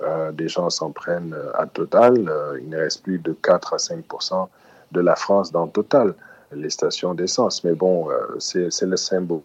euh, 0.00 0.32
des 0.32 0.48
gens 0.48 0.70
s'en 0.70 0.90
prennent 0.90 1.34
euh, 1.34 1.52
à 1.60 1.66
Total, 1.66 2.14
euh, 2.30 2.58
il 2.62 2.70
ne 2.70 2.78
reste 2.78 3.02
plus 3.02 3.18
de 3.18 3.32
4 3.32 3.74
à 3.74 3.76
5% 3.76 4.48
de 4.92 5.00
la 5.00 5.16
France 5.16 5.52
dans 5.52 5.66
Total, 5.66 6.14
les 6.52 6.70
stations 6.70 7.12
d'essence. 7.12 7.64
Mais 7.64 7.74
bon, 7.74 8.08
c'est 8.38 8.70
c'est 8.70 8.86
le 8.86 8.96
symbole. 8.96 9.42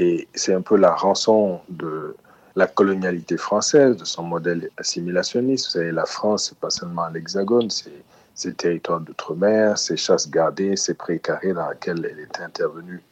Et 0.00 0.26
c'est 0.34 0.52
un 0.52 0.62
peu 0.62 0.76
la 0.76 0.96
rançon 0.96 1.60
de 1.68 2.16
la 2.56 2.66
colonialité 2.66 3.36
française, 3.36 3.96
de 3.96 4.04
son 4.04 4.24
modèle 4.24 4.68
assimilationniste. 4.78 5.66
Vous 5.66 5.70
savez, 5.70 5.92
la 5.92 6.06
France, 6.06 6.48
c'est 6.48 6.58
pas 6.58 6.70
seulement 6.70 7.06
l'Hexagone, 7.08 7.70
c'est 7.70 8.02
ces 8.34 8.52
territoires 8.54 9.00
d'outre-mer, 9.00 9.78
ces 9.78 9.96
chasses 9.96 10.30
gardées, 10.30 10.76
ces 10.76 10.94
précarés 10.94 11.52
dans 11.52 11.70
lesquels 11.70 12.08
elle 12.10 12.18
est 12.18 12.40
intervenue 12.40 13.02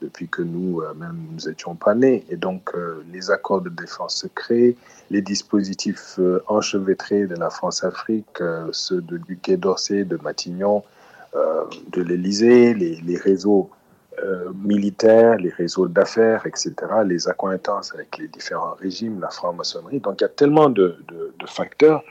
depuis 0.00 0.28
que 0.28 0.42
nous, 0.42 0.80
euh, 0.80 0.94
même, 0.94 1.18
nous 1.32 1.48
étions 1.48 1.74
pas 1.74 1.94
nés. 1.94 2.24
Et 2.30 2.36
donc, 2.36 2.70
euh, 2.74 3.02
les 3.12 3.30
accords 3.30 3.60
de 3.60 3.68
défense 3.68 4.16
secrets, 4.16 4.76
les 5.10 5.22
dispositifs 5.22 6.16
euh, 6.18 6.42
enchevêtrés 6.46 7.26
de 7.26 7.34
la 7.34 7.50
France-Afrique, 7.50 8.40
euh, 8.40 8.68
ceux 8.72 9.00
de, 9.00 9.18
du 9.18 9.36
Quai 9.36 9.56
d'Orsay, 9.56 10.04
de 10.04 10.16
Matignon, 10.16 10.82
de 11.92 12.02
l'Élysée, 12.02 12.72
les, 12.72 13.16
réseaux 13.16 13.70
militaires, 14.54 15.36
les 15.36 15.50
réseaux 15.50 15.86
d'affaires, 15.86 16.46
etc., 16.46 16.74
les 17.04 17.28
accointances 17.28 17.92
avec 17.94 18.16
les 18.16 18.28
différents 18.28 18.74
régimes, 18.80 19.20
la 19.20 19.28
franc-maçonnerie. 19.28 20.00
Donc, 20.00 20.20
il 20.20 20.22
y 20.22 20.24
a 20.24 20.30
tellement 20.30 20.70
de, 20.70 20.96
de 21.06 21.46
facteurs 21.46 22.02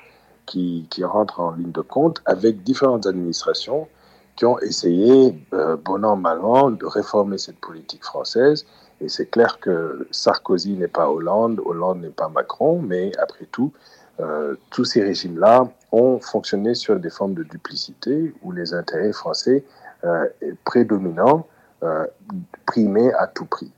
qui, 0.48 0.88
qui 0.90 1.04
rentrent 1.04 1.40
en 1.40 1.52
ligne 1.52 1.72
de 1.72 1.82
compte 1.82 2.22
avec 2.26 2.64
différentes 2.64 3.06
administrations 3.06 3.88
qui 4.36 4.46
ont 4.46 4.60
essayé, 4.60 5.36
euh, 5.54 5.76
bon 5.78 6.06
an, 6.06 6.16
mal 6.16 6.40
an, 6.40 6.72
de 6.72 6.86
réformer 6.86 7.38
cette 7.38 7.60
politique 7.60 8.04
française. 8.04 8.66
Et 9.02 9.10
c'est 9.10 9.26
clair 9.26 9.60
que 9.60 10.08
Sarkozy 10.12 10.74
n'est 10.74 10.88
pas 10.88 11.10
Hollande, 11.10 11.60
Hollande 11.66 12.02
n'est 12.02 12.10
pas 12.10 12.30
Macron, 12.30 12.80
mais 12.82 13.12
après 13.18 13.46
tout, 13.52 13.74
euh, 14.20 14.56
tous 14.70 14.86
ces 14.86 15.04
régimes-là 15.04 15.68
ont 15.92 16.20
fonctionné 16.20 16.74
sur 16.76 17.00
des 17.00 17.10
formes 17.10 17.34
de 17.34 17.44
duplicité 17.44 18.34
où 18.44 18.52
les 18.52 18.74
intérêts 18.74 19.14
français 19.14 19.64
euh, 20.04 20.26
prédominants 20.64 21.46
primaient 22.66 23.14
à 23.14 23.28
tout 23.28 23.46
prix. 23.46 23.72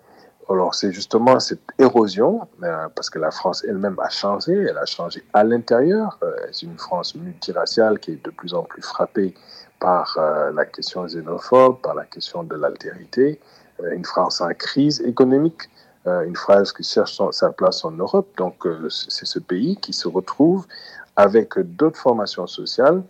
Alors 0.50 0.74
c'est 0.74 0.92
justement 0.92 1.40
cette 1.40 1.62
érosion, 1.78 2.48
euh, 2.64 2.88
parce 2.96 3.12
que 3.12 3.20
la 3.20 3.30
France 3.30 3.64
elle-même 3.68 4.00
a 4.00 4.10
changé, 4.10 4.54
elle 4.54 4.78
a 4.78 4.86
changé 4.86 5.24
à 5.34 5.44
l'intérieur. 5.44 6.18
Euh, 6.24 6.36
c'est 6.52 6.66
une 6.66 6.80
France 6.80 7.14
multiraciale 7.14 8.00
qui 8.00 8.14
est 8.14 8.26
de 8.26 8.32
plus 8.32 8.56
en 8.56 8.64
plus 8.64 8.82
frappée 8.82 9.36
par 9.80 10.18
euh, 10.18 10.52
la 10.52 10.66
question 10.66 11.06
xénophobe, 11.06 11.82
par 11.82 11.94
la 11.94 12.06
question 12.06 12.44
de 12.44 12.56
l'altérité, 12.56 13.40
une 13.94 14.04
France 14.04 14.42
en 14.42 14.50
crise 14.50 15.00
économique, 15.02 15.70
une 16.06 16.36
France 16.36 16.74
qui 16.74 16.84
cherche 16.84 17.22
sa 17.32 17.52
place 17.52 17.86
en 17.86 17.92
Europe. 17.92 18.28
Donc 18.36 18.68
c'est 18.90 19.26
ce 19.26 19.40
pays 19.40 19.78
qui 19.78 19.94
se 19.94 20.10
retrouve 20.10 20.66
avec 21.16 21.58
d'autres 21.58 21.98
formations 21.98 22.46
sociales 22.46 23.02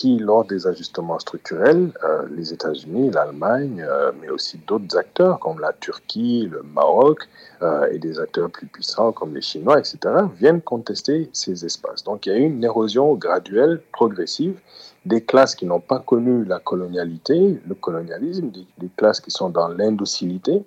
qui, 0.00 0.18
lors 0.18 0.46
des 0.46 0.66
ajustements 0.66 1.18
structurels, 1.18 1.92
euh, 2.04 2.26
les 2.34 2.54
États-Unis, 2.54 3.10
l'Allemagne, 3.10 3.84
euh, 3.86 4.12
mais 4.18 4.30
aussi 4.30 4.58
d'autres 4.66 4.96
acteurs 4.96 5.38
comme 5.38 5.60
la 5.60 5.74
Turquie, 5.74 6.48
le 6.50 6.62
Maroc 6.62 7.28
euh, 7.60 7.86
et 7.92 7.98
des 7.98 8.18
acteurs 8.18 8.48
plus 8.48 8.66
puissants 8.66 9.12
comme 9.12 9.34
les 9.34 9.42
Chinois, 9.42 9.78
etc., 9.78 9.98
viennent 10.38 10.62
contester 10.62 11.28
ces 11.34 11.66
espaces. 11.66 12.02
Donc 12.02 12.24
il 12.24 12.32
y 12.32 12.34
a 12.34 12.38
eu 12.38 12.44
une 12.44 12.64
érosion 12.64 13.12
graduelle, 13.12 13.82
progressive, 13.92 14.58
des 15.04 15.22
classes 15.22 15.54
qui 15.54 15.66
n'ont 15.66 15.80
pas 15.80 15.98
connu 15.98 16.46
la 16.46 16.60
colonialité, 16.60 17.60
le 17.68 17.74
colonialisme, 17.74 18.48
des, 18.50 18.88
classes 18.96 19.20
qui 19.20 19.30
sont 19.30 19.50
dans 19.50 19.68
l'indocilité, 19.68 20.62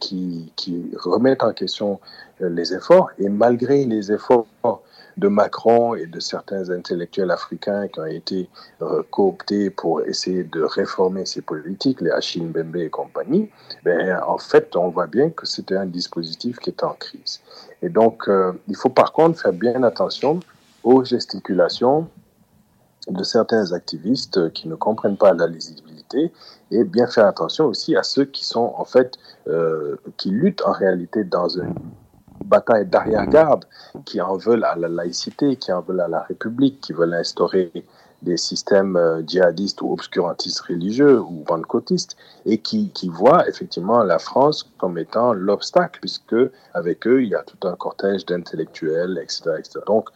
qui, 0.00 0.50
remettent 0.96 1.42
en 1.42 1.52
question 1.52 2.00
les 2.40 2.72
efforts. 2.72 3.10
Et 3.18 3.28
malgré 3.28 3.84
les 3.84 4.10
efforts 4.12 4.46
de 5.16 5.28
Macron 5.28 5.94
et 5.94 6.06
de 6.06 6.20
certains 6.20 6.70
intellectuels 6.70 7.30
africains 7.30 7.88
qui 7.88 8.00
ont 8.00 8.06
été 8.06 8.48
euh, 8.80 9.02
cooptés 9.10 9.70
pour 9.70 10.02
essayer 10.02 10.44
de 10.44 10.62
réformer 10.62 11.26
ces 11.26 11.42
politiques, 11.42 12.00
les 12.00 12.10
Achille 12.10 12.44
Mbembe 12.44 12.76
et 12.76 12.90
compagnie, 12.90 13.50
ben, 13.84 14.20
en 14.26 14.38
fait, 14.38 14.74
on 14.76 14.88
voit 14.88 15.06
bien 15.06 15.30
que 15.30 15.46
c'était 15.46 15.76
un 15.76 15.86
dispositif 15.86 16.58
qui 16.58 16.70
est 16.70 16.82
en 16.82 16.94
crise. 16.94 17.40
Et 17.82 17.88
donc, 17.88 18.28
euh, 18.28 18.52
il 18.68 18.76
faut 18.76 18.90
par 18.90 19.12
contre 19.12 19.40
faire 19.40 19.52
bien 19.52 19.82
attention 19.82 20.40
aux 20.82 21.04
gesticulations 21.04 22.08
de 23.08 23.24
certains 23.24 23.72
activistes 23.72 24.52
qui 24.52 24.68
ne 24.68 24.74
comprennent 24.74 25.16
pas 25.16 25.32
la 25.32 25.46
lisibilité 25.46 26.32
et 26.70 26.84
bien 26.84 27.06
faire 27.06 27.26
attention 27.26 27.66
aussi 27.66 27.96
à 27.96 28.02
ceux 28.02 28.24
qui 28.24 28.44
sont 28.44 28.74
en 28.76 28.84
fait 28.84 29.18
euh, 29.48 29.96
qui 30.16 30.30
luttent 30.30 30.62
en 30.64 30.72
réalité 30.72 31.24
dans 31.24 31.48
une 31.48 31.74
bataille 32.52 32.86
d'arrière-garde, 32.86 33.64
qui 34.04 34.20
en 34.20 34.36
veulent 34.36 34.64
à 34.64 34.76
la 34.76 34.88
laïcité, 34.88 35.56
qui 35.56 35.72
en 35.72 35.80
veulent 35.80 36.02
à 36.02 36.08
la 36.08 36.20
République, 36.20 36.80
qui 36.82 36.92
veulent 36.92 37.14
instaurer 37.14 37.72
des 38.22 38.36
systèmes 38.36 38.96
euh, 38.96 39.22
djihadistes 39.26 39.82
ou 39.82 39.92
obscurantistes 39.92 40.60
religieux 40.60 41.20
ou 41.20 41.42
pentecôtistes 41.44 42.16
et 42.46 42.58
qui, 42.58 42.90
qui 42.90 43.08
voient 43.08 43.48
effectivement 43.48 44.02
la 44.04 44.18
France 44.18 44.70
comme 44.78 44.96
étant 44.96 45.32
l'obstacle 45.32 45.98
puisque 46.00 46.36
avec 46.72 47.06
eux 47.06 47.22
il 47.24 47.30
y 47.30 47.34
a 47.34 47.42
tout 47.42 47.66
un 47.66 47.74
cortège 47.74 48.24
d'intellectuels, 48.26 49.18
etc., 49.20 49.56
etc. 49.58 49.80
Donc 49.86 50.08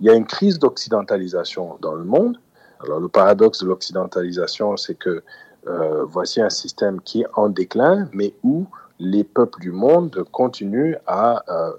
il 0.00 0.06
y 0.06 0.10
a 0.10 0.14
une 0.14 0.26
crise 0.26 0.58
d'occidentalisation 0.58 1.78
dans 1.80 1.94
le 1.94 2.04
monde. 2.04 2.36
Alors 2.82 2.98
le 2.98 3.08
paradoxe 3.08 3.60
de 3.62 3.68
l'occidentalisation, 3.68 4.76
c'est 4.76 4.96
que 4.96 5.22
euh, 5.68 6.04
voici 6.04 6.40
un 6.40 6.50
système 6.50 7.00
qui 7.00 7.20
est 7.22 7.28
en 7.34 7.48
déclin, 7.48 8.08
mais 8.12 8.34
où 8.42 8.66
les 9.02 9.24
peuples 9.24 9.60
du 9.60 9.72
monde 9.72 10.24
continuent 10.30 10.94
à, 11.06 11.42
euh, 11.48 11.72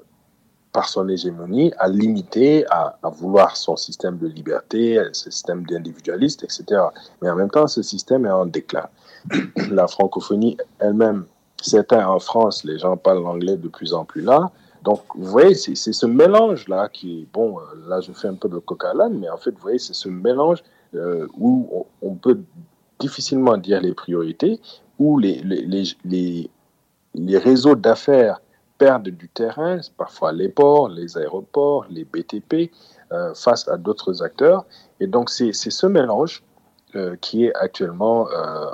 par 0.74 0.90
son 0.90 1.08
hégémonie, 1.08 1.72
à 1.78 1.88
limiter, 1.88 2.66
à, 2.70 2.98
vouloir 3.04 3.56
son 3.56 3.78
système 3.78 4.18
de 4.18 4.28
liberté, 4.28 5.02
ce 5.14 5.32
système 5.32 5.66
d'individualiste, 5.66 6.44
etc. 6.44 6.82
Mais 7.22 7.30
en 7.30 7.36
même 7.36 7.50
temps, 7.50 7.68
ce 7.68 7.82
système 7.82 8.26
est 8.26 8.32
en 8.32 8.46
déclin. 8.46 8.88
La 9.72 9.88
francophonie 9.88 10.58
elle-même, 10.80 11.26
certains 11.62 12.06
en 12.06 12.20
France, 12.20 12.66
les 12.66 12.78
gens 12.78 12.98
parlent 12.98 13.24
l'anglais 13.24 13.56
de 13.56 13.70
plus 13.70 13.94
en 13.94 14.04
plus 14.04 14.22
là. 14.22 14.52
Donc, 14.84 15.00
vous 15.16 15.30
voyez, 15.30 15.56
c'est 15.56 15.94
ce 15.94 16.06
mélange-là 16.06 16.90
qui, 16.90 17.26
bon, 17.32 17.58
là, 17.88 18.02
je 18.02 18.12
fais 18.12 18.28
un 18.28 18.34
peu 18.34 18.50
de 18.50 18.62
l'âne, 18.98 19.18
mais 19.18 19.30
en 19.30 19.38
fait, 19.38 19.52
vous 19.52 19.62
voyez, 19.62 19.80
c'est 19.80 19.94
ce 19.94 20.10
mélange 20.10 20.62
euh, 20.94 21.26
où 21.40 21.86
on, 22.02 22.16
peut 22.16 22.38
difficilement 23.00 23.56
dire 23.56 23.80
les 23.80 23.94
priorités, 23.94 24.60
où 25.00 25.20
les, 25.20 25.42
les, 25.42 26.50
les 27.16 27.38
réseaux 27.38 27.76
d'affaires 27.76 28.42
perdent 28.78 29.10
du 29.10 29.30
terrain, 29.30 29.80
parfois 29.98 30.32
les 30.32 30.50
ports, 30.50 30.90
les 30.90 31.18
aéroports, 31.18 31.86
les 31.90 32.06
BTP, 32.06 32.72
euh, 33.12 33.34
face 33.34 33.68
à 33.68 33.78
d'autres 33.78 34.24
acteurs. 34.24 34.66
Et 35.00 35.08
donc, 35.08 35.30
c'est 35.30 35.54
ce 35.54 35.86
mélange 35.86 36.44
euh, 36.96 37.16
qui 37.22 37.46
est 37.46 37.54
actuellement 37.56 38.28
euh, 38.32 38.72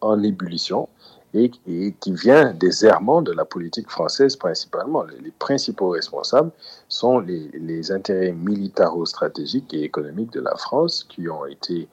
en 0.00 0.22
ébullition 0.22 0.88
et, 1.34 1.50
qui 1.50 2.12
vient 2.12 2.52
des 2.52 2.84
errements 2.84 3.22
de 3.22 3.32
la 3.32 3.44
politique 3.44 3.90
française 3.90 4.36
principalement. 4.36 5.04
Les, 5.04 5.30
principaux 5.30 5.90
responsables 5.90 6.50
sont 6.88 7.20
les, 7.20 7.92
intérêts 7.92 8.32
militaro-stratégiques 8.32 9.72
et 9.74 9.82
économiques 9.82 10.32
de 10.32 10.40
la 10.40 10.56
France 10.56 11.04
qui 11.04 11.28
ont 11.28 11.46
été, 11.46 11.88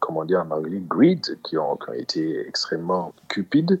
comment 0.00 0.24
dire 0.24 0.40
en 0.40 0.50
anglais, 0.50 0.82
greed, 0.88 1.38
qui 1.44 1.58
ont, 1.58 1.78
été 1.94 2.46
extrêmement 2.48 3.12
cupides, 3.28 3.78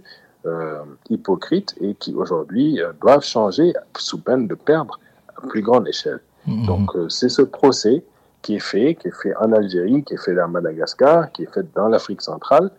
hypocrites 1.10 1.74
et 1.80 1.94
qui 1.94 2.14
aujourd'hui 2.14 2.80
euh, 2.80 2.92
doivent 3.00 3.24
changer 3.24 3.72
sous 3.96 4.20
peine 4.20 4.46
de 4.46 4.54
perdre 4.54 4.98
à 5.36 5.46
plus 5.46 5.62
grande 5.62 5.88
échelle. 5.88 6.20
Mmh. 6.46 6.66
Donc 6.66 6.96
euh, 6.96 7.08
c'est 7.08 7.28
ce 7.28 7.42
procès 7.42 8.04
qui 8.42 8.56
est 8.56 8.60
fait, 8.60 8.94
qui 8.94 9.08
est 9.08 9.22
fait 9.22 9.34
en 9.36 9.52
Algérie, 9.52 10.04
qui 10.04 10.14
est 10.14 10.22
fait 10.22 10.38
à 10.38 10.46
Madagascar, 10.46 11.32
qui 11.32 11.44
est 11.44 11.52
fait 11.52 11.66
dans 11.74 11.88
l'Afrique 11.88 12.20
centrale, 12.20 12.70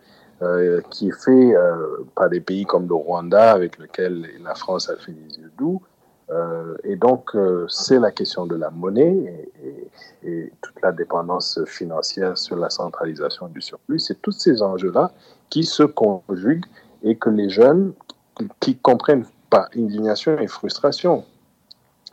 euh, 0.42 0.80
qui 0.90 1.08
est 1.08 1.24
fait 1.24 1.56
euh, 1.56 2.04
par 2.14 2.28
des 2.28 2.40
pays 2.40 2.64
comme 2.64 2.86
le 2.86 2.94
Rwanda, 2.94 3.52
avec 3.52 3.78
lequel 3.78 4.28
la 4.44 4.54
France 4.54 4.88
a 4.88 4.96
fait 4.96 5.12
des 5.12 5.38
yeux 5.38 5.50
doux. 5.58 5.82
Euh, 6.30 6.76
et 6.84 6.96
donc, 6.96 7.36
c'est 7.68 7.98
la 7.98 8.10
question 8.10 8.46
de 8.46 8.54
la 8.54 8.70
monnaie 8.70 9.48
et, 9.62 10.28
et, 10.28 10.30
et, 10.30 10.52
toute 10.60 10.80
la 10.82 10.92
dépendance 10.92 11.60
financière 11.66 12.36
sur 12.36 12.56
la 12.56 12.68
centralisation 12.68 13.48
du 13.48 13.60
surplus. 13.60 14.00
C'est 14.00 14.20
tous 14.20 14.32
ces 14.32 14.62
enjeux-là 14.62 15.10
qui 15.50 15.64
se 15.64 15.84
conjuguent 15.84 16.66
et 17.06 17.16
que 17.16 17.30
les 17.30 17.48
jeunes 17.48 17.94
qui, 18.60 18.76
comprennent 18.76 19.24
par 19.48 19.68
indignation 19.74 20.38
et 20.38 20.48
frustration 20.48 21.24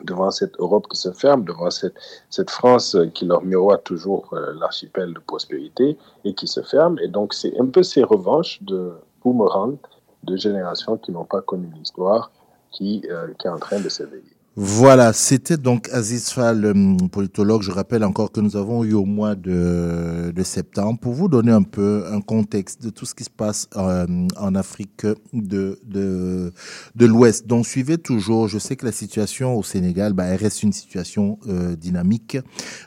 devant 0.02 0.30
cette 0.30 0.58
Europe 0.58 0.86
qui 0.88 0.96
se 0.96 1.12
ferme, 1.12 1.44
devant 1.44 1.68
cette, 1.70 2.50
France 2.50 2.96
qui 3.12 3.26
leur 3.26 3.42
miroite 3.42 3.84
toujours 3.84 4.28
euh, 4.32 4.54
l'archipel 4.58 5.12
de 5.12 5.18
prospérité 5.18 5.98
et 6.24 6.34
qui 6.34 6.46
se 6.46 6.62
ferme. 6.62 6.98
Et 7.00 7.08
donc, 7.08 7.34
c'est 7.34 7.58
un 7.60 7.66
peu 7.66 7.82
ces 7.82 8.02
revanches 8.02 8.62
de 8.62 8.92
boomerang 9.22 9.76
de 10.22 10.36
générations 10.36 10.96
qui 10.96 11.12
n'ont 11.12 11.24
pas 11.24 11.42
connu 11.42 11.68
l'histoire 11.74 12.30
qui, 12.70 13.04
euh, 13.10 13.28
qui 13.38 13.46
est 13.46 13.50
en 13.50 13.58
train 13.58 13.80
de 13.80 13.88
s'éveiller. 13.88 14.33
Voilà, 14.56 15.12
c'était 15.12 15.56
donc 15.56 15.88
Aziz 15.92 16.30
Fall, 16.30 16.72
politologue. 17.10 17.62
Je 17.62 17.72
rappelle 17.72 18.04
encore 18.04 18.30
que 18.30 18.40
nous 18.40 18.56
avons 18.56 18.84
eu 18.84 18.92
au 18.92 19.04
mois 19.04 19.34
de, 19.34 20.30
de 20.30 20.42
septembre 20.44 21.00
pour 21.00 21.12
vous 21.12 21.26
donner 21.26 21.50
un 21.50 21.64
peu 21.64 22.04
un 22.08 22.20
contexte 22.20 22.80
de 22.80 22.90
tout 22.90 23.04
ce 23.04 23.16
qui 23.16 23.24
se 23.24 23.30
passe 23.30 23.68
euh, 23.76 24.06
en 24.38 24.54
Afrique 24.54 25.06
de, 25.32 25.80
de, 25.84 26.52
de 26.94 27.06
l'Ouest. 27.06 27.48
Donc 27.48 27.66
suivez 27.66 27.98
toujours, 27.98 28.46
je 28.46 28.60
sais 28.60 28.76
que 28.76 28.86
la 28.86 28.92
situation 28.92 29.56
au 29.56 29.64
Sénégal, 29.64 30.12
bah, 30.12 30.26
elle 30.26 30.38
reste 30.38 30.62
une 30.62 30.72
situation 30.72 31.40
euh, 31.48 31.74
dynamique, 31.74 32.38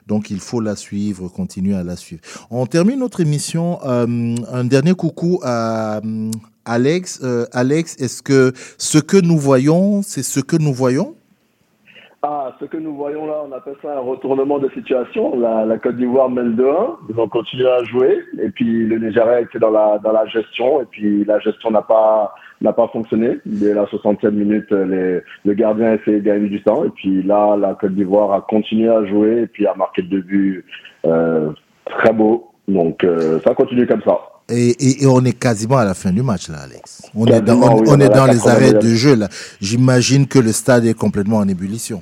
donc 0.07 0.31
il 0.31 0.39
faut 0.39 0.61
la 0.61 0.77
suivre, 0.77 1.27
continuer 1.27 1.76
à 1.76 1.84
la 1.84 1.98
suivre. 1.98 2.22
On 2.49 2.65
termine 2.65 2.99
notre 2.99 3.19
émission, 3.19 3.80
euh, 3.84 4.35
un 4.49 4.64
dernier 4.64 4.94
coucou 4.94 5.41
à... 5.44 5.99
Alex, 6.69 7.22
Alex, 7.53 7.95
est-ce 7.98 8.22
que 8.22 8.52
ce 8.77 8.98
que 8.98 9.15
nous 9.15 9.38
voyons, 9.38 10.02
c'est 10.03 10.22
ce 10.22 10.41
que 10.41 10.57
nous 10.57 10.73
voyons? 10.73 11.16
Ah, 12.23 12.56
ce 12.60 12.65
que 12.65 12.77
nous 12.77 12.95
voyons 12.95 13.27
là, 13.27 13.44
on 13.48 13.52
appelle 13.52 13.76
ça 13.81 13.95
un 13.95 13.99
retournement 13.99 14.57
de 14.57 14.69
situation. 14.69 15.39
La, 15.39 15.65
la 15.65 15.77
Côte 15.77 15.98
d'Ivoire 15.98 16.30
mène 16.30 16.56
2-1, 16.56 16.95
ils 17.10 17.19
ont 17.19 17.27
continué 17.27 17.69
à 17.69 17.84
jouer, 17.84 18.23
et 18.41 18.49
puis 18.49 18.88
le 18.88 18.98
Nigeria 18.98 19.41
était 19.41 19.60
dans 19.60 19.69
la, 19.69 19.99
dans 19.99 20.11
la 20.11 20.26
gestion, 20.26 20.81
et 20.81 20.85
puis 20.85 21.23
la 21.26 21.39
gestion 21.39 21.69
n'a 21.69 21.84
pas, 21.84 22.34
n'a 22.61 22.73
pas 22.73 22.88
fonctionné. 22.88 23.38
Dès 23.45 23.73
la 23.76 23.85
67 23.85 24.34
minutes, 24.34 24.72
les, 24.72 25.22
le 25.45 25.53
gardien 25.53 25.91
a 25.91 25.95
essayé 25.95 26.19
de 26.19 26.26
gagner 26.26 26.49
du 26.49 26.61
temps, 26.64 26.84
et 26.85 26.89
puis 26.89 27.22
là, 27.22 27.56
la 27.56 27.76
Côte 27.76 27.94
d'Ivoire 27.94 28.34
a 28.34 28.41
continué 28.41 28.89
à 28.89 29.06
jouer, 29.06 29.41
et 29.44 29.48
puis 29.48 29.68
a 29.68 29.76
marqué 29.76 30.02
deux 30.02 30.22
buts 30.22 30.65
euh, 31.06 31.52
très 31.85 32.14
beaux. 32.14 32.52
Donc 32.68 33.03
euh, 33.03 33.39
ça 33.45 33.53
continue 33.53 33.85
comme 33.85 34.02
ça. 34.02 34.18
Et, 34.49 34.69
et, 34.69 35.03
et, 35.03 35.07
on 35.07 35.24
est 35.26 35.38
quasiment 35.38 35.78
à 35.78 35.84
la 35.86 35.94
fin 35.94 36.11
du 36.11 36.22
match 36.22 36.48
là, 36.49 36.60
Alex. 36.64 37.02
On 37.14 37.26
est 37.26 37.41
dans, 37.41 37.56
on, 37.61 37.82
oui, 37.82 37.88
on 37.91 37.99
est 37.99 38.07
dans 38.10 38.26
les 38.26 38.48
arrêts 38.48 38.74
de 38.74 38.88
jeu 38.95 39.15
là. 39.15 39.28
J'imagine 39.60 40.26
que 40.28 40.40
le 40.40 40.53
stade 40.53 40.86
est 40.86 40.94
complètement 40.94 41.38
en 41.38 41.48
ébullition. 41.49 42.02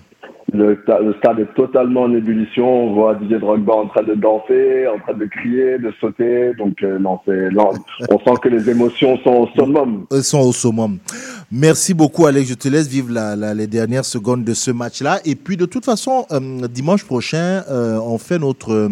le, 0.54 0.76
sta- 0.76 1.04
le 1.04 1.16
stade 1.18 1.40
est 1.40 1.54
totalement 1.56 2.02
en 2.04 2.14
ébullition. 2.14 2.66
On 2.68 2.94
voit 2.94 3.16
Didier 3.16 3.40
Drogba 3.40 3.74
en 3.74 3.88
train 3.88 4.04
de 4.04 4.14
danser, 4.14 4.86
en 4.88 5.00
train 5.00 5.18
de 5.18 5.26
crier, 5.26 5.80
de 5.80 5.92
sauter. 6.00 6.54
Donc, 6.58 6.84
euh, 6.84 7.00
non, 7.00 7.20
c'est, 7.26 7.50
non, 7.52 7.72
on 8.12 8.20
sent 8.20 8.40
que 8.44 8.50
les 8.50 8.70
émotions 8.70 9.18
sont 9.24 9.32
au 9.32 9.48
summum. 9.58 10.06
Elles 10.12 10.24
sont 10.24 10.42
au 10.42 10.54
summum. 10.54 11.00
Merci 11.52 11.96
beaucoup, 11.96 12.28
Alex. 12.28 12.48
Je 12.48 12.54
te 12.54 12.68
laisse 12.68 12.88
vivre 12.88 13.12
la- 13.12 13.36
la- 13.36 13.56
les 13.56 13.66
dernières 13.68 14.06
secondes 14.06 14.44
de 14.44 14.54
ce 14.54 14.70
match-là. 14.70 15.20
Et 15.26 15.34
puis, 15.36 15.58
de 15.58 15.66
toute 15.66 15.84
façon, 15.84 16.28
euh, 16.32 16.68
dimanche 16.68 17.06
prochain, 17.06 17.64
euh, 17.72 17.98
on 18.06 18.20
fait 18.20 18.38
notre 18.38 18.72
euh, 18.72 18.90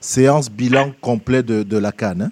séance 0.00 0.50
bilan 0.50 0.90
complet 1.00 1.44
de, 1.44 1.62
de 1.62 1.78
la 1.78 1.92
Cannes. 1.92 2.22
hein. 2.22 2.30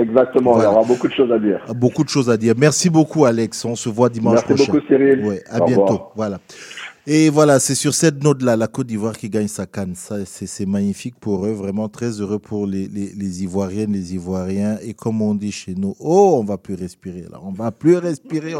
Exactement, 0.00 0.52
Voilà. 0.54 0.68
il 0.68 0.72
y 0.72 0.76
aura 0.76 0.86
beaucoup 0.86 1.08
de 1.08 1.12
choses 1.12 1.32
à 1.32 1.38
dire. 1.38 1.60
Beaucoup 1.74 2.04
de 2.04 2.08
choses 2.08 2.30
à 2.30 2.36
dire. 2.36 2.54
Merci 2.56 2.90
beaucoup, 2.90 3.24
Alex. 3.24 3.64
On 3.64 3.76
se 3.76 3.88
voit 3.88 4.08
dimanche 4.08 4.34
Merci 4.46 4.54
prochain. 4.54 4.72
beaucoup, 4.72 4.86
Cyril. 4.86 5.24
Ouais, 5.24 5.42
à 5.48 5.60
Au 5.62 5.66
bientôt. 5.66 5.82
revoir. 5.82 6.12
Voilà. 6.16 6.40
Et 7.08 7.30
voilà, 7.30 7.60
c'est 7.60 7.76
sur 7.76 7.94
cette 7.94 8.20
note-là, 8.24 8.56
la 8.56 8.66
Côte 8.66 8.88
d'Ivoire 8.88 9.16
qui 9.16 9.30
gagne 9.30 9.46
sa 9.46 9.64
canne. 9.64 9.94
Ça, 9.94 10.16
c'est, 10.24 10.46
c'est 10.48 10.66
magnifique 10.66 11.14
pour 11.20 11.46
eux, 11.46 11.52
vraiment 11.52 11.88
très 11.88 12.10
heureux 12.20 12.40
pour 12.40 12.66
les, 12.66 12.88
les, 12.88 13.12
les 13.16 13.44
Ivoiriennes, 13.44 13.92
les 13.92 14.14
Ivoiriens. 14.14 14.78
Et 14.82 14.92
comme 14.92 15.22
on 15.22 15.32
dit 15.36 15.52
chez 15.52 15.76
nous, 15.76 15.94
oh, 16.00 16.36
on 16.40 16.44
va 16.44 16.58
plus 16.58 16.74
respirer 16.74 17.24
là, 17.30 17.38
on 17.44 17.52
va 17.52 17.70
plus 17.70 17.96
respirer. 17.96 18.54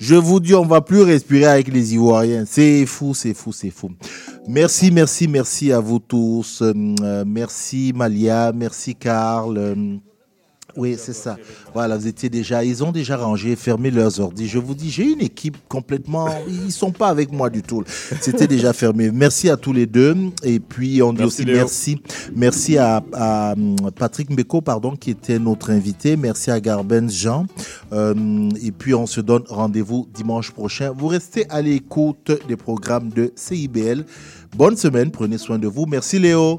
Je 0.00 0.16
vous 0.16 0.40
dis, 0.40 0.52
on 0.56 0.64
va 0.66 0.80
plus 0.80 1.02
respirer 1.02 1.44
avec 1.46 1.68
les 1.72 1.94
Ivoiriens. 1.94 2.42
C'est 2.44 2.86
fou, 2.86 3.14
c'est 3.14 3.34
fou, 3.34 3.52
c'est 3.52 3.70
fou. 3.70 3.90
Merci, 4.48 4.90
merci, 4.90 5.28
merci 5.28 5.70
à 5.70 5.78
vous 5.78 6.00
tous. 6.00 6.62
Euh, 6.62 7.24
merci 7.24 7.92
Malia, 7.94 8.50
merci 8.52 8.96
Karl. 8.96 10.00
Oui, 10.76 10.96
c'est 10.98 11.12
ça. 11.12 11.36
Voilà, 11.72 11.96
vous 11.96 12.06
étiez 12.06 12.28
déjà, 12.28 12.64
ils 12.64 12.84
ont 12.84 12.92
déjà 12.92 13.16
rangé, 13.16 13.56
fermé 13.56 13.90
leurs 13.90 14.20
ordi. 14.20 14.46
Je 14.46 14.58
vous 14.58 14.74
dis, 14.74 14.90
j'ai 14.90 15.04
une 15.12 15.20
équipe 15.20 15.56
complètement, 15.68 16.28
ils 16.48 16.72
sont 16.72 16.92
pas 16.92 17.08
avec 17.08 17.32
moi 17.32 17.50
du 17.50 17.62
tout. 17.62 17.82
C'était 18.20 18.46
déjà 18.46 18.72
fermé. 18.72 19.10
Merci 19.10 19.48
à 19.48 19.56
tous 19.56 19.72
les 19.72 19.86
deux. 19.86 20.14
Et 20.42 20.60
puis, 20.60 21.02
on 21.02 21.12
dit 21.12 21.20
Merci, 21.20 21.42
aussi 21.42 21.44
Léo. 21.44 21.56
merci. 21.56 21.98
Merci 22.34 22.78
à, 22.78 23.02
à, 23.12 23.52
hum, 23.52 23.76
Patrick 23.96 24.30
Mbeko, 24.30 24.60
pardon, 24.60 24.96
qui 24.96 25.10
était 25.10 25.38
notre 25.38 25.70
invité. 25.70 26.16
Merci 26.16 26.50
à 26.50 26.60
Garben 26.60 27.10
Jean. 27.10 27.46
Euh, 27.92 28.48
et 28.62 28.72
puis, 28.72 28.94
on 28.94 29.06
se 29.06 29.20
donne 29.20 29.44
rendez-vous 29.48 30.06
dimanche 30.14 30.50
prochain. 30.50 30.92
Vous 30.96 31.08
restez 31.08 31.48
à 31.50 31.62
l'écoute 31.62 32.32
des 32.48 32.56
programmes 32.56 33.08
de 33.10 33.32
CIBL. 33.34 34.04
Bonne 34.56 34.76
semaine. 34.76 35.10
Prenez 35.10 35.38
soin 35.38 35.58
de 35.58 35.66
vous. 35.68 35.86
Merci, 35.86 36.18
Léo. 36.18 36.58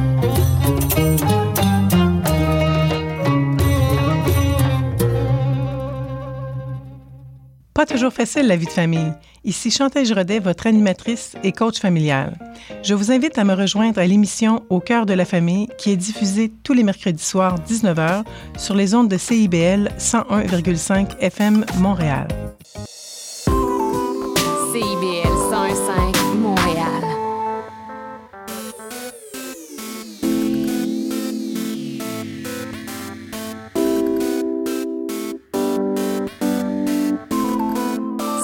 Pas 7.81 7.87
toujours 7.87 8.13
facile 8.13 8.45
la 8.45 8.57
vie 8.57 8.67
de 8.67 8.71
famille. 8.71 9.11
Ici 9.43 9.71
Chantal 9.71 10.05
Giraudet, 10.05 10.37
votre 10.37 10.67
animatrice 10.67 11.33
et 11.43 11.51
coach 11.51 11.79
familial. 11.79 12.37
Je 12.83 12.93
vous 12.93 13.11
invite 13.11 13.39
à 13.39 13.43
me 13.43 13.55
rejoindre 13.55 13.97
à 13.97 14.05
l'émission 14.05 14.61
Au 14.69 14.79
cœur 14.79 15.07
de 15.07 15.15
la 15.15 15.25
famille 15.25 15.67
qui 15.79 15.89
est 15.89 15.95
diffusée 15.95 16.51
tous 16.63 16.73
les 16.73 16.83
mercredis 16.83 17.23
soirs 17.23 17.55
19h 17.67 18.23
sur 18.55 18.75
les 18.75 18.93
ondes 18.93 19.07
de 19.07 19.17
CIBL 19.17 19.89
101,5 19.97 21.17
FM 21.21 21.65
Montréal. 21.79 22.27